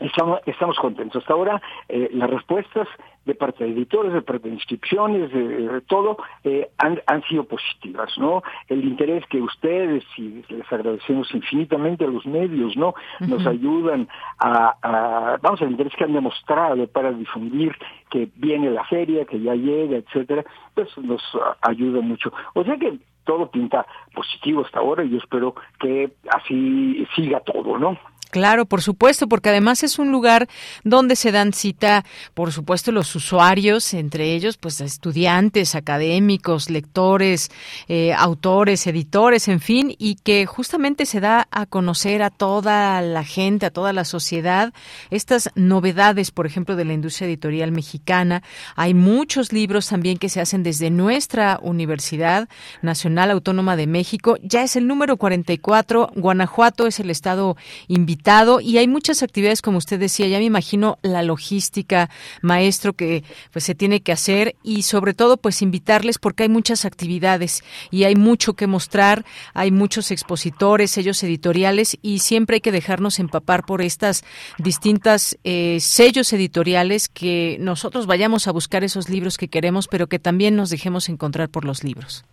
Estamos, 0.00 0.40
estamos 0.46 0.78
contentos. 0.78 1.22
Hasta 1.22 1.32
ahora 1.32 1.62
eh, 1.88 2.08
las 2.12 2.30
respuestas 2.30 2.88
de 3.24 3.34
parte 3.34 3.64
de 3.64 3.70
editores, 3.70 4.12
de 4.12 4.22
parte 4.22 4.48
de 4.48 4.54
inscripciones, 4.54 5.32
de, 5.32 5.80
todo, 5.82 6.16
eh, 6.42 6.68
han, 6.78 7.00
han, 7.06 7.22
sido 7.24 7.44
positivas, 7.44 8.10
¿no? 8.18 8.42
El 8.68 8.84
interés 8.84 9.24
que 9.26 9.40
ustedes, 9.40 10.02
y 10.16 10.42
les 10.48 10.72
agradecemos 10.72 11.32
infinitamente 11.32 12.04
a 12.04 12.08
los 12.08 12.26
medios, 12.26 12.76
¿no? 12.76 12.94
Nos 13.20 13.46
ayudan 13.46 14.08
a, 14.38 14.74
a, 14.82 15.38
vamos, 15.40 15.62
el 15.62 15.70
interés 15.70 15.94
que 15.96 16.04
han 16.04 16.12
demostrado 16.12 16.86
para 16.88 17.12
difundir 17.12 17.76
que 18.10 18.28
viene 18.34 18.70
la 18.70 18.84
feria, 18.84 19.24
que 19.24 19.40
ya 19.40 19.54
llega, 19.54 19.98
etcétera, 19.98 20.44
pues 20.74 20.88
nos 20.98 21.22
ayuda 21.60 22.00
mucho. 22.00 22.32
O 22.54 22.64
sea 22.64 22.76
que 22.76 22.98
todo 23.24 23.50
pinta 23.50 23.86
positivo 24.14 24.64
hasta 24.64 24.80
ahora 24.80 25.04
y 25.04 25.10
yo 25.10 25.18
espero 25.18 25.54
que 25.78 26.12
así 26.30 27.06
siga 27.14 27.40
todo, 27.40 27.78
¿no? 27.78 27.96
Claro, 28.32 28.64
por 28.64 28.80
supuesto, 28.80 29.28
porque 29.28 29.50
además 29.50 29.82
es 29.82 29.98
un 29.98 30.10
lugar 30.10 30.48
donde 30.84 31.16
se 31.16 31.32
dan 31.32 31.52
cita, 31.52 32.02
por 32.32 32.50
supuesto, 32.50 32.90
los 32.90 33.14
usuarios, 33.14 33.92
entre 33.92 34.32
ellos, 34.32 34.56
pues 34.56 34.80
estudiantes, 34.80 35.74
académicos, 35.74 36.70
lectores, 36.70 37.50
eh, 37.88 38.14
autores, 38.14 38.86
editores, 38.86 39.48
en 39.48 39.60
fin, 39.60 39.94
y 39.98 40.14
que 40.14 40.46
justamente 40.46 41.04
se 41.04 41.20
da 41.20 41.46
a 41.50 41.66
conocer 41.66 42.22
a 42.22 42.30
toda 42.30 43.02
la 43.02 43.22
gente, 43.22 43.66
a 43.66 43.70
toda 43.70 43.92
la 43.92 44.06
sociedad, 44.06 44.72
estas 45.10 45.50
novedades, 45.54 46.30
por 46.30 46.46
ejemplo, 46.46 46.74
de 46.74 46.86
la 46.86 46.94
industria 46.94 47.26
editorial 47.26 47.70
mexicana. 47.70 48.42
Hay 48.76 48.94
muchos 48.94 49.52
libros 49.52 49.88
también 49.88 50.16
que 50.16 50.30
se 50.30 50.40
hacen 50.40 50.62
desde 50.62 50.88
nuestra 50.88 51.58
Universidad 51.60 52.48
Nacional 52.80 53.30
Autónoma 53.30 53.76
de 53.76 53.86
México. 53.86 54.38
Ya 54.42 54.62
es 54.62 54.74
el 54.76 54.86
número 54.86 55.18
44. 55.18 56.12
Guanajuato 56.16 56.86
es 56.86 56.98
el 56.98 57.10
estado 57.10 57.58
invitado 57.88 58.21
y 58.60 58.78
hay 58.78 58.88
muchas 58.88 59.22
actividades 59.22 59.62
como 59.62 59.78
usted 59.78 59.98
decía, 59.98 60.28
ya 60.28 60.38
me 60.38 60.44
imagino 60.44 60.98
la 61.02 61.22
logística, 61.22 62.08
maestro, 62.40 62.92
que 62.92 63.24
pues 63.52 63.64
se 63.64 63.74
tiene 63.74 64.00
que 64.00 64.12
hacer 64.12 64.54
y 64.62 64.82
sobre 64.82 65.12
todo 65.12 65.36
pues 65.36 65.60
invitarles 65.60 66.18
porque 66.18 66.44
hay 66.44 66.48
muchas 66.48 66.84
actividades 66.84 67.62
y 67.90 68.04
hay 68.04 68.14
mucho 68.14 68.54
que 68.54 68.66
mostrar, 68.66 69.24
hay 69.54 69.70
muchos 69.70 70.10
expositores, 70.10 70.92
sellos 70.92 71.22
editoriales 71.22 71.98
y 72.00 72.20
siempre 72.20 72.56
hay 72.56 72.60
que 72.60 72.72
dejarnos 72.72 73.18
empapar 73.18 73.64
por 73.64 73.82
estas 73.82 74.24
distintas 74.58 75.36
eh, 75.44 75.78
sellos 75.80 76.32
editoriales 76.32 77.08
que 77.08 77.56
nosotros 77.60 78.06
vayamos 78.06 78.46
a 78.46 78.52
buscar 78.52 78.84
esos 78.84 79.08
libros 79.08 79.36
que 79.36 79.48
queremos, 79.48 79.88
pero 79.88 80.08
que 80.08 80.18
también 80.18 80.54
nos 80.56 80.70
dejemos 80.70 81.08
encontrar 81.08 81.48
por 81.48 81.64
los 81.64 81.82
libros. 81.82 82.24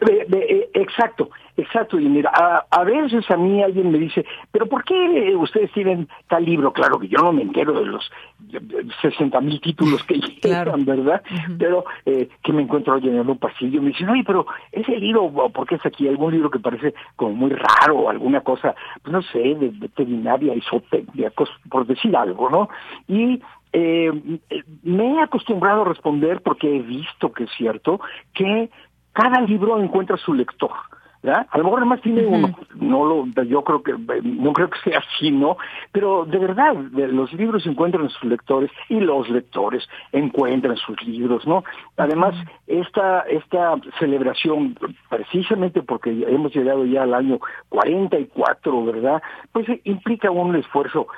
Eh, 0.00 0.70
exacto, 0.74 1.30
exacto. 1.56 1.98
Y 1.98 2.08
mira, 2.08 2.30
a, 2.70 2.84
veces 2.84 3.30
a 3.30 3.36
mí 3.36 3.62
alguien 3.62 3.90
me 3.90 3.98
dice, 3.98 4.24
pero 4.50 4.66
¿por 4.66 4.84
qué 4.84 5.34
ustedes 5.36 5.72
tienen 5.72 6.08
tal 6.28 6.44
libro? 6.44 6.72
Claro 6.72 6.98
que 6.98 7.08
yo 7.08 7.18
no 7.18 7.32
me 7.32 7.42
entero 7.42 7.72
de 7.72 7.86
los 7.86 8.10
60 9.02 9.40
mil 9.40 9.60
títulos 9.60 10.02
que 10.04 10.14
llegan, 10.42 10.84
¿verdad? 10.84 11.22
Pero 11.58 11.84
eh, 12.04 12.28
que 12.42 12.52
me 12.52 12.62
encuentro 12.62 12.96
en 12.98 13.28
un 13.28 13.38
pasillo, 13.38 13.82
me 13.82 13.88
dicen, 13.88 14.08
oye, 14.08 14.24
pero 14.26 14.46
ese 14.72 14.96
libro, 14.96 15.30
¿por 15.30 15.66
qué 15.66 15.76
es 15.76 15.86
aquí? 15.86 16.08
¿Algún 16.08 16.32
libro 16.32 16.50
que 16.50 16.58
parece 16.58 16.94
como 17.16 17.32
muy 17.32 17.50
raro 17.50 17.98
o 17.98 18.10
alguna 18.10 18.40
cosa, 18.40 18.74
pues 19.02 19.12
no 19.12 19.22
sé, 19.22 19.38
de 19.38 19.70
veterinaria, 19.72 20.54
isotecnia, 20.54 21.32
por 21.70 21.86
decir 21.86 22.16
algo, 22.16 22.50
¿no? 22.50 22.68
Y 23.08 23.40
eh, 23.78 24.10
me 24.84 25.14
he 25.14 25.20
acostumbrado 25.20 25.82
a 25.82 25.84
responder 25.84 26.40
porque 26.42 26.76
he 26.76 26.80
visto 26.80 27.32
que 27.32 27.44
es 27.44 27.50
cierto 27.58 28.00
que 28.32 28.70
cada 29.16 29.40
libro 29.40 29.80
encuentra 29.80 30.18
su 30.18 30.34
lector. 30.34 30.70
A 31.24 31.58
lo 31.58 31.64
mejor 31.64 31.80
además 31.80 32.00
tiene 32.02 32.24
uno, 32.24 32.56
no 32.76 33.04
lo, 33.04 33.26
yo 33.44 33.64
creo 33.64 33.82
que, 33.82 33.94
no 34.22 34.52
creo 34.52 34.70
que 34.70 34.78
sea 34.84 35.00
así, 35.00 35.30
¿no? 35.30 35.56
Pero 35.90 36.24
de 36.24 36.38
verdad, 36.38 36.74
los 36.92 37.32
libros 37.32 37.66
encuentran 37.66 38.08
sus 38.10 38.24
lectores 38.24 38.70
y 38.88 39.00
los 39.00 39.28
lectores 39.28 39.88
encuentran 40.12 40.76
sus 40.76 41.02
libros, 41.04 41.44
¿no? 41.46 41.64
Además, 41.96 42.34
esta, 42.68 43.22
esta 43.22 43.74
celebración, 43.98 44.78
precisamente 45.08 45.82
porque 45.82 46.10
hemos 46.28 46.54
llegado 46.54 46.84
ya 46.84 47.02
al 47.02 47.14
año 47.14 47.40
44, 47.70 48.84
¿verdad? 48.84 49.22
Pues 49.50 49.66
implica 49.82 50.30
un 50.30 50.54
esfuerzo 50.54 51.08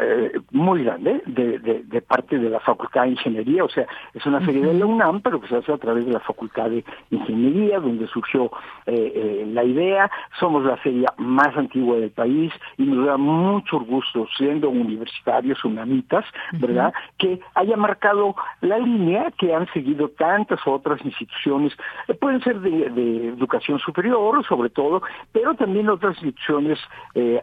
eh, 0.00 0.32
muy 0.52 0.84
grande 0.84 1.22
de, 1.26 1.58
de, 1.58 2.00
parte 2.00 2.38
de 2.38 2.48
la 2.48 2.60
Facultad 2.60 3.02
de 3.02 3.10
Ingeniería, 3.10 3.62
o 3.62 3.68
sea, 3.68 3.86
es 4.14 4.24
una 4.24 4.40
feria 4.40 4.66
de 4.68 4.72
la 4.72 4.86
UNAM, 4.86 5.20
pero 5.20 5.38
que 5.38 5.48
se 5.48 5.56
hace 5.56 5.70
a 5.70 5.76
través 5.76 6.06
de 6.06 6.12
la 6.12 6.20
Facultad 6.20 6.70
de 6.70 6.82
Ingeniería, 7.10 7.78
donde 7.78 8.06
surgió 8.06 8.50
eh, 8.86 9.12
eh, 9.14 9.46
la 9.52 9.64
idea. 9.64 10.10
Somos 10.40 10.64
la 10.64 10.78
feria 10.78 11.12
más 11.18 11.54
antigua 11.56 11.98
del 11.98 12.10
país 12.10 12.52
y 12.78 12.84
nos 12.84 13.06
da 13.06 13.18
mucho 13.18 13.80
gusto, 13.80 14.26
siendo 14.38 14.70
universitarios, 14.70 15.62
unamitas, 15.62 16.24
¿verdad?, 16.52 16.94
que 17.18 17.38
haya 17.54 17.76
marcado 17.76 18.34
la 18.62 18.78
línea 18.78 19.30
que 19.32 19.54
han 19.54 19.70
seguido 19.74 20.08
tantas 20.08 20.60
otras 20.66 21.04
instituciones, 21.04 21.74
pueden 22.18 22.40
ser 22.42 22.60
de, 22.60 22.88
de, 22.90 23.28
educación 23.28 23.78
superior, 23.78 24.42
sobre 24.46 24.70
todo, 24.70 25.02
pero 25.32 25.54
también 25.54 25.90
otras 25.90 26.16
instituciones 26.22 26.78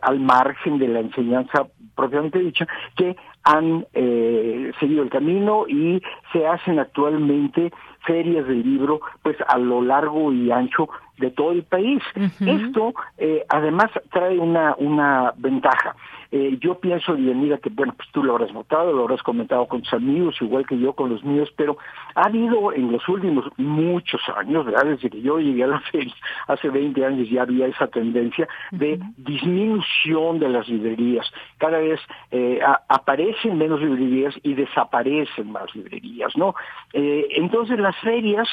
al 0.01 0.19
margen 0.19 0.79
de 0.79 0.87
la 0.87 0.99
enseñanza 0.99 1.67
propiamente 1.95 2.39
dicha, 2.39 2.67
que 2.95 3.15
han 3.43 3.85
eh, 3.93 4.71
seguido 4.79 5.03
el 5.03 5.09
camino 5.09 5.65
y 5.67 6.01
se 6.31 6.47
hacen 6.47 6.79
actualmente 6.79 7.71
ferias 8.05 8.47
del 8.47 8.63
libro 8.63 9.01
pues 9.21 9.37
a 9.47 9.57
lo 9.57 9.81
largo 9.81 10.31
y 10.31 10.51
ancho 10.51 10.89
de 11.17 11.31
todo 11.31 11.51
el 11.51 11.63
país. 11.63 12.01
Esto 12.39 12.93
eh, 13.17 13.45
además 13.49 13.91
trae 14.11 14.39
una, 14.39 14.75
una 14.77 15.33
ventaja. 15.37 15.95
Eh, 16.35 16.57
yo 16.59 16.79
pienso, 16.79 17.13
mira 17.13 17.59
que 17.59 17.69
bueno, 17.69 17.93
pues 17.95 18.09
tú 18.11 18.23
lo 18.23 18.33
habrás 18.33 18.51
notado, 18.51 18.91
lo 18.91 19.03
habrás 19.03 19.21
comentado 19.21 19.67
con 19.67 19.83
tus 19.83 19.93
amigos, 19.93 20.35
igual 20.41 20.65
que 20.65 20.79
yo 20.79 20.93
con 20.93 21.11
los 21.11 21.23
míos, 21.23 21.47
pero 21.55 21.77
ha 22.15 22.25
habido 22.25 22.73
en 22.73 22.91
los 22.91 23.07
últimos 23.07 23.45
muchos 23.57 24.19
años, 24.35 24.65
¿verdad? 24.65 24.85
Desde 24.85 25.11
que 25.11 25.21
yo 25.21 25.37
llegué 25.37 25.65
a 25.65 25.67
la 25.67 25.79
feria, 25.91 26.11
hace 26.47 26.69
20 26.71 27.05
años 27.05 27.29
ya 27.29 27.43
había 27.43 27.67
esa 27.67 27.85
tendencia 27.85 28.47
de 28.71 28.99
disminución 29.17 30.39
de 30.39 30.49
las 30.49 30.67
librerías. 30.67 31.31
Cada 31.59 31.77
vez 31.77 31.99
eh, 32.31 32.59
aparecen 32.89 33.59
menos 33.59 33.79
librerías 33.79 34.33
y 34.41 34.55
desaparecen 34.55 35.51
más 35.51 35.75
librerías, 35.75 36.35
¿no? 36.35 36.55
Eh, 36.93 37.27
entonces 37.35 37.79
las 37.79 37.95
ferias, 37.97 38.47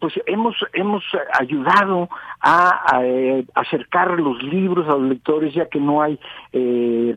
pues 0.00 0.14
hemos, 0.26 0.56
hemos 0.72 1.04
ayudado 1.38 2.08
a, 2.40 3.00
acercar 3.54 4.18
los 4.18 4.42
libros 4.42 4.88
a 4.88 4.92
los 4.92 5.08
lectores, 5.08 5.54
ya 5.54 5.68
que 5.68 5.78
no 5.78 6.02
hay 6.02 6.18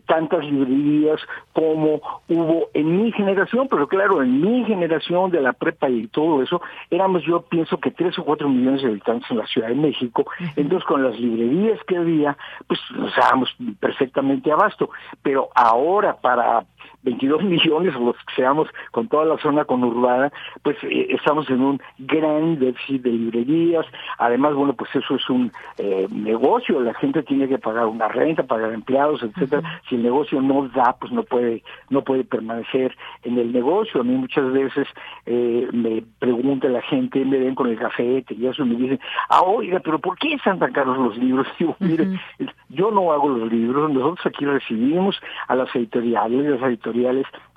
tantas 0.06 0.44
librerías 0.46 1.20
como 1.54 2.02
hubo 2.28 2.70
en 2.74 3.02
mi 3.02 3.12
generación, 3.12 3.68
pero 3.70 3.88
claro, 3.88 4.22
en 4.22 4.42
mi 4.42 4.66
generación 4.66 5.32
de 5.32 5.42
la 5.42 5.54
prepa 5.54 5.90
y 5.90 6.08
todo 6.08 6.42
eso, 6.42 6.62
éramos 6.90 7.24
yo 7.24 7.42
pienso 7.42 7.78
que 7.78 7.92
tres 7.92 8.18
o 8.20 8.24
cuatro 8.24 8.50
millones 8.50 8.82
de 8.82 8.90
habitantes 8.90 9.30
en 9.32 9.38
la 9.38 9.48
Ciudad 9.48 9.70
de 9.70 9.76
México, 9.76 10.26
entonces 10.56 10.88
con 10.88 11.04
las 11.04 11.20
librerías 11.20 11.80
que 11.88 11.98
había, 11.98 12.38
pues 12.68 12.80
nos 12.96 13.16
dábamos 13.16 13.56
perfectamente 13.80 14.52
abasto, 14.52 14.90
pero 15.22 15.50
ahora 15.56 16.16
para 16.18 16.66
22 17.04 17.44
millones, 17.44 17.96
los 17.96 18.16
que 18.16 18.36
seamos 18.36 18.68
con 18.92 19.08
toda 19.08 19.26
la 19.26 19.38
zona 19.38 19.66
conurbada, 19.66 20.32
pues 20.64 20.78
eh, 20.84 21.08
estamos 21.10 21.50
en 21.50 21.62
un 21.62 21.82
gran 21.98 22.60
déficit 22.60 23.04
de 23.04 23.12
librerías. 23.12 23.86
Además, 24.18 24.54
bueno, 24.54 24.74
pues 24.74 24.94
eso 24.96 25.16
es 25.16 25.30
un 25.30 25.52
eh, 25.78 26.08
negocio, 26.12 26.80
la 26.82 26.94
gente 26.94 27.24
tiene 27.24 27.48
que 27.48 27.58
pagar 27.58 27.86
una 27.86 28.08
renta, 28.08 28.44
pagar 28.44 28.74
empleados, 28.74 29.24
etcétera. 29.24 29.82
Si 29.88 29.96
el 29.96 30.04
negocio 30.04 30.42
no 30.42 30.68
da, 30.70 30.96
pues 31.00 31.12
no 31.12 31.24
puede 31.24 31.64
no 31.90 32.04
puede 32.04 32.24
permanecer 32.24 32.96
en 33.24 33.38
el 33.38 33.52
negocio. 33.52 34.02
A 34.02 34.04
mí 34.04 34.14
muchas 34.14 34.52
veces 34.52 34.88
eh, 35.26 35.68
me 35.72 36.04
pregunta 36.20 36.68
la 36.68 36.82
gente, 36.82 37.24
me 37.24 37.40
ven 37.40 37.56
con 37.56 37.68
el 37.68 37.78
cafete 37.78 38.34
y 38.34 38.46
eso 38.46 38.66
me 38.66 38.76
dicen, 38.76 39.00
ah, 39.30 39.42
oiga, 39.42 39.80
pero 39.80 40.00
¿por 40.00 40.18
qué 40.18 40.34
están 40.34 40.60
tan 40.60 40.74
caros 40.74 40.98
los 40.98 41.18
libros? 41.18 41.48
Digo, 41.60 41.76
mire, 41.80 42.20
yo 42.70 42.92
no 42.92 43.12
hago 43.12 43.30
los 43.30 43.52
libros, 43.52 43.92
nosotros 43.92 44.26
aquí 44.26 44.46
recibimos 44.46 45.20
a 45.48 45.56
las 45.56 45.74
editoriales, 45.76 46.46
las 46.46 46.62
editoriales 46.62 46.89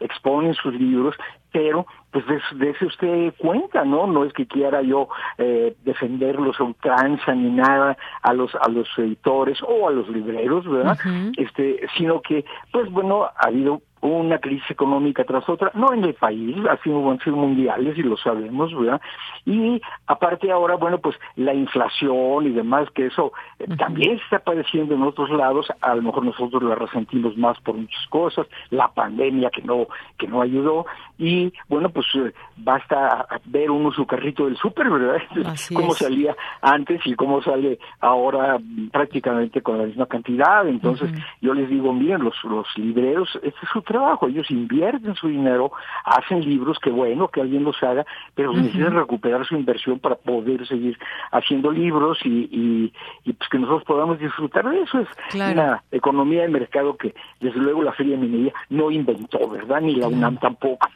exponen 0.01 0.55
sus 0.55 0.75
libros, 0.75 1.17
pero 1.53 1.87
pues 2.11 2.25
de, 2.27 2.71
eso 2.71 2.87
usted 2.87 3.35
cuenta, 3.39 3.85
¿no? 3.85 4.07
No 4.07 4.25
es 4.25 4.33
que 4.33 4.47
quiera 4.47 4.83
yo 4.83 5.09
eh, 5.39 5.75
defenderlos 5.85 6.59
a 6.61 6.65
ultranza 6.65 7.35
ni 7.35 7.51
nada 7.51 7.97
a 8.23 8.33
los 8.33 8.55
a 8.55 8.69
los 8.69 8.89
editores 8.99 9.59
o 9.67 9.89
a 9.89 9.91
los 9.91 10.09
libreros, 10.09 10.69
¿verdad? 10.69 10.99
Este, 11.37 11.87
sino 11.97 12.21
que, 12.21 12.45
pues 12.71 12.91
bueno, 12.91 13.25
ha 13.25 13.47
habido 13.47 13.83
una 14.03 14.39
crisis 14.39 14.69
económica 14.71 15.25
tras 15.25 15.49
otra, 15.49 15.71
no 15.75 15.93
en 15.93 16.05
el 16.05 16.15
país, 16.15 16.57
sido, 16.83 17.11
han 17.11 17.21
sido 17.21 17.37
mundiales 17.37 17.97
y 17.97 18.03
lo 18.03 18.17
sabemos, 18.17 18.75
¿verdad? 18.77 19.01
Y 19.47 19.81
aparte 20.07 20.51
ahora, 20.51 20.75
bueno, 20.75 20.99
pues 20.99 21.17
la 21.37 21.55
inflación 21.55 22.47
y 22.47 22.51
demás, 22.51 22.89
que 22.95 23.07
eso 23.07 23.33
eh, 23.61 23.67
también 23.79 24.19
está 24.19 24.41
padeciendo 24.41 24.95
en 24.95 25.03
otros 25.03 25.31
lados, 25.31 25.69
a 25.81 25.95
lo 25.95 26.03
mejor 26.03 26.25
nosotros 26.25 26.63
la 26.65 26.75
resentimos 26.75 27.37
más 27.37 27.59
por 27.61 27.77
muchas 27.77 28.05
cosas, 28.09 28.47
la 28.71 28.89
pandemia 28.89 29.51
que 29.51 29.63
no, 29.63 29.87
que 30.19 30.27
no 30.27 30.43
ayudó, 30.43 30.85
y 31.17 31.53
bueno, 31.69 31.89
pues 31.91 32.07
eh, 32.17 32.33
basta 32.57 33.27
ver 33.45 33.71
uno 33.71 33.93
su 33.93 34.05
carrito 34.05 34.47
del 34.47 34.57
súper, 34.57 34.91
¿verdad? 34.91 35.23
cómo 35.75 35.95
salía 35.95 36.37
antes 36.61 37.01
y 37.07 37.15
cómo 37.15 37.41
sale 37.41 37.79
ahora 38.01 38.59
prácticamente 38.91 39.63
con 39.63 39.79
la 39.79 39.85
misma 39.85 40.07
cantidad, 40.07 40.67
entonces 40.67 41.11
yo 41.41 41.55
les 41.55 41.69
digo, 41.69 41.93
miren, 41.93 42.25
los, 42.25 42.35
los 42.45 42.67
libreros, 42.77 43.29
este 43.43 43.61
es 43.63 43.69
su 43.73 43.83
trabajo, 43.93 44.29
ellos 44.29 44.51
invierten 44.51 45.15
su 45.15 45.29
dinero, 45.29 45.73
hacen 46.05 46.41
libros, 46.41 46.79
que 46.83 46.91
bueno 46.91 47.29
que 47.29 47.41
alguien 47.41 47.65
los 47.65 47.81
haga, 47.83 48.05
pero 48.35 48.53
necesitan 48.53 48.95
recuperar 48.95 49.47
su 49.47 49.55
inversión 49.55 49.99
para 49.99 50.17
poder 50.17 50.67
seguir 50.67 50.99
haciendo 51.31 51.71
libros 51.71 52.19
y, 52.25 52.91
y, 53.25 53.33
pues 53.33 53.49
que 53.51 53.59
nosotros 53.59 53.85
podamos 53.85 54.19
disfrutar 54.19 54.69
de 54.69 54.83
eso. 54.83 55.01
Es 55.01 55.35
una 55.35 55.83
economía 55.91 56.43
de 56.43 56.49
mercado 56.49 56.97
que 56.97 57.15
desde 57.41 57.59
luego 57.59 57.83
la 57.83 57.93
Feria 57.93 58.17
Minería 58.17 58.53
no 58.71 58.91
inventó, 58.91 59.49
¿verdad? 59.49 59.81
Ni 59.81 59.97
la 59.97 60.09
UNAM 60.09 60.39
tampoco. 60.39 60.89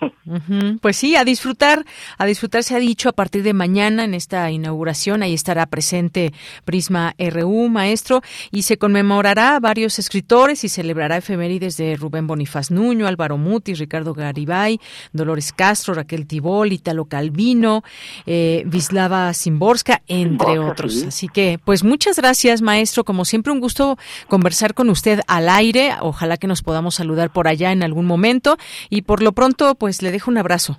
Pues 0.80 0.96
sí, 0.96 1.14
a 1.14 1.24
disfrutar, 1.24 1.84
a 2.18 2.26
disfrutar 2.26 2.64
se 2.64 2.74
ha 2.74 2.78
dicho 2.78 3.08
a 3.08 3.12
partir 3.12 3.42
de 3.42 3.52
mañana 3.52 4.04
en 4.04 4.14
esta 4.14 4.50
inauguración, 4.50 5.22
ahí 5.22 5.34
estará 5.34 5.66
presente 5.66 6.32
Prisma 6.64 7.14
RU, 7.18 7.68
maestro, 7.68 8.22
y 8.50 8.62
se 8.62 8.76
conmemorará 8.76 9.56
a 9.56 9.60
varios 9.60 9.98
escritores 9.98 10.64
y 10.64 10.68
celebrará 10.68 11.18
efemérides 11.18 11.76
de 11.76 11.96
Rubén 11.96 12.26
Bonifaz 12.26 12.70
Nuño, 12.86 13.06
Álvaro 13.06 13.36
Mutis, 13.36 13.78
Ricardo 13.78 14.14
Garibay, 14.14 14.80
Dolores 15.12 15.52
Castro, 15.52 15.94
Raquel 15.94 16.26
Tibol, 16.26 16.72
Italo 16.72 17.06
Calvino, 17.06 17.82
eh, 18.26 18.62
Vislava 18.66 19.32
Simborska, 19.34 20.02
entre 20.06 20.58
otros. 20.58 21.02
Así 21.02 21.28
que, 21.28 21.58
pues 21.64 21.82
muchas 21.82 22.16
gracias, 22.16 22.62
maestro. 22.62 23.04
Como 23.04 23.24
siempre, 23.24 23.52
un 23.52 23.60
gusto 23.60 23.98
conversar 24.28 24.74
con 24.74 24.88
usted 24.88 25.20
al 25.26 25.48
aire. 25.48 25.94
Ojalá 26.00 26.36
que 26.36 26.46
nos 26.46 26.62
podamos 26.62 26.94
saludar 26.94 27.32
por 27.32 27.48
allá 27.48 27.72
en 27.72 27.82
algún 27.82 28.06
momento. 28.06 28.56
Y 28.88 29.02
por 29.02 29.22
lo 29.22 29.32
pronto, 29.32 29.74
pues 29.74 30.02
le 30.02 30.12
dejo 30.12 30.30
un 30.30 30.38
abrazo. 30.38 30.78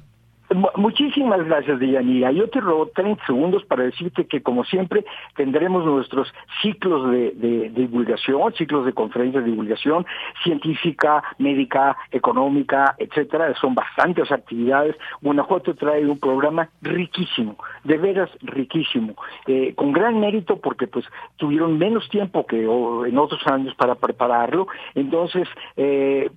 Muchísimas 0.75 1.43
gracias, 1.45 1.77
Deyanira. 1.79 2.31
Yo 2.31 2.49
te 2.49 2.61
robo 2.61 2.87
30 2.87 3.25
segundos 3.25 3.65
para 3.65 3.83
decirte 3.83 4.25
que, 4.27 4.41
como 4.41 4.63
siempre, 4.63 5.03
tendremos 5.35 5.85
nuestros 5.85 6.33
ciclos 6.61 7.11
de, 7.11 7.69
divulgación, 7.75 8.53
ciclos 8.53 8.85
de 8.85 8.93
conferencias 8.93 9.43
de 9.43 9.49
divulgación 9.49 10.05
científica, 10.43 11.21
médica, 11.37 11.97
económica, 12.11 12.95
etcétera. 12.97 13.53
Son 13.59 13.75
bastantes 13.75 14.31
actividades. 14.31 14.95
Guanajuato 15.21 15.75
trae 15.75 16.05
un 16.05 16.17
programa 16.17 16.69
riquísimo, 16.81 17.57
de 17.83 17.97
veras 17.97 18.29
riquísimo, 18.41 19.15
eh, 19.47 19.73
con 19.75 19.91
gran 19.91 20.17
mérito 20.19 20.61
porque 20.61 20.87
pues 20.87 21.05
tuvieron 21.35 21.77
menos 21.77 22.07
tiempo 22.09 22.45
que 22.45 22.63
en 22.63 23.17
otros 23.17 23.45
años 23.47 23.75
para 23.75 23.95
prepararlo. 23.95 24.67
Entonces, 24.95 25.47
eh, 25.75 26.31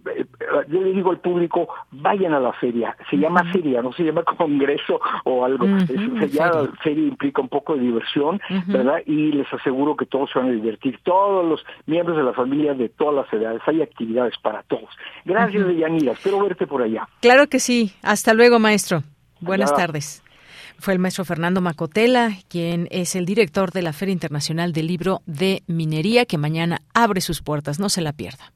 yo 0.67 0.81
le 0.81 0.93
digo 0.93 1.11
al 1.11 1.21
público, 1.21 1.69
vayan 1.93 2.35
a 2.35 2.41
la 2.41 2.53
feria. 2.55 2.97
Se 3.09 3.17
llama 3.17 3.45
feria, 3.53 3.83
no 3.83 3.93
se 4.01 4.07
llama 4.07 4.23
congreso 4.39 5.01
o 5.25 5.45
algo. 5.45 5.67
Es, 5.67 6.33
ya 6.33 6.47
la 6.49 6.69
feria 6.83 7.07
implica 7.07 7.41
un 7.41 7.49
poco 7.49 7.75
de 7.75 7.83
diversión, 7.83 8.41
¿verdad? 8.67 9.03
Y 9.07 9.33
les 9.33 9.53
aseguro 9.53 9.97
que 9.97 10.07
todos 10.07 10.31
se 10.33 10.39
van 10.39 10.49
a 10.49 10.53
divertir, 10.53 10.99
todos 11.03 11.47
los 11.47 11.65
miembros 11.87 12.17
de 12.17 12.23
la 12.23 12.33
familia 12.33 12.75
de 12.75 12.89
todas 12.89 13.15
las 13.15 13.33
edades, 13.33 13.63
hay 13.67 13.83
actividades 13.83 14.35
para 14.43 14.63
todos. 14.65 14.89
Gracias, 15.25 15.67
Deyanira, 15.67 16.13
espero 16.13 16.43
verte 16.43 16.67
por 16.67 16.83
allá. 16.83 17.09
Claro 17.21 17.49
que 17.49 17.61
sí, 17.61 17.93
hasta 18.03 18.35
luego, 18.35 18.59
maestro. 18.59 19.03
Buenas 19.41 19.75
tardes. 19.75 20.23
Fue 20.79 20.95
el 20.95 20.99
maestro 20.99 21.27
Fernando 21.27 21.61
Macotela, 21.61 22.31
quien 22.49 22.89
es 22.91 23.15
el 23.15 23.27
director 23.27 23.71
de 23.71 23.83
la 23.83 23.93
Feria 23.93 24.13
Internacional 24.13 24.73
del 24.73 24.87
Libro 24.87 25.21
de 25.27 25.63
Minería, 25.67 26.25
que 26.25 26.39
mañana 26.39 26.81
abre 26.95 27.21
sus 27.21 27.43
puertas. 27.43 27.79
No 27.79 27.91
se 27.91 28.01
la 28.01 28.15
pierda. 28.15 28.53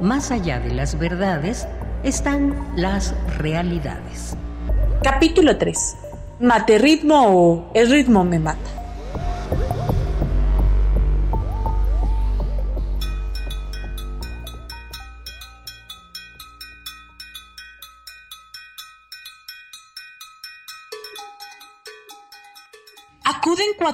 Más 0.00 0.30
allá 0.30 0.60
de 0.60 0.72
las 0.72 0.98
verdades 0.98 1.66
están 2.02 2.56
las 2.76 3.14
realidades. 3.38 4.36
Capítulo 5.02 5.56
3. 5.56 5.96
Mate 6.40 6.78
ritmo 6.78 7.26
o 7.28 7.70
el 7.74 7.90
ritmo 7.90 8.24
me 8.24 8.38
mata. 8.38 8.75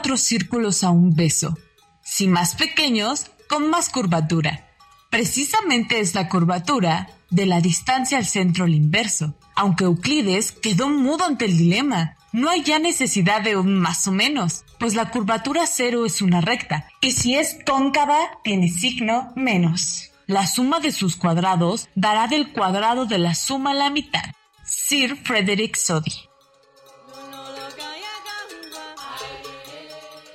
Cuatro 0.03 0.16
círculos 0.16 0.83
a 0.83 0.91
un 0.91 1.15
beso. 1.15 1.57
Si 2.03 2.27
más 2.27 2.57
pequeños, 2.57 3.31
con 3.49 3.70
más 3.70 3.89
curvatura. 3.89 4.69
Precisamente 5.11 6.01
es 6.01 6.16
la 6.16 6.29
curvatura 6.29 7.09
de 7.31 7.47
la 7.47 7.61
distancia 7.61 8.19
al 8.19 8.27
centro 8.27 8.65
al 8.65 8.74
inverso, 8.74 9.37
aunque 9.55 9.85
Euclides 9.85 10.51
quedó 10.51 10.89
mudo 10.89 11.24
ante 11.24 11.45
el 11.45 11.57
dilema. 11.57 12.16
No 12.33 12.51
hay 12.51 12.65
ya 12.65 12.81
necesidad 12.81 13.43
de 13.43 13.55
un 13.55 13.79
más 13.79 14.09
o 14.09 14.11
menos, 14.11 14.65
pues 14.81 14.97
la 14.97 15.09
curvatura 15.12 15.69
cero 15.69 16.05
es 16.05 16.20
una 16.20 16.41
recta, 16.41 16.89
y 17.01 17.12
si 17.12 17.37
es 17.37 17.59
cóncava 17.65 18.19
tiene 18.43 18.70
signo 18.70 19.33
menos. 19.37 20.11
La 20.27 20.49
suma 20.49 20.81
de 20.81 20.91
sus 20.91 21.15
cuadrados 21.15 21.89
dará 21.95 22.27
del 22.27 22.53
cuadrado 22.53 23.07
de 23.07 23.19
la 23.19 23.37
suma 23.37 23.70
a 23.70 23.74
la 23.74 23.91
mitad. 23.91 24.24
Sir 24.65 25.15
Frederick 25.15 25.77
Soddy. 25.77 26.32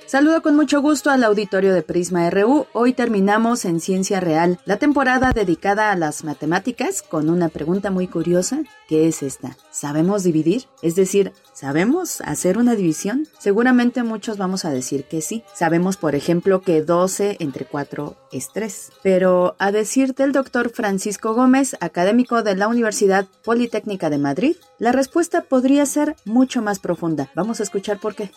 Saludo 0.08 0.40
con 0.40 0.56
mucho 0.56 0.80
gusto 0.80 1.10
al 1.10 1.22
auditorio 1.22 1.74
de 1.74 1.82
Prisma 1.82 2.30
RU. 2.30 2.66
Hoy 2.72 2.94
terminamos 2.94 3.66
en 3.66 3.78
Ciencia 3.78 4.20
Real, 4.20 4.58
la 4.64 4.78
temporada 4.78 5.32
dedicada 5.32 5.92
a 5.92 5.96
las 5.96 6.24
matemáticas, 6.24 7.02
con 7.02 7.28
una 7.28 7.50
pregunta 7.50 7.90
muy 7.90 8.06
curiosa, 8.06 8.62
que 8.88 9.06
es 9.06 9.22
esta. 9.22 9.58
¿Sabemos 9.70 10.22
dividir? 10.22 10.64
Es 10.80 10.94
decir, 10.94 11.34
¿sabemos 11.52 12.22
hacer 12.22 12.56
una 12.56 12.74
división? 12.74 13.28
Seguramente 13.38 14.02
muchos 14.02 14.38
vamos 14.38 14.64
a 14.64 14.70
decir 14.70 15.04
que 15.04 15.20
sí. 15.20 15.44
Sabemos, 15.52 15.98
por 15.98 16.14
ejemplo, 16.14 16.62
que 16.62 16.80
12 16.80 17.36
entre 17.40 17.66
4 17.66 18.16
es 18.32 18.48
3. 18.54 18.92
Pero 19.02 19.56
a 19.58 19.72
decir 19.72 20.14
del 20.14 20.32
doctor 20.32 20.70
Francisco 20.70 21.34
Gómez, 21.34 21.76
académico 21.80 22.42
de 22.42 22.56
la 22.56 22.68
Universidad 22.68 23.26
Politécnica 23.44 24.08
de 24.08 24.16
Madrid, 24.16 24.56
la 24.78 24.92
respuesta 24.92 25.42
podría 25.42 25.84
ser 25.84 26.16
mucho 26.24 26.62
más 26.62 26.78
profunda. 26.78 27.28
Vamos 27.34 27.60
a 27.60 27.64
escuchar 27.64 28.00
por 28.00 28.14
qué 28.14 28.30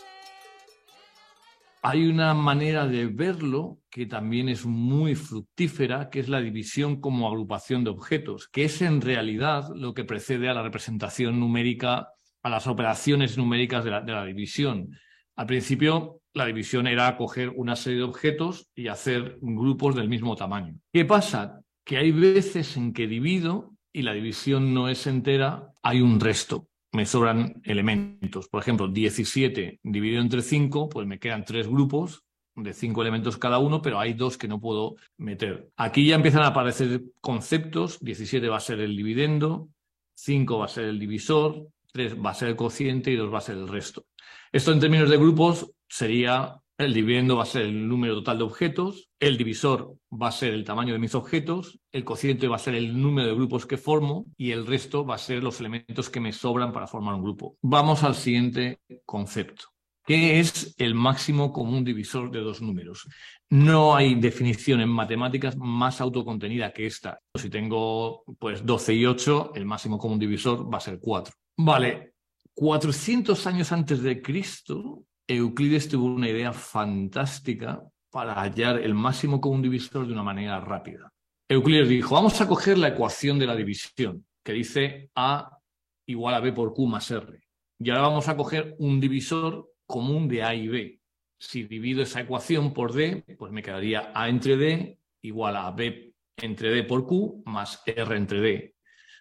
hay 1.81 2.05
una 2.05 2.33
manera 2.35 2.87
de 2.87 3.07
verlo 3.07 3.79
que 3.89 4.05
también 4.05 4.49
es 4.49 4.65
muy 4.65 5.15
fructífera, 5.15 6.09
que 6.09 6.19
es 6.19 6.29
la 6.29 6.39
división 6.39 7.01
como 7.01 7.27
agrupación 7.27 7.83
de 7.83 7.89
objetos, 7.89 8.47
que 8.49 8.65
es 8.65 8.81
en 8.83 9.01
realidad 9.01 9.69
lo 9.75 9.93
que 9.93 10.03
precede 10.03 10.47
a 10.47 10.53
la 10.53 10.61
representación 10.61 11.39
numérica, 11.39 12.09
a 12.43 12.49
las 12.49 12.67
operaciones 12.67 13.37
numéricas 13.37 13.83
de 13.83 13.91
la, 13.91 14.25
división. 14.25 14.95
Al 15.35 15.47
principio, 15.47 16.21
la 16.33 16.45
división 16.45 16.85
era 16.85 17.17
coger 17.17 17.49
una 17.49 17.75
serie 17.75 17.99
de 17.99 18.05
objetos 18.05 18.69
y 18.75 18.87
hacer 18.87 19.39
grupos 19.41 19.95
del 19.95 20.07
mismo 20.07 20.35
tamaño. 20.35 20.75
¿Qué 20.93 21.03
pasa? 21.05 21.61
Que 21.83 21.97
hay 21.97 22.11
veces 22.11 22.77
en 22.77 22.93
que 22.93 23.07
divido 23.07 23.73
y 23.91 24.03
la 24.03 24.13
división 24.13 24.73
no 24.73 24.87
es 24.87 25.07
entera, 25.07 25.73
hay 25.81 26.01
un 26.01 26.19
resto 26.19 26.67
me 26.91 27.05
sobran 27.05 27.61
elementos. 27.63 28.47
Por 28.47 28.61
ejemplo, 28.61 28.87
17 28.87 29.79
dividido 29.83 30.21
entre 30.21 30.41
5, 30.41 30.89
pues 30.89 31.07
me 31.07 31.19
quedan 31.19 31.45
tres 31.45 31.67
grupos 31.67 32.23
de 32.55 32.73
cinco 32.73 33.01
elementos 33.01 33.37
cada 33.37 33.59
uno, 33.59 33.81
pero 33.81 33.99
hay 33.99 34.13
dos 34.13 34.37
que 34.37 34.47
no 34.47 34.59
puedo 34.59 34.95
meter. 35.17 35.69
Aquí 35.77 36.05
ya 36.05 36.15
empiezan 36.15 36.43
a 36.43 36.47
aparecer 36.47 37.01
conceptos. 37.21 37.99
17 38.01 38.47
va 38.49 38.57
a 38.57 38.61
ser 38.61 38.79
el 38.81 38.95
dividendo, 38.95 39.69
5 40.15 40.57
va 40.59 40.65
a 40.65 40.67
ser 40.67 40.85
el 40.85 40.99
divisor, 40.99 41.67
3 41.93 42.17
va 42.23 42.31
a 42.31 42.35
ser 42.35 42.49
el 42.49 42.55
cociente 42.55 43.11
y 43.11 43.15
2 43.15 43.33
va 43.33 43.39
a 43.39 43.41
ser 43.41 43.55
el 43.55 43.67
resto. 43.67 44.05
Esto 44.51 44.71
en 44.71 44.79
términos 44.79 45.09
de 45.09 45.17
grupos 45.17 45.71
sería 45.87 46.60
el 46.85 46.93
dividendo 46.93 47.37
va 47.37 47.43
a 47.43 47.47
ser 47.47 47.63
el 47.63 47.87
número 47.87 48.15
total 48.15 48.39
de 48.39 48.43
objetos, 48.43 49.09
el 49.19 49.37
divisor 49.37 49.95
va 50.11 50.27
a 50.27 50.31
ser 50.31 50.53
el 50.53 50.63
tamaño 50.63 50.93
de 50.93 50.99
mis 50.99 51.15
objetos, 51.15 51.79
el 51.91 52.03
cociente 52.03 52.47
va 52.47 52.55
a 52.55 52.59
ser 52.59 52.75
el 52.75 52.99
número 53.01 53.27
de 53.27 53.35
grupos 53.35 53.65
que 53.65 53.77
formo 53.77 54.25
y 54.37 54.51
el 54.51 54.65
resto 54.65 55.05
va 55.05 55.15
a 55.15 55.19
ser 55.19 55.43
los 55.43 55.59
elementos 55.59 56.09
que 56.09 56.19
me 56.19 56.33
sobran 56.33 56.71
para 56.71 56.87
formar 56.87 57.15
un 57.15 57.23
grupo. 57.23 57.57
Vamos 57.61 58.03
al 58.03 58.15
siguiente 58.15 58.79
concepto. 59.05 59.65
¿Qué 60.05 60.39
es 60.39 60.73
el 60.77 60.95
máximo 60.95 61.53
común 61.53 61.83
divisor 61.83 62.31
de 62.31 62.39
dos 62.39 62.61
números? 62.61 63.07
No 63.49 63.95
hay 63.95 64.15
definición 64.15 64.81
en 64.81 64.89
matemáticas 64.89 65.55
más 65.57 66.01
autocontenida 66.01 66.73
que 66.73 66.87
esta. 66.87 67.19
Si 67.35 67.49
tengo 67.49 68.23
pues 68.39 68.65
12 68.65 68.93
y 68.95 69.05
8, 69.05 69.51
el 69.55 69.65
máximo 69.65 69.99
común 69.99 70.17
divisor 70.17 70.73
va 70.73 70.79
a 70.79 70.81
ser 70.81 70.99
4. 70.99 71.33
Vale, 71.57 72.13
400 72.55 73.47
años 73.47 73.71
antes 73.71 74.01
de 74.01 74.21
Cristo, 74.21 75.03
Euclides 75.27 75.87
tuvo 75.87 76.07
una 76.07 76.29
idea 76.29 76.51
fantástica 76.51 77.81
para 78.09 78.33
hallar 78.33 78.79
el 78.79 78.93
máximo 78.93 79.39
común 79.39 79.61
divisor 79.61 80.05
de 80.05 80.13
una 80.13 80.23
manera 80.23 80.59
rápida. 80.59 81.11
Euclides 81.47 81.89
dijo, 81.89 82.15
vamos 82.15 82.39
a 82.41 82.47
coger 82.47 82.77
la 82.77 82.89
ecuación 82.89 83.39
de 83.39 83.47
la 83.47 83.55
división, 83.55 84.25
que 84.43 84.53
dice 84.53 85.09
A 85.15 85.57
igual 86.05 86.35
a 86.35 86.39
B 86.39 86.51
por 86.53 86.73
Q 86.73 86.87
más 86.87 87.09
R. 87.11 87.41
Y 87.79 87.89
ahora 87.89 88.03
vamos 88.03 88.27
a 88.27 88.37
coger 88.37 88.75
un 88.79 88.99
divisor 88.99 89.71
común 89.85 90.27
de 90.27 90.43
A 90.43 90.53
y 90.53 90.67
B. 90.67 90.99
Si 91.39 91.63
divido 91.63 92.03
esa 92.03 92.21
ecuación 92.21 92.73
por 92.73 92.93
D, 92.93 93.23
pues 93.37 93.51
me 93.51 93.63
quedaría 93.63 94.11
A 94.13 94.29
entre 94.29 94.57
D 94.57 94.97
igual 95.23 95.55
a 95.55 95.71
B 95.71 96.13
entre 96.37 96.71
D 96.71 96.83
por 96.83 97.05
Q 97.05 97.43
más 97.45 97.81
R 97.85 98.15
entre 98.15 98.41
D. 98.41 98.75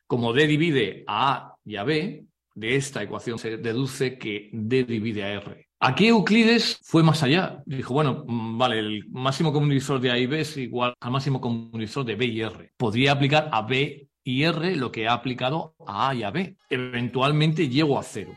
Como 0.07 0.33
D 0.33 0.47
divide 0.47 1.05
a 1.07 1.33
A 1.33 1.57
y 1.65 1.77
a 1.77 1.85
B, 1.85 2.27
de 2.55 2.77
esta 2.77 3.03
ecuación 3.03 3.39
se 3.39 3.57
deduce 3.59 4.19
que 4.19 4.51
D 4.53 4.85
divide 4.85 5.25
a 5.25 5.33
R. 5.35 5.70
Aquí 5.83 6.09
Euclides 6.09 6.79
fue 6.83 7.03
más 7.03 7.23
allá. 7.23 7.63
Dijo, 7.65 7.95
bueno, 7.95 8.25
mm, 8.27 8.59
vale, 8.59 8.79
el 8.81 9.09
máximo 9.09 9.51
común 9.51 9.71
divisor 9.71 9.99
de 9.99 10.11
A 10.11 10.19
y 10.19 10.27
B 10.27 10.43
es 10.43 10.59
igual 10.59 10.95
al 11.01 11.11
máximo 11.11 11.41
común 11.41 11.71
divisor 11.73 12.05
de 12.05 12.17
B 12.17 12.27
y 12.27 12.43
R. 12.43 12.73
Podría 12.77 13.13
aplicar 13.13 13.49
a 13.51 13.63
B 13.63 14.07
y 14.23 14.43
R 14.43 14.77
lo 14.77 14.93
que 14.93 15.09
ha 15.09 15.15
aplicado 15.15 15.75
a 15.87 16.11
A 16.11 16.15
y 16.15 16.23
a 16.23 16.31
B. 16.31 16.55
Eventualmente 16.69 17.71
llego 17.71 17.99
a 17.99 18.03
cero. 18.03 18.33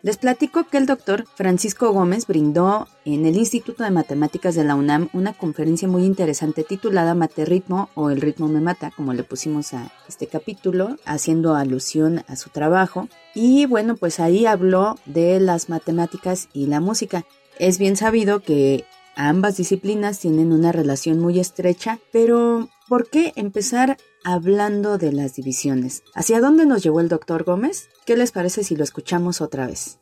Les 0.00 0.16
platico 0.16 0.62
que 0.64 0.78
el 0.78 0.86
doctor 0.86 1.24
Francisco 1.34 1.90
Gómez 1.90 2.28
brindó 2.28 2.86
en 3.04 3.26
el 3.26 3.36
Instituto 3.36 3.82
de 3.82 3.90
Matemáticas 3.90 4.54
de 4.54 4.62
la 4.62 4.76
UNAM 4.76 5.08
una 5.12 5.32
conferencia 5.32 5.88
muy 5.88 6.04
interesante 6.04 6.62
titulada 6.62 7.16
Ritmo 7.36 7.90
o 7.94 8.10
El 8.10 8.20
ritmo 8.20 8.46
me 8.46 8.60
mata, 8.60 8.92
como 8.94 9.12
le 9.12 9.24
pusimos 9.24 9.74
a 9.74 9.90
este 10.08 10.28
capítulo, 10.28 10.96
haciendo 11.04 11.56
alusión 11.56 12.22
a 12.28 12.36
su 12.36 12.50
trabajo. 12.50 13.08
Y 13.34 13.66
bueno, 13.66 13.96
pues 13.96 14.20
ahí 14.20 14.46
habló 14.46 14.94
de 15.04 15.40
las 15.40 15.68
matemáticas 15.68 16.48
y 16.52 16.66
la 16.66 16.78
música. 16.78 17.24
Es 17.58 17.78
bien 17.78 17.96
sabido 17.96 18.38
que 18.38 18.84
ambas 19.16 19.56
disciplinas 19.56 20.20
tienen 20.20 20.52
una 20.52 20.70
relación 20.70 21.18
muy 21.18 21.40
estrecha, 21.40 21.98
pero 22.12 22.68
¿por 22.88 23.08
qué 23.10 23.32
empezar 23.36 23.96
hablando 24.24 24.98
de 24.98 25.12
las 25.12 25.34
divisiones. 25.34 26.02
¿Hacia 26.14 26.40
dónde 26.40 26.66
nos 26.66 26.82
llevó 26.82 27.00
el 27.00 27.08
doctor 27.08 27.44
Gómez? 27.44 27.88
¿Qué 28.06 28.16
les 28.16 28.32
parece 28.32 28.64
si 28.64 28.76
lo 28.76 28.84
escuchamos 28.84 29.40
otra 29.40 29.66
vez? 29.66 30.00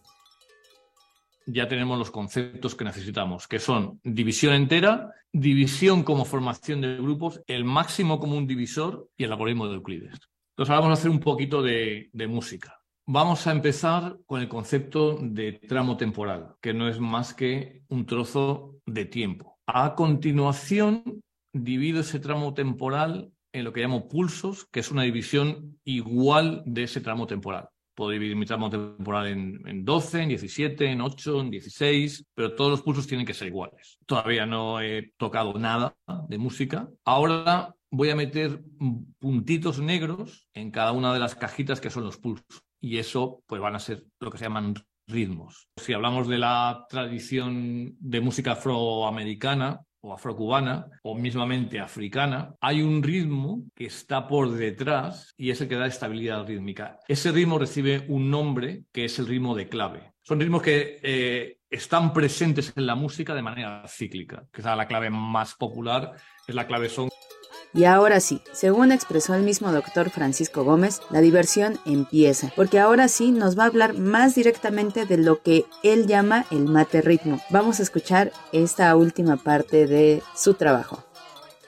ya 1.47 1.69
tenemos 1.69 1.99
los 1.99 2.11
conceptos 2.11 2.75
que 2.75 2.85
necesitamos, 2.85 3.47
que 3.47 3.59
son 3.59 4.01
división 4.03 4.53
entera, 4.55 5.13
división 5.33 6.03
como 6.03 6.25
formación 6.25 6.81
de 6.81 6.97
grupos, 6.97 7.41
el 7.47 7.65
máximo 7.65 8.19
común 8.19 8.47
divisor 8.47 9.09
y 9.17 9.25
el 9.25 9.33
algoritmo 9.33 9.69
de 9.69 9.77
Euclides. 9.77 10.19
Entonces 10.51 10.71
ahora 10.71 10.81
vamos 10.81 10.99
a 10.99 11.01
hacer 11.01 11.11
un 11.11 11.21
poquito 11.21 11.63
de, 11.63 12.11
de 12.13 12.27
música. 12.27 12.81
Vamos 13.07 13.47
a 13.47 13.53
empezar 13.53 14.17
con 14.27 14.41
el 14.41 14.49
concepto 14.49 15.19
de 15.23 15.53
tramo 15.53 15.97
temporal, 15.97 16.57
que 16.61 16.75
no 16.75 16.89
es 16.89 16.99
más 16.99 17.33
que 17.33 17.83
un 17.89 18.05
trozo 18.07 18.75
de 18.85 19.05
tiempo. 19.05 19.59
A 19.67 19.95
continuación, 19.95 21.23
divido 21.65 22.01
ese 22.01 22.21
tramo 22.21 22.55
temporal 22.55 23.31
en 23.53 23.65
lo 23.65 23.73
que 23.73 23.81
llamo 23.81 24.09
pulsos, 24.09 24.67
que 24.71 24.81
es 24.81 24.91
una 24.91 25.03
división 25.03 25.79
igual 25.85 26.63
de 26.67 26.85
ese 26.85 27.01
tramo 27.01 27.27
temporal. 27.27 27.69
Puedo 27.95 28.11
dividir 28.11 28.37
mi 28.37 28.45
tramo 28.45 28.69
temporal 28.69 29.27
en, 29.29 29.85
12, 29.85 30.23
en 30.23 30.29
17, 30.29 30.91
en 30.91 31.01
8, 31.01 31.41
en 31.41 31.51
16, 31.51 32.27
pero 32.35 32.55
todos 32.55 32.71
los 32.71 32.83
pulsos 32.83 33.07
tienen 33.07 33.25
que 33.25 33.33
ser 33.33 33.49
iguales. 33.49 33.99
Todavía 34.05 34.45
no 34.45 34.83
he 34.83 35.13
tocado 35.17 35.55
nada 35.59 35.97
de 36.29 36.37
música. 36.37 36.91
Ahora 37.07 37.75
voy 37.91 38.11
a 38.11 38.17
meter 38.17 38.63
puntitos 39.19 39.81
negros 39.81 40.47
en 40.53 40.71
cada 40.71 40.93
una 40.93 41.15
de 41.15 41.21
las 41.21 41.35
cajitas 41.35 41.81
que 41.81 41.89
son 41.89 42.05
los 42.05 42.19
pulsos. 42.19 42.63
Y 42.83 42.99
eso 42.99 43.43
pues 43.47 43.63
van 43.63 43.75
a 43.75 43.81
ser 43.81 44.05
lo 44.21 44.31
que 44.31 44.37
se 44.37 44.45
llaman 44.45 44.75
ritmos. 45.09 45.71
Si 45.79 45.95
hablamos 45.95 46.29
de 46.29 46.37
la 46.37 46.85
tradición 46.91 47.97
de 47.99 48.21
música 48.21 48.53
afroamericana, 48.53 49.81
o 50.07 50.13
afrocubana 50.13 50.87
o 51.03 51.17
mismamente 51.17 51.81
africana, 51.81 52.55
hay 52.61 52.81
un 52.81 53.03
ritmo 53.03 53.65
que 53.75 53.87
está 53.87 54.29
por 54.29 54.53
detrás 54.53 55.35
y 55.37 55.51
es 55.51 55.61
el 55.61 55.69
que 55.69 55.75
da 55.75 55.87
estabilidad 55.87 56.47
rítmica. 56.47 56.99
Ese 57.09 57.33
ritmo 57.33 57.59
recibe 57.59 58.05
un 58.09 58.31
nombre 58.31 58.85
que 58.93 59.05
es 59.05 59.19
el 59.19 59.27
ritmo 59.27 59.57
de 59.57 59.69
clave. 59.69 60.13
Son 60.23 60.41
ritmos 60.41 60.63
que 60.63 61.01
eh, 61.03 61.59
están 61.69 62.13
presentes 62.13 62.73
en 62.77 62.87
la 62.87 62.95
música 62.95 63.35
de 63.35 63.43
manera 63.43 63.83
cíclica. 63.89 64.47
Quizá 64.53 64.77
la 64.77 64.87
clave 64.87 65.11
más 65.11 65.55
popular 65.55 66.13
es 66.47 66.55
la 66.55 66.67
clave 66.67 66.89
son. 66.89 67.09
Y 67.75 67.85
ahora 67.85 68.21
sí, 68.21 68.41
según 68.53 68.91
expresó 68.91 69.35
el 69.35 69.43
mismo 69.43 69.71
doctor 69.71 70.11
Francisco 70.11 70.65
Gómez, 70.65 71.01
la 71.11 71.21
diversión 71.21 71.79
empieza, 71.85 72.51
porque 72.57 72.79
ahora 72.79 73.09
sí 73.09 73.33
nos 73.33 73.59
va 73.59 73.65
a 73.65 73.67
hablar 73.67 73.95
más 73.99 74.35
directamente 74.35 75.05
de 75.05 75.19
lo 75.19 75.43
que 75.43 75.67
él 75.83 76.07
llama 76.07 76.47
el 76.51 76.65
mate 76.65 77.03
ritmo. 77.03 77.41
Vamos 77.51 77.81
a 77.81 77.83
escuchar 77.83 78.33
esta 78.53 78.95
última 78.97 79.37
parte 79.37 79.87
de 79.87 80.23
su 80.35 80.55
trabajo. 80.55 81.05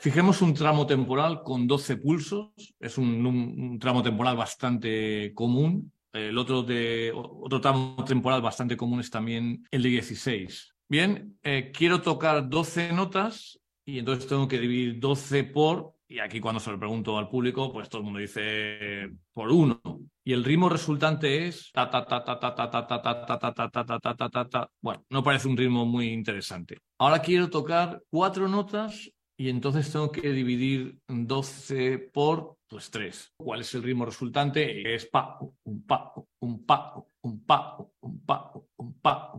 Fijemos 0.00 0.40
un 0.42 0.54
tramo 0.54 0.86
temporal 0.86 1.42
con 1.42 1.66
12 1.66 1.96
pulsos, 1.96 2.50
es 2.78 2.96
un, 2.98 3.78
tramo 3.80 4.02
temporal 4.02 4.36
bastante 4.36 5.32
común. 5.34 5.92
El 6.12 6.38
otro, 6.38 6.62
de, 6.62 7.12
otro 7.14 7.60
tramo 7.60 8.02
temporal 8.06 8.40
bastante 8.40 8.76
común 8.76 9.00
es 9.00 9.10
también 9.10 9.66
el 9.70 9.82
de 9.82 9.88
16. 9.90 10.74
Bien, 10.88 11.38
eh, 11.42 11.70
quiero 11.74 12.00
tocar 12.00 12.48
12 12.48 12.92
notas 12.92 13.60
y 13.89 13.98
entonces 13.98 14.27
tengo 14.27 14.47
que 14.47 14.59
dividir 14.59 15.01
12 15.01 15.44
por 15.44 15.94
y 16.06 16.19
aquí 16.19 16.40
cuando 16.40 16.60
se 16.60 16.70
lo 16.70 16.78
pregunto 16.78 17.16
al 17.16 17.28
público, 17.28 17.73
pues 17.73 17.89
todo 17.89 18.01
el 18.01 18.05
mundo 18.05 18.20
dice 18.20 19.10
por 19.32 19.51
uno. 19.51 19.81
Y 20.24 20.32
el 20.35 20.44
ritmo 20.44 20.69
resultante 20.69 21.47
es 21.47 21.70
ta 21.73 21.89
ta 21.89 22.05
ta 22.06 22.23
ta 22.23 22.39
ta 22.39 22.55
ta 22.55 22.70
ta 22.70 22.82
ta 22.82 23.02
ta 23.02 23.24
ta 23.27 23.52
ta 23.52 23.52
ta 23.55 23.70
ta 23.70 24.01
ta 24.01 24.15
ta 24.16 24.28
ta 24.28 24.48
ta. 24.48 24.70
Bueno, 24.82 25.05
no 25.09 25.23
parece 25.23 25.48
un 25.48 25.56
ritmo 25.56 25.86
muy 25.86 26.09
interesante. 26.09 26.78
Ahora 26.98 27.20
quiero 27.20 27.48
tocar 27.48 28.02
cuatro 28.10 28.47
notas 28.47 29.10
y 29.39 29.48
entonces 29.48 29.90
tengo 29.90 30.12
que 30.12 30.32
dividir 30.32 30.98
12 31.09 32.10
por 32.12 32.56
pues 32.69 32.90
3. 32.90 33.36
¿Cuál 33.39 33.60
es 33.60 33.74
el 33.74 33.82
ritmo 33.82 34.05
resultante? 34.05 34.94
Es 34.94 35.06
pa, 35.06 35.39
un 35.65 35.86
pa, 35.86 36.12
un 36.40 36.66
pa, 36.66 36.94
un 37.23 37.44
pa, 37.44 37.77
un 38.01 38.20
pa, 38.27 38.52
un 38.77 39.01
pa. 39.01 39.32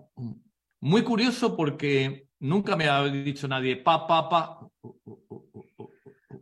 Muy 0.82 1.04
curioso 1.04 1.56
porque 1.56 2.28
nunca 2.40 2.76
me 2.76 2.88
ha 2.88 3.04
dicho 3.06 3.48
nadie 3.48 3.78
pa, 3.78 4.08
pa, 4.08 4.30
pa 4.30 4.70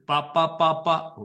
pa, 0.07 0.31
pa, 0.33 0.57
pa, 0.57 0.83
pa. 0.83 1.15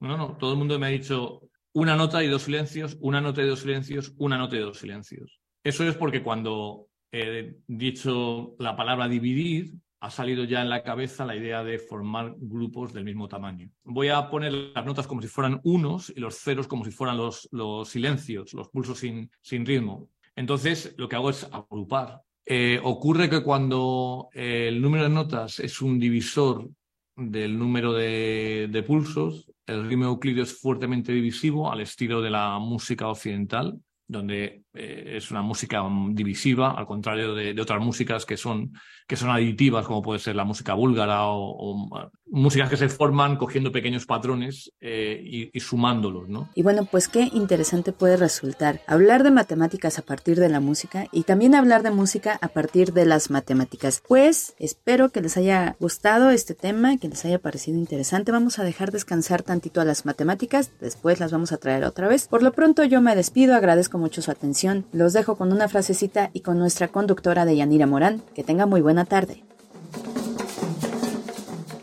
No, 0.00 0.16
no, 0.16 0.36
todo 0.36 0.52
el 0.52 0.58
mundo 0.58 0.78
me 0.78 0.86
ha 0.86 0.90
dicho 0.90 1.42
una 1.72 1.96
nota 1.96 2.22
y 2.22 2.28
dos 2.28 2.42
silencios, 2.42 2.96
una 3.00 3.20
nota 3.20 3.42
y 3.42 3.46
dos 3.46 3.60
silencios, 3.60 4.12
una 4.18 4.36
nota 4.36 4.56
y 4.56 4.60
dos 4.60 4.78
silencios. 4.78 5.40
Eso 5.62 5.84
es 5.84 5.96
porque 5.96 6.22
cuando 6.22 6.88
he 7.12 7.56
dicho 7.66 8.56
la 8.58 8.76
palabra 8.76 9.08
dividir, 9.08 9.74
ha 10.00 10.10
salido 10.10 10.44
ya 10.44 10.62
en 10.62 10.70
la 10.70 10.82
cabeza 10.82 11.24
la 11.24 11.34
idea 11.34 11.64
de 11.64 11.78
formar 11.78 12.34
grupos 12.36 12.92
del 12.92 13.04
mismo 13.04 13.28
tamaño. 13.28 13.70
Voy 13.84 14.08
a 14.08 14.28
poner 14.30 14.52
las 14.52 14.84
notas 14.84 15.06
como 15.06 15.22
si 15.22 15.28
fueran 15.28 15.60
unos 15.64 16.10
y 16.10 16.20
los 16.20 16.36
ceros 16.36 16.68
como 16.68 16.84
si 16.84 16.90
fueran 16.90 17.16
los, 17.16 17.48
los 17.50 17.88
silencios, 17.88 18.54
los 18.54 18.68
pulsos 18.68 18.98
sin, 18.98 19.30
sin 19.40 19.66
ritmo. 19.66 20.08
Entonces, 20.38 20.94
lo 20.96 21.08
que 21.08 21.16
hago 21.16 21.30
es 21.30 21.48
agrupar. 21.50 22.22
Eh, 22.46 22.78
ocurre 22.84 23.28
que 23.28 23.42
cuando 23.42 24.28
el 24.32 24.80
número 24.80 25.02
de 25.02 25.10
notas 25.10 25.58
es 25.58 25.82
un 25.82 25.98
divisor 25.98 26.70
del 27.16 27.58
número 27.58 27.92
de, 27.92 28.84
pulsos. 28.86 29.50
El 29.66 29.88
ritmo 29.88 30.04
euclidio 30.04 30.44
es 30.44 30.56
fuertemente 30.56 31.12
divisivo 31.12 31.72
al 31.72 31.80
estilo 31.80 32.22
de 32.22 32.30
la 32.30 32.60
música 32.60 33.08
occidental, 33.08 33.80
donde 34.06 34.62
eh, 34.78 35.16
es 35.16 35.30
una 35.32 35.42
música 35.42 35.82
divisiva, 36.10 36.70
al 36.70 36.86
contrario 36.86 37.34
de, 37.34 37.60
otras 37.60 37.80
músicas 37.80 38.24
que 38.24 38.36
son, 38.36 38.72
que 39.08 39.16
son 39.16 39.30
aditivas, 39.30 39.84
como 39.86 40.02
puede 40.02 40.20
ser 40.20 40.36
la 40.36 40.44
música 40.44 40.74
búlgara 40.74 41.24
o, 41.24 41.88
músicas 42.30 42.68
que 42.68 42.76
se 42.76 42.88
forman 42.88 43.36
cogiendo 43.36 43.72
pequeños 43.72 44.04
patrones 44.06 44.70
eh, 44.80 45.50
y, 45.52 45.60
sumándolos. 45.60 46.28
¿no? 46.28 46.50
Y 46.54 46.62
bueno, 46.62 46.84
pues 46.84 47.08
qué 47.08 47.28
interesante 47.32 47.92
puede 47.92 48.16
resultar 48.16 48.80
hablar 48.86 49.24
de 49.24 49.30
matemáticas 49.30 49.98
a 49.98 50.02
partir 50.02 50.38
de 50.38 50.48
la 50.48 50.60
música 50.60 51.06
y 51.10 51.22
también 51.24 51.54
hablar 51.54 51.82
de 51.82 51.90
música 51.90 52.38
a 52.40 52.48
partir 52.48 52.92
de 52.92 53.06
las 53.06 53.30
matemáticas. 53.30 54.02
Pues 54.06 54.54
espero 54.58 55.08
que 55.08 55.22
les 55.22 55.36
haya 55.36 55.76
gustado 55.80 56.30
este 56.30 56.54
tema, 56.54 56.98
que 56.98 57.08
les 57.08 57.24
haya 57.24 57.38
parecido 57.38 57.78
interesante. 57.78 58.30
Vamos 58.30 58.58
a 58.58 58.64
dejar 58.64 58.92
descansar 58.92 59.42
tantito 59.42 59.80
a 59.80 59.84
las 59.84 60.04
matemáticas, 60.04 60.70
después 60.80 61.18
las 61.18 61.32
vamos 61.32 61.50
a 61.52 61.56
traer 61.56 61.84
otra 61.84 62.06
vez. 62.06 62.28
Por 62.28 62.42
lo 62.42 62.52
pronto 62.52 62.84
yo 62.84 63.00
me 63.00 63.16
despido, 63.16 63.56
agradezco 63.56 63.98
mucho 63.98 64.22
su 64.22 64.30
atención 64.30 64.67
los 64.92 65.12
dejo 65.12 65.36
con 65.36 65.52
una 65.52 65.68
frasecita 65.68 66.30
y 66.32 66.40
con 66.40 66.58
nuestra 66.58 66.88
conductora 66.88 67.44
de 67.44 67.56
Yanira 67.56 67.86
Morán. 67.86 68.22
Que 68.34 68.44
tenga 68.44 68.66
muy 68.66 68.80
buena 68.80 69.04
tarde. 69.04 69.42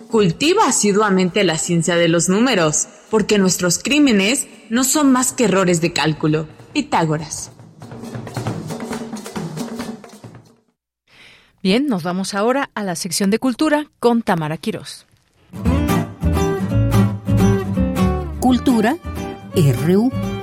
Cultiva 0.09 0.67
asiduamente 0.67 1.43
la 1.43 1.57
ciencia 1.57 1.95
de 1.95 2.07
los 2.07 2.29
números, 2.29 2.87
porque 3.09 3.37
nuestros 3.37 3.79
crímenes 3.79 4.47
no 4.69 4.83
son 4.83 5.11
más 5.11 5.33
que 5.33 5.45
errores 5.45 5.81
de 5.81 5.93
cálculo. 5.93 6.47
Pitágoras. 6.73 7.51
Bien, 11.61 11.87
nos 11.87 12.03
vamos 12.03 12.33
ahora 12.33 12.69
a 12.75 12.83
la 12.83 12.95
sección 12.95 13.31
de 13.31 13.39
cultura 13.39 13.89
con 13.99 14.21
Tamara 14.21 14.57
Quirós. 14.57 15.05
Cultura 18.39 18.97
RU. 19.55 20.34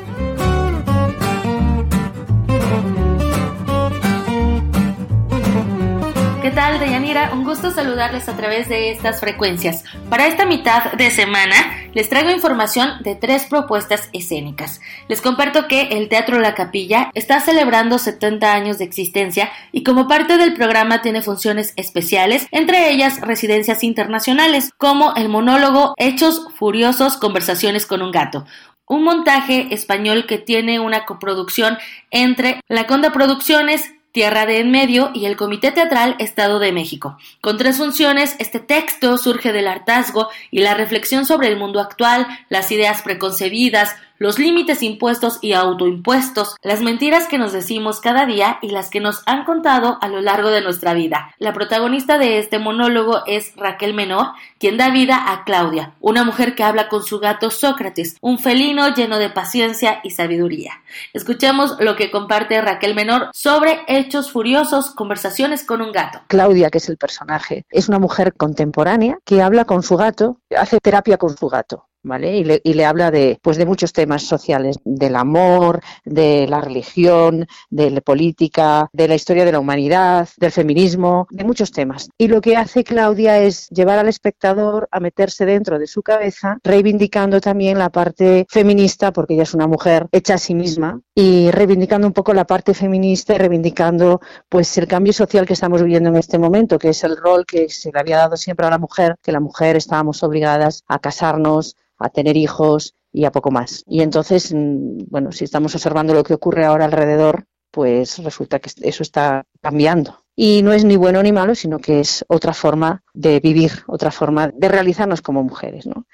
Tal, 6.54 6.78
Deyanira? 6.78 7.30
Un 7.32 7.44
gusto 7.44 7.70
saludarles 7.70 8.28
a 8.28 8.36
través 8.36 8.68
de 8.68 8.90
estas 8.90 9.20
frecuencias. 9.20 9.84
Para 10.10 10.26
esta 10.26 10.44
mitad 10.44 10.92
de 10.92 11.10
semana 11.10 11.54
les 11.94 12.08
traigo 12.08 12.30
información 12.30 13.02
de 13.02 13.14
tres 13.14 13.44
propuestas 13.44 14.08
escénicas. 14.12 14.80
Les 15.08 15.20
comparto 15.20 15.66
que 15.66 15.82
el 15.82 16.08
Teatro 16.08 16.40
La 16.40 16.54
Capilla 16.54 17.10
está 17.14 17.40
celebrando 17.40 17.98
70 17.98 18.52
años 18.52 18.78
de 18.78 18.84
existencia 18.84 19.50
y 19.72 19.82
como 19.82 20.08
parte 20.08 20.36
del 20.36 20.52
programa 20.54 21.00
tiene 21.00 21.22
funciones 21.22 21.72
especiales, 21.76 22.46
entre 22.50 22.90
ellas 22.90 23.20
residencias 23.20 23.82
internacionales, 23.82 24.72
como 24.76 25.14
el 25.14 25.28
monólogo 25.28 25.94
Hechos 25.96 26.48
Furiosos, 26.54 27.16
Conversaciones 27.16 27.86
con 27.86 28.02
un 28.02 28.10
Gato, 28.10 28.44
un 28.86 29.04
montaje 29.04 29.68
español 29.70 30.26
que 30.26 30.38
tiene 30.38 30.80
una 30.80 31.06
coproducción 31.06 31.78
entre 32.10 32.60
La 32.68 32.86
Conda 32.86 33.10
Producciones, 33.10 33.94
Tierra 34.12 34.44
de 34.44 34.60
En 34.60 34.70
Medio 34.70 35.10
y 35.14 35.24
el 35.24 35.36
Comité 35.36 35.72
Teatral 35.72 36.16
Estado 36.18 36.58
de 36.58 36.70
México. 36.70 37.16
Con 37.40 37.56
tres 37.56 37.78
funciones, 37.78 38.36
este 38.38 38.60
texto 38.60 39.16
surge 39.16 39.52
del 39.52 39.66
hartazgo 39.66 40.28
y 40.50 40.60
la 40.60 40.74
reflexión 40.74 41.24
sobre 41.24 41.48
el 41.48 41.56
mundo 41.56 41.80
actual, 41.80 42.26
las 42.50 42.70
ideas 42.70 43.00
preconcebidas, 43.00 43.96
los 44.18 44.38
límites 44.38 44.82
impuestos 44.82 45.38
y 45.40 45.52
autoimpuestos, 45.52 46.56
las 46.62 46.80
mentiras 46.80 47.26
que 47.26 47.38
nos 47.38 47.52
decimos 47.52 48.00
cada 48.00 48.26
día 48.26 48.58
y 48.62 48.68
las 48.68 48.88
que 48.88 49.00
nos 49.00 49.22
han 49.26 49.44
contado 49.44 49.98
a 50.00 50.08
lo 50.08 50.20
largo 50.20 50.50
de 50.50 50.62
nuestra 50.62 50.94
vida. 50.94 51.34
La 51.38 51.52
protagonista 51.52 52.18
de 52.18 52.38
este 52.38 52.58
monólogo 52.58 53.22
es 53.26 53.54
Raquel 53.56 53.94
Menor, 53.94 54.28
quien 54.58 54.76
da 54.76 54.90
vida 54.90 55.32
a 55.32 55.44
Claudia, 55.44 55.94
una 56.00 56.24
mujer 56.24 56.54
que 56.54 56.64
habla 56.64 56.88
con 56.88 57.02
su 57.02 57.18
gato 57.18 57.50
Sócrates, 57.50 58.16
un 58.20 58.38
felino 58.38 58.94
lleno 58.94 59.18
de 59.18 59.30
paciencia 59.30 60.00
y 60.02 60.10
sabiduría. 60.10 60.82
Escuchemos 61.12 61.76
lo 61.80 61.96
que 61.96 62.10
comparte 62.10 62.60
Raquel 62.60 62.94
Menor 62.94 63.30
sobre 63.32 63.82
Hechos 63.88 64.30
Furiosos, 64.30 64.90
conversaciones 64.90 65.64
con 65.64 65.82
un 65.82 65.92
gato. 65.92 66.20
Claudia, 66.28 66.70
que 66.70 66.78
es 66.78 66.88
el 66.88 66.96
personaje, 66.96 67.64
es 67.70 67.88
una 67.88 67.98
mujer 67.98 68.34
contemporánea 68.34 69.18
que 69.24 69.42
habla 69.42 69.64
con 69.64 69.82
su 69.82 69.96
gato, 69.96 70.38
hace 70.56 70.80
terapia 70.80 71.16
con 71.16 71.36
su 71.36 71.48
gato 71.48 71.88
¿vale? 72.02 72.36
Y 72.36 72.44
le, 72.44 72.60
y 72.64 72.74
le 72.74 72.84
habla 72.84 73.10
de, 73.10 73.38
pues 73.42 73.56
de 73.56 73.66
muchos 73.66 73.92
temas 73.92 74.22
sociales, 74.22 74.78
del 74.84 75.16
amor, 75.16 75.80
de 76.04 76.46
la 76.48 76.60
religión, 76.60 77.46
de 77.70 77.90
la 77.90 78.00
política, 78.00 78.88
de 78.92 79.08
la 79.08 79.14
historia 79.14 79.44
de 79.44 79.52
la 79.52 79.60
humanidad, 79.60 80.28
del 80.36 80.52
feminismo, 80.52 81.26
de 81.30 81.44
muchos 81.44 81.72
temas. 81.72 82.08
Y 82.18 82.28
lo 82.28 82.40
que 82.40 82.56
hace 82.56 82.84
Claudia 82.84 83.38
es 83.38 83.68
llevar 83.68 83.98
al 83.98 84.08
espectador 84.08 84.88
a 84.90 85.00
meterse 85.00 85.46
dentro 85.46 85.78
de 85.78 85.86
su 85.86 86.02
cabeza, 86.02 86.58
reivindicando 86.62 87.40
también 87.40 87.78
la 87.78 87.90
parte 87.90 88.46
feminista, 88.48 89.12
porque 89.12 89.34
ella 89.34 89.44
es 89.44 89.54
una 89.54 89.66
mujer 89.66 90.08
hecha 90.12 90.34
a 90.34 90.38
sí 90.38 90.54
misma, 90.54 91.00
y 91.14 91.50
reivindicando 91.50 92.06
un 92.06 92.12
poco 92.12 92.32
la 92.32 92.46
parte 92.46 92.74
feminista 92.74 93.34
y 93.34 93.38
reivindicando 93.38 94.20
pues 94.48 94.76
el 94.78 94.86
cambio 94.86 95.12
social 95.12 95.46
que 95.46 95.52
estamos 95.52 95.82
viviendo 95.82 96.08
en 96.08 96.16
este 96.16 96.38
momento, 96.38 96.78
que 96.78 96.90
es 96.90 97.04
el 97.04 97.16
rol 97.16 97.44
que 97.46 97.68
se 97.68 97.90
le 97.92 98.00
había 98.00 98.16
dado 98.16 98.36
siempre 98.36 98.66
a 98.66 98.70
la 98.70 98.78
mujer, 98.78 99.16
que 99.22 99.32
la 99.32 99.40
mujer 99.40 99.76
estábamos 99.76 100.22
obligadas 100.22 100.82
a 100.88 100.98
casarnos, 100.98 101.76
a 102.04 102.10
tener 102.10 102.36
hijos 102.36 102.94
y 103.12 103.24
a 103.24 103.32
poco 103.32 103.50
más. 103.50 103.84
Y 103.86 104.02
entonces, 104.02 104.52
mm, 104.52 105.04
bueno, 105.08 105.32
si 105.32 105.44
estamos 105.44 105.74
observando 105.74 106.14
lo 106.14 106.24
que 106.24 106.34
ocurre 106.34 106.64
ahora 106.64 106.84
alrededor, 106.84 107.46
pues 107.70 108.18
resulta 108.18 108.58
que 108.60 108.70
eso 108.82 109.02
está 109.02 109.44
cambiando. 109.60 110.21
Y 110.34 110.62
no 110.62 110.72
es 110.72 110.84
ni 110.84 110.96
bueno 110.96 111.22
ni 111.22 111.30
malo, 111.30 111.54
sino 111.54 111.78
que 111.78 112.00
es 112.00 112.24
otra 112.28 112.54
forma 112.54 113.02
de 113.12 113.38
vivir, 113.40 113.72
otra 113.86 114.10
forma 114.10 114.48
de 114.48 114.68
realizarnos 114.68 115.20
como 115.20 115.42
mujeres. 115.42 115.86
¿no? 115.86 116.06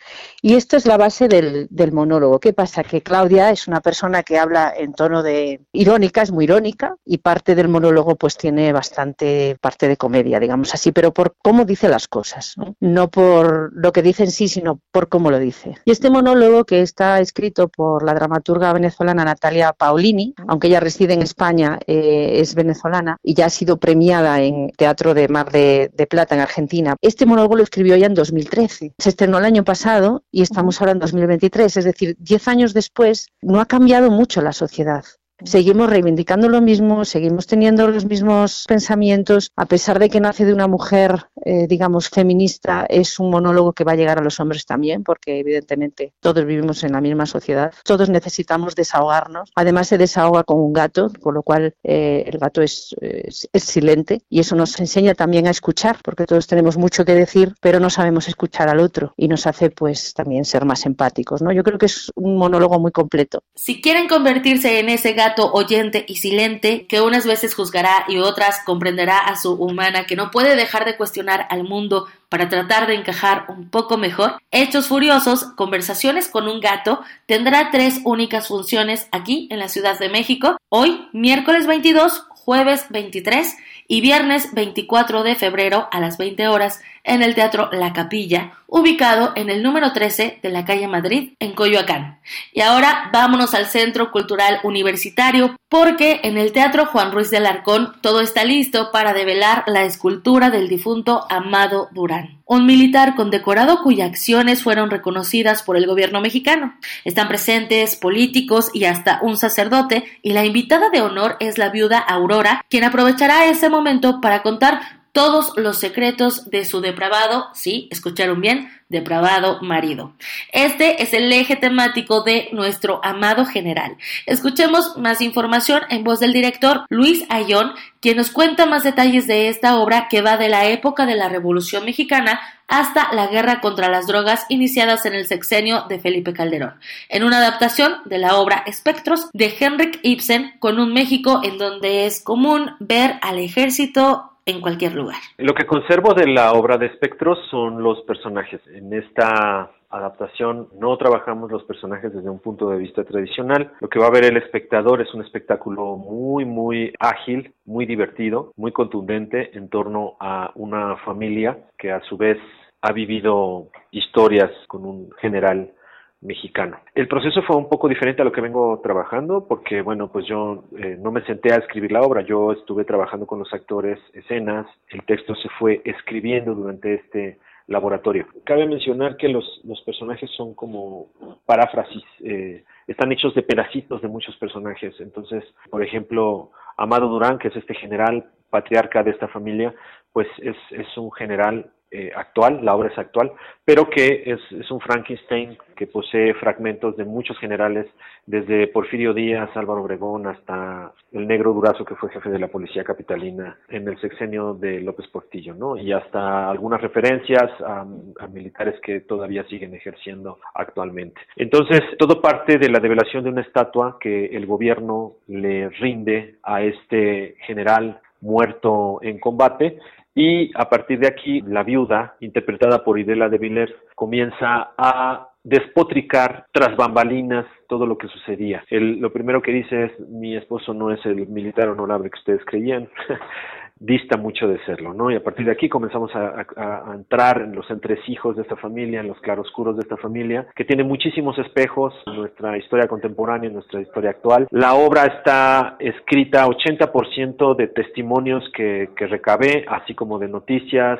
Y 0.43 0.55
esta 0.55 0.77
es 0.77 0.87
la 0.87 0.97
base 0.97 1.29
del, 1.29 1.69
del, 1.71 1.93
monólogo. 1.93 2.41
¿Qué 2.41 2.53
pasa? 2.53 2.83
Que 2.83 3.03
Claudia 3.03 3.51
es 3.51 3.69
una 3.69 3.81
persona 3.81 4.25
que 4.25 4.39
habla 4.39 4.73
en 4.77 4.93
tono 4.93 5.23
de 5.23 5.61
irónica, 5.73 6.23
es 6.23 6.33
muy 6.33 6.45
irónica, 6.45 6.97
y 7.05 7.19
parte 7.19 7.55
del 7.55 7.69
monólogo 7.69 8.17
pues 8.17 8.37
tiene 8.37 8.73
bastante 8.73 9.57
parte 9.61 9.87
de 9.87 9.97
comedia, 9.97 10.41
digamos 10.41 10.75
así, 10.75 10.91
pero 10.91 11.13
por 11.13 11.37
cómo 11.41 11.65
dice 11.65 11.89
las 11.89 12.09
cosas, 12.09 12.55
no, 12.57 12.75
no 12.81 13.11
por 13.11 13.71
lo 13.73 13.93
que 13.93 14.03
dice 14.03 14.25
en 14.25 14.33
sí, 14.33 14.49
sino 14.49 14.81
por 14.91 15.09
cómo 15.09 15.31
lo 15.31 15.39
dice. 15.39 15.77
Y 15.85 15.93
este 15.93 16.11
monólogo 16.11 16.65
que 16.65 16.83
está 16.83 17.21
escrito 17.21 17.69
por 17.69 18.03
la 18.05 18.15
dramaturga 18.15 18.73
venezolana 18.73 19.25
Natalia 19.25 19.73
Paolini, 19.73 20.35
aunque 20.49 20.67
ella 20.67 20.81
reside 20.81 21.15
en 21.15 21.23
España, 21.23 21.79
eh, 21.87 22.41
es 22.41 22.55
venezolana 22.57 23.17
y 23.23 23.35
ya 23.35 23.47
ha 23.47 23.51
sido 23.51 23.77
premiada 23.77 24.08
en 24.11 24.71
Teatro 24.77 25.15
de 25.15 25.29
Mar 25.29 25.51
de, 25.51 25.91
de 25.95 26.07
Plata 26.07 26.35
en 26.35 26.41
Argentina 26.41 26.97
este 27.01 27.27
monólogo 27.27 27.57
lo 27.57 27.63
escribió 27.63 27.97
ya 27.97 28.07
en 28.07 28.15
2013. 28.15 28.95
Se 28.99 29.09
estrenó 29.09 29.39
el 29.39 29.45
año 29.45 29.65
pasado 29.65 30.25
y 30.31 30.43
estamos 30.43 30.81
ahora 30.81 30.93
en 30.93 30.99
2023. 30.99 31.77
Es 31.77 31.85
decir, 31.85 32.17
diez 32.19 32.49
años 32.49 32.75
después 32.75 33.29
no 33.41 33.61
ha 33.61 33.67
cambiado 33.67 34.11
mucho 34.11 34.43
la 34.43 34.53
sociedad. 34.53 35.05
Seguimos 35.45 35.89
reivindicando 35.89 36.49
lo 36.49 36.61
mismo, 36.61 37.05
seguimos 37.05 37.47
teniendo 37.47 37.87
los 37.89 38.05
mismos 38.07 38.65
pensamientos, 38.67 39.53
a 39.55 39.67
pesar 39.67 40.01
de 40.01 40.11
que 40.11 40.21
nace 40.21 40.45
de 40.45 40.53
una 40.53 40.67
mujer, 40.67 41.27
eh, 41.45 41.69
digamos, 41.69 42.09
feminista, 42.09 42.87
es 42.89 43.21
un 43.21 43.31
monólogo 43.31 43.73
que 43.73 43.85
va 43.85 43.93
a 43.93 43.97
llegar 43.97 44.19
a 44.19 44.23
los 44.23 44.41
hombres 44.41 44.67
también, 44.67 45.05
porque 45.05 45.39
evidentemente 45.39 46.13
todos 46.21 46.45
vivimos 46.45 46.83
en 46.83 46.93
la 46.93 47.01
misma 47.01 47.25
sociedad, 47.25 47.73
todos 47.85 48.09
necesitamos 48.09 48.75
desahogarnos. 48.75 49.53
Además 49.55 49.87
se 49.87 49.97
desahoga 49.97 50.43
con 50.43 50.59
un 50.59 50.73
gato, 50.73 51.13
con 51.21 51.35
lo 51.35 51.45
cual 51.45 51.75
eh, 51.85 52.25
el 52.27 52.39
gato 52.39 52.61
es, 52.61 52.97
es, 53.01 53.49
es 53.53 53.63
silente 53.63 54.23
y 54.29 54.41
eso 54.41 54.57
nos 54.57 54.79
enseña 54.81 55.15
también 55.15 55.47
a 55.47 55.51
escuchar, 55.51 55.99
porque 56.03 56.27
todos 56.27 56.49
tenemos 56.49 56.77
mucho 56.77 57.05
que 57.05 57.15
decir, 57.15 57.55
pero 57.61 57.79
no 57.79 57.91
sabemos 57.91 58.27
escuchar 58.27 58.69
al 58.69 58.81
otro 58.81 59.15
y 59.17 59.29
nos 59.29 59.47
hace 59.47 59.71
pues 59.71 60.15
también 60.15 60.45
ser 60.45 60.65
más 60.65 60.85
empáticos. 60.85 61.43
¿no? 61.43 61.53
Yo 61.53 61.63
creo 61.63 61.79
que 61.79 61.87
es 61.87 62.11
un 62.17 62.37
monólogo 62.37 62.81
muy 62.81 62.91
completo. 62.91 63.45
Si 63.55 63.81
quieren 63.81 64.09
convertirse 64.09 64.81
en 64.81 64.89
ese 64.89 65.13
gato 65.13 65.28
oyente 65.37 66.05
y 66.09 66.17
silente 66.17 66.87
que 66.87 67.01
unas 67.01 67.27
veces 67.27 67.55
juzgará 67.55 68.05
y 68.09 68.19
otras 68.19 68.61
comprenderá 68.65 69.19
a 69.19 69.37
su 69.37 69.53
humana 69.53 70.05
que 70.05 70.17
no 70.17 70.31
puede 70.31 70.57
dejar 70.57 70.85
de 70.85 70.97
cuestionar 70.97 71.47
al 71.51 71.65
mundo 71.65 72.07
para 72.29 72.49
tratar 72.49 72.87
de 72.87 72.95
encajar 72.95 73.47
un 73.49 73.71
poco 73.71 73.97
mejor, 73.97 74.35
Hechos 74.51 74.87
Furiosos, 74.87 75.45
Conversaciones 75.57 76.29
con 76.29 76.47
un 76.47 76.61
gato, 76.61 77.01
tendrá 77.27 77.71
tres 77.71 78.01
únicas 78.05 78.49
funciones 78.49 79.09
aquí 79.13 79.49
en 79.51 79.59
la 79.59 79.69
Ciudad 79.69 79.99
de 79.99 80.11
México, 80.11 80.59
hoy, 80.69 81.09
miércoles 81.13 81.67
22, 81.67 82.27
jueves 82.49 82.87
23 82.89 83.59
y 83.89 84.01
viernes 84.01 84.55
24 84.55 85.23
de 85.23 85.35
febrero 85.35 85.87
a 85.93 86.01
las 86.01 86.17
20 86.17 86.49
horas 86.49 86.81
en 87.05 87.23
el 87.23 87.35
Teatro 87.35 87.69
La 87.73 87.93
Capilla, 87.93 88.53
ubicado 88.67 89.35
en 89.37 89.51
el 89.51 89.63
número 89.63 89.93
13 89.93 90.39
de 90.43 90.49
la 90.49 90.65
calle 90.65 90.89
Madrid, 90.89 91.35
en 91.41 91.53
Coyoacán. 91.53 92.21
Y 92.55 92.63
ahora 92.63 93.11
vámonos 93.13 93.53
al 93.53 93.67
Centro 93.67 94.11
Cultural 94.11 94.61
Universitario, 94.63 95.57
porque 95.69 96.21
en 96.23 96.39
el 96.39 96.53
Teatro 96.53 96.87
Juan 96.87 97.13
Ruiz 97.13 97.31
de 97.31 97.37
Alarcón 97.37 97.93
todo 98.01 98.21
está 98.21 98.45
listo 98.45 98.91
para 98.91 99.13
develar 99.13 99.65
la 99.67 99.85
escultura 99.85 100.49
del 100.49 100.69
difunto 100.69 101.27
Amado 101.29 101.89
Durán, 101.93 102.41
un 102.47 102.65
militar 102.65 103.15
condecorado 103.15 103.83
cuyas 103.83 104.09
acciones 104.09 104.63
fueron 104.63 104.91
reconocidas 104.91 105.63
por 105.63 105.77
el 105.77 105.87
gobierno 105.87 106.23
mexicano. 106.23 106.75
Están 107.05 107.29
presentes 107.29 107.97
políticos 107.97 108.71
y 108.73 108.85
hasta 108.87 109.19
un 109.23 109.37
sacerdote, 109.37 110.05
y 110.23 110.33
la 110.33 110.47
invitada 110.47 110.89
de 110.89 111.03
honor 111.03 111.37
es 111.41 111.59
la 111.59 111.69
viuda 111.69 111.99
Aurora, 111.99 112.65
quien 112.71 112.85
aprovechará 112.85 113.45
ese 113.47 113.69
momento 113.69 114.21
para 114.23 114.43
contar 114.43 114.98
todos 115.19 115.53
los 115.57 115.79
secretos 115.79 116.49
de 116.49 116.65
su 116.65 116.81
depravado, 116.81 117.49
sí, 117.53 117.89
escucharon 117.91 118.41
bien, 118.41 118.71
depravado 118.89 119.61
marido. 119.63 120.13
Este 120.53 121.03
es 121.03 121.13
el 121.13 121.33
eje 121.33 121.57
temático 121.57 122.23
de 122.23 122.49
nuestro 122.53 123.01
amado 123.03 123.45
general. 123.45 123.97
Escuchemos 124.27 124.97
más 124.97 125.21
información 125.21 125.83
en 125.91 126.05
voz 126.05 126.21
del 126.21 126.33
director 126.33 126.87
Luis 126.89 127.25
Ayón, 127.31 127.73
quien 128.01 128.17
nos 128.17 128.31
cuenta 128.31 128.65
más 128.65 128.85
detalles 128.85 129.27
de 129.27 129.49
esta 129.49 129.81
obra 129.81 130.07
que 130.09 130.23
va 130.23 130.37
de 130.37 130.51
la 130.51 130.67
época 130.67 131.05
de 131.05 131.17
la 131.17 131.29
Revolución 131.29 131.85
Mexicana 131.85 132.41
hasta 132.69 133.13
la 133.13 133.27
guerra 133.27 133.61
contra 133.61 133.89
las 133.89 134.07
drogas 134.07 134.47
iniciadas 134.49 135.05
en 135.05 135.15
el 135.15 135.27
sexenio 135.27 135.87
de 135.89 135.99
Felipe 135.99 136.33
Calderón, 136.33 136.75
en 137.09 137.25
una 137.25 137.39
adaptación 137.39 137.97
de 138.05 138.19
la 138.19 138.37
obra 138.37 138.63
Espectros 138.67 139.31
de 139.33 139.53
Henrik 139.59 139.99
Ibsen 140.05 140.53
con 140.61 140.79
un 140.79 140.93
México 140.93 141.41
en 141.43 141.59
donde 141.59 142.07
es 142.07 142.21
común 142.23 142.77
ver 142.79 143.19
al 143.21 143.41
ejército 143.41 144.38
en 144.49 144.63
cualquier 144.63 144.95
lugar. 144.95 145.21
Lo 145.37 145.55
que 145.55 145.67
conservo 145.67 146.15
de 146.15 146.27
la 146.27 146.53
obra 146.53 146.79
de 146.79 146.87
Espectros 146.87 147.39
son 147.51 147.83
los 147.83 148.01
personajes. 148.03 148.61
En 148.69 148.93
esta 148.95 149.71
adaptación 149.91 150.69
no 150.79 150.97
trabajamos 150.97 151.51
los 151.51 151.65
personajes 151.65 152.13
desde 152.13 152.31
un 152.31 152.41
punto 152.41 152.71
de 152.71 152.79
vista 152.79 153.05
tradicional. 153.05 153.73
Lo 153.81 153.89
que 153.89 153.99
va 153.99 154.07
a 154.07 154.11
ver 154.11 154.25
el 154.25 154.39
espectador 154.39 155.03
es 155.03 155.13
un 155.15 155.23
espectáculo 155.23 155.97
muy, 155.97 156.45
muy 156.47 156.93
ágil, 156.99 157.53
muy 157.67 157.85
divertido, 157.85 158.53
muy 158.57 158.73
contundente 158.73 159.57
en 159.57 159.69
torno 159.69 160.17
a 160.19 160.51
una 160.55 160.97
familia 161.05 161.59
que 161.79 161.93
a 161.93 162.01
su 162.03 162.17
vez 162.17 162.39
ha 162.81 162.93
vivido 162.93 163.69
historias 163.91 164.51
con 164.67 164.85
un 164.85 165.11
general 165.21 165.73
mexicano. 166.21 166.79
El 166.95 167.07
proceso 167.07 167.43
fue 167.43 167.57
un 167.57 167.69
poco 167.69 167.89
diferente 167.89 168.23
a 168.23 168.25
lo 168.25 168.33
que 168.33 168.41
vengo 168.41 168.81
trabajando 168.83 169.47
porque, 169.47 169.83
bueno, 169.83 170.11
pues 170.11 170.27
yo 170.27 170.65
eh, 170.77 170.97
no 170.99 171.13
me 171.13 171.25
senté 171.25 171.53
a 171.53 171.59
escribir 171.59 171.93
la 171.93 172.03
obra, 172.03 172.23
yo 172.23 172.53
estuve 172.53 172.85
trabajando 172.85 173.27
con 173.27 173.39
los 173.39 173.53
actores, 173.53 174.01
escenas, 174.13 174.67
el 174.89 175.05
texto 175.05 175.35
se 175.37 175.49
fue 175.59 175.81
escribiendo 175.85 176.55
durante 176.55 176.95
este 176.95 177.39
laboratorio. 177.69 178.27
Cabe 178.45 178.67
mencionar 178.67 179.17
que 179.17 179.29
los, 179.29 179.61
los 179.65 179.81
personajes 179.83 180.31
son 180.37 180.55
como 180.55 181.09
paráfrasis, 181.47 182.03
eh, 182.25 182.65
están 182.87 183.13
hechos 183.13 183.35
de 183.35 183.43
pedacitos 183.43 184.03
de 184.03 184.09
muchos 184.09 184.37
personajes. 184.39 184.95
Entonces, 185.01 185.45
por 185.71 185.85
ejemplo, 185.85 186.51
Amado 186.77 187.09
Durán, 187.09 187.39
que 187.39 187.49
es 187.49 187.57
este 187.57 187.75
general 187.75 188.25
patriarca 188.51 189.03
de 189.03 189.11
esta 189.11 189.29
familia, 189.29 189.75
pues 190.13 190.27
es, 190.39 190.57
es 190.71 190.97
un 190.97 191.13
general 191.13 191.71
eh, 191.91 192.13
actual, 192.15 192.61
la 192.63 192.75
obra 192.75 192.91
es 192.91 192.99
actual, 192.99 193.33
pero 193.65 193.89
que 193.89 194.23
es, 194.27 194.41
es, 194.53 194.71
un 194.71 194.79
Frankenstein 194.81 195.57
que 195.75 195.87
posee 195.87 196.35
fragmentos 196.35 196.97
de 196.97 197.05
muchos 197.05 197.39
generales, 197.39 197.87
desde 198.27 198.67
Porfirio 198.67 199.15
Díaz, 199.15 199.49
Álvaro 199.55 199.83
Obregón, 199.83 200.27
hasta 200.27 200.93
el 201.13 201.27
negro 201.27 201.55
Durazo, 201.55 201.87
que 201.87 201.95
fue 201.95 202.11
jefe 202.11 202.29
de 202.29 202.39
la 202.39 202.49
policía 202.49 202.85
capitalina 202.85 203.57
en 203.69 203.89
el 203.89 203.99
sexenio 204.01 204.53
de 204.53 204.81
López 204.81 205.07
Portillo, 205.09 205.55
¿no? 205.55 205.79
Y 205.79 205.93
hasta 205.93 206.51
algunas 206.51 206.83
referencias 206.83 207.51
a, 207.61 207.87
a 208.21 208.27
militares 208.27 208.79
que 208.83 209.01
todavía 209.01 209.45
siguen 209.45 209.75
ejerciendo 209.75 210.41
actualmente. 210.55 211.21
Entonces, 211.37 211.81
todo 211.99 212.21
parte 212.21 212.59
de 212.59 212.69
la 212.69 212.81
develación 212.81 213.25
de 213.25 213.31
una 213.31 213.41
estatua 213.41 213.97
que 213.99 214.27
el 214.27 214.45
gobierno 214.45 215.15
le 215.27 215.71
rinde 215.71 216.35
a 216.43 216.63
este 216.63 217.37
general 217.47 218.01
muerto 218.21 218.99
en 219.03 219.19
combate 219.19 219.79
y 220.21 220.51
a 220.57 220.69
partir 220.69 220.99
de 220.99 221.07
aquí, 221.07 221.43
la 221.43 221.63
viuda, 221.63 222.17
interpretada 222.19 222.83
por 222.83 222.99
Idela 222.99 223.29
de 223.29 223.39
Villers, 223.39 223.73
comienza 223.95 224.71
a 224.77 225.29
despotricar 225.45 226.47
tras 226.53 226.77
bambalinas 226.77 227.47
todo 227.69 227.87
lo 227.87 227.97
que 227.97 228.09
sucedía. 228.09 228.65
El, 228.69 228.99
lo 228.99 229.13
primero 229.13 229.41
que 229.41 229.53
dice 229.53 229.85
es, 229.85 230.01
mi 230.09 230.37
esposo 230.37 230.75
no 230.75 230.91
es 230.91 231.07
el 231.07 231.29
militar 231.29 231.69
honorable 231.69 232.11
que 232.11 232.19
ustedes 232.19 232.45
creían. 232.45 232.89
dista 233.81 234.17
mucho 234.17 234.49
de 234.49 234.59
serlo, 234.65 234.93
¿no? 234.93 235.11
Y 235.11 235.17
a 235.17 235.23
partir 235.23 235.47
de 235.47 235.53
aquí 235.53 235.69
comenzamos 235.69 236.15
a, 236.15 236.47
a, 236.57 236.91
a, 236.91 236.95
entrar 236.95 237.43
en 237.43 237.55
los 237.55 237.71
entresijos 237.71 238.37
de 238.37 238.43
esta 238.43 238.57
familia, 238.57 239.01
en 239.01 239.09
los 239.09 239.21
claroscuros 239.21 239.77
de 239.77 239.83
esta 239.83 239.97
familia, 239.97 240.47
que 240.57 240.65
tiene 240.65 240.85
muchísimos 240.85 241.39
espejos 241.39 241.95
en 242.07 242.17
nuestra 242.17 242.57
historia 242.59 242.89
contemporánea, 242.89 243.49
en 243.49 243.55
nuestra 243.55 243.81
historia 243.81 244.11
actual. 244.11 244.49
La 244.51 244.75
obra 244.75 245.05
está 245.05 245.77
escrita 245.79 246.47
80% 246.47 247.57
de 247.57 247.69
testimonios 247.69 248.45
que, 248.55 248.91
que 248.97 249.07
recabé, 249.07 249.65
así 249.69 249.95
como 249.95 250.19
de 250.19 250.29
noticias, 250.29 250.99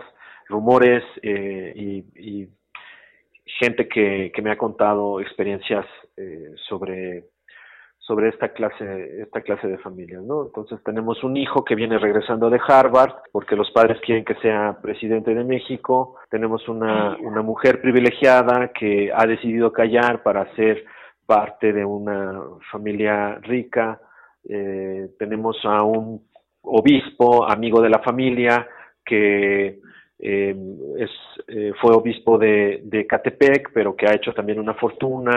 rumores 0.49 1.03
eh, 1.23 1.73
y, 1.75 2.05
y 2.17 2.49
gente 3.59 3.89
que, 3.89 4.31
que 4.35 4.43
me 4.43 4.51
ha 4.51 4.59
contado 4.59 5.21
experiencias 5.21 5.87
eh, 6.17 6.53
sobre 6.69 7.25
sobre 8.09 8.31
esta 8.31 8.49
clase 8.49 9.21
esta 9.21 9.43
clase 9.43 9.69
de 9.69 9.77
familias, 9.79 10.23
¿no? 10.23 10.47
Entonces 10.47 10.83
tenemos 10.83 11.23
un 11.23 11.37
hijo 11.37 11.63
que 11.63 11.75
viene 11.75 11.99
regresando 11.99 12.49
de 12.49 12.59
Harvard 12.67 13.13
porque 13.31 13.55
los 13.55 13.71
padres 13.71 14.01
quieren 14.01 14.25
que 14.25 14.35
sea 14.37 14.79
presidente 14.81 15.35
de 15.35 15.45
México, 15.45 16.17
tenemos 16.31 16.67
una, 16.69 17.19
una 17.21 17.43
mujer 17.43 17.83
privilegiada 17.83 18.73
que 18.73 19.13
ha 19.15 19.27
decidido 19.27 19.71
callar 19.73 20.23
para 20.23 20.51
ser 20.57 20.85
parte 21.27 21.75
de 21.75 21.85
una 21.85 22.41
familia 22.73 23.35
rica, 23.43 24.01
eh, 24.49 25.11
tenemos 25.19 25.59
a 25.65 25.83
un 25.83 26.27
obispo, 26.63 27.47
amigo 27.47 27.83
de 27.83 27.91
la 27.91 27.99
familia, 27.99 28.67
que 29.05 29.81
eh, 30.19 30.57
es, 30.99 31.11
eh, 31.49 31.73
fue 31.79 31.95
obispo 31.95 32.39
de, 32.39 32.81
de 32.85 33.07
Catepec, 33.07 33.71
pero 33.75 33.95
que 33.95 34.07
ha 34.07 34.15
hecho 34.15 34.33
también 34.33 34.59
una 34.59 34.75
fortuna. 34.75 35.37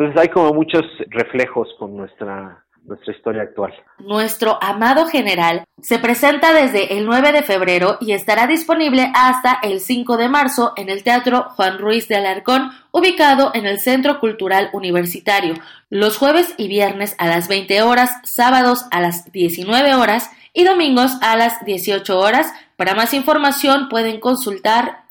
Entonces 0.00 0.22
hay 0.22 0.28
como 0.30 0.54
muchos 0.54 0.80
reflejos 1.10 1.68
con 1.78 1.94
nuestra 1.94 2.64
nuestra 2.84 3.12
historia 3.12 3.42
actual. 3.42 3.74
Nuestro 3.98 4.58
amado 4.62 5.04
general 5.04 5.64
se 5.82 5.98
presenta 5.98 6.54
desde 6.54 6.96
el 6.96 7.04
9 7.04 7.32
de 7.32 7.42
febrero 7.42 7.98
y 8.00 8.12
estará 8.12 8.46
disponible 8.46 9.12
hasta 9.14 9.58
el 9.62 9.80
5 9.80 10.16
de 10.16 10.30
marzo 10.30 10.72
en 10.76 10.88
el 10.88 11.02
Teatro 11.02 11.50
Juan 11.50 11.78
Ruiz 11.78 12.08
de 12.08 12.16
Alarcón, 12.16 12.70
ubicado 12.92 13.50
en 13.52 13.66
el 13.66 13.78
Centro 13.78 14.20
Cultural 14.20 14.70
Universitario, 14.72 15.56
los 15.90 16.16
jueves 16.16 16.54
y 16.56 16.68
viernes 16.68 17.14
a 17.18 17.26
las 17.26 17.46
20 17.48 17.82
horas, 17.82 18.10
sábados 18.24 18.86
a 18.90 19.02
las 19.02 19.30
19 19.30 19.94
horas 19.94 20.30
y 20.54 20.64
domingos 20.64 21.12
a 21.20 21.36
las 21.36 21.62
18 21.66 22.18
horas. 22.18 22.54
Para 22.76 22.94
más 22.94 23.12
información 23.12 23.90
pueden 23.90 24.18
consultar 24.18 25.04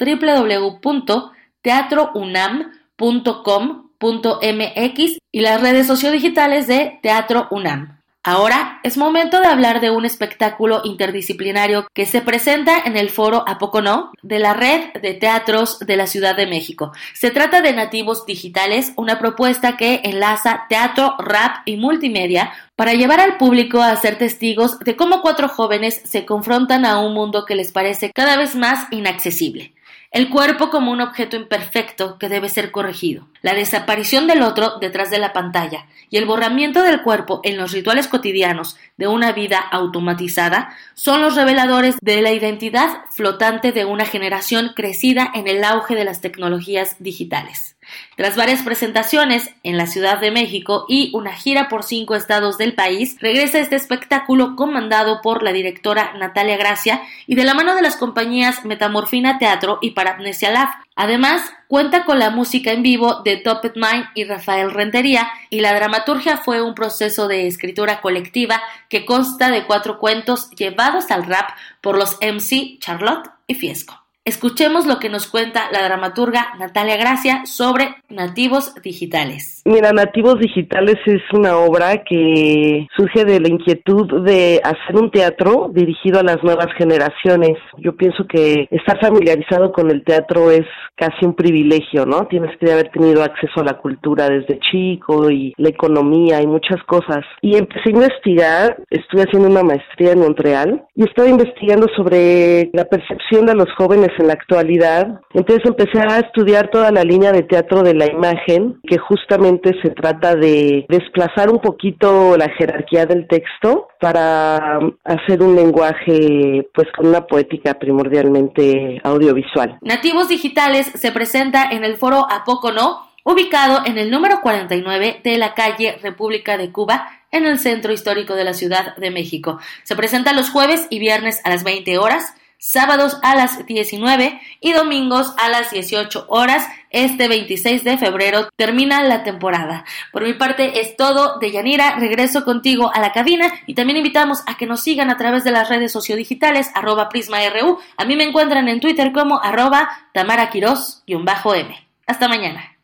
www.teatrounam.com.mx 4.00 5.18
y 5.32 5.42
las 5.42 5.62
redes 5.62 5.88
sociodigitales 5.88 6.68
de 6.68 7.00
Teatro 7.02 7.48
UNAM. 7.52 8.00
Ahora 8.22 8.82
es 8.84 8.98
momento 8.98 9.40
de 9.40 9.48
hablar 9.48 9.80
de 9.80 9.92
un 9.92 10.04
espectáculo 10.04 10.82
interdisciplinario 10.84 11.88
que 11.94 12.06
se 12.06 12.20
presenta 12.20 12.78
en 12.86 12.98
el 12.98 13.10
foro 13.10 13.46
A 13.48 13.58
No 13.82 14.12
de 14.22 14.40
la 14.40 14.54
Red 14.54 15.02
de 15.02 15.14
Teatros 15.14 15.80
de 15.80 15.96
la 15.96 16.06
Ciudad 16.06 16.36
de 16.36 16.46
México. 16.46 16.92
Se 17.14 17.32
trata 17.32 17.62
de 17.62 17.72
Nativos 17.72 18.26
Digitales, 18.26 18.92
una 18.98 19.20
propuesta 19.20 19.78
que 19.78 20.02
enlaza 20.04 20.66
teatro, 20.68 21.16
rap 21.18 21.60
y 21.66 21.78
multimedia 21.78 22.52
para 22.76 22.94
llevar 22.94 23.22
al 23.22 23.38
público 23.38 23.82
a 23.82 23.96
ser 23.96 24.18
testigos 24.18 24.80
de 24.80 24.98
cómo 24.98 25.22
cuatro 25.22 25.48
jóvenes 25.48 26.02
se 26.04 26.26
confrontan 26.26 26.86
a 26.86 27.00
un 27.00 27.14
mundo 27.14 27.46
que 27.46 27.56
les 27.56 27.72
parece 27.72 28.12
cada 28.12 28.36
vez 28.36 28.54
más 28.54 28.86
inaccesible 28.92 29.74
el 30.12 30.30
cuerpo 30.30 30.70
como 30.70 30.92
un 30.92 31.02
objeto 31.02 31.36
imperfecto 31.36 32.18
que 32.18 32.30
debe 32.30 32.50
ser 32.50 32.72
corregido, 32.72 33.28
la 33.42 33.54
desaparición 33.54 34.26
del 34.26 34.42
otro 34.42 34.80
detrás 34.80 35.12
de 35.12 35.20
la 35.20 35.34
pantalla 35.34 35.86
y 36.10 36.18
el 36.18 36.26
borramiento 36.26 36.82
del 36.82 37.04
cuerpo 37.04 37.42
en 37.44 37.58
los 37.58 37.72
rituales 37.72 38.08
cotidianos 38.08 38.78
de 38.98 39.08
una 39.08 39.32
vida 39.32 39.60
automatizada 39.60 40.76
son 40.96 41.22
los 41.22 41.36
reveladores 41.36 41.98
de 42.02 42.22
la 42.22 42.32
identidad 42.32 43.02
flotante 43.12 43.72
de 43.72 43.86
una 43.86 44.06
generación 44.06 44.72
crecida 44.76 45.32
en 45.36 45.48
el 45.48 45.64
auge 45.64 45.96
de 45.96 46.06
las 46.06 46.22
tecnologías 46.22 46.96
digitales. 47.00 47.76
Tras 48.16 48.36
varias 48.36 48.62
presentaciones 48.64 49.50
en 49.64 49.78
la 49.78 49.88
Ciudad 49.88 50.20
de 50.20 50.32
México 50.32 50.86
y 50.88 51.12
una 51.14 51.34
gira 51.34 51.70
por 51.70 51.84
cinco 51.84 52.16
estados 52.16 52.58
del 52.58 52.74
país, 52.74 53.18
regresa 53.20 53.60
este 53.60 53.76
espectáculo 53.76 54.56
comandado 54.56 55.22
por 55.22 55.44
la 55.44 55.54
directora 55.54 56.14
Natalia 56.18 56.58
Gracia 56.58 57.02
y 57.28 57.36
de 57.36 57.46
la 57.46 57.54
mano 57.54 57.76
de 57.76 57.82
las 57.82 57.96
compañías 57.96 58.66
Metamorfina 58.66 59.40
Teatro 59.40 59.80
y 59.82 59.92
Parapnesia 59.92 60.52
Lab. 60.52 60.70
Además, 60.96 61.50
cuenta 61.68 62.04
con 62.04 62.20
la 62.20 62.30
música 62.30 62.72
en 62.72 62.84
vivo 62.84 63.22
de 63.24 63.38
Topet 63.38 63.76
Mind 63.76 64.08
y 64.16 64.26
Rafael 64.26 64.72
Rentería 64.72 65.30
y 65.50 65.62
la 65.62 65.74
dramaturgia 65.74 66.38
fue 66.38 66.62
un 66.62 66.76
proceso 66.76 67.28
de 67.28 67.48
escritura 67.48 68.02
colectiva 68.02 68.62
que 68.90 69.06
consta 69.06 69.50
de 69.50 69.66
cuatro 69.66 69.98
cuentos 69.98 70.50
llevados 70.52 71.10
al 71.12 71.26
rap 71.26 71.52
por 71.80 71.98
los 71.98 72.18
MC 72.22 72.80
Charlotte 72.80 73.30
y 73.48 73.56
Fiesco. 73.56 73.99
Escuchemos 74.26 74.86
lo 74.86 75.00
que 75.00 75.10
nos 75.10 75.28
cuenta 75.28 75.72
la 75.72 75.84
dramaturga 75.84 76.54
Natalia 76.60 76.98
Gracia 76.98 77.46
sobre 77.46 77.96
Nativos 78.10 78.76
Digitales. 78.84 79.62
Mira, 79.66 79.92
Nativos 79.94 80.40
Digitales 80.40 80.98
es 81.06 81.22
una 81.34 81.58
obra 81.58 82.04
que 82.04 82.86
surge 82.96 83.24
de 83.24 83.40
la 83.40 83.48
inquietud 83.48 84.24
de 84.24 84.62
hacer 84.64 84.96
un 84.98 85.10
teatro 85.10 85.72
dirigido 85.74 86.20
a 86.20 86.24
las 86.24 86.44
nuevas 86.44 86.68
generaciones. 86.78 87.58
Yo 87.78 87.96
pienso 87.96 88.26
que 88.28 88.68
estar 88.72 89.00
familiarizado 89.00 89.72
con 89.72 89.90
el 89.90 90.04
teatro 90.04 90.52
es 90.52 90.66
casi 90.96 91.26
un 91.26 91.34
privilegio, 91.34 92.06
¿no? 92.06 92.28
Tienes 92.28 92.56
que 92.58 92.72
haber 92.72 92.90
tenido 92.90 93.24
acceso 93.24 93.62
a 93.62 93.64
la 93.64 93.78
cultura 93.78 94.30
desde 94.30 94.60
chico 94.60 95.32
y 95.32 95.54
la 95.58 95.70
economía 95.70 96.42
y 96.42 96.48
muchas 96.48 96.84
cosas. 96.84 97.24
Y 97.42 97.56
empecé 97.56 97.90
a 97.90 97.92
investigar, 97.92 98.78
estuve 98.90 99.24
haciendo 99.24 99.48
una 99.48 99.64
maestría 99.64 100.12
en 100.12 100.20
Montreal 100.20 100.84
y 100.94 101.04
estaba 101.04 101.30
investigando 101.30 101.88
sobre 101.96 102.70
la 102.74 102.86
percepción 102.86 103.46
de 103.46 103.56
los 103.56 103.68
jóvenes 103.78 104.09
en 104.18 104.28
la 104.28 104.34
actualidad. 104.34 105.22
Entonces 105.34 105.66
empecé 105.66 106.00
a 106.00 106.20
estudiar 106.20 106.70
toda 106.72 106.92
la 106.92 107.04
línea 107.04 107.32
de 107.32 107.44
teatro 107.44 107.84
de 107.84 107.94
la 107.94 108.06
imagen, 108.06 108.80
que 108.88 108.98
justamente 108.98 109.74
se 109.82 109.90
trata 109.90 110.36
de 110.36 110.86
desplazar 110.90 111.50
un 111.50 111.60
poquito 111.60 112.38
la 112.38 112.50
jerarquía 112.58 113.06
del 113.06 113.28
texto 113.28 113.88
para 114.00 114.80
hacer 115.04 115.42
un 115.42 115.56
lenguaje 115.56 116.68
pues 116.74 116.88
con 116.96 117.08
una 117.08 117.26
poética 117.26 117.76
primordialmente 117.76 119.02
audiovisual. 119.04 119.78
Nativos 119.82 120.30
Digitales 120.30 120.92
se 120.96 121.12
presenta 121.12 121.70
en 121.72 121.84
el 121.84 121.98
foro 121.98 122.26
A 122.30 122.44
Poco 122.46 122.72
No, 122.72 123.10
ubicado 123.24 123.82
en 123.86 123.98
el 123.98 124.10
número 124.10 124.42
49 124.42 125.22
de 125.24 125.38
la 125.38 125.54
calle 125.54 125.98
República 126.02 126.58
de 126.58 126.72
Cuba, 126.72 127.10
en 127.32 127.46
el 127.46 127.60
centro 127.60 127.92
histórico 127.94 128.36
de 128.36 128.44
la 128.44 128.54
Ciudad 128.54 128.96
de 128.96 129.12
México. 129.12 129.60
Se 129.84 129.96
presenta 129.96 130.34
los 130.34 130.50
jueves 130.50 130.88
y 130.90 131.00
viernes 131.00 131.42
a 131.44 131.50
las 131.50 131.64
20 131.64 131.98
horas 131.98 132.34
sábados 132.60 133.18
a 133.24 133.36
las 133.36 133.66
19 133.66 134.40
y 134.60 134.74
domingos 134.74 135.34
a 135.38 135.50
las 135.50 135.72
18 135.72 136.26
horas. 136.28 136.68
Este 136.92 137.28
26 137.28 137.84
de 137.84 137.98
febrero 137.98 138.50
termina 138.56 139.02
la 139.04 139.24
temporada. 139.24 139.86
Por 140.12 140.24
mi 140.24 140.34
parte 140.34 140.82
es 140.82 140.96
todo. 140.96 141.40
De 141.40 141.52
Yanira, 141.52 141.96
regreso 141.96 142.44
contigo 142.44 142.92
a 142.94 143.00
la 143.00 143.12
cabina 143.12 143.52
y 143.66 143.74
también 143.74 143.98
invitamos 143.98 144.44
a 144.46 144.58
que 144.58 144.68
nos 144.68 144.82
sigan 144.82 145.10
a 145.10 145.18
través 145.18 145.44
de 145.44 145.52
las 145.52 145.70
redes 145.70 145.92
sociodigitales 145.92 146.70
arroba 146.76 147.10
prisma.ru. 147.10 147.80
A 147.98 148.06
mí 148.06 148.16
me 148.16 148.26
encuentran 148.26 148.68
en 148.68 148.80
Twitter 148.80 149.12
como 149.12 149.42
arroba 149.42 149.90
tamaraquiros-m. 150.14 151.90
Hasta 152.06 152.28
mañana. 152.28 152.79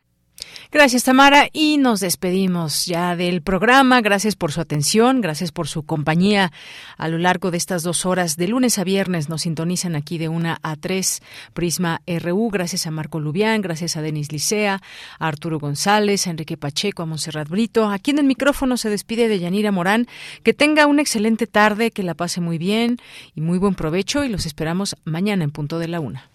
Gracias, 0.76 1.06
Tamara. 1.06 1.48
Y 1.54 1.78
nos 1.78 2.02
despedimos 2.02 2.86
ya 2.86 3.16
del 3.16 3.42
programa. 3.42 4.02
Gracias 4.02 4.36
por 4.36 4.52
su 4.52 4.60
atención, 4.60 5.22
gracias 5.22 5.54
por 5.54 5.70
su 5.70 5.84
compañía 5.84 6.52
a 6.98 7.08
lo 7.08 7.18
largo 7.18 7.50
de 7.50 7.56
estas 7.56 7.82
dos 7.82 8.06
horas. 8.06 8.36
De 8.36 8.50
lunes 8.50 8.78
a 8.78 8.84
viernes 8.84 9.30
nos 9.30 9.44
sintonizan 9.44 9.96
aquí 9.96 10.18
de 10.18 10.28
una 10.28 10.60
a 10.64 10.76
tres 10.76 11.22
Prisma 11.54 12.02
RU. 12.06 12.50
Gracias 12.52 12.88
a 12.88 12.92
Marco 12.92 13.22
Lubián, 13.22 13.62
gracias 13.62 13.96
a 13.96 14.02
Denis 14.02 14.34
Licea, 14.34 14.82
a 15.18 15.28
Arturo 15.30 15.60
González, 15.60 16.28
a 16.28 16.32
Enrique 16.32 16.58
Pacheco, 16.58 17.04
a 17.04 17.06
Monserrat 17.06 17.48
Brito. 17.48 17.90
Aquí 17.90 18.12
en 18.12 18.20
el 18.20 18.26
micrófono 18.26 18.76
se 18.76 18.90
despide 18.90 19.30
de 19.30 19.40
Yanira 19.40 19.72
Morán. 19.72 20.08
Que 20.44 20.54
tenga 20.54 20.88
una 20.88 21.02
excelente 21.02 21.48
tarde, 21.48 21.92
que 21.92 22.04
la 22.04 22.16
pase 22.16 22.42
muy 22.42 22.58
bien 22.58 22.98
y 23.34 23.40
muy 23.40 23.60
buen 23.60 23.76
provecho. 23.76 24.26
Y 24.26 24.28
los 24.28 24.46
esperamos 24.46 24.98
mañana 25.06 25.46
en 25.46 25.52
punto 25.52 25.80
de 25.80 25.88
la 25.88 26.02
una. 26.02 26.35